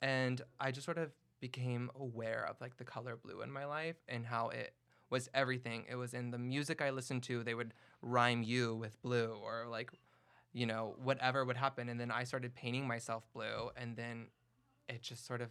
And 0.01 0.41
I 0.59 0.71
just 0.71 0.83
sort 0.85 0.97
of 0.97 1.11
became 1.39 1.91
aware 1.99 2.45
of 2.49 2.59
like 2.61 2.77
the 2.77 2.83
color 2.85 3.15
blue 3.15 3.41
in 3.41 3.51
my 3.51 3.65
life 3.65 3.97
and 4.07 4.25
how 4.25 4.49
it 4.49 4.73
was 5.09 5.29
everything. 5.33 5.85
It 5.89 5.95
was 5.95 6.13
in 6.13 6.31
the 6.31 6.37
music 6.37 6.81
I 6.81 6.89
listened 6.89 7.23
to. 7.23 7.43
They 7.43 7.53
would 7.53 7.73
rhyme 8.01 8.43
you 8.43 8.75
with 8.75 9.01
blue 9.01 9.35
or 9.43 9.67
like 9.69 9.91
you 10.53 10.65
know, 10.65 10.95
whatever 11.03 11.43
would 11.43 11.57
happen. 11.57 11.89
And 11.89 11.99
then 11.99 12.09
I 12.11 12.23
started 12.23 12.55
painting 12.55 12.87
myself 12.87 13.23
blue, 13.33 13.71
and 13.75 13.97
then 13.97 14.27
it 14.87 15.01
just 15.01 15.27
sort 15.27 15.41
of 15.41 15.49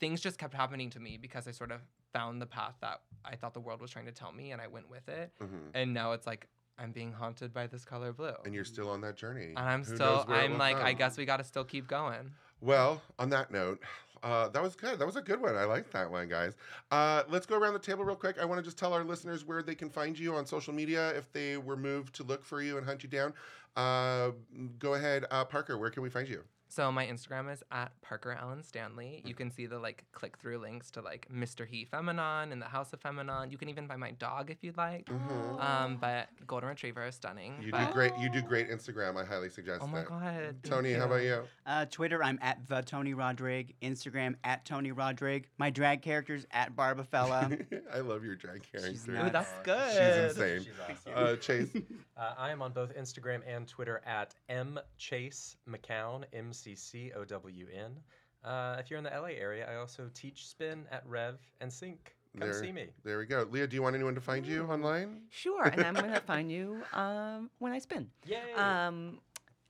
things 0.00 0.20
just 0.20 0.38
kept 0.38 0.54
happening 0.54 0.90
to 0.90 1.00
me 1.00 1.18
because 1.20 1.48
I 1.48 1.50
sort 1.50 1.72
of 1.72 1.80
found 2.12 2.40
the 2.40 2.46
path 2.46 2.74
that 2.80 3.00
I 3.24 3.36
thought 3.36 3.52
the 3.52 3.60
world 3.60 3.80
was 3.80 3.90
trying 3.90 4.06
to 4.06 4.12
tell 4.12 4.32
me, 4.32 4.52
and 4.52 4.60
I 4.60 4.66
went 4.66 4.88
with 4.90 5.08
it. 5.08 5.32
Mhm. 5.40 5.70
And 5.74 5.94
now 5.94 6.12
it's 6.12 6.26
like 6.26 6.48
I'm 6.78 6.92
being 6.92 7.12
haunted 7.12 7.52
by 7.52 7.66
this 7.66 7.84
color 7.84 8.12
blue. 8.12 8.34
And 8.44 8.54
you're 8.54 8.64
still 8.64 8.88
on 8.90 9.00
that 9.00 9.16
journey. 9.16 9.48
And 9.56 9.58
I'm 9.58 9.84
Who 9.84 9.96
still, 9.96 10.16
knows 10.16 10.26
where 10.26 10.40
it 10.40 10.44
I'm 10.44 10.58
like, 10.58 10.76
I 10.76 10.92
guess 10.92 11.16
we 11.16 11.24
got 11.24 11.38
to 11.38 11.44
still 11.44 11.64
keep 11.64 11.88
going. 11.88 12.32
Well, 12.60 13.02
on 13.18 13.30
that 13.30 13.50
note, 13.50 13.82
uh, 14.22 14.48
that 14.48 14.62
was 14.62 14.76
good. 14.76 14.98
That 14.98 15.06
was 15.06 15.16
a 15.16 15.22
good 15.22 15.40
one. 15.40 15.56
I 15.56 15.64
like 15.64 15.90
that 15.90 16.10
one, 16.10 16.28
guys. 16.28 16.54
Uh, 16.90 17.22
let's 17.28 17.46
go 17.46 17.56
around 17.56 17.72
the 17.74 17.78
table 17.78 18.04
real 18.04 18.16
quick. 18.16 18.38
I 18.40 18.44
want 18.44 18.58
to 18.58 18.64
just 18.64 18.78
tell 18.78 18.92
our 18.92 19.04
listeners 19.04 19.44
where 19.44 19.62
they 19.62 19.74
can 19.74 19.90
find 19.90 20.18
you 20.18 20.34
on 20.34 20.46
social 20.46 20.72
media 20.74 21.10
if 21.10 21.32
they 21.32 21.56
were 21.56 21.76
moved 21.76 22.14
to 22.16 22.22
look 22.22 22.44
for 22.44 22.62
you 22.62 22.78
and 22.78 22.86
hunt 22.86 23.02
you 23.02 23.08
down. 23.08 23.32
Uh, 23.76 24.30
go 24.78 24.94
ahead, 24.94 25.24
uh, 25.30 25.44
Parker. 25.44 25.78
Where 25.78 25.90
can 25.90 26.02
we 26.02 26.10
find 26.10 26.28
you? 26.28 26.42
So 26.70 26.92
my 26.92 27.06
Instagram 27.06 27.50
is 27.52 27.62
at 27.72 27.92
Parker 28.02 28.36
Allen 28.38 28.62
Stanley. 28.62 29.22
You 29.24 29.34
can 29.34 29.50
see 29.50 29.64
the 29.66 29.78
like 29.78 30.04
click 30.12 30.36
through 30.36 30.58
links 30.58 30.90
to 30.92 31.00
like 31.00 31.26
Mr. 31.34 31.66
He 31.66 31.86
Feminin 31.86 32.52
and 32.52 32.60
the 32.60 32.66
Haus 32.66 32.92
of 32.92 33.00
FemAnon. 33.00 33.50
You 33.50 33.56
can 33.56 33.68
even 33.70 33.88
find 33.88 33.98
my 33.98 34.10
dog 34.12 34.50
if 34.50 34.58
you'd 34.62 34.76
like. 34.76 35.06
Mhm. 35.06 35.60
Um, 35.64 35.96
but 35.96 36.28
golden 36.46 36.68
retriever 36.68 37.06
is 37.06 37.14
stunning. 37.14 37.54
You 37.62 37.72
but- 37.72 37.86
do 37.86 37.92
great. 37.92 38.12
You 38.18 38.28
do 38.30 38.42
great 38.42 38.68
Instagram. 38.68 39.16
I 39.16 39.24
highly 39.24 39.48
suggest 39.48 39.82
Oh 39.82 39.86
my 39.86 40.00
that. 40.00 40.08
god. 40.08 40.56
Tony, 40.62 40.92
how 40.92 41.06
about 41.06 41.22
you? 41.22 41.42
Uh, 41.64 41.86
Twitter, 41.86 42.22
I'm 42.22 42.38
at 42.42 42.58
the 42.68 42.82
Tony 42.82 43.14
Rodrig. 43.14 43.74
Instagram, 43.82 44.34
at 44.44 44.64
Tony 44.66 44.92
Rodrig. 44.92 45.44
My 45.56 45.70
drag 45.70 46.02
character's 46.02 46.46
at 46.50 46.76
Barbafella. 46.76 47.82
I 47.94 48.00
love 48.00 48.24
your 48.24 48.36
drag 48.36 48.62
character. 48.70 48.90
She's 48.90 49.08
Ooh, 49.08 49.12
nuts. 49.12 49.48
that's 49.64 49.92
She's 50.36 50.36
insane. 50.38 50.60
She's 50.64 50.80
awesome. 50.90 51.12
Uh, 51.14 51.36
Chase. 51.36 51.68
Uh, 52.18 52.34
I 52.36 52.50
am 52.50 52.62
on 52.62 52.72
both 52.72 52.92
Instagram 52.96 53.42
and 53.46 53.68
Twitter 53.68 54.02
at 54.04 54.34
m 54.48 54.76
chase 54.96 55.54
mccown 55.70 56.24
m 56.32 56.52
c 56.58 56.74
c 56.74 57.12
o 57.16 57.24
w 57.24 57.66
n. 57.72 57.96
Uh, 58.44 58.76
if 58.78 58.88
you're 58.90 58.98
in 58.98 59.04
the 59.04 59.10
LA 59.10 59.28
area, 59.38 59.68
I 59.70 59.76
also 59.76 60.10
teach 60.14 60.46
spin 60.46 60.86
at 60.90 61.02
Rev 61.06 61.38
and 61.60 61.72
Sync. 61.72 62.14
Come 62.38 62.48
There- 62.50 62.60
see 62.62 62.72
me. 62.72 62.88
There 63.04 63.18
we 63.18 63.26
go. 63.26 63.46
Leah, 63.50 63.66
do 63.66 63.74
you 63.74 63.82
want 63.82 63.94
anyone 63.96 64.14
to 64.14 64.20
find 64.20 64.46
you 64.46 64.64
online? 64.64 65.22
Sure, 65.30 65.64
and 65.64 65.82
I'm 65.82 65.94
going 65.94 66.12
to 66.12 66.20
find 66.20 66.50
you 66.52 66.82
um, 66.92 67.50
when 67.58 67.72
I 67.72 67.78
spin. 67.78 68.08
Yay! 68.26 68.52
Um, 68.54 69.18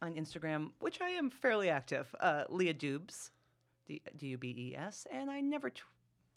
on 0.02 0.14
Instagram, 0.14 0.70
which 0.80 1.00
I 1.00 1.08
am 1.10 1.30
fairly 1.30 1.70
active, 1.70 2.14
uh, 2.20 2.44
Leah 2.50 2.74
Dubes, 2.74 3.30
D 3.86 4.00
U 4.20 4.38
B 4.38 4.54
E 4.56 4.76
S, 4.76 5.06
and 5.10 5.30
I 5.30 5.40
never 5.40 5.70
t- 5.70 5.80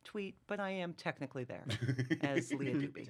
tweet, 0.03 0.35
but 0.47 0.59
I 0.59 0.69
am 0.69 0.93
technically 0.93 1.43
there 1.43 1.65
as 2.21 2.51
Leah 2.53 2.75
Dubie. 2.75 3.09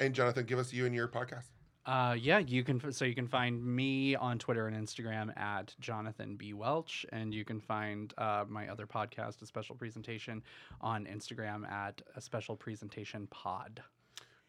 and 0.00 0.14
Jonathan, 0.14 0.44
give 0.46 0.58
us 0.58 0.72
you 0.72 0.86
and 0.86 0.94
your 0.94 1.08
podcast. 1.08 1.50
Uh, 1.88 2.12
yeah, 2.12 2.38
you 2.38 2.62
can. 2.62 2.92
So 2.92 3.06
you 3.06 3.14
can 3.14 3.26
find 3.26 3.64
me 3.64 4.14
on 4.14 4.38
Twitter 4.38 4.66
and 4.66 4.76
Instagram 4.76 5.34
at 5.38 5.74
Jonathan 5.80 6.36
B 6.36 6.52
Welch, 6.52 7.06
and 7.12 7.32
you 7.32 7.46
can 7.46 7.60
find 7.60 8.12
uh, 8.18 8.44
my 8.46 8.68
other 8.68 8.86
podcast, 8.86 9.40
a 9.40 9.46
special 9.46 9.74
presentation, 9.74 10.42
on 10.82 11.06
Instagram 11.06 11.66
at 11.70 12.02
a 12.14 12.20
special 12.20 12.56
presentation 12.56 13.26
pod. 13.28 13.82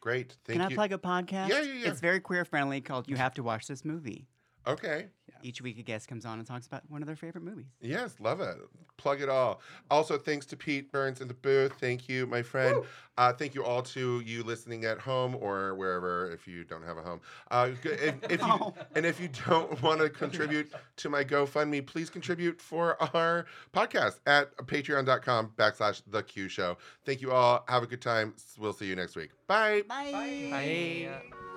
Great. 0.02 0.36
Thank 0.44 0.48
you. 0.48 0.54
Can 0.56 0.62
I 0.64 0.70
you. 0.70 0.76
plug 0.76 0.92
a 0.92 0.98
podcast? 0.98 1.48
Yeah, 1.48 1.62
yeah, 1.62 1.74
yeah. 1.74 1.90
It's 1.90 2.02
very 2.02 2.20
queer 2.20 2.44
friendly 2.44 2.82
called 2.82 3.08
You 3.08 3.16
Have 3.16 3.34
to 3.36 3.44
Watch 3.44 3.68
This 3.68 3.86
Movie. 3.86 4.28
okay. 4.68 5.08
Each 5.44 5.62
week, 5.62 5.80
a 5.80 5.82
guest 5.82 6.08
comes 6.08 6.26
on 6.26 6.40
and 6.40 6.48
talks 6.48 6.68
about 6.68 6.84
one 6.90 7.02
of 7.02 7.08
their 7.08 7.16
favorite 7.16 7.44
movies. 7.44 7.68
Yes, 7.82 8.16
love 8.20 8.42
it. 8.42 8.58
Plug 8.98 9.22
it 9.22 9.30
all. 9.30 9.62
Also, 9.90 10.18
thanks 10.18 10.46
to 10.48 10.58
Pete 10.58 10.92
Byrnes 10.92 11.22
in 11.22 11.28
the 11.28 11.34
booth. 11.34 11.74
Thank 11.80 12.10
you, 12.10 12.28
my 12.28 12.42
friend. 12.42 12.84
Uh, 13.18 13.34
thank 13.34 13.54
you 13.54 13.64
all 13.64 13.82
to 13.82 14.22
you 14.22 14.44
listening 14.44 14.86
at 14.86 15.00
home 15.00 15.36
or 15.40 15.76
wherever 15.76 16.32
if 16.32 16.48
you 16.48 16.64
don't 16.64 16.84
have 16.84 16.98
a 16.98 17.02
home. 17.02 17.20
Uh, 17.52 17.72
if, 17.84 18.16
if 18.30 18.42
you, 18.42 18.74
and 18.96 19.06
if 19.06 19.20
you 19.20 19.30
don't 19.48 19.82
want 19.84 20.00
to 20.00 20.10
contribute 20.10 20.72
to 20.98 21.10
my 21.10 21.24
GoFundMe, 21.24 21.86
please 21.86 22.10
contribute 22.10 22.62
for 22.62 23.02
our 23.14 23.46
podcast 23.74 24.20
at 24.26 24.56
patreon.com 24.58 25.52
backslash 25.58 26.02
the 26.08 26.24
Q 26.24 26.48
show. 26.50 26.78
Thank 27.06 27.22
you 27.22 27.32
all. 27.32 27.64
Have 27.68 27.84
a 27.84 27.88
good 27.88 28.02
time. 28.02 28.34
We'll 28.58 28.74
see 28.74 28.86
you 28.86 28.96
next 28.96 29.16
week. 29.16 29.32
Bye. 29.48 29.84
Bye. 29.88 30.12
Bye. 30.52 31.49